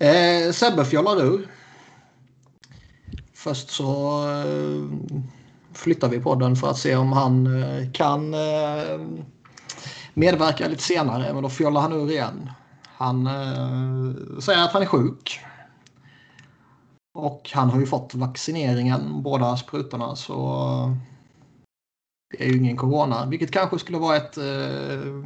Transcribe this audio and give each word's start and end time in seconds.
Eh, 0.00 0.52
Sebbe 0.52 0.84
fjollar 0.84 1.22
ur. 1.22 1.48
Först 3.34 3.70
så 3.70 4.22
eh, 4.30 4.84
flyttar 5.72 6.08
vi 6.08 6.20
podden 6.20 6.56
för 6.56 6.70
att 6.70 6.78
se 6.78 6.96
om 6.96 7.12
han 7.12 7.62
eh, 7.62 7.92
kan 7.92 8.34
eh, 8.34 9.00
medverka 10.14 10.68
lite 10.68 10.82
senare. 10.82 11.34
Men 11.34 11.42
då 11.42 11.48
fjollar 11.48 11.80
han 11.80 11.92
ur 11.92 12.10
igen. 12.10 12.50
Han 12.84 13.26
eh, 13.26 14.38
säger 14.38 14.64
att 14.64 14.72
han 14.72 14.82
är 14.82 14.86
sjuk. 14.86 15.40
Och 17.14 17.50
han 17.54 17.70
har 17.70 17.80
ju 17.80 17.86
fått 17.86 18.14
vaccineringen, 18.14 19.22
båda 19.22 19.56
sprutorna. 19.56 20.16
Så 20.16 20.96
det 22.30 22.44
är 22.44 22.48
ju 22.48 22.58
ingen 22.58 22.76
corona. 22.76 23.26
Vilket 23.26 23.50
kanske 23.50 23.78
skulle 23.78 23.98
vara 23.98 24.16
ett 24.16 24.36
eh, 24.36 25.24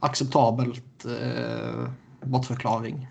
acceptabelt 0.00 1.04
eh, 1.04 1.90
bortförklaring. 2.22 3.08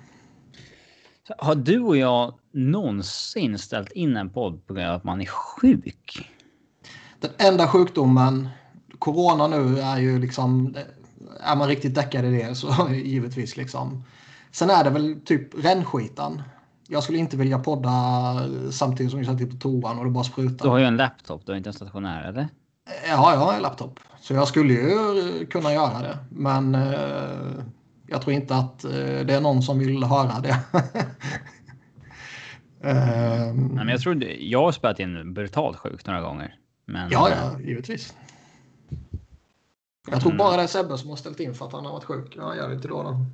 Har 1.38 1.56
du 1.56 1.80
och 1.80 1.98
jag 1.98 2.34
någonsin 2.52 3.58
ställt 3.58 3.92
in 3.92 4.18
en 4.18 4.30
podd 4.30 4.68
på 4.68 4.74
grund 4.74 4.90
av 4.90 4.96
att 4.96 5.04
man 5.04 5.22
är 5.22 5.26
sjuk? 5.26 6.30
Den 7.20 7.32
enda 7.38 7.68
sjukdomen, 7.68 8.50
corona 9.00 9.48
nu 9.48 9.80
är 9.80 9.98
ju 9.98 10.20
liksom, 10.20 10.76
är 11.40 11.56
man 11.56 11.68
riktigt 11.68 11.96
däckad 11.96 12.26
i 12.26 12.32
det 12.32 12.56
så 12.56 12.90
givetvis 12.94 13.58
liksom. 13.58 14.04
Sen 14.52 14.70
är 14.70 14.84
det 14.84 14.90
väl 14.90 15.22
typ 15.26 15.66
rännskitan. 15.66 16.42
Jag 16.88 17.04
skulle 17.04 17.18
inte 17.18 17.38
vilja 17.38 17.60
podda 17.60 17.92
samtidigt 18.72 19.12
som 19.12 19.24
jag 19.24 19.40
sitter 19.40 19.52
på 19.52 19.58
toan 19.58 20.00
och 20.00 20.06
det 20.06 20.12
bara 20.12 20.24
sprutar. 20.24 20.66
Du 20.66 20.70
har 20.70 20.78
ju 20.78 20.86
en 20.86 20.98
laptop, 20.98 21.46
du 21.46 21.52
har 21.52 21.58
inte 21.58 21.70
en 21.70 21.74
stationär 21.74 22.30
eller? 22.30 22.48
Ja, 23.08 23.34
jag 23.34 23.40
har 23.40 23.54
en 23.54 23.62
laptop. 23.62 24.00
Så 24.22 24.34
jag 24.34 24.48
skulle 24.48 24.74
ju 24.74 25.46
kunna 25.46 25.74
göra 25.74 26.00
det. 26.00 26.18
Men 26.30 26.76
eh, 26.76 27.64
jag 28.12 28.22
tror 28.22 28.34
inte 28.34 28.56
att 28.56 28.84
eh, 28.84 28.92
det 28.92 29.34
är 29.34 29.42
någon 29.42 29.62
som 29.62 29.80
vill 29.80 30.04
höra 30.04 30.40
det. 30.40 30.60
Nej, 32.82 33.54
men 33.54 33.88
jag 33.88 34.02
tror 34.02 34.24
jag 34.24 34.62
har 34.62 34.72
spelat 34.72 35.00
in 35.00 35.34
brutalt 35.34 35.78
sjukt 35.78 36.08
några 36.08 36.22
gånger. 36.22 36.56
Men, 36.86 37.10
ja, 37.12 37.30
ja, 37.30 37.60
givetvis. 37.60 38.14
Jag 40.12 40.22
tror 40.22 40.34
bara 40.34 40.58
det 40.58 40.64
är 40.64 40.68
Sebbe 40.68 40.98
som 40.98 41.10
har 41.10 41.16
ställt 41.16 41.40
in 41.40 41.54
för 41.54 41.66
att 41.66 41.74
han 41.74 41.86
har 41.86 41.92
varit 41.92 42.04
sjuk. 42.04 42.34
Ja, 42.38 42.56
gör 42.56 42.70
det 42.70 42.76
inte 42.76 42.88
då 42.88 43.04
då. 43.04 43.26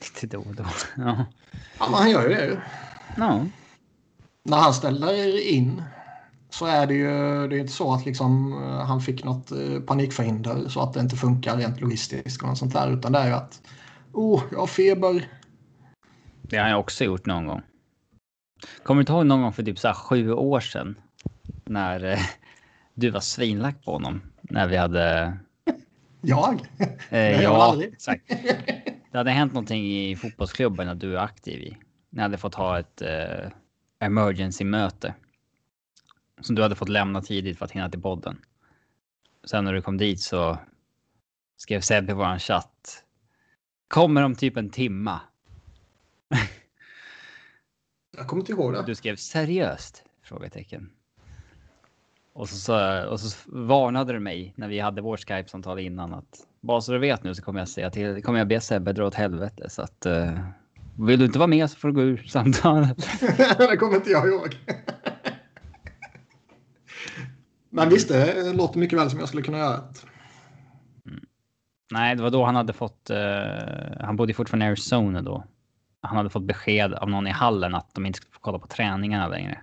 Lite 0.00 0.36
då 0.36 0.38
och 0.38 0.54
då. 0.54 0.64
Ja. 0.96 1.24
ja, 1.78 1.86
men 1.90 1.94
han 1.94 2.10
gör 2.10 2.28
ju 2.28 2.34
det 2.34 2.44
ju. 2.44 2.56
Ja. 3.16 3.46
När 4.42 4.56
han 4.56 4.74
ställer 4.74 5.48
in 5.48 5.82
så 6.58 6.66
är 6.66 6.86
det 6.86 6.94
ju 6.94 7.48
det 7.48 7.56
är 7.56 7.60
inte 7.60 7.72
så 7.72 7.94
att 7.94 8.06
liksom, 8.06 8.52
han 8.86 9.00
fick 9.00 9.24
något 9.24 9.50
eh, 9.50 9.80
panikförhinder 9.86 10.68
så 10.68 10.80
att 10.80 10.94
det 10.94 11.00
inte 11.00 11.16
funkar 11.16 11.56
rent 11.56 11.80
logistiskt 11.80 12.42
och 12.42 12.58
sånt 12.58 12.72
där. 12.72 12.92
Utan 12.92 13.12
det 13.12 13.18
är 13.18 13.26
ju 13.26 13.32
att 13.32 13.62
oh, 14.12 14.42
jag 14.52 14.58
har 14.58 14.66
feber. 14.66 15.28
Det 16.42 16.56
har 16.56 16.68
jag 16.68 16.80
också 16.80 17.04
gjort 17.04 17.26
någon 17.26 17.46
gång. 17.46 17.62
Kommer 18.82 18.98
du 18.98 19.02
inte 19.02 19.12
ihåg 19.12 19.26
någon 19.26 19.42
gång 19.42 19.52
för 19.52 19.62
typ 19.62 19.78
så 19.78 19.88
här 19.88 19.94
sju 19.94 20.32
år 20.32 20.60
sedan? 20.60 20.98
När 21.64 22.04
eh, 22.04 22.18
du 22.94 23.10
var 23.10 23.20
svinlack 23.20 23.84
på 23.84 23.92
honom. 23.92 24.22
När 24.42 24.68
vi 24.68 24.76
hade... 24.76 25.36
Jag? 26.20 26.68
Eh, 27.10 27.42
ja, 27.42 27.82
exakt. 27.82 28.28
Det 29.12 29.18
hade 29.18 29.30
hänt 29.30 29.52
någonting 29.52 29.86
i 29.86 30.16
fotbollsklubben 30.16 30.88
att 30.88 31.00
du 31.00 31.14
är 31.16 31.20
aktiv 31.20 31.60
i. 31.60 31.76
Ni 32.10 32.22
hade 32.22 32.38
fått 32.38 32.54
ha 32.54 32.78
ett 32.78 33.02
eh, 33.02 33.50
emergency-möte. 34.00 35.14
Som 36.40 36.54
du 36.54 36.62
hade 36.62 36.74
fått 36.74 36.88
lämna 36.88 37.22
tidigt 37.22 37.58
för 37.58 37.64
att 37.64 37.72
hinna 37.72 37.90
till 37.90 38.02
podden. 38.02 38.40
Sen 39.44 39.64
när 39.64 39.72
du 39.72 39.82
kom 39.82 39.96
dit 39.96 40.20
så 40.20 40.58
skrev 41.56 41.80
Sebbe 41.80 42.12
i 42.12 42.14
våran 42.14 42.38
chatt. 42.38 43.04
Kommer 43.88 44.22
om 44.22 44.34
typ 44.34 44.56
en 44.56 44.70
timma. 44.70 45.20
Jag 48.16 48.26
kommer 48.26 48.42
inte 48.42 48.52
ihåg 48.52 48.72
det. 48.72 48.82
Du 48.86 48.94
skrev 48.94 49.16
seriöst? 49.16 50.04
Frågetecken. 50.22 50.90
Och 52.32 52.48
så, 52.48 52.56
så, 52.56 53.04
och 53.08 53.20
så 53.20 53.36
varnade 53.46 54.12
du 54.12 54.20
mig 54.20 54.52
när 54.56 54.68
vi 54.68 54.80
hade 54.80 55.02
vårt 55.02 55.20
Skype-samtal 55.20 55.78
innan 55.78 56.14
att 56.14 56.46
bara 56.60 56.80
så 56.80 56.92
du 56.92 56.98
vet 56.98 57.24
nu 57.24 57.34
så 57.34 57.42
kommer 57.42 57.60
jag 57.60 57.68
säga 57.68 57.90
till, 57.90 58.22
kommer 58.22 58.38
jag 58.38 58.48
be 58.48 58.60
Sebbe 58.60 58.92
dra 58.92 59.06
åt 59.06 59.14
helvete 59.14 59.70
så 59.70 59.82
att 59.82 60.06
uh, 60.06 60.38
vill 60.98 61.18
du 61.18 61.24
inte 61.24 61.38
vara 61.38 61.46
med 61.46 61.70
så 61.70 61.76
får 61.76 61.88
du 61.88 61.94
gå 61.94 62.02
ur 62.02 62.16
samtalet. 62.16 62.96
det 63.58 63.76
kommer 63.76 63.96
inte 63.96 64.10
jag 64.10 64.28
ihåg. 64.28 64.58
Men 67.74 67.88
visst, 67.88 68.08
det 68.08 68.52
låter 68.52 68.78
mycket 68.78 68.98
väl 68.98 69.10
som 69.10 69.18
jag 69.18 69.28
skulle 69.28 69.42
kunna 69.42 69.58
göra. 69.58 69.80
Mm. 71.06 71.24
Nej, 71.92 72.16
det 72.16 72.22
var 72.22 72.30
då 72.30 72.44
han 72.44 72.56
hade 72.56 72.72
fått. 72.72 73.10
Uh, 73.10 73.16
han 74.00 74.16
bodde 74.16 74.34
fortfarande 74.34 74.66
i 74.66 74.68
Arizona 74.68 75.22
då. 75.22 75.44
Han 76.00 76.16
hade 76.16 76.30
fått 76.30 76.42
besked 76.42 76.94
av 76.94 77.10
någon 77.10 77.26
i 77.26 77.30
hallen 77.30 77.74
att 77.74 77.94
de 77.94 78.06
inte 78.06 78.16
skulle 78.16 78.32
få 78.32 78.40
kolla 78.40 78.58
på 78.58 78.66
träningarna 78.66 79.28
längre. 79.28 79.60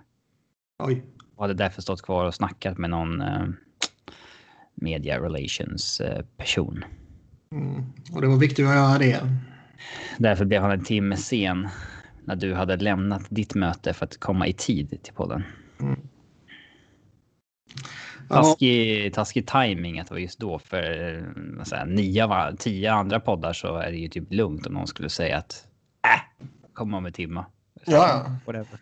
Oj. 0.78 1.04
Och 1.36 1.44
hade 1.44 1.54
därför 1.54 1.82
stått 1.82 2.02
kvar 2.02 2.24
och 2.24 2.34
snackat 2.34 2.78
med 2.78 2.90
någon 2.90 3.22
uh, 3.22 3.48
media 4.74 5.20
relations 5.20 6.00
uh, 6.00 6.24
person. 6.36 6.84
Mm. 7.52 7.84
Och 8.12 8.20
det 8.20 8.26
var 8.26 8.36
viktigt 8.36 8.66
att 8.66 8.74
göra 8.74 8.98
det. 8.98 9.20
Därför 10.18 10.44
blev 10.44 10.62
han 10.62 10.70
en 10.70 10.84
timme 10.84 11.16
sen 11.16 11.68
när 12.24 12.36
du 12.36 12.54
hade 12.54 12.76
lämnat 12.76 13.22
ditt 13.28 13.54
möte 13.54 13.94
för 13.94 14.04
att 14.04 14.20
komma 14.20 14.46
i 14.46 14.52
tid 14.52 15.02
till 15.02 15.14
podden. 15.14 15.44
Mm. 15.80 16.00
Taskig, 18.28 19.14
taskig 19.14 19.46
timing 19.46 19.98
att 19.98 20.08
det 20.08 20.14
var 20.14 20.20
just 20.20 20.38
då. 20.38 20.58
För 20.58 20.84
säga, 21.64 21.84
nio 21.84 22.24
av 22.24 22.56
tio 22.56 22.92
andra 22.92 23.20
poddar 23.20 23.52
så 23.52 23.76
är 23.76 23.90
det 23.90 23.96
ju 23.96 24.08
typ 24.08 24.32
lugnt 24.32 24.66
om 24.66 24.74
någon 24.74 24.86
skulle 24.86 25.08
säga 25.08 25.38
att 25.38 25.66
äh, 26.02 26.44
kommer 26.72 26.98
om 26.98 27.06
en 27.06 27.12
timme. 27.12 27.44
Ja. 27.86 28.36
Whatever. 28.46 28.78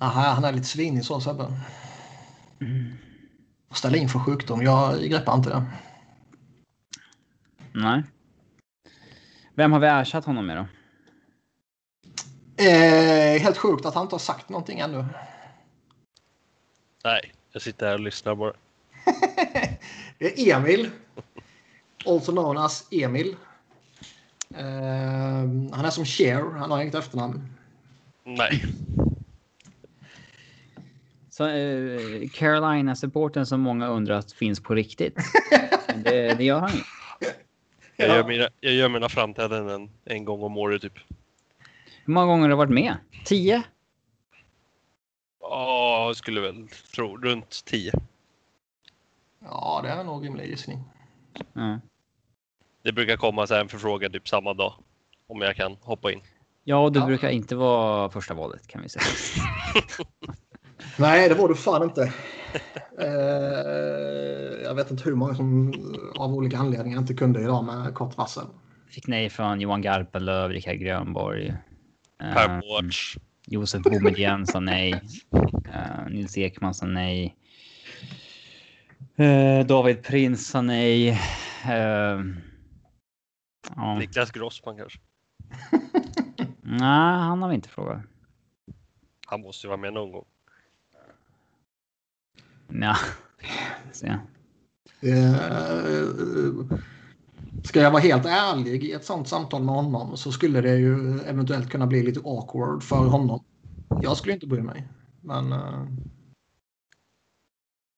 Aha, 0.00 0.20
han 0.20 0.44
är 0.44 0.52
lite 0.52 0.66
svinig 0.66 1.04
så 1.04 1.20
Sebbe. 1.20 1.44
Mm. 2.60 2.92
Ställa 3.70 3.96
in 3.96 4.08
för 4.08 4.18
sjukdom. 4.18 4.62
Jag 4.62 5.02
greppar 5.02 5.34
inte 5.34 5.50
det. 5.50 5.64
Nej. 7.72 8.02
Vem 9.54 9.72
har 9.72 9.80
vi 9.80 9.86
ersatt 9.86 10.24
honom 10.24 10.46
med 10.46 10.56
då? 10.56 10.66
Eh, 12.64 13.42
helt 13.42 13.56
sjukt 13.56 13.86
att 13.86 13.94
han 13.94 14.02
inte 14.02 14.14
har 14.14 14.18
sagt 14.18 14.48
någonting 14.48 14.78
ännu. 14.78 15.04
Nej, 17.06 17.32
jag 17.52 17.62
sitter 17.62 17.86
här 17.86 17.94
och 17.94 18.00
lyssnar 18.00 18.34
bara. 18.34 18.52
det 20.18 20.40
är 20.40 20.56
Emil. 20.56 20.90
Also 22.06 22.32
known 22.32 22.58
as 22.58 22.88
Emil. 22.90 23.36
Uh, 24.50 24.58
han 25.72 25.84
är 25.84 25.90
som 25.90 26.04
Cher, 26.04 26.58
han 26.58 26.70
har 26.70 26.82
inget 26.82 26.94
efternamn. 26.94 27.48
Nej. 28.24 28.64
Så 31.30 31.48
uh, 31.48 32.28
Carolina-supporten 32.28 33.46
som 33.46 33.60
många 33.60 33.88
undrat 33.88 34.32
finns 34.32 34.62
på 34.62 34.74
riktigt. 34.74 35.16
det, 36.04 36.34
det, 36.34 36.44
gör 36.44 36.60
han 36.60 36.70
ju. 36.70 36.82
Jag 37.96 38.08
gör 38.08 38.24
mina, 38.28 38.48
jag 38.60 38.72
gör 38.72 38.88
mina 38.88 39.08
framträdanden 39.08 39.90
en 40.04 40.24
gång 40.24 40.42
om 40.42 40.56
året 40.56 40.82
typ. 40.82 40.98
Hur 42.04 42.14
många 42.14 42.26
gånger 42.26 42.42
har 42.42 42.48
du 42.48 42.56
varit 42.56 42.70
med? 42.70 42.96
Tio? 43.24 43.62
Ja, 45.56 46.06
jag 46.06 46.16
skulle 46.16 46.40
väl 46.40 46.68
tro 46.94 47.16
runt 47.16 47.64
10. 47.64 47.92
Ja, 49.44 49.80
det 49.82 49.88
är 49.88 50.04
nog 50.04 50.24
rimlig 50.24 50.50
gissning. 50.50 50.84
Mm. 51.56 51.80
Det 52.84 52.92
brukar 52.92 53.16
komma 53.16 53.46
så 53.46 53.54
här 53.54 53.60
en 53.60 53.68
förfrågan 53.68 54.12
typ 54.12 54.28
samma 54.28 54.54
dag. 54.54 54.74
Om 55.28 55.40
jag 55.40 55.56
kan 55.56 55.76
hoppa 55.80 56.12
in. 56.12 56.20
Ja, 56.64 56.76
och 56.76 56.92
du 56.92 57.00
ja. 57.00 57.06
brukar 57.06 57.28
inte 57.28 57.56
vara 57.56 58.10
första 58.10 58.34
valet 58.34 58.66
kan 58.66 58.82
vi 58.82 58.88
säga. 58.88 59.04
Nej, 60.98 61.28
det 61.28 61.34
var 61.34 61.48
du 61.48 61.54
fan 61.54 61.82
inte. 61.82 62.12
eh, 63.00 63.08
jag 64.64 64.74
vet 64.74 64.90
inte 64.90 65.04
hur 65.04 65.14
många 65.14 65.34
som 65.34 65.74
av 66.16 66.34
olika 66.34 66.58
anledningar 66.58 66.98
inte 66.98 67.14
kunde 67.14 67.40
idag 67.40 67.64
med 67.64 67.94
kort 67.94 68.16
varsel. 68.16 68.46
Fick 68.88 69.06
nej 69.06 69.30
från 69.30 69.60
Johan 69.60 69.82
Garpenlöv, 69.82 70.50
Rickard 70.50 70.76
Grönborg. 70.76 71.54
Per 72.18 72.50
um, 72.50 72.56
Mårts. 72.56 73.16
Josef 73.46 73.82
Boumedienne 73.82 74.46
sa 74.46 74.60
nej. 74.60 75.00
Uh, 75.68 76.08
Nils 76.10 76.38
Ekman 76.38 76.74
sa 76.74 76.86
nej. 76.86 77.36
Uh, 79.20 79.66
David 79.66 80.02
Prins 80.02 80.48
sa 80.48 80.60
nej. 80.60 81.10
Uh, 81.66 82.24
ja. 83.76 83.98
Niklas 83.98 84.30
Grossman 84.30 84.76
kanske? 84.76 84.98
Nej, 86.62 87.18
han 87.18 87.42
har 87.42 87.48
vi 87.48 87.54
inte 87.54 87.68
frågat. 87.68 88.00
Han 89.26 89.40
måste 89.40 89.66
ju 89.66 89.68
vara 89.68 89.80
med 89.80 89.92
någon 89.92 90.12
gång. 90.12 90.24
Ja, 92.68 92.96
se. 93.92 94.18
Ska 97.64 97.80
jag 97.80 97.90
vara 97.90 98.02
helt 98.02 98.26
ärlig 98.26 98.84
i 98.84 98.92
ett 98.92 99.04
sånt 99.04 99.28
samtal 99.28 99.62
med 99.62 99.74
honom 99.74 100.16
så 100.16 100.32
skulle 100.32 100.60
det 100.60 100.76
ju 100.76 101.20
eventuellt 101.20 101.70
kunna 101.70 101.86
bli 101.86 102.02
lite 102.02 102.20
awkward 102.24 102.82
för 102.82 103.06
honom. 103.06 103.44
Jag 104.02 104.16
skulle 104.16 104.34
inte 104.34 104.46
bry 104.46 104.62
mig. 104.62 104.88
Men 105.26 105.52
uh, 105.52 105.86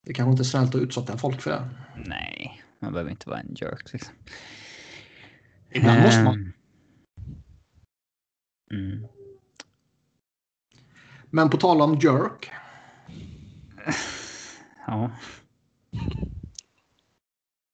det 0.06 0.14
kanske 0.14 0.30
inte 0.30 0.42
är 0.42 0.44
snällt 0.44 0.74
att 0.74 0.80
utsätta 0.80 1.18
folk 1.18 1.40
för 1.40 1.50
det. 1.50 1.68
Nej, 2.06 2.62
man 2.78 2.92
behöver 2.92 3.10
inte 3.10 3.28
vara 3.28 3.40
en 3.40 3.54
jerk. 3.54 3.92
Liksom. 3.92 4.14
Ibland 5.70 6.02
måste 6.02 6.22
man. 6.22 6.52
Mm. 8.70 9.06
Men 11.30 11.50
på 11.50 11.56
tal 11.56 11.82
om 11.82 11.94
jerk. 11.94 12.50
Ja. 14.86 15.10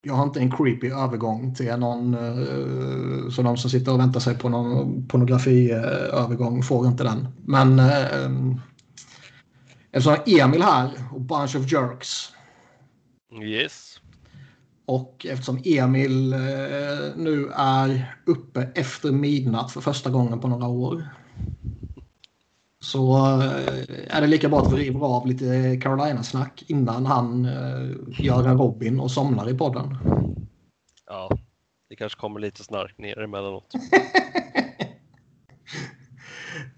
Jag 0.02 0.14
har 0.14 0.24
inte 0.24 0.40
en 0.40 0.56
creepy 0.56 0.90
övergång 0.90 1.54
till 1.54 1.76
någon. 1.76 2.14
Uh, 2.14 3.30
så 3.30 3.42
de 3.42 3.56
som 3.56 3.70
sitter 3.70 3.92
och 3.92 4.00
väntar 4.00 4.20
sig 4.20 4.38
på 4.38 4.48
någon 4.48 5.08
pornografiövergång 5.08 6.56
uh, 6.56 6.62
får 6.62 6.86
inte 6.86 7.04
den. 7.04 7.28
Men 7.44 7.80
uh, 7.80 8.56
eftersom 9.94 10.16
Emil 10.26 10.62
här 10.62 10.90
och 11.12 11.20
bunch 11.20 11.56
of 11.56 11.72
jerks. 11.72 12.32
Yes. 13.42 14.00
Och 14.86 15.26
eftersom 15.30 15.60
Emil 15.64 16.32
eh, 16.32 16.38
nu 17.16 17.50
är 17.54 18.16
uppe 18.26 18.68
efter 18.74 19.12
midnatt 19.12 19.72
för 19.72 19.80
första 19.80 20.10
gången 20.10 20.40
på 20.40 20.48
några 20.48 20.66
år. 20.66 21.08
Så 22.80 23.16
eh, 23.42 24.16
är 24.16 24.20
det 24.20 24.26
lika 24.26 24.48
bra 24.48 24.60
att 24.60 24.72
vi 24.72 24.76
river 24.76 25.00
av 25.00 25.26
lite 25.26 25.76
Carolina-snack 25.82 26.64
innan 26.66 27.06
han 27.06 27.44
eh, 27.44 28.24
gör 28.24 28.48
en 28.48 28.58
Robin 28.58 29.00
och 29.00 29.10
somnar 29.10 29.50
i 29.50 29.58
podden. 29.58 29.98
Ja, 31.06 31.30
det 31.88 31.96
kanske 31.96 32.20
kommer 32.20 32.40
lite 32.40 32.64
snark 32.64 32.98
ner 32.98 33.20
emellanåt. 33.20 33.74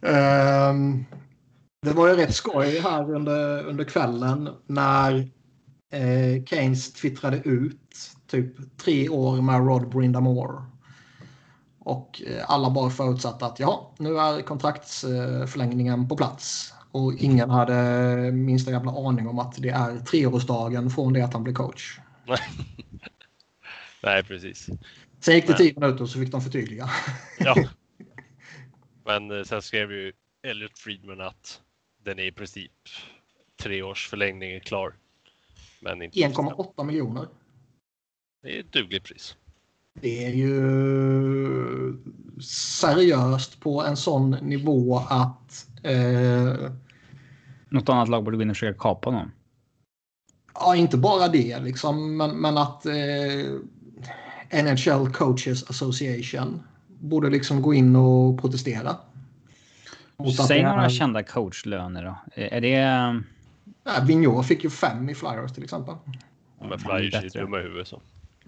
um, 0.01 1.05
det 1.83 1.93
var 1.93 2.09
ju 2.09 2.17
rätt 2.17 2.35
skoj 2.35 2.79
här 2.79 3.15
under, 3.15 3.65
under 3.65 3.85
kvällen 3.85 4.51
när 4.67 5.29
eh, 5.93 6.45
Keynes 6.45 6.93
twittrade 6.93 7.37
ut 7.45 8.11
typ 8.27 8.79
tre 8.79 9.09
år 9.09 9.43
med 9.43 9.67
Rod 9.67 9.89
Brindamore. 9.89 10.65
Och 11.79 12.23
eh, 12.27 12.51
alla 12.51 12.71
bara 12.71 12.91
förutsatte 12.91 13.47
att 13.47 13.61
ja, 13.61 13.95
nu 13.99 14.19
är 14.19 14.43
kontraktsförlängningen 14.43 16.09
på 16.09 16.17
plats. 16.17 16.73
Och 16.91 17.15
ingen 17.19 17.51
hade 17.51 18.33
minsta 18.33 18.71
jävla 18.71 19.09
aning 19.09 19.29
om 19.29 19.39
att 19.39 19.63
det 19.63 19.69
är 19.69 19.99
treårsdagen 19.99 20.91
från 20.91 21.13
det 21.13 21.23
att 21.23 21.33
han 21.33 21.43
blev 21.45 21.55
coach. 21.55 21.99
Nej, 24.03 24.25
precis. 24.25 24.69
Sen 25.21 25.35
gick 25.35 25.47
det 25.47 25.57
tio 25.57 25.81
minuter 25.81 26.03
och 26.03 26.11
så 26.11 26.19
fick 26.19 26.33
de 26.33 26.41
förtydliga. 26.41 26.91
ja. 27.39 27.55
Men 29.05 29.39
eh, 29.39 29.45
sen 29.45 29.63
skrev 29.63 29.93
ju 29.93 30.13
Elliot 30.43 30.79
Friedman 30.79 31.21
att 31.21 31.61
den 32.07 32.19
är 32.19 32.23
i 32.23 32.33
princip 32.33 32.73
tre 33.63 33.83
års 33.83 34.09
förlängning 34.09 34.51
är 34.51 34.61
klar. 34.61 34.95
1,8 35.81 36.85
miljoner. 36.85 37.29
Det 38.43 38.57
är 38.57 38.61
ett 38.61 38.73
dugligt 38.73 39.05
pris. 39.05 39.37
Det 40.01 40.27
är 40.27 40.31
ju 40.31 40.53
seriöst 42.81 43.61
på 43.61 43.83
en 43.83 43.97
sån 43.97 44.31
nivå 44.31 44.97
att... 45.09 45.67
Eh, 45.83 46.71
Något 47.69 47.89
annat 47.89 48.09
lag 48.09 48.25
borde 48.25 48.37
gå 48.37 48.43
in 48.43 48.51
och 48.51 48.57
försöka 48.57 48.79
kapa 48.79 49.11
någon. 49.11 49.33
Ja, 50.55 50.77
inte 50.77 50.97
bara 50.97 51.29
det 51.29 51.59
liksom, 51.59 52.17
men, 52.17 52.31
men 52.37 52.59
att 52.59 52.87
eh, 52.87 52.95
NHL 54.65 55.13
Coaches 55.13 55.71
Association 55.71 56.63
borde 57.01 57.31
liksom 57.31 57.63
gå 57.63 57.75
in 57.75 57.97
och 57.97 58.41
protestera. 58.41 58.97
Säg 60.47 60.63
några 60.63 60.85
är... 60.85 60.89
kända 60.89 61.23
coachlöner 61.23 62.05
då. 62.05 62.17
Är 62.35 62.61
det... 62.61 62.69
Ja, 63.85 63.93
Vigneault 64.07 64.47
fick 64.47 64.65
ju 64.65 64.71
fem 64.71 65.09
i 65.09 65.15
Flyers 65.15 65.53
till 65.53 65.65
exempel. 65.65 65.95
Men 66.61 66.79
Flyers 66.79 67.15
är 67.15 67.41
dumma 67.41 67.59
i 67.59 67.63
huvudet 67.63 67.89
så. 67.89 68.01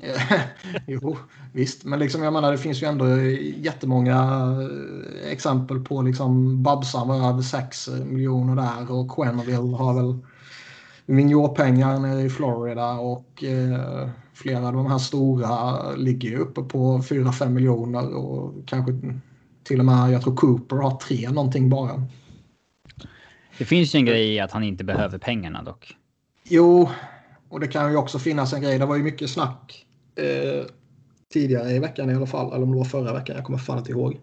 jo, 0.87 1.17
visst. 1.53 1.85
Men 1.85 1.99
liksom, 1.99 2.23
jag 2.23 2.33
menar, 2.33 2.53
det 2.53 2.59
finns 2.59 2.83
ju 2.83 2.87
ändå 2.87 3.21
jättemånga 3.57 4.17
eh, 5.25 5.33
exempel 5.33 5.81
på 5.81 6.03
liksom 6.03 6.63
Babsan 6.63 7.09
var 7.09 7.29
över 7.31 7.43
6 7.43 7.89
miljoner 7.89 8.57
där 8.57 8.93
och 8.93 9.11
Quenneville 9.11 9.77
har 9.77 9.95
väl 9.95 10.19
Vigneault-pengar 11.07 11.99
nere 11.99 12.23
i 12.23 12.31
Florida 12.31 12.93
och 12.93 13.45
eh, 13.45 14.09
flera 14.35 14.67
av 14.67 14.73
de 14.73 14.87
här 14.87 14.99
stora 14.99 15.81
ligger 15.93 16.29
ju 16.29 16.39
uppe 16.39 16.63
på 16.63 16.99
4-5 16.99 17.49
miljoner 17.49 18.15
och 18.15 18.55
kanske 18.67 18.93
till 19.69 19.79
och 19.79 19.87
med, 19.87 20.13
jag 20.13 20.23
tror 20.23 20.37
Cooper 20.37 20.77
har 20.77 20.97
tre 20.97 21.31
någonting 21.31 21.69
bara. 21.69 22.03
Det 23.59 23.65
finns 23.65 23.95
ju 23.95 23.99
en 23.99 24.05
grej 24.05 24.35
i 24.35 24.41
att 24.41 24.53
han 24.53 24.63
inte 24.63 24.85
behöver 24.85 25.19
pengarna 25.19 25.63
dock. 25.63 25.97
Jo, 26.45 26.89
och 27.49 27.61
det 27.61 27.69
kan 27.69 27.91
ju 27.91 27.97
också 27.97 28.19
finnas 28.19 28.53
en 28.53 28.63
grej. 28.63 28.79
Det 28.79 28.87
var 28.87 28.97
ju 28.97 29.03
mycket 29.03 29.31
snack 29.31 29.87
eh, 30.17 30.67
tidigare 31.33 31.71
i 31.71 31.79
veckan 31.79 32.11
i 32.11 32.15
alla 32.15 32.27
fall, 32.27 32.53
eller 32.53 32.63
om 32.63 32.73
det 32.73 32.79
var 32.79 32.85
förra 32.85 33.13
veckan, 33.13 33.37
jag 33.37 33.45
kommer 33.45 33.59
fan 33.59 33.79
inte 33.79 33.91
ihåg. 33.91 34.21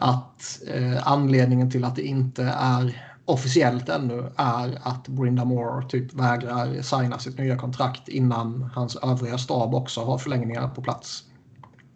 Att 0.00 0.62
eh, 0.68 1.08
anledningen 1.08 1.70
till 1.70 1.84
att 1.84 1.96
det 1.96 2.02
inte 2.02 2.42
är 2.58 3.02
officiellt 3.24 3.88
ännu 3.88 4.32
är 4.36 4.78
att 4.82 5.08
Brinda 5.08 5.44
Moore 5.44 5.88
typ 5.88 6.14
vägrar 6.14 6.82
signa 6.82 7.18
sitt 7.18 7.38
nya 7.38 7.56
kontrakt 7.56 8.08
innan 8.08 8.70
hans 8.74 8.96
övriga 8.96 9.38
stab 9.38 9.74
också 9.74 10.00
har 10.00 10.18
förlängningar 10.18 10.68
på 10.68 10.82
plats. 10.82 11.24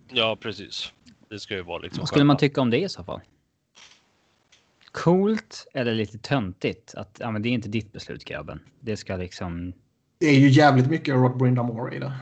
Ja, 0.08 0.36
precis. 0.40 0.92
Det 1.28 1.38
ska 1.38 1.54
ju 1.54 1.62
vara 1.62 1.78
liksom. 1.78 2.00
Vad 2.00 2.08
skulle 2.08 2.24
man 2.24 2.36
tycka 2.36 2.60
om 2.60 2.70
det 2.70 2.78
i 2.78 2.88
så 2.88 3.04
fall? 3.04 3.20
Coolt 4.92 5.66
eller 5.74 5.94
lite 5.94 6.18
töntigt 6.18 6.94
att 6.94 7.16
ja, 7.20 7.30
men 7.30 7.42
det 7.42 7.48
är 7.48 7.50
inte 7.50 7.68
ditt 7.68 7.92
beslut 7.92 8.24
grabben. 8.24 8.60
Det 8.80 8.96
ska 8.96 9.16
liksom. 9.16 9.72
Det 10.18 10.26
är 10.26 10.40
ju 10.40 10.48
jävligt 10.48 10.90
mycket 10.90 11.14
Rod 11.14 11.38
Brindamore 11.38 11.96
i 11.96 11.98
det. 11.98 12.12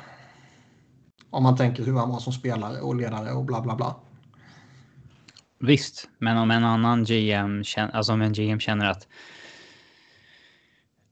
Om 1.31 1.43
man 1.43 1.57
tänker 1.57 1.85
hur 1.85 1.97
han 1.97 2.11
var 2.11 2.19
som 2.19 2.33
spelare 2.33 2.81
och 2.81 2.95
ledare 2.95 3.33
och 3.33 3.45
bla 3.45 3.61
bla 3.61 3.77
bla. 3.77 3.97
Visst, 5.59 6.09
men 6.19 6.37
om 6.37 6.51
en 6.51 6.65
annan 6.65 7.05
GM 7.05 7.65
känner, 7.65 7.93
alltså 7.93 8.13
om 8.13 8.23
en 8.23 8.33
GM 8.33 8.61
känner 8.61 8.87
att 8.91 9.09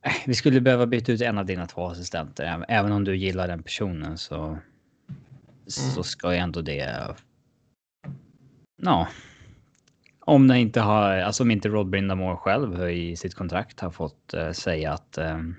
äh, 0.03 0.12
vi 0.27 0.35
skulle 0.35 0.61
behöva 0.61 0.87
byta 0.87 1.12
ut 1.12 1.21
en 1.21 1.39
av 1.39 1.47
dina 1.47 1.67
två 1.67 1.87
assistenter, 1.87 2.65
även 2.69 2.93
om 2.93 3.05
du 3.05 3.17
gillar 3.17 3.49
den 3.49 3.62
personen 3.62 4.19
så. 4.19 4.44
Mm. 4.44 4.61
Så 5.67 6.03
ska 6.03 6.33
ju 6.33 6.39
ändå 6.39 6.62
det. 6.62 7.17
Ja. 8.84 9.08
Om 10.20 10.49
det 10.49 10.58
inte 10.58 10.81
har, 10.81 11.17
alltså 11.17 11.43
om 11.43 11.50
inte 11.50 11.69
Rod 11.69 11.90
Brindamore 11.90 12.37
själv 12.37 12.90
i 12.90 13.17
sitt 13.17 13.34
kontrakt 13.34 13.81
har 13.81 13.90
fått 13.90 14.34
uh, 14.37 14.52
säga 14.52 14.93
att 14.93 15.19
um, 15.19 15.56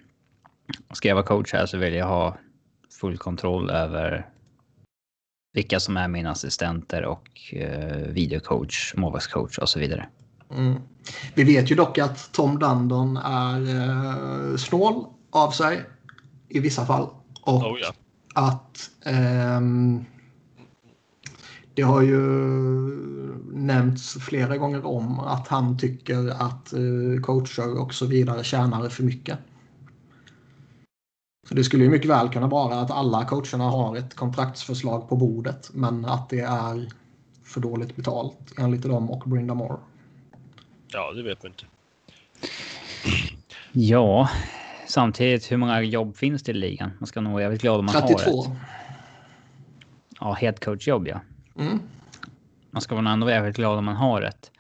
ska 0.93 1.07
jag 1.07 1.15
vara 1.15 1.25
coach 1.25 1.53
här 1.53 1.65
så 1.65 1.77
vill 1.77 1.93
jag 1.93 2.07
ha 2.07 2.37
full 2.99 3.17
kontroll 3.17 3.69
över 3.69 4.29
vilka 5.53 5.79
som 5.79 5.97
är 5.97 6.07
mina 6.07 6.31
assistenter 6.31 7.05
och 7.05 7.53
eh, 7.53 7.97
videocoach, 7.97 8.93
målvaktscoach 8.97 9.57
och 9.57 9.69
så 9.69 9.79
vidare. 9.79 10.09
Mm. 10.51 10.79
Vi 11.33 11.43
vet 11.43 11.71
ju 11.71 11.75
dock 11.75 11.97
att 11.97 12.31
Tom 12.31 12.59
Dundon 12.59 13.17
är 13.17 13.59
eh, 13.75 14.57
snål 14.57 15.05
av 15.29 15.51
sig 15.51 15.83
i 16.49 16.59
vissa 16.59 16.85
fall. 16.85 17.09
Och 17.41 17.71
oh, 17.71 17.77
ja. 17.81 17.93
att 18.33 18.89
eh, 19.05 19.61
det 21.73 21.81
har 21.81 22.01
ju 22.01 22.19
nämnts 23.53 24.13
flera 24.13 24.57
gånger 24.57 24.85
om 24.85 25.19
att 25.19 25.47
han 25.47 25.77
tycker 25.77 26.29
att 26.29 26.73
eh, 26.73 27.21
coacher 27.21 27.81
och 27.81 27.93
så 27.93 28.05
vidare 28.05 28.43
tjänar 28.43 28.89
för 28.89 29.03
mycket. 29.03 29.37
Så 31.47 31.53
det 31.53 31.63
skulle 31.63 31.83
ju 31.83 31.89
mycket 31.89 32.09
väl 32.09 32.29
kunna 32.29 32.47
vara 32.47 32.79
att 32.79 32.91
alla 32.91 33.25
coacherna 33.25 33.63
har 33.63 33.97
ett 33.97 34.15
kontraktsförslag 34.15 35.09
på 35.09 35.15
bordet 35.15 35.69
men 35.73 36.05
att 36.05 36.29
det 36.29 36.39
är 36.39 36.89
för 37.43 37.61
dåligt 37.61 37.95
betalt 37.95 38.53
enligt 38.57 38.81
dem 38.81 39.11
och 39.11 39.29
Brinda 39.29 39.53
Moore. 39.53 39.77
Ja, 40.87 41.11
det 41.11 41.23
vet 41.23 41.43
man 41.43 41.51
inte. 41.51 41.65
Ja, 43.71 44.29
samtidigt 44.87 45.51
hur 45.51 45.57
många 45.57 45.81
jobb 45.81 46.15
finns 46.15 46.43
det 46.43 46.51
i 46.51 46.55
ligan? 46.55 46.91
Man 46.99 47.07
ska 47.07 47.21
nog 47.21 47.41
jävligt 47.41 47.61
glad 47.61 47.79
om 47.79 47.85
man 47.85 47.95
32. 47.95 48.31
har 48.31 48.45
ett. 48.45 48.57
Ja, 50.19 50.33
headcoach-jobb 50.33 51.07
ja. 51.07 51.19
Mm. 51.55 51.79
Man 52.71 52.81
ska 52.81 52.95
vara 52.95 53.09
ändå 53.09 53.29
jävligt 53.29 53.55
glad 53.55 53.77
om 53.77 53.85
man 53.85 53.95
har 53.95 54.21
ett. 54.21 54.51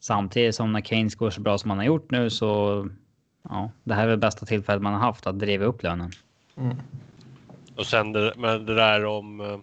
Samtidigt 0.00 0.54
som 0.54 0.72
när 0.72 0.80
Keynes 0.80 1.14
går 1.14 1.30
så 1.30 1.40
bra 1.40 1.58
som 1.58 1.70
han 1.70 1.78
har 1.78 1.86
gjort 1.86 2.10
nu 2.10 2.30
så 2.30 2.88
ja, 3.42 3.70
det 3.84 3.94
här 3.94 4.02
är 4.02 4.08
väl 4.08 4.18
bästa 4.18 4.46
tillfället 4.46 4.82
man 4.82 4.92
har 4.92 5.00
haft 5.00 5.26
att 5.26 5.38
driva 5.38 5.64
upp 5.64 5.82
lönen. 5.82 6.10
Mm. 6.56 6.76
Och 7.76 7.86
sen 7.86 8.12
det, 8.12 8.32
men 8.36 8.66
det 8.66 8.74
där 8.74 9.04
om 9.04 9.40
eh, 9.40 9.58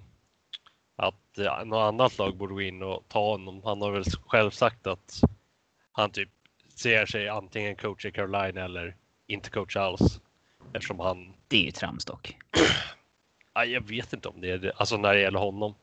att 0.96 1.16
ja, 1.36 1.64
något 1.66 1.88
annat 1.94 2.18
lag 2.18 2.38
borde 2.38 2.54
gå 2.54 2.62
in 2.62 2.84
och 2.84 3.04
ta 3.08 3.32
honom. 3.32 3.62
Han 3.64 3.82
har 3.82 3.92
väl 3.92 4.04
själv 4.28 4.52
sagt 4.52 4.88
att 4.88 5.22
han 5.92 6.10
typ 6.10 6.30
ser 6.76 7.06
sig 7.06 7.30
antingen 7.30 7.76
coach 7.76 8.06
i 8.06 8.12
Carolina 8.12 8.62
eller 8.62 8.96
inte 9.28 9.50
coach 9.50 9.76
alls. 9.76 10.22
Eftersom 10.74 11.00
han... 11.00 11.34
Det 11.48 11.58
är 11.58 11.66
ju 11.66 11.72
trams 11.72 12.06
dock. 12.06 12.38
ja, 13.54 13.66
jag 13.66 13.88
vet 13.88 14.14
inte 14.14 14.30
om 14.30 14.42
det 14.42 14.52
är 14.52 14.58
det. 14.58 14.72
Alltså 14.78 14.98
när 14.98 15.14
det 15.14 15.20
gäller 15.20 15.40
honom. 15.40 15.76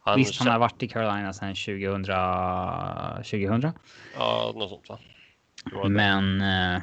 Han 0.00 0.18
Visst, 0.18 0.38
han 0.38 0.48
har 0.48 0.58
varit 0.58 0.82
i 0.82 0.88
Carolina 0.88 1.32
sedan 1.32 1.54
2000. 1.54 2.04
2000? 3.24 3.72
Ja, 4.16 4.52
något 4.54 4.70
sånt 4.70 4.88
va? 4.88 4.98
Men... 5.88 6.40
Eh, 6.40 6.82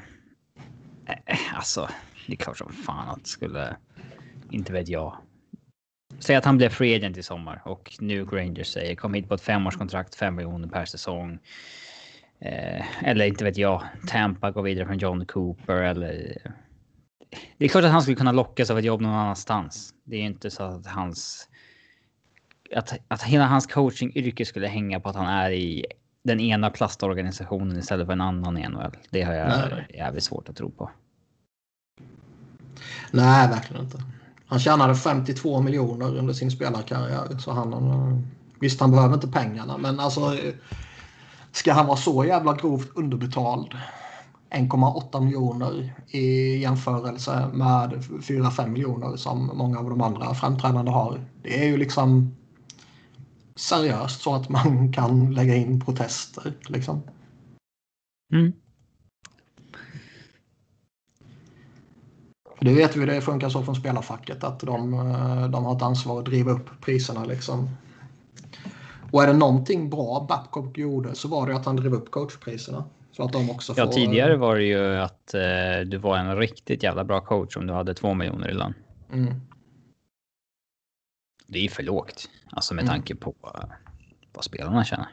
alltså, 1.53 1.89
det 2.27 2.33
är 2.33 2.37
klart 2.37 2.57
som 2.57 2.73
fan 2.73 3.09
att 3.09 3.27
skulle... 3.27 3.75
Inte 4.51 4.73
vet 4.73 4.87
jag. 4.87 5.17
Säg 6.19 6.35
att 6.35 6.45
han 6.45 6.57
blev 6.57 6.69
free 6.69 6.95
agent 6.95 7.17
i 7.17 7.23
sommar 7.23 7.61
och 7.65 7.97
nu 7.99 8.25
Rangers 8.25 8.67
säger 8.67 8.95
kom 8.95 9.13
hit 9.13 9.27
på 9.27 9.33
ett 9.33 9.41
femårskontrakt, 9.41 10.15
fem 10.15 10.35
miljoner 10.35 10.67
per 10.67 10.85
säsong. 10.85 11.39
Eh, 12.39 13.03
eller 13.03 13.25
inte 13.25 13.43
vet 13.43 13.57
jag, 13.57 13.83
Tampa 14.07 14.51
går 14.51 14.61
vidare 14.61 14.85
från 14.85 14.97
John 14.97 15.25
Cooper 15.25 15.73
eller... 15.73 16.37
Det 17.57 17.65
är 17.65 17.69
klart 17.69 17.83
att 17.83 17.91
han 17.91 18.01
skulle 18.01 18.17
kunna 18.17 18.31
lockas 18.31 18.69
av 18.69 18.79
ett 18.79 18.85
jobb 18.85 19.01
någon 19.01 19.13
annanstans. 19.13 19.93
Det 20.03 20.15
är 20.15 20.21
inte 20.21 20.51
så 20.51 20.63
att 20.63 20.87
hans... 20.87 21.49
Att, 22.75 22.99
att 23.07 23.23
hela 23.23 23.45
hans 23.45 23.67
coachingyrke 23.67 24.45
skulle 24.45 24.67
hänga 24.67 24.99
på 24.99 25.09
att 25.09 25.15
han 25.15 25.27
är 25.27 25.51
i 25.51 25.85
den 26.23 26.39
ena 26.39 26.69
plastorganisationen 26.69 27.79
istället 27.79 28.05
för 28.05 28.13
en 28.13 28.21
annan 28.21 28.57
i 28.57 28.67
NHL. 28.67 28.91
Det 29.09 29.21
har 29.21 29.33
jag 29.33 29.47
Nej. 29.47 29.87
jävligt 29.93 30.23
svårt 30.23 30.49
att 30.49 30.55
tro 30.55 30.71
på. 30.71 30.91
Nej, 33.11 33.49
verkligen 33.49 33.83
inte. 33.83 34.03
Han 34.47 34.59
tjänade 34.59 34.95
52 34.95 35.61
miljoner 35.61 36.17
under 36.17 36.33
sin 36.33 36.51
spelarkarriär. 36.51 37.37
Så 37.39 37.51
han, 37.51 38.27
visst, 38.59 38.79
han 38.79 38.91
behöver 38.91 39.13
inte 39.13 39.27
pengarna, 39.27 39.77
men 39.77 39.99
alltså 39.99 40.37
ska 41.51 41.73
han 41.73 41.85
vara 41.85 41.97
så 41.97 42.25
jävla 42.25 42.53
grovt 42.53 42.89
underbetald 42.95 43.73
1,8 44.49 45.21
miljoner 45.21 45.93
i 46.07 46.57
jämförelse 46.57 47.47
med 47.53 47.93
4-5 47.93 48.67
miljoner 48.67 49.15
som 49.17 49.51
många 49.53 49.79
av 49.79 49.89
de 49.89 50.01
andra 50.01 50.33
framträdande 50.33 50.91
har. 50.91 51.25
Det 51.43 51.63
är 51.63 51.67
ju 51.67 51.77
liksom 51.77 52.36
seriöst 53.57 54.21
så 54.21 54.35
att 54.35 54.49
man 54.49 54.93
kan 54.93 55.33
lägga 55.33 55.55
in 55.55 55.81
protester. 55.81 56.53
Liksom. 56.67 57.01
Mm. 58.33 58.53
Det 62.59 62.73
vet 62.73 62.95
vi, 62.95 63.05
det 63.05 63.21
funkar 63.21 63.49
så 63.49 63.63
från 63.63 63.75
spelarfacket 63.75 64.43
att 64.43 64.59
de, 64.59 64.93
eh, 64.93 65.49
de 65.49 65.65
har 65.65 65.75
ett 65.75 65.81
ansvar 65.81 66.19
att 66.19 66.25
driva 66.25 66.51
upp 66.51 66.69
priserna. 66.81 67.25
Liksom. 67.25 67.69
Och 69.11 69.23
är 69.23 69.27
det 69.27 69.33
någonting 69.33 69.89
bra 69.89 70.25
Babcock 70.29 70.77
gjorde 70.77 71.15
så 71.15 71.27
var 71.27 71.47
det 71.47 71.55
att 71.55 71.65
han 71.65 71.75
drev 71.75 71.93
upp 71.93 72.11
coachpriserna. 72.11 72.83
Så 73.11 73.23
att 73.23 73.33
de 73.33 73.49
också 73.49 73.73
får... 73.73 73.83
Ja, 73.83 73.91
tidigare 73.91 74.37
var 74.37 74.55
det 74.55 74.63
ju 74.63 74.97
att 74.97 75.33
eh, 75.33 75.85
du 75.85 75.97
var 75.97 76.17
en 76.17 76.37
riktigt 76.37 76.83
jävla 76.83 77.03
bra 77.03 77.21
coach 77.21 77.57
om 77.57 77.67
du 77.67 77.73
hade 77.73 77.93
två 77.93 78.13
miljoner 78.13 78.49
i 78.49 78.53
lön. 78.53 78.73
Mm. 79.13 79.33
Det 81.47 81.65
är 81.65 81.69
för 81.69 81.83
lågt, 81.83 82.29
alltså 82.51 82.73
med 82.73 82.81
mm. 82.81 82.93
tanke 82.93 83.15
på 83.15 83.29
uh, 83.29 83.63
vad 84.33 84.43
spelarna 84.43 84.85
tjänar. 84.85 85.11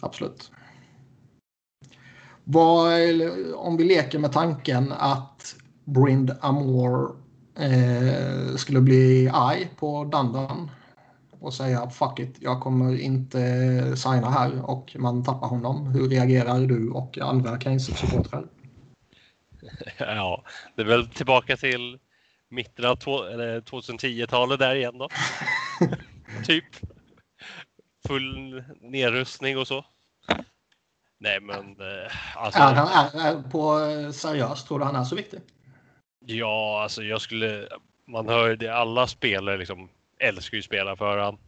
Absolut. 0.00 0.50
Vad, 2.44 2.92
om 3.54 3.76
vi 3.76 3.84
leker 3.84 4.18
med 4.18 4.32
tanken 4.32 4.92
att 4.92 5.56
Brind 5.84 6.36
Amor 6.40 7.16
eh, 7.58 8.56
skulle 8.56 8.80
bli 8.80 9.30
arg 9.32 9.70
på 9.76 10.04
Dandan 10.04 10.70
och 11.40 11.54
säga 11.54 11.90
fuck 11.90 12.18
it, 12.18 12.36
jag 12.40 12.60
kommer 12.60 13.00
inte 13.00 13.38
signa 13.96 14.30
här 14.30 14.70
och 14.70 14.96
man 14.98 15.24
tappar 15.24 15.48
honom. 15.48 15.86
Hur 15.86 16.08
reagerar 16.08 16.60
du 16.60 16.90
och 16.90 17.18
andra 17.18 17.58
Keynes-supportrar? 17.58 18.46
Ja, 19.98 20.44
det 20.76 20.82
är 20.82 20.86
väl 20.86 21.08
tillbaka 21.08 21.56
till 21.56 21.98
mitten 22.50 22.84
av 22.84 22.98
2010-talet 22.98 24.58
där 24.58 24.74
igen 24.74 24.98
då. 24.98 25.08
typ. 26.46 26.64
Full 28.06 28.64
nedrustning 28.80 29.58
och 29.58 29.66
så. 29.66 29.84
Nej 31.18 31.40
men 31.40 31.80
eh, 31.80 32.36
alltså. 32.36 32.60
Är 32.60 32.74
han 32.74 33.20
är, 33.20 33.50
på 33.50 33.78
seriöst? 34.12 34.66
Tror 34.66 34.78
du 34.78 34.84
han 34.84 34.96
är 34.96 35.04
så 35.04 35.16
viktig? 35.16 35.40
Ja, 36.26 36.82
alltså 36.82 37.02
jag 37.02 37.20
skulle. 37.20 37.68
Man 38.06 38.28
hör 38.28 38.48
ju 38.48 38.56
det. 38.56 38.68
Alla 38.68 39.06
spelare 39.06 39.58
liksom 39.58 39.88
älskar 40.18 40.56
ju 40.56 40.62
spela 40.62 40.96
för 40.96 41.18
han. 41.18 41.38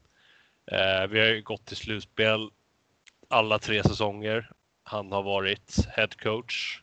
Eh, 0.67 1.07
vi 1.09 1.21
har 1.21 1.27
ju 1.27 1.43
gått 1.43 1.67
till 1.67 1.77
slutspel 1.77 2.51
alla 3.29 3.59
tre 3.59 3.83
säsonger. 3.83 4.51
Han 4.85 5.13
har 5.13 5.23
varit 5.23 5.87
head 5.89 6.09
coach. 6.23 6.83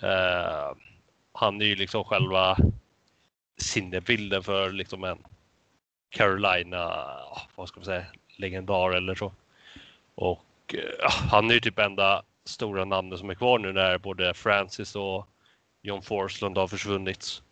Eh, 0.00 0.76
han 1.32 1.60
är 1.60 1.66
ju 1.66 1.76
liksom 1.76 2.04
själva 2.04 2.56
sinnebilden 3.56 4.42
för 4.42 4.72
liksom 4.72 5.04
en 5.04 5.18
Carolina, 6.10 7.06
vad 7.54 7.68
ska 7.68 7.80
man 7.80 7.84
säga, 7.84 8.06
legendar 8.36 8.90
eller 8.90 9.14
så. 9.14 9.32
Och 10.14 10.74
eh, 10.74 11.10
han 11.30 11.50
är 11.50 11.54
ju 11.54 11.60
typ 11.60 11.78
enda 11.78 12.22
stora 12.44 12.84
namnet 12.84 13.18
som 13.18 13.30
är 13.30 13.34
kvar 13.34 13.58
nu 13.58 13.72
när 13.72 13.98
både 13.98 14.34
Francis 14.34 14.96
och 14.96 15.28
John 15.82 16.02
Forslund 16.02 16.58
har 16.58 16.68
försvunnit. 16.68 17.42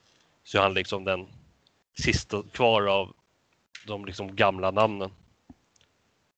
Så 0.44 0.58
är 0.58 0.62
han 0.62 0.74
liksom 0.74 1.04
den 1.04 1.26
sista 1.98 2.42
kvar 2.52 2.86
av 2.86 3.12
de 3.86 4.04
liksom 4.04 4.36
gamla 4.36 4.70
namnen 4.70 5.10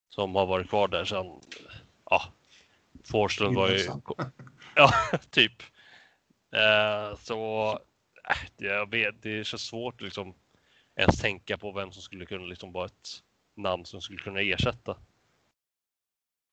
som 0.09 0.35
har 0.35 0.47
varit 0.47 0.69
kvar 0.69 0.89
där 0.89 1.05
sedan, 1.05 1.41
ja, 2.11 2.23
Forslund 3.05 3.57
var 3.57 3.69
ju, 3.69 3.89
ja, 4.75 4.93
typ. 5.31 5.63
Eh, 6.53 7.17
så 7.19 7.79
jag 8.57 8.91
vet, 8.91 9.23
det 9.23 9.39
är 9.39 9.45
så 9.45 9.59
svårt 9.59 10.01
liksom 10.01 10.35
ens 10.97 11.19
tänka 11.19 11.59
på 11.59 11.73
vem 11.73 11.93
som 11.93 12.03
skulle 12.03 12.27
kunna 12.27 12.45
liksom 12.45 12.73
vara 12.73 12.87
ett 12.87 13.23
namn 13.57 13.85
som 13.85 14.01
skulle 14.01 14.19
kunna 14.19 14.41
ersätta. 14.41 14.97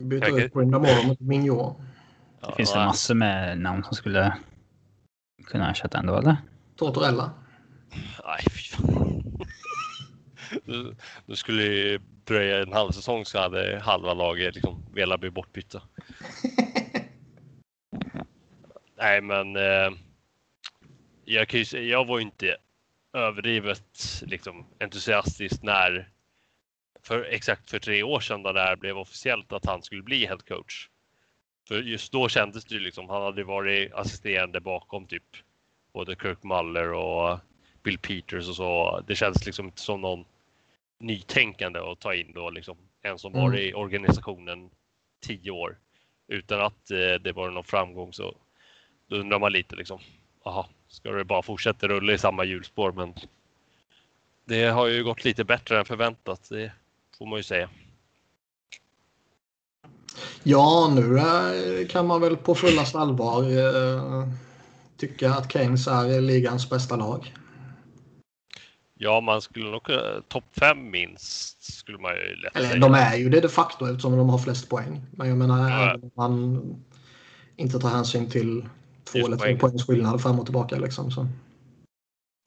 Byta 0.04 0.28
ut 0.28 0.54
Brindamore 0.54 1.08
mot 1.08 1.20
Mignon. 1.20 1.84
Det 2.42 2.56
finns 2.56 2.74
det 2.74 2.80
massor 2.80 3.16
med 3.16 3.58
namn 3.58 3.84
som 3.84 3.96
skulle 3.96 4.38
kunna 5.46 5.72
ersätta 5.72 5.98
ändå, 5.98 6.18
eller? 6.18 6.38
Tortorella. 6.76 7.32
Nej, 8.26 8.46
fy 8.52 8.64
fan. 8.64 9.24
Du 11.26 11.36
skulle 11.36 11.64
ju 11.64 12.00
dröja 12.24 12.62
en 12.62 12.74
halv 12.74 12.92
säsong 12.92 13.26
så 13.26 13.40
hade 13.40 13.80
halva 13.84 14.14
laget 14.14 14.56
liksom 14.56 14.86
velat 14.94 15.20
bli 15.20 15.30
bortbytta. 15.30 15.82
Nej, 18.98 19.22
men 19.22 19.56
eh, 19.56 19.92
jag, 21.34 21.48
kan 21.48 21.60
ju, 21.60 21.66
säga, 21.66 21.84
jag 21.84 22.08
var 22.08 22.20
inte 22.20 22.58
överdrivet 23.14 24.22
liksom, 24.22 24.66
entusiastisk 24.80 25.64
när 25.64 26.10
för 27.04 27.24
exakt 27.24 27.70
för 27.70 27.80
tre 27.80 28.04
år 28.04 28.20
sedan 28.20 28.44
då 28.44 28.52
det 28.52 28.62
här 28.62 28.76
blev 28.76 28.98
officiellt 28.98 29.54
att 29.54 29.66
han 29.66 29.84
skulle 29.84 30.04
bli 30.04 30.26
head 30.26 30.38
coach. 30.48 30.90
För 31.68 31.82
just 31.82 32.12
då 32.12 32.30
kändes 32.30 32.66
det 32.66 32.76
ju 32.76 32.82
liksom, 32.82 33.10
han 33.10 33.22
hade 33.22 33.44
varit 33.44 33.94
assisterande 33.94 34.60
bakom 34.60 35.08
typ 35.08 35.24
både 35.94 36.16
Kirk 36.16 36.44
Muller 36.44 36.94
och 36.94 37.40
Bill 37.84 38.00
Peters 38.00 38.50
och 38.50 38.56
så. 38.56 39.04
Det 39.08 39.16
känns 39.16 39.46
liksom 39.46 39.66
inte 39.66 39.82
som 39.82 40.02
någon 40.02 40.26
nytänkande 41.00 41.80
att 41.80 42.00
ta 42.00 42.14
in 42.14 42.32
då 42.34 42.50
liksom 42.50 42.78
en 43.02 43.20
som 43.20 43.34
mm. 43.34 43.46
varit 43.46 43.60
i 43.60 43.74
organisationen 43.74 44.70
tio 45.22 45.52
år 45.52 45.78
utan 46.28 46.62
att 46.62 46.92
eh, 46.92 47.14
det 47.22 47.32
var 47.32 47.50
någon 47.50 47.64
framgång 47.64 48.14
så 48.14 48.36
då 49.08 49.16
undrar 49.16 49.40
man 49.40 49.52
lite 49.52 49.76
liksom. 49.76 50.00
Jaha, 50.44 50.66
ska 50.90 51.12
det 51.12 51.26
bara 51.26 51.42
fortsätta 51.42 51.88
rulla 51.88 52.14
i 52.14 52.18
samma 52.18 52.44
hjulspår? 52.46 52.92
Men 52.92 53.14
det 54.46 54.66
har 54.66 54.88
ju 54.88 55.04
gått 55.04 55.26
lite 55.26 55.44
bättre 55.44 55.80
än 55.80 55.86
förväntat. 55.86 56.50
Det 56.50 56.72
får 57.18 57.26
man 57.26 57.40
ju 57.40 57.44
säga. 57.44 57.70
Ja, 60.44 60.92
nu 60.96 61.18
eh, 61.18 61.88
kan 61.88 62.08
man 62.08 62.22
väl 62.22 62.38
på 62.38 62.56
fullast 62.56 62.96
allvar 62.96 63.44
eh, 63.44 64.28
tycka 64.98 65.34
att 65.34 65.52
Keynes 65.52 65.88
är 65.88 66.22
ligans 66.22 66.70
bästa 66.70 66.96
lag. 66.96 67.34
Ja, 69.02 69.22
man 69.22 69.42
skulle 69.42 69.72
nog 69.72 69.82
topp 70.28 70.44
fem 70.60 70.92
minst 70.92 71.74
skulle 71.74 71.98
man 71.98 72.12
ju 72.16 72.36
lätt 72.36 72.56
Eller, 72.56 72.70
säga. 72.70 72.80
De 72.80 72.94
är 72.94 73.16
ju 73.16 73.30
det 73.30 73.42
de 73.42 73.48
facto 73.48 73.86
eftersom 73.86 74.18
de 74.18 74.30
har 74.30 74.38
flest 74.38 74.70
poäng. 74.70 75.02
Men 75.12 75.30
jag 75.30 75.38
menar, 75.38 75.70
ja. 75.70 75.98
man 76.16 76.62
inte 77.56 77.80
tar 77.80 77.90
hänsyn 77.90 78.30
till 78.30 78.64
två 79.12 79.20
eller 79.20 79.38
tre 79.38 79.56
poängs 79.56 79.86
skillnad 79.86 80.22
fram 80.22 80.40
och 80.40 80.46
tillbaka 80.46 80.78
liksom. 80.78 81.12
Så. 81.12 81.24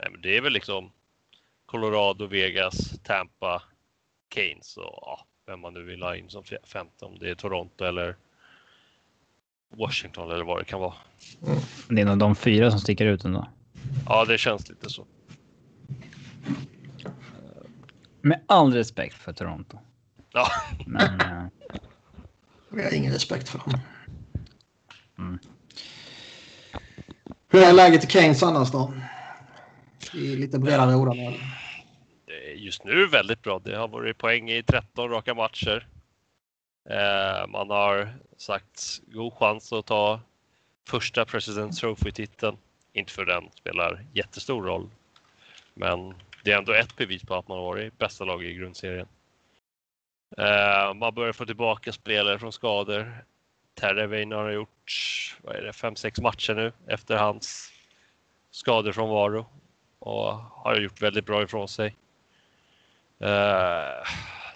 Nej, 0.02 0.10
men 0.10 0.20
det 0.20 0.36
är 0.36 0.40
väl 0.40 0.52
liksom 0.52 0.90
Colorado, 1.66 2.26
Vegas, 2.26 3.00
Tampa, 3.02 3.62
Keynes 4.34 4.76
och 4.76 4.84
ja, 4.84 5.26
vem 5.46 5.60
man 5.60 5.74
nu 5.74 5.82
vill 5.82 6.02
ha 6.02 6.16
in 6.16 6.30
som 6.30 6.44
femte. 6.64 7.04
Om 7.04 7.18
det 7.18 7.30
är 7.30 7.34
Toronto 7.34 7.84
eller 7.84 8.16
Washington 9.76 10.30
eller 10.30 10.44
vad 10.44 10.60
det 10.60 10.64
kan 10.64 10.80
vara. 10.80 10.94
Mm. 11.46 11.58
Det 11.88 12.00
är 12.00 12.04
nog 12.04 12.18
de 12.18 12.34
fyra 12.34 12.70
som 12.70 12.80
sticker 12.80 13.06
ut 13.06 13.24
ändå. 13.24 13.48
Ja, 14.06 14.24
det 14.24 14.38
känns 14.38 14.68
lite 14.68 14.90
så. 14.90 15.06
Med 18.20 18.42
all 18.46 18.72
respekt 18.72 19.14
för 19.14 19.32
Toronto. 19.32 19.78
Ja. 20.32 20.46
Men. 20.86 21.20
Vi 22.68 22.82
har 22.82 22.94
ingen 22.94 23.12
respekt 23.12 23.48
för 23.48 23.58
dem. 23.58 23.78
Mm. 25.18 25.38
Hur 27.52 27.62
är 27.62 27.72
läget 27.72 28.04
i 28.04 28.06
Keynes 28.06 28.42
annars 28.42 28.70
då? 28.70 28.94
I 30.14 30.36
lite 30.36 30.58
bredare 30.58 30.94
ordalag. 30.94 31.34
Eh, 32.26 32.62
just 32.62 32.84
nu 32.84 33.06
väldigt 33.06 33.42
bra. 33.42 33.58
Det 33.58 33.76
har 33.76 33.88
varit 33.88 34.18
poäng 34.18 34.50
i 34.50 34.62
13 34.62 35.10
raka 35.10 35.34
matcher. 35.34 35.86
Eh, 36.90 37.46
man 37.48 37.70
har 37.70 38.14
sagt 38.36 39.00
god 39.06 39.32
chans 39.32 39.72
att 39.72 39.86
ta 39.86 40.20
första 40.88 41.24
President 41.24 41.76
Trophy-titeln. 41.76 42.56
Inte 42.92 43.12
för 43.12 43.24
den 43.24 43.44
spelar 43.54 44.04
jättestor 44.12 44.62
roll. 44.62 44.90
Men 45.74 46.14
det 46.44 46.52
är 46.52 46.58
ändå 46.58 46.72
ett 46.72 46.96
bevis 46.96 47.22
på 47.22 47.34
att 47.34 47.48
man 47.48 47.58
har 47.58 47.64
varit 47.64 47.98
bästa 47.98 48.24
lag 48.24 48.44
i 48.44 48.54
grundserien. 48.54 49.08
Eh, 50.38 50.94
man 50.94 51.14
börjar 51.14 51.32
få 51.32 51.46
tillbaka 51.46 51.92
spelare 51.92 52.38
från 52.38 52.52
skador. 52.52 53.24
Terrevein 53.74 54.32
har 54.32 54.50
gjort 54.50 54.92
vad 55.42 55.56
är 55.56 55.62
det, 55.62 55.72
fem, 55.72 55.96
sex 55.96 56.20
matcher 56.20 56.54
nu 56.54 56.72
efter 56.86 57.16
hans 57.16 57.72
skador 58.50 58.92
från 58.92 59.10
Varo 59.10 59.46
och 59.98 60.34
har 60.34 60.80
gjort 60.80 61.02
väldigt 61.02 61.26
bra 61.26 61.42
ifrån 61.42 61.68
sig. 61.68 61.96
Uh, 63.22 64.08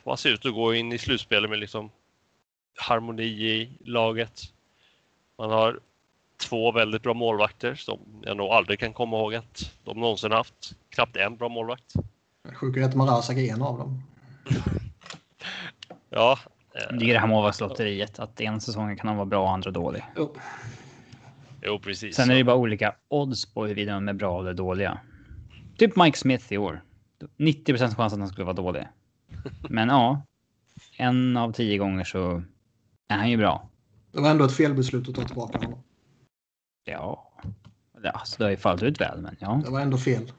man 0.04 0.16
ser 0.16 0.30
ut 0.30 0.46
att 0.46 0.54
gå 0.54 0.75
in 0.75 0.92
i 0.92 0.99
slutspelet 0.99 1.50
med 1.50 1.58
liksom 1.58 1.90
harmoni 2.76 3.25
i 3.25 3.78
laget. 3.85 4.42
Man 5.38 5.50
har 5.50 5.80
två 6.49 6.73
väldigt 6.73 7.02
bra 7.02 7.14
målvakter 7.14 7.75
som 7.75 8.00
jag 8.23 8.37
nog 8.37 8.50
aldrig 8.50 8.78
kan 8.78 8.92
komma 8.92 9.16
ihåg 9.16 9.35
att 9.35 9.73
de 9.85 10.00
någonsin 10.00 10.32
haft. 10.32 10.73
Knappt 10.90 11.16
en 11.16 11.37
bra 11.37 11.49
målvakt. 11.49 11.94
Sjukt 12.54 12.85
att 12.85 12.94
Mrazak 12.94 13.37
är 13.37 13.52
en 13.52 13.62
av 13.62 13.78
dem. 13.78 14.02
ja. 16.11 16.38
Det 16.90 17.11
är 17.11 17.12
det 17.12 17.18
här 17.18 17.26
målvaktslotteriet. 17.26 18.18
Att 18.18 18.40
en 18.40 18.61
säsong 18.61 18.97
kan 18.97 19.09
han 19.09 19.16
vara 19.16 19.26
bra 19.26 19.42
och 19.42 19.50
andra 19.50 19.71
dålig. 19.71 20.04
Jo. 20.16 20.35
jo, 21.62 21.78
precis. 21.78 22.16
Sen 22.16 22.30
är 22.30 22.35
det 22.35 22.45
bara 22.45 22.56
olika 22.56 22.95
odds 23.09 23.54
på 23.54 23.62
huruvida 23.62 23.95
de 23.95 24.09
är 24.09 24.12
bra 24.12 24.40
eller 24.40 24.54
dåliga. 24.54 24.99
Typ 25.78 25.97
Mike 25.97 26.18
Smith 26.18 26.52
i 26.52 26.59
år. 26.59 26.83
90 27.37 27.78
chans 27.78 27.99
att 27.99 28.18
han 28.18 28.28
skulle 28.28 28.45
vara 28.45 28.56
dålig. 28.56 28.88
Men 29.68 29.88
ja, 29.88 30.23
en 30.97 31.37
av 31.37 31.52
tio 31.52 31.78
gånger 31.78 32.04
så 32.04 32.42
är 33.09 33.16
han 33.16 33.30
ju 33.30 33.37
bra. 33.37 33.68
Det 34.12 34.21
var 34.21 34.30
ändå 34.30 34.45
ett 34.45 34.56
felbeslut 34.56 35.09
att 35.09 35.14
ta 35.14 35.23
tillbaka 35.23 35.59
honom. 35.59 35.83
Ja, 36.85 37.33
alltså 38.14 38.38
det 38.38 38.45
har 38.45 38.50
ju 38.50 38.56
fallit 38.56 38.83
ut 38.83 39.00
väl, 39.00 39.21
men 39.21 39.37
ja. 39.40 39.61
Det 39.64 39.71
var 39.71 39.80
ändå 39.80 39.99
fel. 39.99 40.33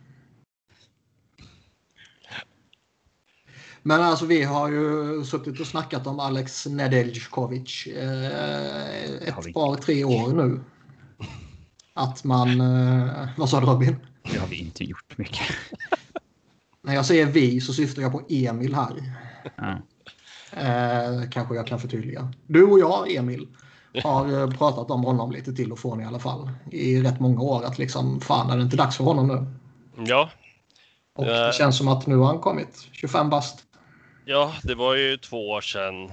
Men 3.87 4.01
alltså 4.01 4.25
vi 4.25 4.43
har 4.43 4.69
ju 4.69 5.23
suttit 5.23 5.59
och 5.59 5.67
snackat 5.67 6.07
om 6.07 6.19
Alex 6.19 6.65
Nedeljkovic 6.65 7.87
eh, 7.87 9.27
ett 9.27 9.53
par, 9.53 9.75
tre 9.75 10.03
år 10.03 10.33
nu. 10.33 10.59
Att 11.93 12.23
man... 12.23 12.61
Eh, 12.61 13.27
vad 13.37 13.49
sa 13.49 13.59
du 13.59 13.65
Robin? 13.65 13.95
Det 14.31 14.37
har 14.37 14.47
vi 14.47 14.55
inte 14.55 14.83
gjort 14.83 15.17
mycket. 15.17 15.47
När 16.81 16.95
jag 16.95 17.05
säger 17.05 17.25
vi 17.25 17.61
så 17.61 17.73
syftar 17.73 18.01
jag 18.01 18.11
på 18.11 18.21
Emil 18.29 18.75
här. 18.75 19.13
Ja. 19.55 19.77
Eh, 20.51 21.29
kanske 21.29 21.55
jag 21.55 21.67
kan 21.67 21.79
förtydliga. 21.79 22.33
Du 22.47 22.63
och 22.63 22.79
jag, 22.79 23.15
Emil, 23.15 23.47
har 24.03 24.41
eh, 24.41 24.49
pratat 24.51 24.91
om 24.91 25.03
honom 25.03 25.31
lite 25.31 25.53
till 25.53 25.71
och 25.71 25.79
från 25.79 26.01
i 26.01 26.05
alla 26.05 26.19
fall. 26.19 26.49
I 26.71 27.01
rätt 27.01 27.19
många 27.19 27.41
år. 27.41 27.63
Att 27.63 27.77
liksom, 27.77 28.21
fan 28.21 28.49
är 28.49 28.57
det 28.57 28.63
inte 28.63 28.77
dags 28.77 28.97
för 28.97 29.03
honom 29.03 29.27
nu? 29.27 29.45
Ja. 30.05 30.29
Och 31.15 31.25
det 31.25 31.53
känns 31.55 31.77
som 31.77 31.87
att 31.87 32.07
nu 32.07 32.15
har 32.15 32.25
han 32.25 32.39
kommit. 32.39 32.87
25 32.91 33.29
bast. 33.29 33.66
Ja, 34.29 34.53
det 34.63 34.75
var 34.75 34.95
ju 34.95 35.17
två 35.17 35.49
år 35.49 35.61
sedan 35.61 36.11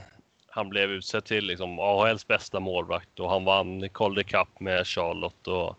han 0.49 0.69
blev 0.69 0.91
utsedd 0.91 1.25
till 1.25 1.47
liksom 1.47 1.79
AHLs 1.79 2.27
bästa 2.27 2.61
målvakt 2.61 3.21
och 3.21 3.31
han 3.31 3.45
vann 3.45 3.89
Calder 3.89 4.23
Cup 4.23 4.61
med 4.61 4.87
Charlotte. 4.87 5.49
Och 5.49 5.79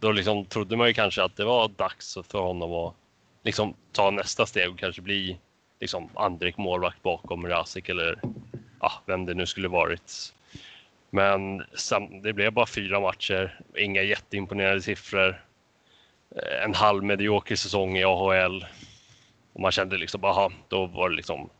då 0.00 0.12
liksom 0.12 0.44
trodde 0.44 0.76
man 0.76 0.88
ju 0.88 0.94
kanske 0.94 1.22
att 1.22 1.36
det 1.36 1.44
var 1.44 1.68
dags 1.68 2.18
för 2.30 2.38
honom 2.38 2.72
att 2.72 2.94
liksom 3.42 3.74
ta 3.92 4.10
nästa 4.10 4.46
steg 4.46 4.70
och 4.70 4.78
kanske 4.78 5.02
bli 5.02 5.38
liksom 5.80 6.08
Andrik 6.14 6.56
målvakt 6.56 7.02
bakom 7.02 7.46
Rasik 7.46 7.88
eller 7.88 8.20
ja, 8.80 8.92
vem 9.06 9.26
det 9.26 9.34
nu 9.34 9.46
skulle 9.46 9.68
varit. 9.68 10.34
Men 11.10 11.64
det 12.22 12.32
blev 12.32 12.52
bara 12.52 12.66
fyra 12.66 13.00
matcher, 13.00 13.60
inga 13.76 14.02
jätteimponerande 14.02 14.82
siffror. 14.82 15.42
Eh, 16.36 16.64
en 16.64 16.74
halv 16.74 17.04
medioker 17.04 17.56
säsong 17.56 17.98
i 17.98 18.04
AHL. 18.04 18.64
Och 19.52 19.60
man 19.60 19.72
kände 19.72 19.96
liksom, 19.96 20.24
aha, 20.24 20.52
då 20.68 20.86
var 20.86 21.10
det 21.10 21.16
liksom, 21.16 21.50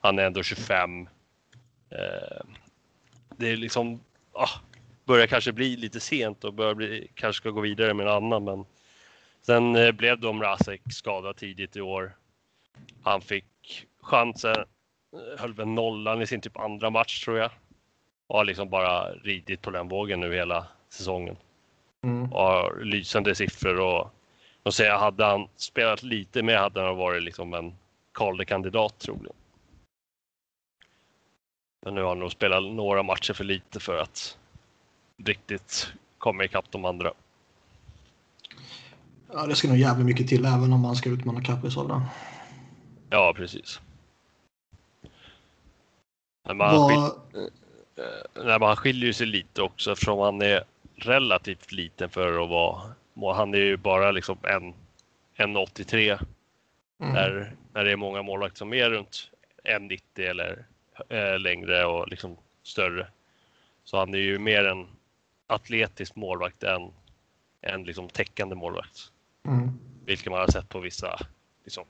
han 0.00 0.18
är 0.18 0.22
ändå 0.22 0.42
25. 0.42 1.08
Eh, 1.90 2.46
det 3.36 3.48
är 3.48 3.56
liksom, 3.56 4.00
ah, 4.32 4.60
börjar 5.04 5.26
kanske 5.26 5.52
bli 5.52 5.76
lite 5.76 6.00
sent 6.00 6.44
och 6.44 6.54
börjar 6.54 6.74
bli, 6.74 7.08
kanske 7.14 7.40
ska 7.40 7.50
gå 7.50 7.60
vidare 7.60 7.94
med 7.94 8.06
en 8.06 8.12
annan. 8.12 8.44
Men 8.44 8.64
sen 9.42 9.76
eh, 9.76 9.92
blev 9.92 10.20
de 10.20 10.42
Rasek 10.42 10.82
skadad 10.92 11.36
tidigt 11.36 11.76
i 11.76 11.80
år. 11.80 12.16
Han 13.02 13.20
fick 13.20 13.86
chansen, 14.02 14.64
höll 15.38 15.52
väl 15.52 15.66
nollan 15.66 16.22
i 16.22 16.26
sin 16.26 16.40
typ 16.40 16.56
andra 16.56 16.90
match 16.90 17.24
tror 17.24 17.38
jag 17.38 17.50
och 18.26 18.36
har 18.36 18.44
liksom 18.44 18.68
bara 18.68 19.12
ridit 19.12 19.62
på 19.62 19.70
den 19.70 19.88
vågen 19.88 20.20
nu 20.20 20.34
hela 20.34 20.66
säsongen. 20.88 21.36
Mm. 22.02 22.32
Och 22.32 22.42
har 22.42 22.80
lysande 22.84 23.34
siffror 23.34 23.80
och 23.80 24.10
de 24.66 24.72
säger 24.72 24.96
hade 24.98 25.24
han 25.24 25.48
spelat 25.56 26.02
lite 26.02 26.42
mer 26.42 26.56
hade 26.56 26.80
han 26.80 26.96
varit 26.96 27.22
liksom 27.22 27.54
en 27.54 27.74
Calder-kandidat 28.12 28.98
troligen. 28.98 29.36
Men 31.82 31.94
nu 31.94 32.00
har 32.00 32.08
han 32.08 32.18
nog 32.18 32.32
spelat 32.32 32.62
några 32.62 33.02
matcher 33.02 33.32
för 33.32 33.44
lite 33.44 33.80
för 33.80 33.98
att 33.98 34.38
riktigt 35.24 35.92
komma 36.18 36.44
ikapp 36.44 36.64
de 36.70 36.84
andra. 36.84 37.12
Ja, 39.32 39.46
det 39.46 39.56
ska 39.56 39.68
nog 39.68 39.76
jävligt 39.76 40.06
mycket 40.06 40.28
till 40.28 40.44
även 40.44 40.72
om 40.72 40.80
man 40.80 40.96
ska 40.96 41.10
utmana 41.10 41.42
Kaprizov 41.42 42.02
Ja, 43.10 43.34
precis. 43.36 43.80
Men 46.44 46.56
man, 46.56 46.74
Var... 46.74 47.06
Eh, 47.06 48.44
nej, 48.44 48.58
han 48.60 48.76
skiljer 48.76 49.12
sig 49.12 49.26
lite 49.26 49.62
också 49.62 49.92
eftersom 49.92 50.18
han 50.18 50.42
är 50.42 50.64
relativt 50.96 51.72
liten 51.72 52.10
för 52.10 52.42
att 52.42 52.48
vara. 52.48 52.94
Han 53.22 53.54
är 53.54 53.58
ju 53.58 53.76
bara 53.76 54.10
liksom 54.10 54.38
en 54.42 54.74
1,83. 55.36 56.24
Mm. 57.00 57.14
När, 57.14 57.52
när 57.72 57.84
det 57.84 57.92
är 57.92 57.96
många 57.96 58.22
målvakter 58.22 58.58
som 58.58 58.72
är 58.72 58.90
runt 58.90 59.30
1,90 59.64 60.00
eller 60.16 60.66
äh, 61.08 61.38
längre 61.38 61.84
och 61.84 62.08
liksom 62.08 62.36
större. 62.62 63.06
Så 63.84 63.98
han 63.98 64.14
är 64.14 64.18
ju 64.18 64.38
mer 64.38 64.64
en 64.64 64.86
atletisk 65.46 66.16
målvakt 66.16 66.62
än 66.62 66.92
en 67.60 67.84
liksom 67.84 68.08
täckande 68.08 68.54
målvakt. 68.54 69.12
Mm. 69.44 69.78
Vilket 70.04 70.30
man 70.32 70.40
har 70.40 70.46
sett 70.46 70.68
på 70.68 70.80
vissa 70.80 71.18
liksom, 71.64 71.84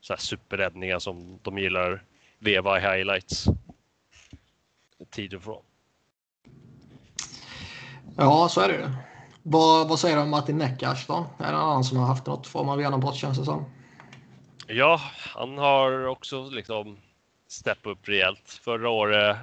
så 0.00 0.12
här 0.12 0.20
superräddningar 0.20 0.98
som 0.98 1.38
de 1.42 1.58
gillar 1.58 2.02
veva 2.38 2.78
i 2.78 2.80
highlights 2.80 3.46
tid 5.10 5.32
ifrån. 5.32 5.62
Ja, 8.16 8.48
så 8.48 8.60
är 8.60 8.68
det 8.68 8.74
ju. 8.74 8.88
Vad, 9.46 9.88
vad 9.88 9.98
säger 9.98 10.16
du 10.16 10.22
om 10.22 10.30
Martin 10.30 10.58
Neckas 10.58 11.06
då? 11.06 11.26
Är 11.38 11.46
det 11.46 11.52
någon 11.52 11.60
annan 11.60 11.84
som 11.84 11.98
har 11.98 12.06
haft 12.06 12.26
något 12.26 12.46
form 12.46 12.68
av 12.68 12.80
genombrott 12.80 13.16
känns 13.16 13.38
det 13.38 13.44
som? 13.44 13.64
Ja, 14.66 15.00
han 15.34 15.58
har 15.58 16.06
också 16.06 16.48
liksom 16.50 16.96
steppat 17.48 17.86
upp 17.86 18.08
rejält. 18.08 18.60
Förra 18.64 18.88
året 18.90 19.36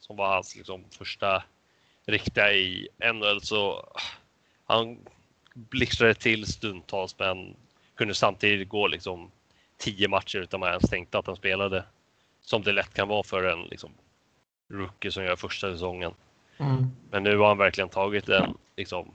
som 0.00 0.16
var 0.16 0.34
hans 0.34 0.56
liksom 0.56 0.84
första 0.90 1.42
riktiga 2.06 2.52
i 2.52 2.88
NHL 3.12 3.40
så 3.42 3.86
han 4.66 4.98
blixtrade 5.54 6.14
till 6.14 6.46
stundtals 6.46 7.18
men 7.18 7.56
kunde 7.94 8.14
samtidigt 8.14 8.68
gå 8.68 8.86
liksom 8.86 9.30
tio 9.78 10.08
matcher 10.08 10.38
utan 10.38 10.60
man 10.60 10.68
ens 10.68 10.90
tänkte 10.90 11.18
att 11.18 11.26
han 11.26 11.36
spelade. 11.36 11.84
Som 12.40 12.62
det 12.62 12.72
lätt 12.72 12.94
kan 12.94 13.08
vara 13.08 13.22
för 13.22 13.44
en 13.44 13.62
liksom, 13.62 13.90
rookie 14.70 15.10
som 15.10 15.24
gör 15.24 15.36
första 15.36 15.72
säsongen. 15.72 16.14
Mm. 16.58 16.90
Men 17.10 17.22
nu 17.22 17.36
har 17.38 17.48
han 17.48 17.58
verkligen 17.58 17.88
tagit 17.88 18.28
en, 18.28 18.58
liksom, 18.76 19.10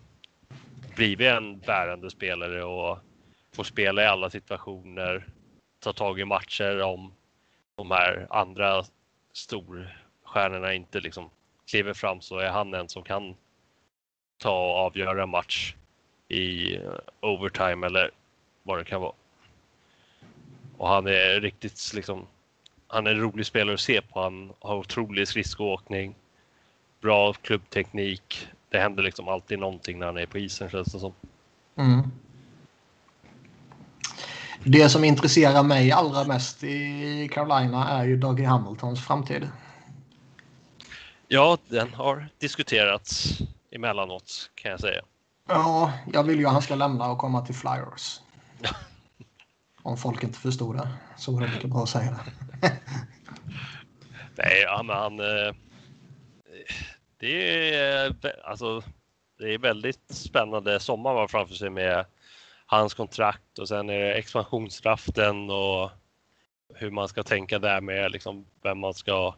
blivit 0.97 1.27
en 1.27 1.59
bärande 1.59 2.09
spelare 2.09 2.63
och 2.63 2.97
får 3.55 3.63
spela 3.63 4.03
i 4.03 4.05
alla 4.05 4.29
situationer, 4.29 5.27
ta 5.79 5.93
tag 5.93 6.19
i 6.19 6.25
matcher 6.25 6.81
om 6.81 7.13
de 7.75 7.91
här 7.91 8.27
andra 8.29 8.83
storstjärnorna 9.33 10.73
inte 10.73 10.99
liksom 10.99 11.29
kliver 11.69 11.93
fram 11.93 12.21
så 12.21 12.37
är 12.39 12.49
han 12.49 12.73
en 12.73 12.89
som 12.89 13.03
kan 13.03 13.35
ta 14.37 14.69
och 14.69 14.75
avgöra 14.75 15.23
en 15.23 15.29
match 15.29 15.75
i 16.27 16.75
eh, 16.75 16.91
overtime 17.19 17.87
eller 17.87 18.11
vad 18.63 18.77
det 18.77 18.83
kan 18.83 19.01
vara. 19.01 19.15
Och 20.77 20.87
han 20.87 21.07
är 21.07 21.41
riktigt 21.41 21.91
liksom 21.95 22.27
han 22.87 23.07
är 23.07 23.11
en 23.11 23.21
rolig 23.21 23.45
spelare 23.45 23.73
att 23.73 23.79
se 23.79 24.01
på. 24.01 24.21
Han 24.21 24.53
har 24.59 24.75
otrolig 24.75 25.27
skridskoåkning, 25.27 26.15
bra 27.01 27.33
klubbteknik. 27.33 28.47
Det 28.77 28.81
händer 28.81 29.03
liksom 29.03 29.27
alltid 29.27 29.59
någonting 29.59 29.99
när 29.99 30.05
han 30.05 30.17
är 30.17 30.25
på 30.25 30.37
isen 30.37 30.69
känns 30.69 30.87
det 30.87 30.99
som. 30.99 31.13
Mm. 31.75 32.11
Det 34.63 34.89
som 34.89 35.03
intresserar 35.03 35.63
mig 35.63 35.91
allra 35.91 36.23
mest 36.23 36.63
i 36.63 37.29
Carolina 37.33 37.89
är 37.89 38.05
ju 38.05 38.17
Dougie 38.17 38.47
Hamiltons 38.47 39.07
framtid. 39.07 39.49
Ja, 41.27 41.57
den 41.67 41.93
har 41.93 42.29
diskuterats 42.39 43.39
emellanåt 43.71 44.51
kan 44.55 44.71
jag 44.71 44.79
säga. 44.79 45.01
Ja, 45.47 45.93
jag 46.13 46.23
vill 46.23 46.39
ju 46.39 46.45
att 46.45 46.53
han 46.53 46.61
ska 46.61 46.75
lämna 46.75 47.11
och 47.11 47.17
komma 47.17 47.45
till 47.45 47.55
Flyers. 47.55 48.19
Om 49.83 49.97
folk 49.97 50.23
inte 50.23 50.39
förstod 50.39 50.75
det 50.75 50.89
så 51.17 51.31
var 51.31 51.41
det 51.41 51.47
mycket 51.47 51.69
bra 51.69 51.83
att 51.83 51.89
säga 51.89 52.11
det. 52.11 52.71
Nej, 54.35 54.65
han, 54.67 54.89
han 54.89 55.19
eh, 55.19 55.55
det 57.17 57.75
är 57.75 58.15
alltså 58.43 58.83
det 59.37 59.53
är 59.53 59.57
väldigt 59.57 60.11
spännande 60.11 60.79
sommar 60.79 61.13
var 61.13 61.27
framför 61.27 61.55
sig 61.55 61.69
med 61.69 62.05
hans 62.65 62.93
kontrakt 62.93 63.59
och 63.59 63.67
sen 63.67 63.89
är 63.89 63.99
det 63.99 64.13
expansionsdraften 64.13 65.49
och 65.49 65.91
hur 66.75 66.91
man 66.91 67.07
ska 67.07 67.23
tänka 67.23 67.59
där 67.59 67.81
med 67.81 68.11
liksom 68.11 68.45
vem 68.63 68.79
man 68.79 68.93
ska 68.93 69.35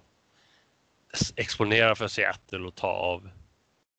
exponera 1.35 1.95
för 1.95 2.07
Seattle 2.07 2.67
och 2.67 2.75
ta 2.75 2.87
av 2.87 3.29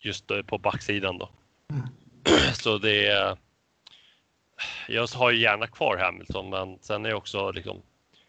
just 0.00 0.26
på 0.46 0.58
backsidan 0.58 1.18
då. 1.18 1.28
Mm. 1.70 1.86
Så 2.54 2.78
det 2.78 3.06
är. 3.06 3.36
Jag 4.88 5.06
har 5.06 5.30
ju 5.30 5.40
gärna 5.40 5.66
kvar 5.66 5.96
Hamilton, 5.96 6.50
men 6.50 6.78
sen 6.80 7.06
är 7.06 7.14
också 7.14 7.50
liksom 7.50 7.82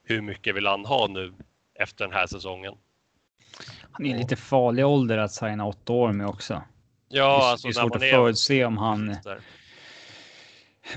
hur 0.04 0.22
mycket 0.22 0.56
vill 0.56 0.68
han 0.68 0.86
ha 0.86 1.08
nu 1.08 1.34
efter 1.74 2.06
den 2.06 2.14
här 2.14 2.28
säsongen? 2.28 2.78
Han 3.92 4.06
är 4.06 4.18
lite 4.18 4.36
farlig 4.36 4.86
ålder 4.86 5.18
att 5.18 5.32
signa 5.32 5.66
åtta 5.66 5.94
år 5.94 6.12
med 6.12 6.28
också. 6.28 6.62
Ja, 7.10 7.38
det 7.40 7.46
är, 7.46 7.52
alltså, 7.52 7.68
det 7.68 7.72
är 7.72 7.74
svårt 7.74 7.96
att 7.96 8.02
förutse 8.02 8.66
om 8.66 8.78
han. 8.78 9.16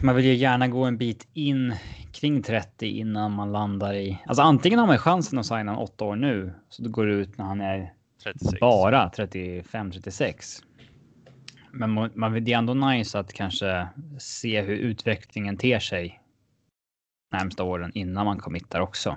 Man 0.02 0.16
vill 0.16 0.24
ju 0.24 0.34
gärna 0.34 0.68
gå 0.68 0.84
en 0.84 0.98
bit 0.98 1.28
in 1.32 1.74
kring 2.12 2.42
30 2.42 2.86
innan 2.86 3.32
man 3.32 3.52
landar 3.52 3.94
i. 3.94 4.18
Alltså 4.26 4.42
antingen 4.42 4.78
har 4.78 4.86
man 4.86 4.98
chansen 4.98 5.38
att 5.38 5.46
signa 5.46 5.78
åtta 5.78 6.04
år 6.04 6.16
nu 6.16 6.54
så 6.68 6.82
det 6.82 6.88
går 6.88 7.10
ut 7.10 7.38
när 7.38 7.44
han 7.44 7.60
är 7.60 7.92
36. 8.24 8.60
bara 8.60 9.10
35 9.10 9.90
36. 9.90 10.62
Men 11.70 12.10
man 12.14 12.32
vill 12.32 12.44
det 12.44 12.52
är 12.52 12.58
ändå 12.58 12.74
nice 12.74 13.18
att 13.18 13.32
kanske 13.32 13.88
se 14.18 14.60
hur 14.60 14.76
utvecklingen 14.76 15.56
ter 15.56 15.78
sig 15.78 16.20
närmsta 17.32 17.64
åren 17.64 17.90
innan 17.94 18.24
man 18.24 18.38
committar 18.38 18.80
också. 18.80 19.16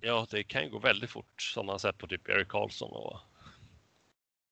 Ja, 0.00 0.26
det 0.30 0.42
kan 0.42 0.62
ju 0.62 0.70
gå 0.70 0.78
väldigt 0.78 1.10
fort 1.10 1.42
som 1.42 1.66
man 1.66 1.78
sett 1.78 1.98
på 1.98 2.06
typ 2.06 2.28
Erik 2.28 2.48
Karlsson 2.48 2.90
och 2.92 3.20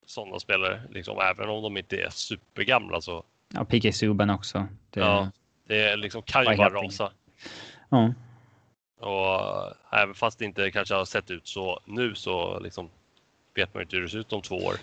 sådana 0.06 0.40
spelare. 0.40 0.82
Liksom, 0.90 1.18
även 1.20 1.48
om 1.48 1.62
de 1.62 1.76
inte 1.76 1.96
är 1.96 2.10
supergamla 2.10 3.00
så. 3.00 3.24
Ja, 3.54 3.64
PK 3.64 3.92
Subban 3.92 4.30
också. 4.30 4.68
Det, 4.90 5.00
ja, 5.00 5.30
det 5.66 5.96
liksom 5.96 6.22
kan 6.22 6.44
ju 6.44 6.56
bara 6.56 6.84
rasa. 6.84 7.12
Ja. 7.88 8.12
Och 9.00 9.74
även 9.92 10.14
fast 10.14 10.38
det 10.38 10.44
inte 10.44 10.70
kanske 10.70 10.94
har 10.94 11.04
sett 11.04 11.30
ut 11.30 11.48
så 11.48 11.80
nu 11.84 12.14
så 12.14 12.58
liksom 12.58 12.90
vet 13.54 13.74
man 13.74 13.82
inte 13.82 13.96
hur 13.96 14.02
det 14.02 14.08
ser 14.08 14.18
ut 14.18 14.32
om 14.32 14.42
två 14.42 14.56
år. 14.56 14.74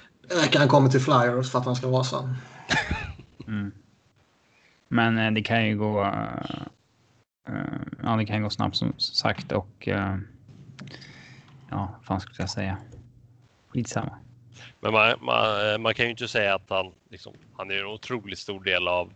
Räcker 0.44 0.60
han 0.60 0.68
kommer 0.68 0.90
till 0.90 1.00
Flyers 1.00 1.52
för 1.52 1.60
att 1.60 1.66
han 1.66 1.76
ska 1.76 1.88
rasa. 1.88 2.36
mm. 3.48 3.72
Men 4.88 5.18
eh, 5.18 5.32
det 5.32 5.42
kan 5.42 5.68
ju 5.68 5.78
gå. 5.78 6.04
Uh, 7.50 7.82
ja, 8.04 8.16
det 8.18 8.26
kan 8.26 8.44
gå 8.44 8.50
snabbt 8.50 8.76
som 8.76 8.94
sagt 8.98 9.52
och. 9.52 9.88
Uh, 9.88 10.18
ja, 11.70 11.96
vad 11.98 12.06
fan 12.06 12.22
skulle 12.22 12.42
jag 12.42 12.50
säga? 12.50 12.78
Skitsamma. 13.68 14.20
Men 14.80 14.94
man, 14.94 15.16
man, 15.22 15.82
man, 15.82 15.94
kan 15.94 16.06
ju 16.06 16.12
inte 16.12 16.28
säga 16.28 16.56
att 16.56 16.70
han, 16.70 16.92
liksom, 17.10 17.34
han 17.58 17.72
är 17.72 17.76
en 17.76 17.86
otroligt 17.86 18.40
stor 18.40 18.64
del 18.64 18.88
av 18.88 19.14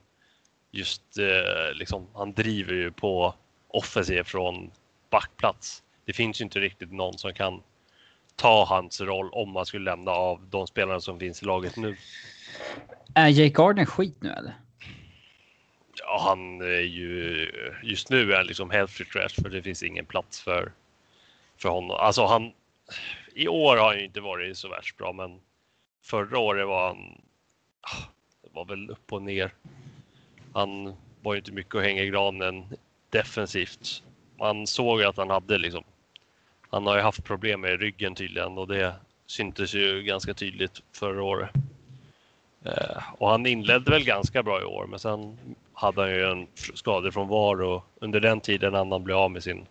just, 0.71 1.17
eh, 1.17 1.73
liksom, 1.75 2.07
han 2.13 2.33
driver 2.33 2.73
ju 2.73 2.91
på 2.91 3.33
offensiv 3.67 4.23
från 4.23 4.71
backplats. 5.09 5.83
Det 6.05 6.13
finns 6.13 6.41
ju 6.41 6.45
inte 6.45 6.59
riktigt 6.59 6.91
någon 6.91 7.17
som 7.17 7.33
kan 7.33 7.61
ta 8.35 8.65
hans 8.65 9.01
roll 9.01 9.29
om 9.31 9.51
man 9.51 9.65
skulle 9.65 9.85
lämna 9.85 10.11
av 10.11 10.47
de 10.49 10.67
spelarna 10.67 10.99
som 10.99 11.19
finns 11.19 11.43
i 11.43 11.45
laget 11.45 11.77
nu. 11.77 11.97
Är 13.13 13.27
Jake 13.27 13.53
Gardner 13.53 13.85
skit 13.85 14.17
nu 14.19 14.29
eller? 14.29 14.53
Ja, 15.99 16.21
han 16.29 16.61
är 16.61 16.81
ju 16.81 17.51
just 17.83 18.09
nu 18.09 18.31
är 18.31 18.37
han 18.37 18.45
liksom 18.45 18.69
healthy 18.69 19.05
trash 19.05 19.41
för 19.41 19.49
det 19.49 19.61
finns 19.61 19.83
ingen 19.83 20.05
plats 20.05 20.41
för 20.41 20.71
för 21.57 21.69
honom. 21.69 21.97
Alltså 21.99 22.25
han. 22.25 22.51
I 23.33 23.47
år 23.47 23.77
har 23.77 23.87
han 23.87 23.97
ju 23.97 24.05
inte 24.05 24.21
varit 24.21 24.57
så 24.57 24.69
värst 24.69 24.97
bra, 24.97 25.13
men 25.13 25.39
förra 26.03 26.39
året 26.39 26.67
var 26.67 26.87
han. 26.87 27.21
Ah, 27.81 28.03
det 28.43 28.49
var 28.51 28.65
väl 28.65 28.89
upp 28.89 29.13
och 29.13 29.21
ner. 29.21 29.53
Han 30.53 30.95
var 31.21 31.33
ju 31.33 31.39
inte 31.39 31.51
mycket 31.51 31.75
att 31.75 31.83
hänga 31.83 32.03
i 32.03 32.07
granen 32.07 32.65
defensivt. 33.09 34.03
Man 34.39 34.67
såg 34.67 35.03
att 35.03 35.17
han 35.17 35.29
hade 35.29 35.57
liksom. 35.57 35.83
Han 36.69 36.87
har 36.87 36.95
ju 36.95 37.01
haft 37.01 37.23
problem 37.23 37.61
med 37.61 37.79
ryggen 37.79 38.15
tydligen 38.15 38.57
och 38.57 38.67
det 38.67 38.93
syntes 39.27 39.73
ju 39.73 40.03
ganska 40.03 40.33
tydligt 40.33 40.81
förra 40.93 41.23
året. 41.23 41.49
Eh, 42.63 42.97
och 43.17 43.29
han 43.29 43.45
inledde 43.45 43.91
väl 43.91 44.03
ganska 44.03 44.43
bra 44.43 44.61
i 44.61 44.65
år, 44.65 44.87
men 44.87 44.99
sen 44.99 45.37
hade 45.73 46.01
han 46.01 46.09
ju 46.09 46.31
en 46.31 46.47
skada 46.73 47.11
från 47.11 47.27
VAR 47.27 47.61
och 47.61 47.83
under 47.95 48.19
den 48.19 48.41
tiden 48.41 48.73
han 48.73 49.03
blev 49.03 49.17
av 49.17 49.31
med 49.31 49.43
sin 49.43 49.67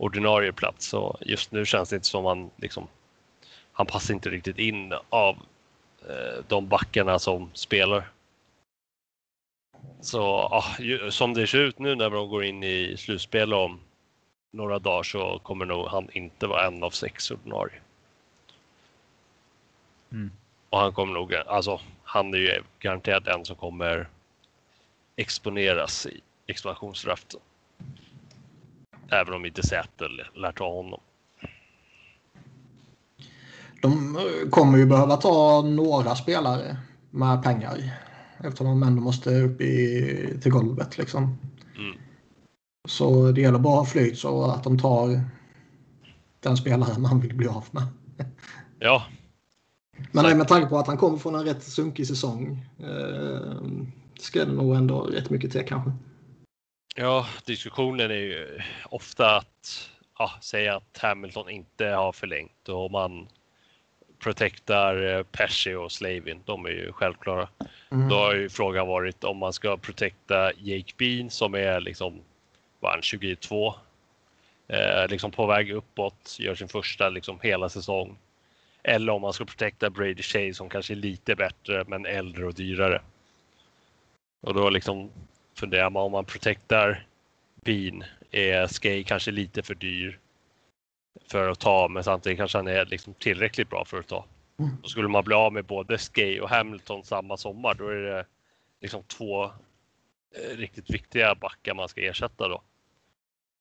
ordinarie 0.00 0.52
plats. 0.52 0.86
Så 0.86 1.18
just 1.20 1.52
nu 1.52 1.66
känns 1.66 1.90
det 1.90 1.96
inte 1.96 2.08
som 2.08 2.24
han 2.24 2.50
liksom. 2.56 2.88
Han 3.72 3.86
passar 3.86 4.14
inte 4.14 4.30
riktigt 4.30 4.58
in 4.58 4.94
av 5.08 5.36
eh, 6.08 6.44
de 6.48 6.68
backarna 6.68 7.18
som 7.18 7.50
spelar. 7.54 8.10
Så 10.00 10.22
ah, 10.22 10.76
ju, 10.78 11.10
som 11.10 11.34
det 11.34 11.46
ser 11.46 11.58
ut 11.58 11.78
nu 11.78 11.94
när 11.94 12.10
de 12.10 12.28
går 12.28 12.44
in 12.44 12.62
i 12.62 12.96
slutspel 12.96 13.54
om 13.54 13.80
några 14.52 14.78
dagar 14.78 15.02
så 15.02 15.38
kommer 15.38 15.66
nog 15.66 15.86
han 15.86 16.08
inte 16.12 16.46
vara 16.46 16.66
en 16.66 16.82
av 16.82 16.90
sex 16.90 17.30
ordinarie. 17.30 17.80
Mm. 20.12 20.30
Och 20.70 20.78
han 20.78 20.92
kommer 20.92 21.14
nog, 21.14 21.34
alltså 21.34 21.80
han 22.04 22.34
är 22.34 22.38
ju 22.38 22.62
garanterat 22.78 23.26
en 23.26 23.44
som 23.44 23.56
kommer 23.56 24.08
exponeras 25.16 26.06
i 26.06 26.20
expansionsdraften. 26.46 27.40
Även 29.12 29.34
om 29.34 29.46
inte 29.46 29.62
Säter 29.66 30.30
lär 30.34 30.52
ta 30.52 30.74
honom. 30.74 31.00
De 33.82 34.16
eh, 34.16 34.50
kommer 34.50 34.78
ju 34.78 34.86
behöva 34.86 35.16
ta 35.16 35.62
några 35.62 36.14
spelare 36.14 36.76
med 37.10 37.42
pengar. 37.42 37.78
Eftersom 38.44 38.66
de 38.66 38.82
ändå 38.82 39.02
måste 39.02 39.30
upp 39.30 39.60
i, 39.60 40.38
till 40.42 40.52
golvet 40.52 40.98
liksom. 40.98 41.38
Mm. 41.78 41.96
Så 42.88 43.32
det 43.32 43.40
gäller 43.40 43.58
bara 43.58 43.80
att 43.80 43.86
ha 43.86 43.92
flyt 43.92 44.18
så 44.18 44.44
att 44.44 44.64
de 44.64 44.78
tar 44.78 45.20
den 46.40 46.56
spelare 46.56 46.98
man 46.98 47.20
vill 47.20 47.36
bli 47.36 47.48
av 47.48 47.64
med. 47.70 47.86
Ja. 48.78 49.04
Men 50.12 50.24
nej, 50.24 50.34
med 50.34 50.48
tanke 50.48 50.68
på 50.68 50.78
att 50.78 50.86
han 50.86 50.96
kommer 50.96 51.18
från 51.18 51.34
en 51.34 51.44
rätt 51.44 51.62
sunkig 51.62 52.06
säsong. 52.06 52.66
Eh, 52.78 53.62
ska 54.20 54.44
det 54.44 54.52
nog 54.52 54.76
ändå 54.76 55.00
rätt 55.00 55.30
mycket 55.30 55.52
till 55.52 55.66
kanske. 55.66 55.92
Ja, 56.94 57.26
diskussionen 57.44 58.10
är 58.10 58.14
ju 58.14 58.60
ofta 58.84 59.36
att 59.36 59.90
ja, 60.18 60.30
säga 60.40 60.76
att 60.76 60.98
Hamilton 60.98 61.50
inte 61.50 61.86
har 61.86 62.12
förlängt 62.12 62.68
och 62.68 62.90
man 62.90 63.28
protectar 64.18 65.02
eh, 65.02 65.22
Pesci 65.22 65.74
och 65.74 65.92
Slavin. 65.92 66.42
De 66.44 66.66
är 66.66 66.70
ju 66.70 66.92
självklara. 66.92 67.48
Mm. 67.90 68.08
Då 68.08 68.16
har 68.16 68.34
ju 68.34 68.48
frågan 68.48 68.86
varit 68.86 69.24
om 69.24 69.36
man 69.36 69.52
ska 69.52 69.76
protecta 69.76 70.52
Jake 70.52 70.92
Bean 70.96 71.30
som 71.30 71.54
är 71.54 71.80
liksom, 71.80 72.20
var 72.80 72.90
han 72.90 73.02
22? 73.02 73.74
Eh, 74.68 75.08
liksom 75.08 75.30
på 75.30 75.46
väg 75.46 75.70
uppåt, 75.70 76.36
gör 76.38 76.54
sin 76.54 76.68
första 76.68 77.08
liksom 77.08 77.38
hela 77.42 77.68
säsong. 77.68 78.18
Eller 78.82 79.12
om 79.12 79.22
man 79.22 79.32
ska 79.32 79.44
protecta 79.44 79.90
Brady 79.90 80.22
Shea 80.22 80.54
som 80.54 80.68
kanske 80.68 80.94
är 80.94 80.96
lite 80.96 81.36
bättre 81.36 81.84
men 81.86 82.06
äldre 82.06 82.46
och 82.46 82.54
dyrare. 82.54 83.02
Och 84.40 84.54
då 84.54 84.70
liksom 84.70 85.10
funderar 85.60 85.90
man 85.90 86.02
om 86.02 86.12
man 86.12 86.24
protectar 86.24 87.06
bin 87.64 88.04
är 88.30 88.66
Skay 88.66 89.04
kanske 89.04 89.30
lite 89.30 89.62
för 89.62 89.74
dyr 89.74 90.18
för 91.26 91.48
att 91.48 91.60
ta, 91.60 91.88
men 91.88 92.04
samtidigt 92.04 92.38
kanske 92.38 92.58
han 92.58 92.66
är 92.66 92.86
liksom 92.86 93.14
tillräckligt 93.14 93.70
bra 93.70 93.84
för 93.84 93.98
att 93.98 94.06
ta. 94.06 94.24
Mm. 94.58 94.76
Och 94.82 94.90
skulle 94.90 95.08
man 95.08 95.24
bli 95.24 95.34
av 95.34 95.52
med 95.52 95.64
både 95.64 95.98
Skay 95.98 96.40
och 96.40 96.48
Hamilton 96.48 97.04
samma 97.04 97.36
sommar, 97.36 97.74
då 97.74 97.88
är 97.88 97.96
det 97.96 98.26
liksom 98.80 99.02
två 99.02 99.44
eh, 99.44 100.56
riktigt 100.56 100.90
viktiga 100.90 101.34
backar 101.34 101.74
man 101.74 101.88
ska 101.88 102.00
ersätta 102.00 102.48
då. 102.48 102.62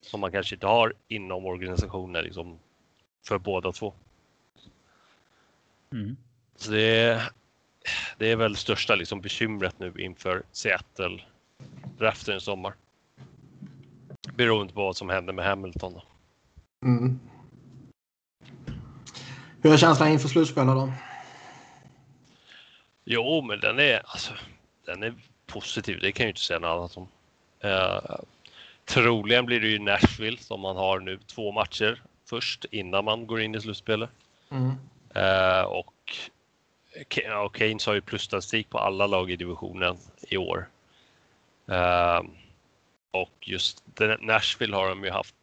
Som 0.02 0.20
man 0.20 0.32
kanske 0.32 0.56
inte 0.56 0.68
har 0.68 0.94
inom 1.08 1.46
organisationen 1.46 2.24
liksom 2.24 2.60
för 3.28 3.38
båda 3.38 3.72
två. 3.72 3.94
Mm. 5.92 6.18
Så 6.56 6.72
det 6.72 6.82
är, 6.82 7.22
det 8.18 8.32
är 8.32 8.36
väl 8.36 8.56
största 8.56 8.96
liksom 8.96 9.22
bekymret 9.22 9.80
nu 9.80 9.94
inför 9.98 10.44
Seattle 10.52 11.22
draften 12.00 12.38
i 12.38 12.42
sommar. 12.42 12.74
Beroende 14.36 14.74
på 14.74 14.82
vad 14.82 14.98
som 14.98 15.10
händer 15.10 15.34
med 15.34 15.46
Hamilton. 15.46 15.94
Då. 15.94 16.04
Mm. 16.86 17.20
Hur 19.62 19.74
är 19.74 19.78
känslan 19.78 20.10
inför 20.10 20.28
slutspelet 20.28 20.76
då? 20.76 20.94
Jo, 23.04 23.42
men 23.42 23.60
den 23.60 23.80
är, 23.80 24.02
alltså, 24.06 24.34
den 24.86 25.04
är 25.04 25.14
positiv. 25.46 26.00
Det 26.02 26.12
kan 26.12 26.24
jag 26.24 26.32
inte 26.32 26.42
säga 26.42 26.60
något 26.60 26.78
annat 26.78 26.98
om. 26.98 27.08
Uh, 27.66 28.20
troligen 28.86 29.46
blir 29.46 29.60
det 29.60 29.68
ju 29.68 29.80
Nashville 29.80 30.38
som 30.38 30.62
man 30.62 30.76
har 30.76 31.00
nu 31.00 31.18
två 31.18 31.52
matcher 31.52 32.02
först 32.30 32.66
innan 32.72 33.06
man 33.06 33.28
går 33.28 33.42
in 33.42 33.56
i 33.56 33.62
slutspelet. 33.62 34.10
Mm. 34.50 34.72
Uh, 35.16 35.64
och 35.64 36.18
Keynes 37.54 37.86
har 37.86 37.94
ju 37.94 38.02
plusstatistik 38.02 38.70
på 38.70 38.78
alla 38.78 39.08
lag 39.08 39.32
i 39.32 39.36
divisionen 39.36 39.98
i 40.22 40.38
år. 40.38 40.68
Ehm, 41.69 42.32
och 43.12 43.47
just 43.47 43.84
Nashville 44.19 44.75
har 44.75 44.89
de 44.89 45.03
ju 45.03 45.10
haft 45.10 45.36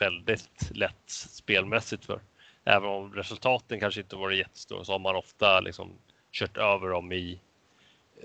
väldigt 0.00 0.70
lätt 0.70 1.02
spelmässigt 1.06 2.04
för. 2.04 2.20
Även 2.64 2.88
om 2.88 3.14
resultaten 3.14 3.80
kanske 3.80 4.00
inte 4.00 4.16
varit 4.16 4.38
jättestora 4.38 4.84
så 4.84 4.92
har 4.92 4.98
man 4.98 5.16
ofta 5.16 5.60
liksom 5.60 5.92
kört 6.32 6.56
över 6.56 6.88
dem 6.88 7.12
i 7.12 7.40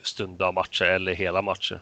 stunda 0.03 0.51
matcher 0.51 0.85
eller 0.85 1.13
hela 1.13 1.41
matcher. 1.41 1.81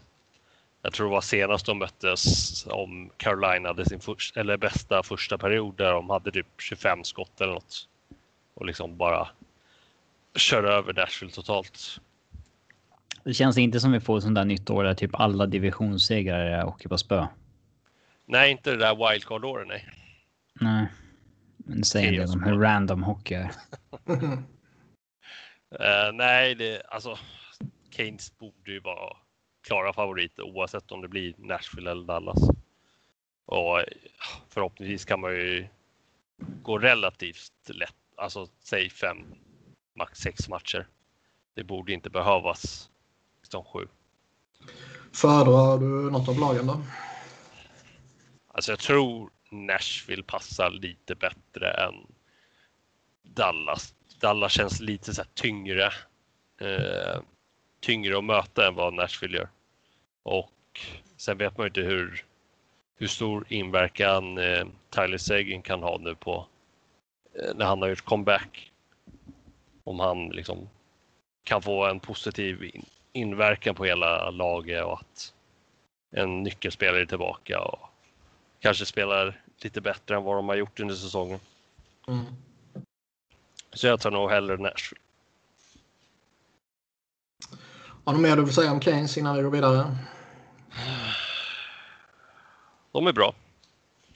jag 0.81 0.93
tror 0.93 1.07
det 1.07 1.11
var 1.11 1.21
senast 1.21 1.65
de 1.65 1.79
möttes 1.79 2.65
om 2.67 3.09
Carolina 3.17 3.69
hade 3.69 3.85
sin 3.85 3.99
första, 3.99 4.39
eller 4.39 4.57
bästa 4.57 5.03
första 5.03 5.37
period 5.37 5.75
där 5.75 5.91
de 5.91 6.09
hade 6.09 6.31
typ 6.31 6.47
25 6.57 7.03
skott 7.03 7.41
eller 7.41 7.53
något. 7.53 7.87
Och 8.53 8.65
liksom 8.65 8.97
bara 8.97 9.29
köra 10.35 10.73
över 10.73 10.93
Nashville 10.93 11.31
totalt. 11.31 11.99
Det 13.27 13.33
känns 13.33 13.57
inte 13.57 13.79
som 13.79 13.91
vi 13.91 13.99
får 13.99 14.19
sånt 14.19 14.35
där 14.35 14.45
nytt 14.45 14.69
år 14.69 14.83
där 14.83 14.93
typ 14.93 15.11
alla 15.13 15.45
divisionssegrare 15.45 16.65
åker 16.65 16.89
på 16.89 16.97
spö. 16.97 17.27
Nej, 18.25 18.51
inte 18.51 18.71
det 18.71 18.77
där 18.77 18.95
wildcard-året, 18.95 19.67
nej. 19.67 19.89
Nej. 20.53 20.87
Men 21.57 21.83
säg 21.83 22.11
del 22.11 22.29
om 22.29 22.43
hur 22.43 22.59
random 22.59 23.03
hockey 23.03 23.33
är. 23.33 23.51
uh, 24.09 24.39
nej, 26.13 26.55
det, 26.55 26.81
alltså 26.89 27.17
Keynes 27.89 28.37
borde 28.37 28.71
ju 28.71 28.79
vara 28.79 29.17
klara 29.67 29.93
favoriter 29.93 30.43
oavsett 30.43 30.91
om 30.91 31.01
det 31.01 31.07
blir 31.07 31.33
Nashville 31.37 31.91
eller 31.91 32.05
Dallas. 32.05 32.49
Och 33.45 33.83
förhoppningsvis 34.49 35.05
kan 35.05 35.21
man 35.21 35.31
ju 35.31 35.67
gå 36.61 36.77
relativt 36.77 37.69
lätt, 37.69 37.95
alltså 38.15 38.47
säg 38.59 38.89
fem, 38.89 39.17
max 39.95 40.19
sex 40.19 40.49
matcher. 40.49 40.87
Det 41.53 41.63
borde 41.63 41.93
inte 41.93 42.09
behövas 42.09 42.89
som 43.51 43.63
sju. 43.63 43.87
Föredrar 45.13 45.77
du 45.77 46.11
något 46.11 46.29
av 46.29 46.39
lagen 46.39 46.67
då? 46.67 46.81
Alltså 48.47 48.71
jag 48.71 48.79
tror 48.79 49.29
Nashville 49.51 50.23
passar 50.23 50.71
lite 50.71 51.15
bättre 51.15 51.71
än 51.71 52.07
Dallas. 53.23 53.93
Dallas 54.19 54.51
känns 54.51 54.79
lite 54.79 55.13
så 55.13 55.23
tyngre. 55.33 55.85
Eh, 56.61 57.21
tyngre 57.79 58.17
att 58.17 58.23
möta 58.23 58.67
än 58.67 58.75
vad 58.75 58.93
Nashville 58.93 59.37
gör. 59.37 59.49
Och 60.23 60.79
sen 61.17 61.37
vet 61.37 61.57
man 61.57 61.65
ju 61.65 61.67
inte 61.67 61.81
hur, 61.81 62.25
hur 62.95 63.07
stor 63.07 63.45
inverkan 63.49 64.37
eh, 64.37 64.67
Tyler 64.89 65.17
Seguin 65.17 65.61
kan 65.61 65.83
ha 65.83 65.97
nu 65.97 66.15
på 66.15 66.47
eh, 67.33 67.55
när 67.55 67.65
han 67.65 67.81
har 67.81 67.89
gjort 67.89 68.05
comeback. 68.05 68.71
Om 69.83 69.99
han 69.99 70.29
liksom 70.29 70.69
kan 71.43 71.61
få 71.61 71.85
en 71.85 71.99
positiv 71.99 72.63
in, 72.63 72.85
inverkan 73.17 73.75
på 73.75 73.85
hela 73.85 74.29
laget 74.29 74.85
och 74.85 74.99
att 74.99 75.33
en 76.11 76.43
nyckelspelare 76.43 77.01
är 77.01 77.05
tillbaka 77.05 77.61
och 77.61 77.79
kanske 78.59 78.85
spelar 78.85 79.41
lite 79.61 79.81
bättre 79.81 80.15
än 80.15 80.23
vad 80.23 80.35
de 80.35 80.49
har 80.49 80.55
gjort 80.55 80.79
under 80.79 80.95
säsongen. 80.95 81.39
Mm. 82.07 82.25
Så 83.73 83.87
jag 83.87 83.99
tar 83.99 84.11
nog 84.11 84.29
hellre 84.29 84.57
Nashville. 84.57 85.01
Har 88.03 88.13
du 88.13 88.19
mer 88.19 88.35
du 88.35 88.43
vill 88.43 88.53
säga 88.53 88.71
om 88.71 88.81
Keynes 88.81 89.17
innan 89.17 89.35
vi 89.35 89.41
går 89.41 89.51
vidare? 89.51 89.97
De 92.91 93.07
är 93.07 93.13
bra. 93.13 93.33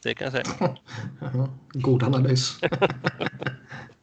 Det 0.04 0.16
kan 0.16 0.32
jag 0.32 0.46
säga. 0.46 0.78
God 1.74 2.04
analys. 2.04 2.60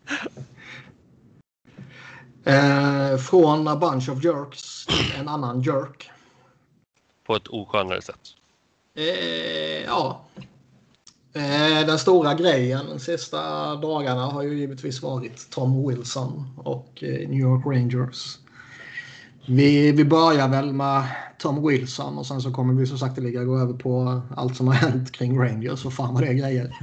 eh, 2.49 3.17
från 3.17 3.69
a 3.69 3.77
bunch 3.77 4.09
of 4.09 4.25
jerks 4.25 4.87
till 4.87 5.21
en 5.21 5.29
annan 5.29 5.63
jerk. 5.63 6.11
På 7.27 7.37
ett 7.37 7.49
oskönare 7.49 8.03
sätt. 8.03 8.21
Eh, 8.97 9.85
ja. 9.87 10.25
Eh, 11.33 11.87
den 11.87 11.99
stora 11.99 12.35
grejen 12.35 12.87
de 12.87 12.99
sista 12.99 13.75
dagarna 13.77 14.27
har 14.27 14.43
ju 14.43 14.59
givetvis 14.59 15.03
varit 15.03 15.51
Tom 15.51 15.89
Wilson 15.89 16.45
och 16.57 17.03
eh, 17.03 17.29
New 17.29 17.41
York 17.41 17.67
Rangers. 17.67 18.39
Vi, 19.47 19.93
vi 19.93 20.05
börjar 20.05 20.49
väl 20.49 20.73
med 20.73 21.05
Tom 21.39 21.69
Wilson 21.69 22.19
och 22.19 22.27
sen 22.27 22.41
så 22.41 22.53
kommer 22.53 22.75
vi 22.75 22.87
så 22.87 22.99
sakteliga 22.99 23.45
gå 23.45 23.59
över 23.59 23.75
på 23.75 24.23
allt 24.37 24.57
som 24.57 24.67
har 24.67 24.75
hänt 24.75 25.13
kring 25.13 25.39
Rangers 25.39 25.85
och 25.85 25.93
fan 25.93 26.15
vad 26.15 26.23
det 26.23 26.29
är 26.29 26.35
grejer. 26.35 26.77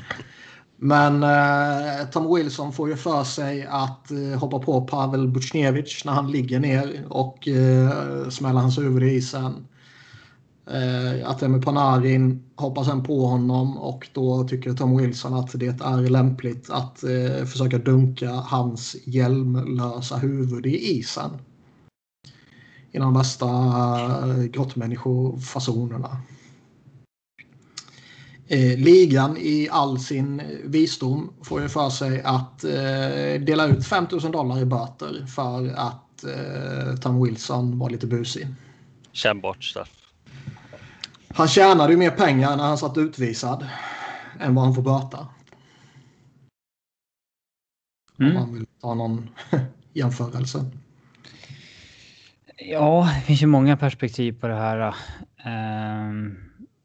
Men 0.77 1.23
eh, 1.23 2.09
Tom 2.11 2.35
Wilson 2.35 2.73
får 2.73 2.89
ju 2.89 2.95
för 2.95 3.23
sig 3.23 3.67
att 3.69 4.11
eh, 4.11 4.39
hoppa 4.39 4.59
på 4.59 4.81
Pavel 4.81 5.27
Butjnevitj 5.27 6.01
när 6.05 6.13
han 6.13 6.31
ligger 6.31 6.59
ner 6.59 7.05
och 7.09 7.47
eh, 7.47 8.29
smäller 8.29 8.59
hans 8.59 8.77
huvud 8.77 9.03
i 9.03 9.15
isen. 9.15 9.67
Eh, 10.67 11.29
att 11.29 11.41
med 11.41 11.65
Panarin 11.65 12.43
hoppar 12.55 12.83
sen 12.83 13.03
på 13.03 13.25
honom 13.25 13.77
och 13.77 14.09
då 14.13 14.43
tycker 14.43 14.73
Tom 14.73 14.97
Wilson 14.97 15.33
att 15.33 15.59
det 15.59 15.81
är 15.81 16.09
lämpligt 16.09 16.69
att 16.69 17.03
eh, 17.03 17.45
försöka 17.45 17.77
dunka 17.77 18.29
hans 18.29 18.95
hjälmlösa 19.05 20.17
huvud 20.17 20.65
i 20.65 20.97
isen 20.99 21.29
i 22.91 22.97
de 22.97 23.13
värsta 23.13 23.47
eh, 23.47 24.43
grottmänniskofasonerna. 24.43 26.17
Eh, 28.47 28.77
ligan 28.77 29.38
i 29.38 29.69
all 29.71 29.99
sin 29.99 30.41
visdom 30.63 31.34
får 31.43 31.62
ju 31.62 31.69
för 31.69 31.89
sig 31.89 32.21
att 32.21 32.63
eh, 32.63 33.41
dela 33.41 33.67
ut 33.67 33.86
5000 33.86 34.31
dollar 34.31 34.62
i 34.62 34.65
böter 34.65 35.25
för 35.25 35.73
att 35.75 36.23
eh, 36.23 36.95
Tom 37.01 37.23
Wilson 37.23 37.79
var 37.79 37.89
lite 37.89 38.08
busig. 38.08 38.47
Kännbart 39.12 39.63
straff. 39.63 39.91
Han 41.27 41.47
tjänade 41.47 41.91
ju 41.91 41.97
mer 41.97 42.12
pengar 42.12 42.58
när 42.58 42.63
han 42.63 42.77
satt 42.77 42.97
utvisad 42.97 43.67
än 44.39 44.55
vad 44.55 44.65
han 44.65 44.75
får 44.75 44.81
böta. 44.81 45.27
Mm. 48.19 48.38
Om 48.38 48.41
man 48.41 48.53
vill 48.53 48.65
ta 48.81 48.93
någon 48.93 49.29
jämförelse. 49.93 50.65
Ja, 52.58 53.10
det 53.15 53.21
finns 53.21 53.41
ju 53.41 53.47
många 53.47 53.77
perspektiv 53.77 54.39
på 54.39 54.47
det 54.47 54.55
här. 54.55 54.95
Um, 56.10 56.38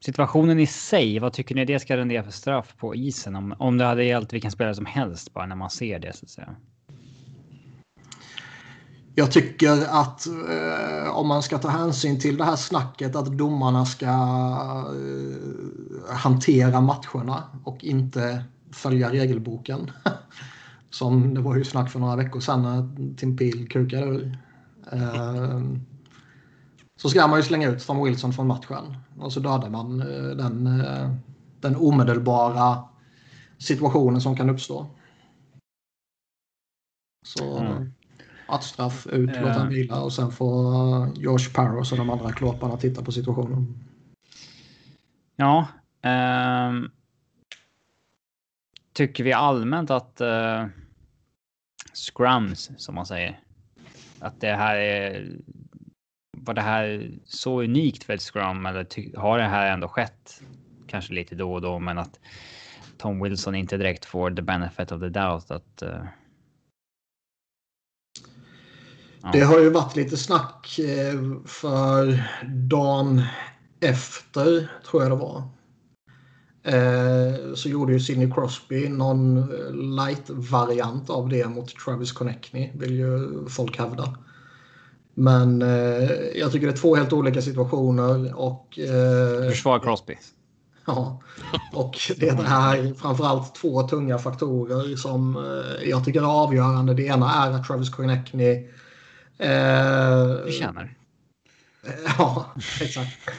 situationen 0.05 0.61
i 0.61 0.67
sig, 0.67 1.19
vad 1.19 1.33
tycker 1.33 1.55
ni 1.55 1.65
det 1.65 1.81
ska 1.81 1.97
rendera 1.97 2.23
för 2.23 2.31
straff 2.31 2.75
på 2.77 2.95
isen? 2.95 3.37
Om, 3.37 3.55
om 3.59 3.79
det 3.79 3.85
hade 3.85 4.05
gällt 4.05 4.33
vilken 4.33 4.51
spelare 4.51 4.75
som 4.75 4.87
helst 4.87 5.35
bara 5.35 5.47
när 5.47 5.57
man 5.57 5.71
ser 5.71 5.99
det 5.99 6.17
så 6.17 6.25
att 6.25 6.31
säga. 6.31 6.57
Jag 9.15 9.33
tycker 9.33 9.87
att 9.89 10.27
eh, 10.27 11.17
om 11.17 11.29
man 11.29 11.43
ska 11.43 11.59
ta 11.59 11.69
hänsyn 11.69 12.21
till 12.21 12.37
det 12.37 12.45
här 12.45 12.57
snacket 12.57 13.17
att 13.17 13.39
domarna 13.39 13.87
ska 13.87 14.07
eh, 14.07 16.17
hantera 16.17 16.81
matcherna 16.81 17.45
och 17.65 17.85
inte 17.85 18.45
följa 18.73 19.13
regelboken. 19.13 19.91
Som 20.91 21.35
det 21.35 21.41
var 21.41 21.57
ju 21.57 21.65
snack 21.65 21.91
för 21.91 21.99
några 21.99 22.17
veckor 22.17 22.41
sedan 22.41 22.63
när 22.63 23.17
Tim 23.17 23.37
Peel 23.37 23.69
kukade 23.69 24.07
ur. 24.07 24.39
Eh, 24.93 25.61
så 27.03 27.09
ska 27.09 27.27
man 27.27 27.39
ju 27.39 27.43
slänga 27.43 27.69
ut 27.69 27.87
Tom 27.87 28.05
Wilson 28.05 28.33
från 28.33 28.47
matchen 28.47 28.97
och 29.19 29.33
så 29.33 29.41
dödar 29.41 29.71
man 29.71 30.01
eh, 30.01 30.37
den, 30.37 30.81
eh, 30.81 31.11
den 31.61 31.77
omedelbara 31.77 32.85
situationen 33.59 34.21
som 34.21 34.37
kan 34.37 34.51
uppstå. 34.51 34.87
Så 37.27 37.59
mm. 37.59 37.93
att 38.49 38.65
straff 38.65 39.07
ut, 39.07 39.37
låta 39.37 39.53
han 39.53 39.69
vila 39.69 40.01
och 40.01 40.13
sen 40.13 40.33
får 40.33 40.59
Josh 41.19 41.55
Parros 41.55 41.93
och 41.93 41.99
de 41.99 42.11
andra 42.11 42.33
klåparna 42.33 42.77
titta 42.77 43.03
på 43.03 43.13
situationen. 43.13 43.79
Ja. 45.37 45.67
Um, 46.03 46.91
tycker 48.93 49.25
vi 49.25 49.33
allmänt 49.33 49.91
att 49.91 50.21
uh, 50.21 50.67
scrums, 51.95 52.71
som 52.77 52.95
man 52.95 53.07
säger, 53.07 53.41
att 54.19 54.41
det 54.41 54.55
här 54.55 54.77
är. 54.77 55.37
Var 56.37 56.55
det 56.55 56.61
här 56.61 57.11
så 57.25 57.63
unikt 57.63 58.05
för 58.05 58.13
ett 58.13 58.23
scrum 58.23 58.67
eller 58.67 59.17
har 59.19 59.39
det 59.39 59.45
här 59.45 59.73
ändå 59.73 59.89
skett? 59.89 60.43
Kanske 60.87 61.13
lite 61.13 61.35
då 61.35 61.53
och 61.53 61.63
då, 61.63 61.79
men 61.79 61.99
att 61.99 62.21
Tom 62.99 63.23
Wilson 63.23 63.55
inte 63.55 63.77
direkt 63.77 64.05
får 64.05 64.31
the 64.31 64.43
benefit 64.43 64.93
of 64.93 65.01
the 65.01 65.09
doubt 65.09 65.51
att. 65.51 65.83
Uh... 65.83 66.05
Ja. 69.23 69.31
Det 69.33 69.41
har 69.41 69.61
ju 69.61 69.71
varit 69.71 69.97
lite 69.97 70.17
snack 70.17 70.79
eh, 70.79 71.21
för 71.47 72.25
dagen 72.69 73.23
efter, 73.81 74.71
tror 74.91 75.03
jag 75.03 75.13
det 75.13 75.17
var. 75.17 75.43
Eh, 76.63 77.55
så 77.55 77.69
gjorde 77.69 77.93
ju 77.93 78.01
Sidney 78.01 78.31
Crosby 78.31 78.89
någon 78.89 79.47
light-variant 79.97 81.11
av 81.11 81.29
det 81.29 81.49
mot 81.49 81.69
Travis 81.69 82.13
Connectney, 82.13 82.71
vill 82.75 82.95
ju 82.95 83.29
folk 83.49 83.79
hävda. 83.79 84.19
Men 85.21 85.63
eh, 85.63 86.11
jag 86.35 86.53
tycker 86.53 86.67
det 86.67 86.73
är 86.73 86.77
två 86.77 86.97
helt 86.97 87.13
olika 87.13 87.43
situationer. 87.43 88.39
Och, 88.41 88.79
eh, 88.79 89.51
Försvar 89.51 89.79
Crosby. 89.79 90.19
Ja, 90.87 91.23
och 91.73 91.99
det 92.17 92.29
är 92.29 92.95
framförallt 92.95 93.55
två 93.55 93.83
tunga 93.83 94.19
faktorer 94.19 94.97
som 94.97 95.37
eh, 95.37 95.89
jag 95.89 96.05
tycker 96.05 96.21
är 96.21 96.43
avgörande. 96.43 96.95
Det 96.95 97.03
ena 97.03 97.35
är 97.35 97.51
att 97.51 97.67
Travis 97.67 97.91
Connectney... 97.91 98.69
Eh, 99.39 100.45
Förtjänar. 100.45 100.97
Ja, 102.19 102.47
exakt 102.81 103.31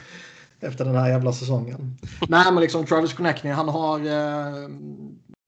efter 0.62 0.84
den 0.84 0.94
här 0.94 1.08
jävla 1.08 1.32
säsongen. 1.32 1.98
Nej, 2.28 2.52
men 2.52 2.60
liksom 2.60 2.86
Travis 2.86 3.12
Connectney, 3.12 3.52
han 3.52 3.68
har, 3.68 3.98
eh, 3.98 4.68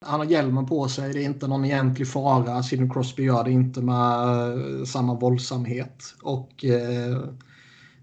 han 0.06 0.20
har 0.20 0.26
hjälmen 0.26 0.66
på 0.66 0.88
sig. 0.88 1.12
Det 1.12 1.22
är 1.22 1.24
inte 1.24 1.48
någon 1.48 1.64
egentlig 1.64 2.08
fara. 2.08 2.62
Sidney 2.62 2.90
Crosby 2.90 3.22
gör 3.22 3.44
det 3.44 3.50
inte 3.50 3.82
med 3.82 4.78
eh, 4.78 4.84
samma 4.84 5.14
våldsamhet. 5.14 6.14
Och 6.22 6.64
eh, 6.64 7.24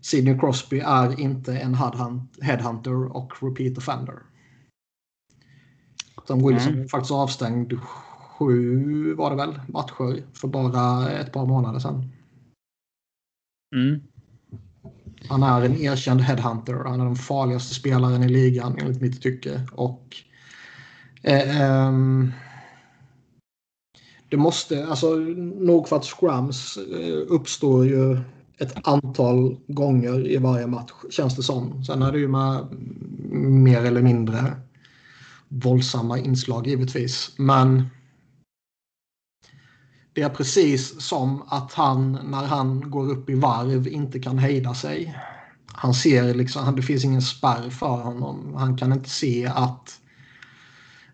Sidney 0.02 0.40
Crosby 0.40 0.80
är 0.80 1.20
inte 1.20 1.58
en 1.58 1.78
headhunter 2.42 3.16
och 3.16 3.34
repeat 3.42 3.78
offender. 3.78 4.16
Tom 6.28 6.48
Wilson 6.48 6.74
mm. 6.74 6.88
faktiskt 6.88 7.12
avstängd 7.12 7.74
sju 8.38 9.14
var 9.14 9.30
det 9.30 9.36
väl 9.36 9.62
matcher 9.68 10.24
för 10.34 10.48
bara 10.48 11.10
ett 11.10 11.34
par 11.34 11.46
månader 11.46 11.80
sedan. 11.80 12.12
Mm. 13.76 14.02
Han 15.30 15.44
är 15.44 15.62
en 15.62 15.78
erkänd 15.78 16.22
headhunter. 16.22 16.74
Han 16.74 17.02
är 17.02 17.06
den 17.06 17.16
farligaste 17.16 17.76
spelaren 17.76 18.24
i 18.24 18.30
ligan 18.30 18.78
enligt 18.80 19.02
mitt 19.02 19.22
tycke. 19.22 19.62
Och 19.72 20.16
eh, 21.24 21.88
um, 21.88 22.34
det 24.30 24.38
måste, 24.38 24.88
alltså 24.88 25.16
nog 25.16 25.88
för 25.88 25.96
att 25.96 26.06
scrums 26.06 26.78
eh, 26.78 27.26
uppstår 27.28 27.86
ju 27.86 28.20
ett 28.58 28.88
antal 28.88 29.58
gånger 29.68 30.28
i 30.28 30.38
varje 30.38 30.68
match 30.68 30.92
känns 31.10 31.36
det 31.36 31.44
som. 31.44 31.84
Sen 31.84 32.02
är 32.02 32.12
det 32.12 32.20
ju 32.20 32.28
med 32.28 32.68
mer 33.62 33.86
eller 33.86 34.02
mindre 34.02 34.54
våldsamma 35.48 36.20
inslag 36.20 36.68
givetvis. 36.68 37.34
Men 37.38 37.86
det 40.14 40.22
är 40.22 40.30
precis 40.30 41.02
som 41.02 41.42
att 41.48 41.74
han 41.74 42.12
när 42.12 42.46
han 42.46 42.92
går 42.92 43.12
upp 43.12 43.30
i 43.30 43.36
varv 43.36 43.88
inte 43.88 44.20
kan 44.20 44.38
hejda 44.38 44.74
sig. 44.74 45.18
Han 45.66 45.94
ser 45.94 46.34
liksom, 46.34 46.76
det 46.76 46.82
finns 46.82 47.06
ingen 47.06 47.22
spärr 47.22 47.70
för 47.70 47.88
honom. 47.88 48.54
Han 48.56 48.78
kan 48.78 48.94
inte 48.94 49.10
se 49.10 49.46
att 49.46 49.58
eh, 49.60 50.11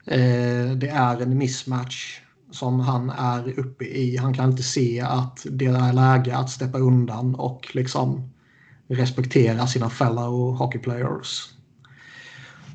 Eh, 0.08 0.72
det 0.72 0.88
är 0.88 1.22
en 1.22 1.38
mismatch 1.38 2.22
som 2.52 2.80
han 2.80 3.10
är 3.10 3.60
uppe 3.60 3.86
i. 3.86 4.18
Han 4.18 4.34
kan 4.34 4.50
inte 4.50 4.64
se 4.64 5.02
att 5.02 5.46
det 5.52 5.66
är 5.66 5.94
läge 5.94 6.38
att 6.38 6.50
steppa 6.50 6.78
undan 6.78 7.36
och 7.36 7.76
liksom 7.76 8.30
respektera 8.88 9.68
sina 9.68 9.90
fellow 9.90 10.56
hockey 10.56 10.80
players. 10.80 11.54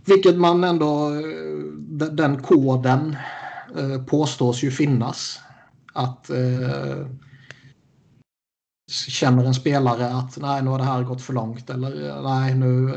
Vilket 0.04 0.36
man 0.36 0.64
ändå, 0.64 1.14
eh, 1.14 2.06
den 2.12 2.42
koden 2.42 3.16
eh, 3.78 4.04
påstås 4.04 4.62
ju 4.62 4.70
finnas. 4.70 5.40
Att 5.92 6.30
eh, 6.30 7.06
känner 8.90 9.44
en 9.44 9.54
spelare 9.54 10.14
att 10.14 10.38
nej, 10.38 10.62
nu 10.62 10.70
har 10.70 10.78
det 10.78 10.84
här 10.84 11.02
gått 11.02 11.22
för 11.22 11.32
långt 11.32 11.70
eller 11.70 12.22
nej, 12.22 12.54
nu 12.54 12.94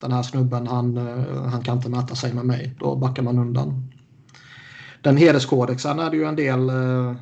den 0.00 0.12
här 0.12 0.22
snubben 0.22 0.66
han, 0.66 0.96
eh, 0.96 1.42
han 1.42 1.62
kan 1.62 1.76
inte 1.76 1.88
mäta 1.88 2.14
sig 2.14 2.34
med 2.34 2.44
mig. 2.44 2.76
Då 2.78 2.96
backar 2.96 3.22
man 3.22 3.38
undan. 3.38 3.92
Den 5.02 5.16
hederskodexen 5.16 5.98
är 5.98 6.10
det 6.10 6.16
ju 6.16 6.24
en 6.24 6.36
del 6.36 6.68
eh, 6.68 7.14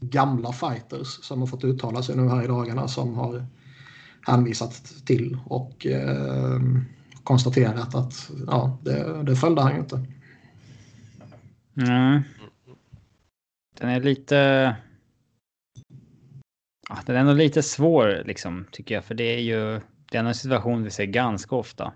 gamla 0.00 0.52
fighters 0.52 1.06
som 1.06 1.40
har 1.40 1.46
fått 1.46 1.64
uttala 1.64 2.02
sig 2.02 2.16
nu 2.16 2.28
här 2.28 2.44
i 2.44 2.46
dagarna 2.46 2.88
som 2.88 3.14
har 3.14 3.46
hänvisat 4.26 4.84
till 5.06 5.38
och 5.44 5.86
eh, 5.86 6.60
konstaterat 7.24 7.94
att 7.94 8.30
ja, 8.46 8.78
det, 8.82 9.22
det 9.22 9.36
följde 9.36 9.62
han 9.62 9.72
ju 9.72 9.78
inte. 9.78 9.96
Mm. 11.76 12.22
Den 13.78 13.88
är 13.88 14.00
lite... 14.00 14.36
Ja, 16.88 16.98
den 17.06 17.16
är 17.16 17.24
nog 17.24 17.36
lite 17.36 17.62
svår 17.62 18.22
liksom 18.26 18.64
tycker 18.70 18.94
jag, 18.94 19.04
för 19.04 19.14
det 19.14 19.34
är 19.34 19.40
ju 19.40 19.80
det 20.10 20.18
är 20.18 20.24
en 20.24 20.34
situation 20.34 20.82
vi 20.82 20.90
ser 20.90 21.04
ganska 21.04 21.56
ofta. 21.56 21.92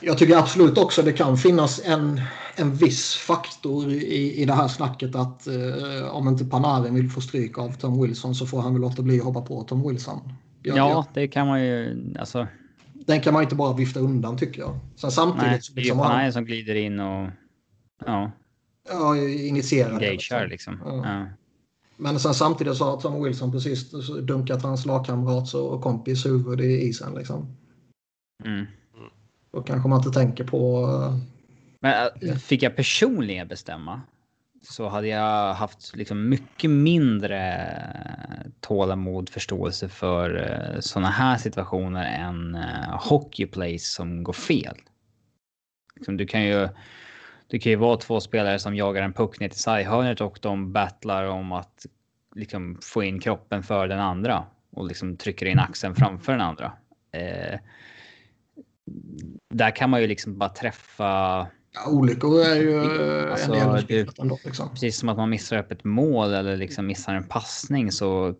Jag 0.00 0.18
tycker 0.18 0.36
absolut 0.36 0.78
också 0.78 1.02
det 1.02 1.12
kan 1.12 1.36
finnas 1.36 1.80
en, 1.84 2.20
en 2.56 2.74
viss 2.74 3.14
faktor 3.14 3.90
i, 3.90 4.42
i 4.42 4.44
det 4.44 4.52
här 4.52 4.68
snacket 4.68 5.14
att 5.14 5.46
eh, 5.46 6.08
om 6.10 6.28
inte 6.28 6.44
Panarin 6.44 6.94
vill 6.94 7.10
få 7.10 7.20
stryk 7.20 7.58
av 7.58 7.72
Tom 7.72 8.02
Wilson 8.02 8.34
så 8.34 8.46
får 8.46 8.60
han 8.60 8.72
väl 8.72 8.82
låta 8.82 9.02
bli 9.02 9.18
att 9.18 9.24
hoppa 9.24 9.40
på 9.40 9.62
Tom 9.62 9.88
Wilson. 9.88 10.32
Jag, 10.62 10.76
ja, 10.76 10.90
jag, 10.90 11.04
det 11.14 11.28
kan 11.28 11.46
man 11.46 11.64
ju. 11.64 11.96
Alltså... 12.18 12.46
Den 12.92 13.20
kan 13.20 13.32
man 13.32 13.42
inte 13.42 13.54
bara 13.54 13.76
vifta 13.76 14.00
undan 14.00 14.36
tycker 14.36 14.60
jag. 14.60 14.78
Sen 14.96 15.10
samtidigt. 15.10 15.50
Nej, 15.50 15.60
det 15.74 15.80
är 15.80 15.84
ju 15.84 15.90
Panarin 15.90 16.22
han... 16.22 16.32
som 16.32 16.44
glider 16.44 16.74
in 16.74 17.00
och 17.00 17.30
ja. 18.06 18.30
Ja, 18.88 19.16
initierar 19.16 20.00
det. 20.00 20.10
Liksom. 20.10 20.48
liksom. 20.48 20.80
Ja. 20.84 21.02
Ja. 21.04 21.26
Men 21.96 22.20
sen 22.20 22.34
samtidigt 22.34 22.76
så 22.76 22.84
har 22.84 23.00
Tom 23.00 23.24
Wilson 23.24 23.52
precis 23.52 23.90
dunkat 24.22 24.62
hans 24.62 24.86
lagkamrats 24.86 25.54
och 25.54 25.82
kompis 25.82 26.26
huvud 26.26 26.60
i 26.60 26.80
isen 26.82 27.14
liksom. 27.14 27.56
Mm. 28.44 28.66
Då 29.58 29.64
kanske 29.64 29.88
man 29.88 29.98
inte 29.98 30.20
tänker 30.20 30.44
på... 30.44 30.86
Men 31.80 32.10
äh, 32.20 32.36
fick 32.36 32.62
jag 32.62 32.76
personligen 32.76 33.48
bestämma 33.48 34.00
så 34.62 34.88
hade 34.88 35.08
jag 35.08 35.54
haft 35.54 35.96
liksom 35.96 36.28
mycket 36.28 36.70
mindre 36.70 37.68
tålamod, 38.60 39.28
förståelse 39.28 39.88
för 39.88 40.50
äh, 40.74 40.80
sådana 40.80 41.10
här 41.10 41.36
situationer 41.36 42.04
än 42.04 42.54
äh, 42.54 43.08
hockeyplays 43.08 43.92
som 43.92 44.24
går 44.24 44.32
fel. 44.32 44.76
Liksom, 45.96 46.16
du 46.16 46.26
kan 46.26 46.44
ju. 46.44 46.68
Det 47.50 47.58
kan 47.58 47.72
ju 47.72 47.76
vara 47.76 47.96
två 47.96 48.20
spelare 48.20 48.58
som 48.58 48.76
jagar 48.76 49.02
en 49.02 49.12
puck 49.12 49.40
ner 49.40 49.48
till 49.48 49.58
sarghörnet 49.58 50.20
och 50.20 50.38
de 50.42 50.72
battlar 50.72 51.24
om 51.24 51.52
att 51.52 51.86
liksom 52.34 52.78
få 52.82 53.02
in 53.02 53.20
kroppen 53.20 53.62
för 53.62 53.88
den 53.88 54.00
andra 54.00 54.44
och 54.70 54.86
liksom 54.86 55.16
trycker 55.16 55.46
in 55.46 55.58
axeln 55.58 55.94
framför 55.94 56.32
den 56.32 56.40
andra. 56.40 56.72
Eh, 57.12 57.58
där 59.54 59.76
kan 59.76 59.90
man 59.90 60.00
ju 60.00 60.06
liksom 60.06 60.38
bara 60.38 60.48
träffa. 60.48 61.04
Ja, 61.74 61.90
olyckor 61.90 62.40
är 62.40 62.56
ju 62.56 62.80
alltså, 63.30 63.52
en 63.52 63.72
del 63.72 63.86
det, 63.86 64.18
ändå, 64.18 64.38
liksom. 64.44 64.70
Precis 64.70 64.98
som 64.98 65.08
att 65.08 65.16
man 65.16 65.30
missar 65.30 65.58
upp 65.58 65.72
ett 65.72 65.84
mål 65.84 66.34
eller 66.34 66.56
liksom 66.56 66.86
missar 66.86 67.14
en 67.14 67.24
passning 67.24 67.92
så. 67.92 68.34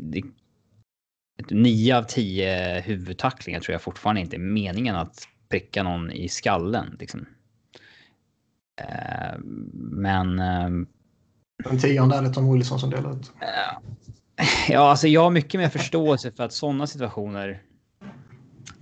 Det, 0.00 0.22
nio 1.50 1.96
av 1.98 2.02
tio 2.02 2.80
huvudtacklingar 2.80 3.60
tror 3.60 3.72
jag 3.72 3.82
fortfarande 3.82 4.20
inte 4.20 4.36
är 4.36 4.40
meningen 4.40 4.96
att 4.96 5.28
pricka 5.48 5.82
någon 5.82 6.12
i 6.12 6.28
skallen. 6.28 6.96
Liksom. 7.00 7.26
Eh, 8.80 9.38
men. 9.74 10.38
Eh, 10.38 10.70
Den 11.64 11.78
tionde 11.80 12.16
är 12.16 12.22
det 12.22 12.34
Tom 12.34 12.52
Wilson 12.54 12.78
som 12.78 12.90
delar 12.90 13.12
ut. 13.12 13.32
Ja, 14.68 14.90
alltså 14.90 15.08
jag 15.08 15.20
har 15.20 15.30
mycket 15.30 15.60
mer 15.60 15.68
förståelse 15.68 16.32
för 16.32 16.44
att 16.44 16.52
sådana 16.52 16.86
situationer 16.86 17.62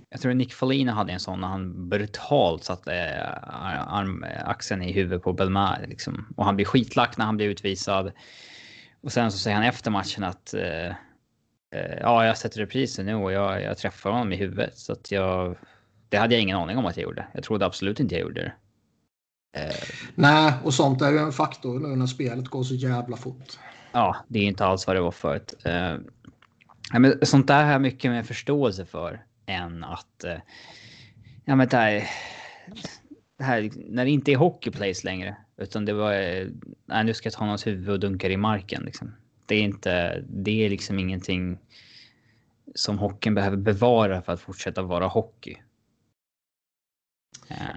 jag 0.09 0.21
tror 0.21 0.33
Nick 0.33 0.53
Folina 0.53 0.93
hade 0.93 1.13
en 1.13 1.19
sån 1.19 1.41
när 1.41 1.47
han 1.47 1.89
brutalt 1.89 2.63
satte 2.63 2.93
eh, 2.93 3.93
arm, 3.93 4.25
axeln 4.45 4.81
i 4.81 4.91
huvudet 4.91 5.23
på 5.23 5.33
Belmar. 5.33 5.85
Liksom. 5.87 6.33
Och 6.37 6.45
han 6.45 6.55
blir 6.55 6.65
skitlack 6.65 7.17
när 7.17 7.25
han 7.25 7.37
blir 7.37 7.47
utvisad. 7.47 8.11
Och 9.01 9.11
sen 9.11 9.31
så 9.31 9.37
säger 9.37 9.55
han 9.55 9.65
efter 9.65 9.91
matchen 9.91 10.23
att 10.23 10.53
eh, 10.53 10.87
eh, 11.71 11.97
ja, 12.01 12.25
jag 12.25 12.37
sätter 12.37 12.59
reprisen 12.59 13.05
nu 13.05 13.15
och 13.15 13.31
jag, 13.31 13.63
jag 13.63 13.77
träffar 13.77 14.11
honom 14.11 14.33
i 14.33 14.35
huvudet. 14.35 14.77
Så 14.77 14.93
att 14.93 15.11
jag, 15.11 15.57
det 16.09 16.17
hade 16.17 16.33
jag 16.33 16.41
ingen 16.41 16.57
aning 16.57 16.77
om 16.77 16.85
att 16.85 16.97
jag 16.97 17.03
gjorde. 17.03 17.27
Jag 17.33 17.43
trodde 17.43 17.65
absolut 17.65 17.99
inte 17.99 18.15
jag 18.15 18.21
gjorde 18.21 18.41
det. 18.41 18.53
Eh, 19.59 19.75
Nej, 20.15 20.53
och 20.63 20.73
sånt 20.73 21.01
är 21.01 21.11
ju 21.11 21.17
en 21.17 21.31
faktor 21.31 21.79
nu 21.79 21.95
när 21.95 22.07
spelet 22.07 22.47
går 22.47 22.63
så 22.63 22.75
jävla 22.75 23.17
fort. 23.17 23.59
Ja, 23.91 24.15
det 24.27 24.39
är 24.39 24.43
inte 24.43 24.65
alls 24.65 24.87
vad 24.87 24.95
det 24.95 25.01
var 25.01 25.11
förut. 25.11 25.53
Eh, 25.65 25.95
men 26.99 27.25
sånt 27.25 27.47
där 27.47 27.63
har 27.63 27.71
jag 27.71 27.81
mycket 27.81 28.11
mer 28.11 28.23
förståelse 28.23 28.85
för 28.85 29.26
än 29.47 29.83
att... 29.83 30.23
Eh, 30.23 30.39
ja 31.45 31.55
men 31.55 31.67
det 31.67 31.77
här, 31.77 32.09
det 33.37 33.43
här... 33.43 33.71
När 33.75 34.05
det 34.05 34.11
inte 34.11 34.31
är 34.31 34.35
hockeyplays 34.35 35.03
längre. 35.03 35.37
Utan 35.57 35.85
det 35.85 35.93
var... 35.93 36.13
Eh, 36.13 36.47
nej, 36.85 37.03
nu 37.03 37.13
ska 37.13 37.27
jag 37.27 37.33
ta 37.33 37.45
någons 37.45 37.67
huvud 37.67 37.89
och 37.89 37.99
dunka 37.99 38.29
i 38.29 38.37
marken 38.37 38.83
liksom. 38.83 39.15
Det 39.45 39.55
är 39.55 39.61
inte... 39.61 40.23
Det 40.29 40.65
är 40.65 40.69
liksom 40.69 40.99
ingenting 40.99 41.57
som 42.75 42.99
hockeyn 42.99 43.35
behöver 43.35 43.57
bevara 43.57 44.21
för 44.21 44.33
att 44.33 44.41
fortsätta 44.41 44.81
vara 44.81 45.07
hockey. 45.07 45.57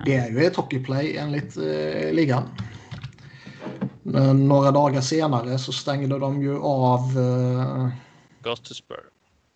Det 0.04 0.16
är 0.16 0.30
ju 0.30 0.44
ett 0.44 0.56
hockeyplay 0.56 1.16
enligt 1.16 1.56
eh, 1.56 2.12
ligan. 2.12 2.48
Några 4.34 4.70
dagar 4.70 5.00
senare 5.00 5.58
så 5.58 5.72
stängde 5.72 6.18
de 6.18 6.42
ju 6.42 6.58
av... 6.58 7.00
Eh, 7.00 7.88
Gothenburg. 8.42 9.09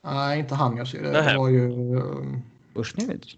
Nej, 0.05 0.39
inte 0.39 0.55
han. 0.55 0.77
Jag 0.77 0.89
ser 0.89 1.03
det. 1.03 1.11
Det 1.11 1.39
var 1.39 1.49
ju... 1.49 1.71
Bushnevich? 2.75 3.37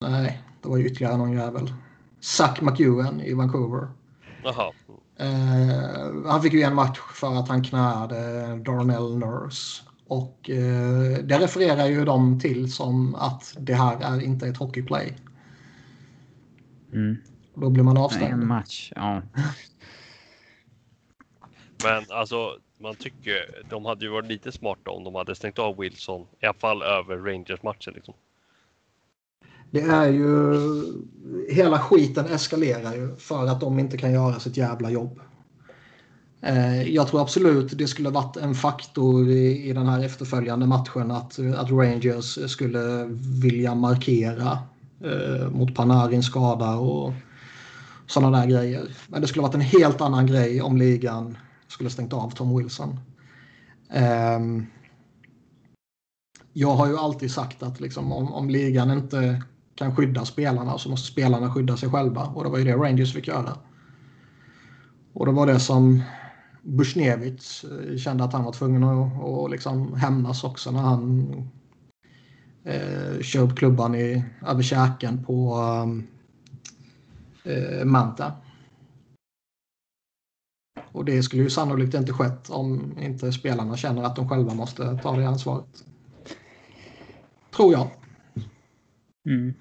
Nej, 0.00 0.42
det 0.62 0.68
var 0.68 0.76
ju 0.76 0.86
ytterligare 0.86 1.16
någon 1.16 1.32
jävel. 1.32 1.72
Zack 2.20 2.60
McEwen 2.60 3.20
i 3.20 3.34
Vancouver. 3.34 3.88
Jaha. 4.42 4.72
Uh, 5.20 6.26
han 6.26 6.42
fick 6.42 6.52
ju 6.52 6.62
en 6.62 6.74
match 6.74 6.98
för 7.14 7.34
att 7.34 7.48
han 7.48 7.64
knäade 7.64 8.16
Darnell 8.56 9.18
Nurse. 9.18 9.82
Och 10.06 10.50
uh, 10.52 11.18
det 11.24 11.38
refererar 11.38 11.86
ju 11.86 12.04
de 12.04 12.40
till 12.40 12.72
som 12.72 13.14
att 13.14 13.56
det 13.58 13.74
här 13.74 14.00
är 14.00 14.20
inte 14.22 14.48
ett 14.48 14.56
hockeyplay. 14.56 15.16
Mm. 16.92 17.16
Då 17.54 17.70
blir 17.70 17.82
man 17.82 17.96
avstängd. 17.96 18.32
En 18.32 18.46
match, 18.46 18.92
ja. 18.96 19.22
Men 21.84 22.04
alltså, 22.10 22.58
man 22.78 22.94
tycker 22.94 23.64
de 23.70 23.84
hade 23.84 24.04
ju 24.04 24.10
varit 24.10 24.28
lite 24.28 24.52
smarta 24.52 24.90
om 24.90 25.04
de 25.04 25.14
hade 25.14 25.34
stängt 25.34 25.58
av 25.58 25.76
Wilson, 25.78 26.26
i 26.40 26.46
alla 26.46 26.54
fall 26.54 26.82
över 26.82 27.16
Rangers-matchen. 27.16 27.94
Liksom. 27.94 28.14
Det 29.70 29.80
är 29.80 30.08
ju... 30.08 30.54
Hela 31.50 31.78
skiten 31.78 32.26
eskalerar 32.26 32.94
ju 32.94 33.16
för 33.16 33.46
att 33.46 33.60
de 33.60 33.78
inte 33.78 33.98
kan 33.98 34.12
göra 34.12 34.40
sitt 34.40 34.56
jävla 34.56 34.90
jobb. 34.90 35.20
Eh, 36.40 36.82
jag 36.82 37.08
tror 37.08 37.20
absolut 37.20 37.78
det 37.78 37.86
skulle 37.86 38.10
varit 38.10 38.36
en 38.36 38.54
faktor 38.54 39.28
i, 39.28 39.68
i 39.68 39.72
den 39.72 39.86
här 39.86 40.04
efterföljande 40.04 40.66
matchen 40.66 41.10
att, 41.10 41.38
att 41.56 41.70
Rangers 41.70 42.50
skulle 42.50 43.04
vilja 43.42 43.74
markera 43.74 44.58
eh, 45.04 45.50
mot 45.50 45.74
Panarins 45.74 46.26
skada 46.26 46.76
och 46.76 47.12
sådana 48.06 48.40
där 48.40 48.46
grejer. 48.46 48.88
Men 49.08 49.20
det 49.20 49.26
skulle 49.26 49.42
varit 49.42 49.54
en 49.54 49.60
helt 49.60 50.00
annan 50.00 50.26
grej 50.26 50.62
om 50.62 50.76
ligan 50.76 51.36
skulle 51.68 51.90
stängt 51.90 52.12
av 52.12 52.30
Tom 52.30 52.58
Wilson. 52.58 53.00
Um, 54.38 54.66
jag 56.52 56.74
har 56.74 56.86
ju 56.86 56.96
alltid 56.98 57.30
sagt 57.30 57.62
att 57.62 57.80
liksom, 57.80 58.12
om, 58.12 58.32
om 58.32 58.50
ligan 58.50 58.90
inte 58.90 59.42
kan 59.74 59.96
skydda 59.96 60.24
spelarna 60.24 60.78
så 60.78 60.88
måste 60.88 61.12
spelarna 61.12 61.52
skydda 61.54 61.76
sig 61.76 61.90
själva. 61.90 62.22
Och 62.22 62.44
det 62.44 62.50
var 62.50 62.58
ju 62.58 62.64
det 62.64 62.76
Rangers 62.76 63.14
fick 63.14 63.28
göra. 63.28 63.58
Och 65.12 65.26
det 65.26 65.32
var 65.32 65.46
det 65.46 65.60
som 65.60 66.02
Bushnevich 66.62 67.64
eh, 67.64 67.96
kände 67.96 68.24
att 68.24 68.32
han 68.32 68.44
var 68.44 68.52
tvungen 68.52 68.84
att, 68.84 69.22
att 69.24 69.50
liksom 69.50 69.94
hämnas 69.94 70.44
också 70.44 70.70
när 70.70 70.80
han 70.80 71.32
eh, 72.64 73.20
kör 73.22 73.42
upp 73.42 73.56
klubban 73.56 73.94
i, 73.94 74.24
över 74.46 74.62
käken 74.62 75.24
på 75.24 75.54
ehm, 75.54 76.06
eh, 77.44 77.84
Manta. 77.84 78.32
Och 80.96 81.04
det 81.04 81.22
skulle 81.22 81.42
ju 81.42 81.50
sannolikt 81.50 81.94
inte 81.94 82.12
skett 82.12 82.50
om 82.50 82.98
inte 83.00 83.32
spelarna 83.32 83.76
känner 83.76 84.02
att 84.02 84.16
de 84.16 84.28
själva 84.28 84.54
måste 84.54 84.98
ta 85.02 85.16
det 85.16 85.28
ansvaret. 85.28 85.84
Tror 87.56 87.72
jag. 87.72 87.88
Mm. 89.26 89.54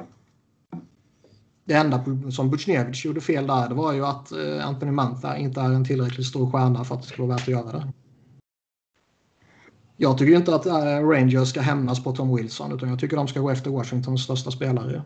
Det 1.66 1.74
enda 1.74 2.06
som 2.32 2.50
Butjnevitj 2.50 3.08
gjorde 3.08 3.22
fel 3.22 3.48
där 3.48 3.70
det 3.70 3.76
var 3.76 3.94
ju 3.94 4.06
att 4.06 4.32
eh, 4.32 4.68
Anthony 4.68 4.92
Mantha 4.92 5.38
inte 5.38 5.62
är 5.62 5.70
en 5.70 5.86
tillräckligt 5.86 6.28
stor 6.28 6.52
stjärna 6.52 6.84
för 6.84 6.96
att 6.96 7.02
det 7.02 7.08
skulle 7.08 7.28
vara 7.28 7.38
värt 7.38 7.48
att 7.48 7.54
göra 7.54 7.72
det. 7.72 7.94
Jag 9.98 10.18
tycker 10.18 10.36
inte 10.36 10.56
att 10.56 10.66
eh, 10.66 11.08
Rangers 11.08 11.50
ska 11.50 11.62
hämnas 11.62 12.04
på 12.04 12.12
Tom 12.12 12.36
Wilson 12.36 12.72
utan 12.72 12.90
jag 12.90 13.00
tycker 13.00 13.18
de 13.18 13.28
ska 13.28 13.40
gå 13.40 13.50
efter 13.50 13.72
Washingtons 13.72 14.24
största 14.24 14.52
spelare. 14.52 15.04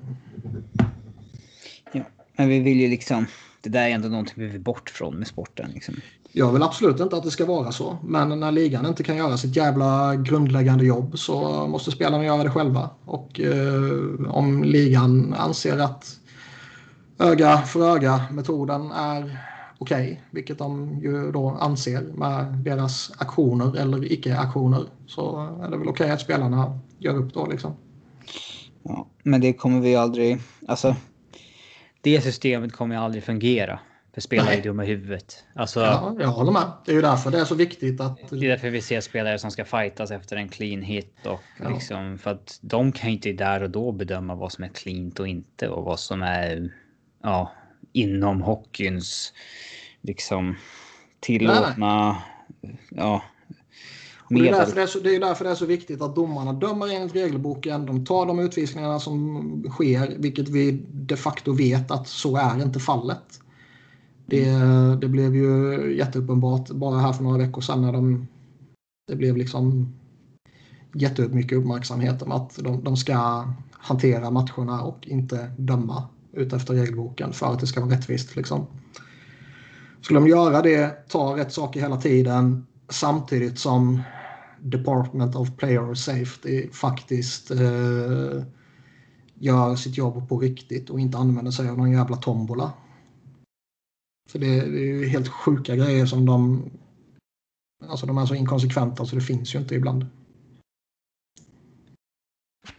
Ja, 1.92 2.04
men 2.36 2.50
vi 2.50 2.60
vill 2.60 2.80
ju 2.80 2.88
liksom... 2.88 3.26
Det 3.62 3.70
där 3.70 3.88
är 3.88 3.90
ändå 3.90 4.10
någonting 4.10 4.34
vi 4.38 4.48
vill 4.48 4.62
bort 4.62 4.90
från 4.90 5.16
med 5.16 5.28
sporten. 5.28 5.72
Liksom. 5.74 5.96
Jag 6.32 6.54
vill 6.54 6.64
absolut 6.64 7.00
inte 7.00 7.18
att 7.18 7.24
det 7.24 7.32
ska 7.32 7.46
vara 7.46 7.72
så. 7.72 7.98
Men 8.04 8.40
när 8.40 8.52
ligan 8.52 8.86
inte 8.86 9.04
kan 9.04 9.18
göra 9.18 9.38
sitt 9.38 9.56
jävla 9.56 10.16
grundläggande 10.16 10.86
jobb 10.86 11.20
så 11.20 11.68
måste 11.68 11.92
spelarna 11.92 12.26
göra 12.26 12.44
det 12.44 12.50
själva. 12.50 12.90
Och 13.06 13.40
eh, 13.40 14.30
om 14.30 14.64
ligan 14.64 15.34
anser 15.34 15.78
att 15.78 16.20
öga 17.20 17.58
för 17.58 17.96
öga-metoden 17.96 18.92
är 18.92 19.40
okej, 19.78 20.04
okay, 20.04 20.18
vilket 20.32 20.58
de 20.58 21.00
ju 21.02 21.32
då 21.32 21.50
anser 21.50 22.02
med 22.02 22.46
deras 22.46 23.12
aktioner 23.18 23.78
eller 23.78 24.12
icke-aktioner, 24.12 24.84
så 25.08 25.40
är 25.64 25.70
det 25.72 25.78
väl 25.78 25.88
okej 25.88 26.04
okay 26.04 26.10
att 26.10 26.22
spelarna 26.22 26.80
gör 26.98 27.18
upp 27.18 27.34
då 27.34 27.46
liksom. 27.46 27.74
Ja, 28.84 29.08
men 29.24 29.42
det 29.42 29.54
kommer 29.54 29.82
vi 29.82 29.96
aldrig, 29.96 30.38
alltså 30.68 30.96
det 32.02 32.22
systemet 32.22 32.74
kommer 32.74 32.96
ju 32.96 33.02
aldrig 33.02 33.24
fungera. 33.24 33.80
För 34.14 34.22
spelare 34.22 34.56
är 34.56 34.64
dumma 34.64 34.86
i 34.86 34.88
huvudet. 34.88 35.44
Alltså, 35.54 35.80
ja, 35.80 36.16
jag 36.20 36.28
håller 36.28 36.52
med. 36.52 36.72
Det 36.86 36.92
är 36.92 36.96
ju 36.96 37.02
därför 37.02 37.32
det 37.32 37.40
är 37.40 37.46
så 37.46 37.56
viktigt 37.56 38.02
att... 38.02 38.30
Det 38.30 38.46
är 38.46 38.50
därför 38.50 38.70
vi 38.70 38.82
ser 38.82 39.02
spelare 39.02 39.40
som 39.40 39.52
ska 39.52 39.66
fightas 39.66 40.12
efter 40.12 40.36
en 40.36 40.50
clean 40.50 40.82
hit. 40.82 41.16
Och 41.26 41.40
ja. 41.60 41.70
liksom, 41.70 42.18
för 42.18 42.32
att 42.32 42.60
de 42.62 42.92
kan 42.92 43.10
ju 43.10 43.16
inte 43.16 43.32
där 43.32 43.64
och 43.64 43.70
då 43.70 43.92
bedöma 43.92 44.36
vad 44.36 44.52
som 44.52 44.64
är 44.64 44.68
cleant 44.68 45.20
och 45.20 45.28
inte. 45.28 45.70
Och 45.70 45.86
vad 45.86 46.00
som 46.00 46.22
är 46.22 46.74
ja, 47.24 47.52
inom 47.94 48.42
hockeyns 48.42 49.34
liksom 50.02 50.56
tillåtna... 51.20 52.18
Ja, 52.90 53.24
det, 54.30 54.50
är 54.50 54.52
därför 54.52 54.76
det, 54.76 54.82
är 54.82 54.88
så, 54.88 55.00
det 55.00 55.16
är 55.16 55.20
därför 55.20 55.46
det 55.46 55.52
är 55.52 55.56
så 55.56 55.66
viktigt 55.66 56.02
att 56.02 56.16
domarna 56.16 56.54
dömer 56.54 56.96
enligt 56.96 57.16
regelboken. 57.16 57.86
De 57.86 58.06
tar 58.06 58.26
de 58.26 58.40
utvisningarna 58.40 59.00
som 59.00 59.64
sker, 59.70 60.14
vilket 60.18 60.50
vi 60.50 60.72
de 60.92 61.18
facto 61.18 61.54
vet 61.54 61.92
att 61.92 62.08
så 62.08 62.38
är 62.38 62.62
inte 62.64 62.80
fallet. 62.80 63.40
Det, 64.30 64.52
det 65.02 65.08
blev 65.08 65.36
ju 65.36 65.96
jätteuppenbart 65.98 66.70
bara 66.70 67.00
här 67.00 67.14
för 67.14 67.24
några 67.24 67.38
veckor 67.38 67.62
sedan 67.62 67.82
när 67.82 67.94
de, 67.94 68.28
det 69.08 69.16
blev 69.16 69.38
liksom 69.38 69.94
jättemycket 70.94 71.58
uppmärksamhet 71.58 72.22
om 72.22 72.32
att 72.32 72.60
de, 72.64 72.84
de 72.84 72.98
ska 72.98 73.46
hantera 73.72 74.32
matcherna 74.32 74.82
och 74.82 75.08
inte 75.08 75.52
döma 75.58 76.04
utefter 76.34 76.74
regelboken 76.74 77.34
för 77.34 77.54
att 77.54 77.60
det 77.60 77.68
ska 77.68 77.82
vara 77.82 77.92
rättvist. 77.92 78.36
Liksom. 78.36 78.66
Skulle 80.02 80.20
de 80.20 80.28
göra 80.28 80.62
det, 80.62 81.08
ta 81.10 81.38
rätt 81.38 81.54
saker 81.54 81.80
hela 81.82 81.98
tiden 81.98 82.66
samtidigt 82.90 83.60
som 83.60 84.02
Department 84.62 85.36
of 85.36 85.58
Player 85.58 85.94
Safety 85.94 86.70
faktiskt 86.72 87.52
eh, 87.52 88.44
gör 89.34 89.76
sitt 89.76 89.98
jobb 89.98 90.30
på 90.30 90.40
riktigt 90.40 90.90
och 90.90 91.00
inte 91.00 91.18
använder 91.18 91.52
sig 91.52 91.70
av 91.70 91.78
någon 91.78 91.92
jävla 91.92 92.18
tombola. 92.18 92.72
För 94.30 94.40
det, 94.40 94.48
det 94.48 94.80
är 94.80 94.86
ju 94.86 95.08
helt 95.08 95.28
sjuka 95.28 95.76
grejer 95.76 96.06
som 96.06 96.26
de... 96.26 96.64
Alltså 97.88 98.06
de 98.06 98.18
är 98.18 98.26
så 98.26 98.36
inkonsekventa 98.36 99.06
så 99.06 99.16
det 99.16 99.22
finns 99.22 99.56
ju 99.56 99.60
inte 99.60 99.76
ibland. 99.76 100.06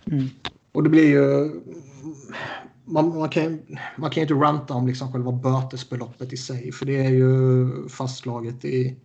Mm. 0.05 0.29
Och 0.73 0.83
det 0.83 0.89
blir 0.89 1.09
ju 1.09 1.51
man, 2.85 3.19
man, 3.19 3.29
kan, 3.29 3.61
man 3.97 4.11
kan 4.11 4.21
ju 4.21 4.23
inte 4.23 4.35
ranta 4.35 4.75
om 4.75 4.87
liksom 4.87 5.13
själva 5.13 5.33
bötesbeloppet 5.33 6.33
i 6.33 6.37
sig 6.37 6.73
för 6.73 6.87
det 6.87 6.97
är 6.97 7.11
ju 7.11 7.89
fastslaget 7.89 8.65
i 8.65 8.97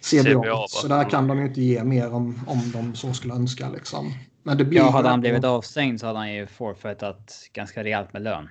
CBA. 0.00 0.42
CBA 0.42 0.64
så 0.68 0.88
där 0.88 1.10
kan 1.10 1.28
de 1.28 1.38
ju 1.38 1.46
inte 1.46 1.62
ge 1.62 1.84
mer 1.84 2.12
om, 2.12 2.40
om 2.46 2.70
de 2.72 2.94
så 2.94 3.12
skulle 3.12 3.34
önska. 3.34 3.70
Liksom. 3.70 4.12
Men 4.42 4.58
det 4.58 4.64
blir 4.64 4.78
ja, 4.78 4.90
hade 4.90 5.08
han 5.08 5.20
blivit 5.20 5.44
avstängd 5.44 6.00
så 6.00 6.06
hade 6.06 6.18
han 6.18 6.34
ju 6.34 6.46
forfeitat 6.46 7.50
ganska 7.52 7.84
rejält 7.84 8.12
med 8.12 8.22
lön. 8.22 8.48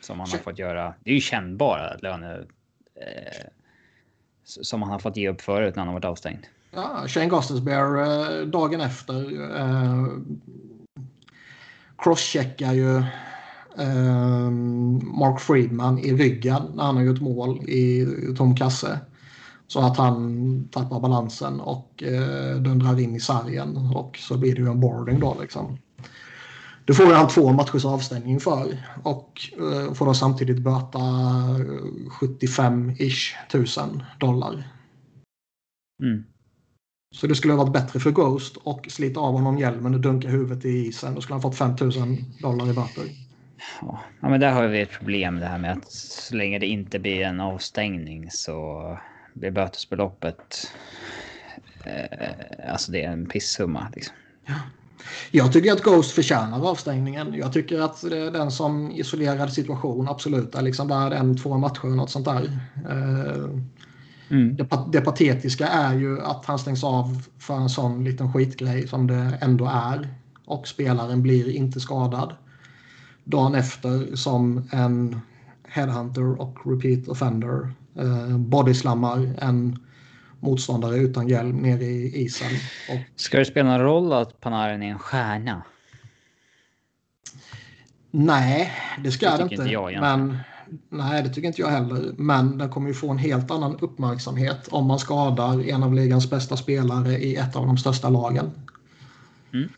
Som 0.00 0.20
han 0.20 0.30
har 0.30 0.38
fått 0.38 0.58
göra. 0.58 0.94
Det 1.04 1.10
är 1.10 1.14
ju 1.14 1.20
kännbara 1.20 1.96
löner. 1.96 2.46
Eh, 2.94 3.46
som 4.44 4.82
han 4.82 4.90
har 4.90 4.98
fått 4.98 5.16
ge 5.16 5.28
upp 5.28 5.40
förut 5.40 5.76
när 5.76 5.80
han 5.80 5.88
har 5.88 5.94
varit 5.94 6.04
avstängd. 6.04 6.46
Ja, 6.70 7.04
Shane 7.06 7.26
Gostisbehere 7.26 8.40
eh, 8.40 8.46
dagen 8.46 8.80
efter 8.80 9.42
eh, 9.56 10.06
crosscheckar 11.98 12.72
ju 12.72 13.02
Ehm, 13.76 15.00
Mark 15.18 15.40
Friedman 15.40 15.98
i 15.98 16.12
ryggen 16.12 16.62
när 16.74 16.84
han 16.84 16.96
har 16.96 17.02
gjort 17.02 17.20
mål 17.20 17.68
i 17.68 18.06
tom 18.36 18.56
kasse. 18.56 18.98
Så 19.66 19.80
att 19.80 19.96
han 19.96 20.68
tappar 20.72 21.00
balansen 21.00 21.60
och 21.60 22.02
eh, 22.02 22.56
dundrar 22.56 23.00
in 23.00 23.16
i 23.16 23.20
sargen 23.20 23.76
och 23.94 24.18
så 24.18 24.38
blir 24.38 24.54
det 24.54 24.60
ju 24.60 24.70
en 24.70 24.80
boarding 24.80 25.20
då 25.20 25.36
liksom. 25.40 25.78
Det 26.90 26.94
får 26.94 27.12
han 27.12 27.28
två 27.28 27.52
matchers 27.52 27.84
avstängning 27.84 28.40
för 28.40 28.78
och 29.02 29.40
eh, 29.58 29.94
får 29.94 30.06
då 30.06 30.14
samtidigt 30.14 30.58
böta 30.58 30.98
75-ish 32.20 33.34
tusen 33.50 34.02
dollar. 34.18 34.68
Mm. 36.02 36.24
Så 37.14 37.26
det 37.26 37.34
skulle 37.34 37.52
ha 37.52 37.64
varit 37.64 37.72
bättre 37.72 38.00
för 38.00 38.10
Ghost 38.10 38.56
och 38.56 38.86
slita 38.90 39.20
av 39.20 39.32
honom 39.32 39.58
hjälmen 39.58 39.94
och 39.94 40.00
dunka 40.00 40.28
huvudet 40.28 40.64
i 40.64 40.68
isen. 40.68 41.14
Då 41.14 41.20
skulle 41.20 41.34
han 41.34 41.42
fått 41.42 41.56
5000 41.56 42.16
dollar 42.42 42.70
i 42.70 42.72
böter. 42.72 43.04
Ja, 43.80 44.00
men 44.20 44.40
där 44.40 44.52
har 44.52 44.66
vi 44.66 44.80
ett 44.80 44.98
problem 44.98 45.40
det 45.40 45.46
här 45.46 45.58
med 45.58 45.72
att 45.72 45.92
så 45.92 46.34
länge 46.36 46.58
det 46.58 46.66
inte 46.66 46.98
blir 46.98 47.20
en 47.20 47.40
avstängning 47.40 48.30
så 48.30 48.98
blir 49.34 49.50
bötesbeloppet. 49.50 50.72
Eh, 51.84 52.72
alltså 52.72 52.92
det 52.92 53.02
är 53.02 53.12
en 53.12 53.26
pissumma 53.26 53.88
liksom. 53.94 54.14
Ja. 54.46 54.54
Jag 55.30 55.52
tycker 55.52 55.72
att 55.72 55.82
Ghost 55.82 56.10
förtjänar 56.10 56.70
avstängningen. 56.70 57.34
Jag 57.34 57.52
tycker 57.52 57.80
att 57.80 58.00
den 58.10 58.50
som 58.50 58.92
isolerad 58.92 59.52
situation 59.52 60.08
absolut 60.08 60.54
är 60.54 60.62
liksom 60.62 60.88
värd 60.88 61.12
en, 61.12 61.36
två 61.36 61.58
matcher 61.58 61.84
och 61.84 61.96
något 61.96 62.10
sånt 62.10 62.24
där. 62.24 62.58
Eh, 62.88 63.44
mm. 64.30 64.56
Det, 64.56 64.68
det 64.92 65.00
patetiska 65.00 65.68
är 65.68 65.94
ju 65.94 66.20
att 66.20 66.44
han 66.44 66.58
stängs 66.58 66.84
av 66.84 67.22
för 67.38 67.54
en 67.54 67.68
sån 67.68 68.04
liten 68.04 68.32
skitgrej 68.32 68.88
som 68.88 69.06
det 69.06 69.38
ändå 69.40 69.66
är. 69.66 70.08
Och 70.44 70.68
spelaren 70.68 71.22
blir 71.22 71.50
inte 71.50 71.80
skadad 71.80 72.34
dagen 73.24 73.54
efter 73.54 74.16
som 74.16 74.68
en 74.70 75.20
headhunter 75.68 76.40
och 76.40 76.58
repeat 76.64 77.08
offender 77.08 77.72
eh, 77.94 78.38
bodyslammar 78.38 79.34
en 79.38 79.78
motståndare 80.40 80.96
utan 80.96 81.28
hjälm 81.28 81.56
nere 81.56 81.84
i 81.84 82.22
isen. 82.24 82.50
Och... 82.90 83.20
Ska 83.20 83.38
det 83.38 83.44
spela 83.44 83.70
någon 83.70 83.80
roll 83.80 84.12
att 84.12 84.40
Panarin 84.40 84.82
är 84.82 84.90
en 84.90 84.98
stjärna? 84.98 85.62
Nej, 88.10 88.72
det 89.04 89.10
ska 89.10 89.30
det, 89.30 89.36
det 89.36 89.42
inte. 89.42 89.54
inte 89.54 89.66
jag, 89.66 89.92
men, 90.00 90.38
nej, 90.88 91.22
det 91.22 91.28
tycker 91.28 91.48
inte 91.48 91.60
jag 91.60 91.68
heller. 91.68 92.12
Men 92.16 92.58
den 92.58 92.70
kommer 92.70 92.88
ju 92.88 92.94
få 92.94 93.10
en 93.10 93.18
helt 93.18 93.50
annan 93.50 93.76
uppmärksamhet 93.80 94.68
om 94.70 94.86
man 94.86 94.98
skadar 94.98 95.68
en 95.68 95.82
av 95.82 95.94
ligans 95.94 96.30
bästa 96.30 96.56
spelare 96.56 97.18
i 97.18 97.36
ett 97.36 97.56
av 97.56 97.66
de 97.66 97.78
största 97.78 98.08
lagen. 98.08 98.50
Mm. 99.52 99.68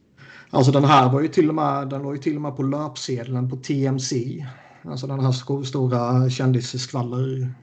Alltså 0.51 0.73
den 0.73 0.85
här 0.85 1.13
var 1.13 1.21
ju 1.21 1.29
till 1.29 1.49
och 1.49 1.55
med, 1.55 1.89
den 1.89 2.05
var 2.05 2.13
ju 2.13 2.19
till 2.19 2.37
och 2.37 2.43
med 2.43 2.57
på 2.57 2.63
löpsedeln 2.63 3.51
på 3.51 3.57
TMC. 3.57 4.47
Alltså 4.85 5.07
den 5.07 5.21
här 5.21 5.65
stora 5.65 6.31
kändisskvaller 6.31 7.55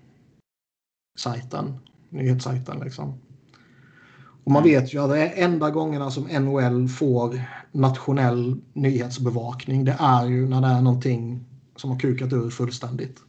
sajten. 1.18 1.80
Nyhetssajten. 2.10 2.80
Liksom. 2.80 3.20
Och 4.44 4.52
man 4.52 4.64
vet 4.64 4.94
ju 4.94 5.04
att 5.04 5.10
det 5.10 5.28
är 5.28 5.44
enda 5.46 5.70
gångerna 5.72 6.12
som 6.12 6.24
NHL 6.24 6.88
får 6.88 7.42
nationell 7.72 8.62
nyhetsbevakning. 8.74 9.86
Det 9.86 9.96
är 10.00 10.26
ju 10.26 10.48
när 10.50 10.62
det 10.62 10.68
är 10.68 10.82
någonting 10.82 11.46
som 11.76 11.90
har 11.90 12.00
kukat 12.00 12.34
ur 12.34 12.50
fullständigt. 12.50 13.20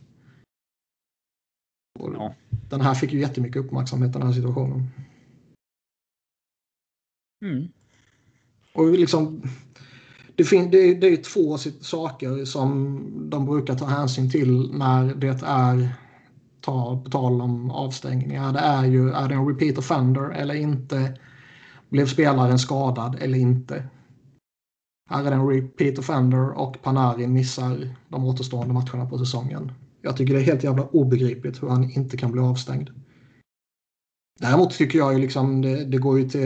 Ja. 1.98 2.34
Den 2.50 2.80
här 2.80 2.94
fick 2.94 3.12
ju 3.12 3.20
jättemycket 3.20 3.64
uppmärksamhet 3.64 4.12
den 4.12 4.22
här 4.22 4.32
situationen. 4.32 4.86
Mm. 7.44 7.68
Och 8.74 8.92
liksom, 8.92 9.42
det, 10.36 10.44
fin- 10.44 10.70
det, 10.70 10.94
det 10.94 11.06
är 11.06 11.16
två 11.16 11.58
saker 11.80 12.44
som 12.44 13.00
de 13.30 13.46
brukar 13.46 13.74
ta 13.74 13.84
hänsyn 13.84 14.30
till 14.30 14.72
när 14.72 15.14
det 15.14 15.42
är 15.42 15.88
ta, 16.60 17.02
på 17.04 17.10
tal 17.10 17.40
om 17.40 17.70
avstängningar. 17.70 18.52
Det 18.52 18.58
är 18.58 18.84
ju, 18.84 19.10
är 19.10 19.28
det 19.28 19.34
en 19.34 19.48
repeat 19.48 19.78
offender 19.78 20.30
eller 20.30 20.54
inte? 20.54 21.18
Blev 21.88 22.06
spelaren 22.06 22.58
skadad 22.58 23.16
eller 23.20 23.38
inte? 23.38 23.84
Här 25.10 25.24
är 25.24 25.30
det 25.30 25.36
en 25.36 25.48
repeat 25.48 25.98
offender 25.98 26.58
och 26.58 26.82
Panarin 26.82 27.32
missar 27.32 27.94
de 28.08 28.24
återstående 28.24 28.74
matcherna 28.74 29.06
på 29.06 29.18
säsongen. 29.18 29.72
Jag 30.02 30.16
tycker 30.16 30.34
det 30.34 30.40
är 30.40 30.44
helt 30.44 30.64
jävla 30.64 30.82
obegripligt 30.82 31.62
hur 31.62 31.68
han 31.68 31.90
inte 31.90 32.16
kan 32.16 32.32
bli 32.32 32.40
avstängd. 32.40 32.90
Däremot 34.40 34.70
tycker 34.70 34.98
jag 34.98 35.12
ju 35.12 35.18
liksom 35.18 35.62
det, 35.62 35.84
det, 35.84 35.98
går 35.98 36.18
ju 36.18 36.28
till, 36.28 36.40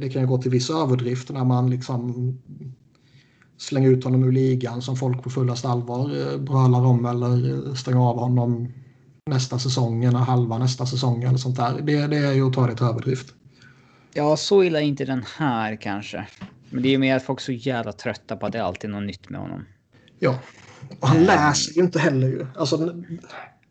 det 0.00 0.10
kan 0.12 0.22
ju 0.22 0.28
gå 0.28 0.38
till 0.38 0.50
viss 0.50 0.70
överdrift 0.70 1.30
när 1.30 1.44
man 1.44 1.70
liksom 1.70 2.32
slänger 3.56 3.90
ut 3.90 4.04
honom 4.04 4.24
ur 4.24 4.32
ligan 4.32 4.82
som 4.82 4.96
folk 4.96 5.22
på 5.22 5.30
fullast 5.30 5.64
allvar 5.64 6.00
eh, 6.00 6.38
brölar 6.38 6.84
om 6.84 7.06
eller 7.06 7.68
eh, 7.68 7.74
stänger 7.74 8.00
av 8.00 8.18
honom 8.18 8.68
nästa 9.30 9.58
säsong 9.58 10.04
eller 10.04 10.18
halva 10.18 10.58
nästa 10.58 10.86
säsong 10.86 11.22
eller 11.22 11.38
sånt 11.38 11.56
där. 11.56 11.80
Det, 11.82 12.06
det 12.06 12.16
är 12.16 12.32
ju 12.32 12.46
att 12.46 12.52
ta 12.52 12.66
det 12.66 12.76
till 12.76 12.86
överdrift. 12.86 13.34
Ja, 14.12 14.36
så 14.36 14.64
illa 14.64 14.80
är 14.80 14.84
inte 14.84 15.04
den 15.04 15.24
här 15.36 15.76
kanske. 15.76 16.26
Men 16.70 16.82
det 16.82 16.88
är 16.88 16.90
ju 16.90 16.98
mer 16.98 17.16
att 17.16 17.22
folk 17.22 17.40
är 17.40 17.44
så 17.44 17.52
jävla 17.52 17.92
trötta 17.92 18.36
på 18.36 18.46
att 18.46 18.52
det 18.52 18.64
alltid 18.64 18.90
är 18.90 18.94
något 18.94 19.06
nytt 19.06 19.30
med 19.30 19.40
honom. 19.40 19.64
Ja, 20.18 20.38
och 21.00 21.08
han 21.08 21.24
läser 21.24 21.72
ju 21.72 21.82
inte 21.82 21.98
heller 21.98 22.26
ju. 22.26 22.46
Alltså, 22.56 22.92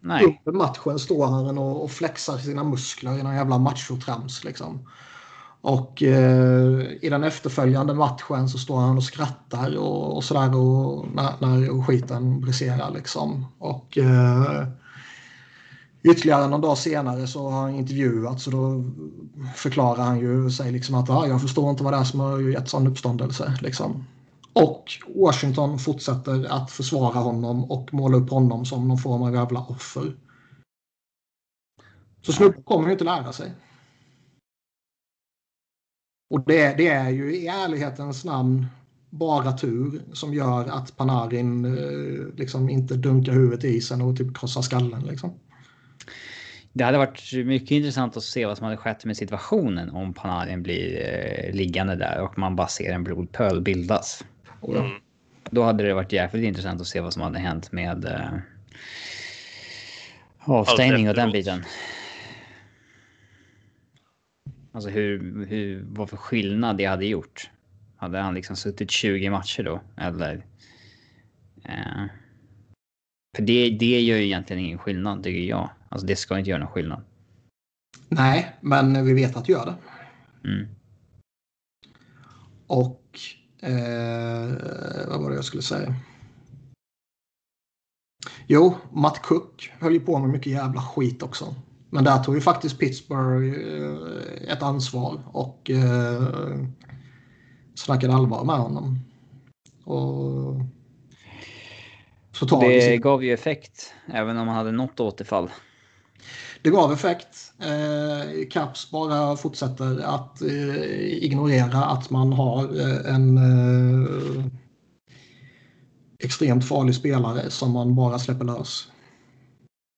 Nej. 0.01 0.41
Under 0.45 0.60
matchen 0.60 0.99
står 0.99 1.28
han 1.28 1.57
och, 1.57 1.84
och 1.84 1.91
flexar 1.91 2.38
sina 2.38 2.64
muskler 2.64 3.20
i 3.20 3.24
någon 3.24 3.36
jävla 3.36 3.57
machotrams 3.57 4.43
liksom. 4.43 4.88
Och 5.62 6.03
eh, 6.03 6.82
i 7.01 7.10
den 7.10 7.24
efterföljande 7.24 7.93
matchen 7.93 8.49
så 8.49 8.57
står 8.57 8.80
han 8.80 8.97
och 8.97 9.03
skrattar 9.03 9.78
och, 9.78 10.18
och 10.18 10.24
sådär 10.24 10.49
när, 11.16 11.34
när 11.39 11.84
skiten 11.84 12.41
briserar 12.41 12.91
liksom. 12.91 13.45
Och 13.57 13.97
eh, 13.97 14.68
ytterligare 16.04 16.47
någon 16.47 16.62
dag 16.62 16.78
senare 16.78 17.28
så 17.28 17.50
har 17.50 17.62
han 17.62 17.76
intervjuats 17.76 18.47
och 18.47 18.54
då 18.54 18.84
förklarar 19.56 20.04
han 20.04 20.20
ju 20.20 20.50
sig 20.50 20.72
liksom 20.72 20.95
att 20.95 21.10
ah, 21.10 21.28
jag 21.28 21.41
förstår 21.41 21.70
inte 21.70 21.84
vad 21.84 21.93
det 21.93 21.97
är 21.97 22.04
som 22.04 22.20
har 22.20 22.39
gett 22.39 22.70
sån 22.70 22.88
uppståndelse. 22.88 23.58
Liksom. 23.62 24.06
Och 24.54 24.91
Washington 25.16 25.80
fortsätter 25.80 26.45
att 26.45 26.72
försvara 26.72 27.20
honom 27.20 27.72
och 27.72 27.93
måla 27.93 28.18
upp 28.18 28.30
honom 28.30 28.66
som 28.66 28.88
någon 28.88 28.97
form 28.97 29.22
av 29.22 29.34
jävla 29.34 29.60
offer. 29.60 30.16
Så 32.22 32.34
snubben 32.34 32.64
kommer 32.64 32.86
ju 32.86 32.91
inte 32.91 33.04
lära 33.04 33.34
sig. 33.34 33.54
Och 36.30 36.43
det, 36.45 36.78
det, 36.78 36.88
är 36.88 37.10
ju 37.10 37.36
i 37.36 37.47
ärlighetens 37.47 38.26
namn 38.26 38.66
bara 39.10 39.58
tur 39.58 40.02
som 40.14 40.34
gör 40.34 40.66
att 40.66 40.97
Panarin 40.97 41.66
eh, 41.66 42.36
liksom 42.36 42.70
inte 42.70 42.93
dunkar 42.95 43.34
huvudet 43.34 43.64
i 43.64 43.68
isen 43.68 44.02
och 44.02 44.18
typ 44.18 44.38
krossar 44.38 44.62
skallen. 44.62 45.02
Liksom. 45.02 45.34
Det 46.74 46.84
hade 46.84 46.97
varit 46.97 47.34
mycket 47.45 47.72
intressant 47.72 48.17
att 48.17 48.24
se 48.24 48.45
vad 48.45 48.57
som 48.57 48.65
hade 48.65 48.78
skett 48.78 49.05
med 49.05 49.17
situationen 49.17 49.89
om 49.89 50.13
Panarin 50.13 50.63
blir 50.63 51.01
eh, 51.01 51.53
liggande 51.53 51.95
där 51.95 52.22
och 52.22 52.38
man 52.38 52.55
bara 52.55 52.67
ser 52.67 52.93
en 52.93 53.03
blodpöl 53.03 53.61
bildas. 53.61 54.26
Mm. 54.67 54.91
Då 55.49 55.63
hade 55.63 55.84
det 55.84 55.93
varit 55.93 56.13
jävligt 56.13 56.45
intressant 56.45 56.82
att 56.82 56.88
se 56.88 56.99
vad 56.99 57.13
som 57.13 57.22
hade 57.22 57.39
hänt 57.39 57.72
med 57.72 58.05
eh, 58.05 58.39
avstängning 60.39 61.09
och 61.09 61.15
den 61.15 61.32
biten. 61.32 61.63
Alltså 64.72 64.89
hur, 64.89 65.45
hur, 65.45 65.86
vad 65.88 66.09
för 66.09 66.17
skillnad 66.17 66.78
det 66.78 66.86
hade 66.86 67.05
gjort. 67.05 67.49
Hade 67.95 68.20
han 68.20 68.34
liksom 68.34 68.55
suttit 68.55 68.91
20 68.91 69.30
matcher 69.30 69.63
då? 69.63 69.82
Eller? 69.97 70.45
Eh, 71.65 72.05
för 73.36 73.43
det, 73.43 73.70
det 73.70 74.01
gör 74.01 74.17
ju 74.17 74.26
egentligen 74.26 74.65
ingen 74.65 74.78
skillnad 74.78 75.24
tycker 75.24 75.49
jag. 75.49 75.70
Alltså 75.90 76.08
det 76.08 76.16
ska 76.16 76.38
inte 76.38 76.50
göra 76.50 76.60
någon 76.60 76.72
skillnad. 76.72 77.04
Nej, 78.10 78.58
men 78.62 79.06
vi 79.06 79.14
vet 79.14 79.36
att 79.36 79.46
det 79.46 79.52
gör 79.52 79.66
det. 79.66 79.76
Mm. 80.50 80.68
Och 82.68 83.20
eh, 83.62 85.08
vad 85.08 85.22
var 85.22 85.30
det 85.30 85.36
jag 85.36 85.46
skulle 85.46 85.64
säga? 85.64 85.96
Jo, 88.48 88.76
Matt 88.92 89.22
Cook 89.22 89.72
höll 89.80 89.94
ju 89.94 90.00
på 90.00 90.20
med 90.20 90.30
mycket 90.30 90.54
jävla 90.54 90.82
skit 90.82 91.24
också. 91.24 91.56
Men 91.90 92.04
där 92.04 92.24
tog 92.24 92.36
ju 92.36 92.42
faktiskt 92.42 92.80
Pittsburgh 92.80 93.60
eh, 93.60 94.54
ett 94.54 94.64
ansvar 94.64 95.22
och 95.32 95.70
eh, 95.70 96.60
snackade 97.76 98.14
allvar 98.14 98.44
med 98.44 98.56
honom. 98.56 99.00
Och 99.84 100.56
så 102.32 102.62
det 102.62 102.82
sin... 102.82 103.02
gav 103.02 103.24
ju 103.24 103.34
effekt 103.34 103.94
även 104.14 104.38
om 104.38 104.48
han 104.48 104.58
hade 104.58 104.72
något 104.72 105.00
återfall. 105.00 105.50
Det 106.62 106.70
gav 106.70 106.91
effekt. 106.91 107.53
Eh, 107.60 108.47
Caps 108.49 108.91
bara 108.91 109.38
fortsätter 109.38 109.99
att 109.99 110.41
eh, 110.41 111.24
ignorera 111.24 111.86
att 111.86 112.10
man 112.10 112.34
har 112.34 112.80
eh, 112.80 113.16
en 113.16 113.38
eh, 113.38 114.45
extremt 116.20 116.66
farlig 116.66 116.95
spelare 116.95 117.49
som 117.49 117.72
man 117.72 117.95
bara 117.95 118.20
släpper 118.20 118.45
lös. 118.45 118.88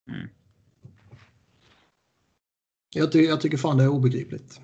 Mm. 0.09 0.27
Jag, 2.95 3.11
ty 3.11 3.21
jag 3.21 3.41
tycker 3.41 3.57
fan 3.57 3.77
det 3.77 3.83
är 3.83 3.87
obegripligt. 3.87 4.59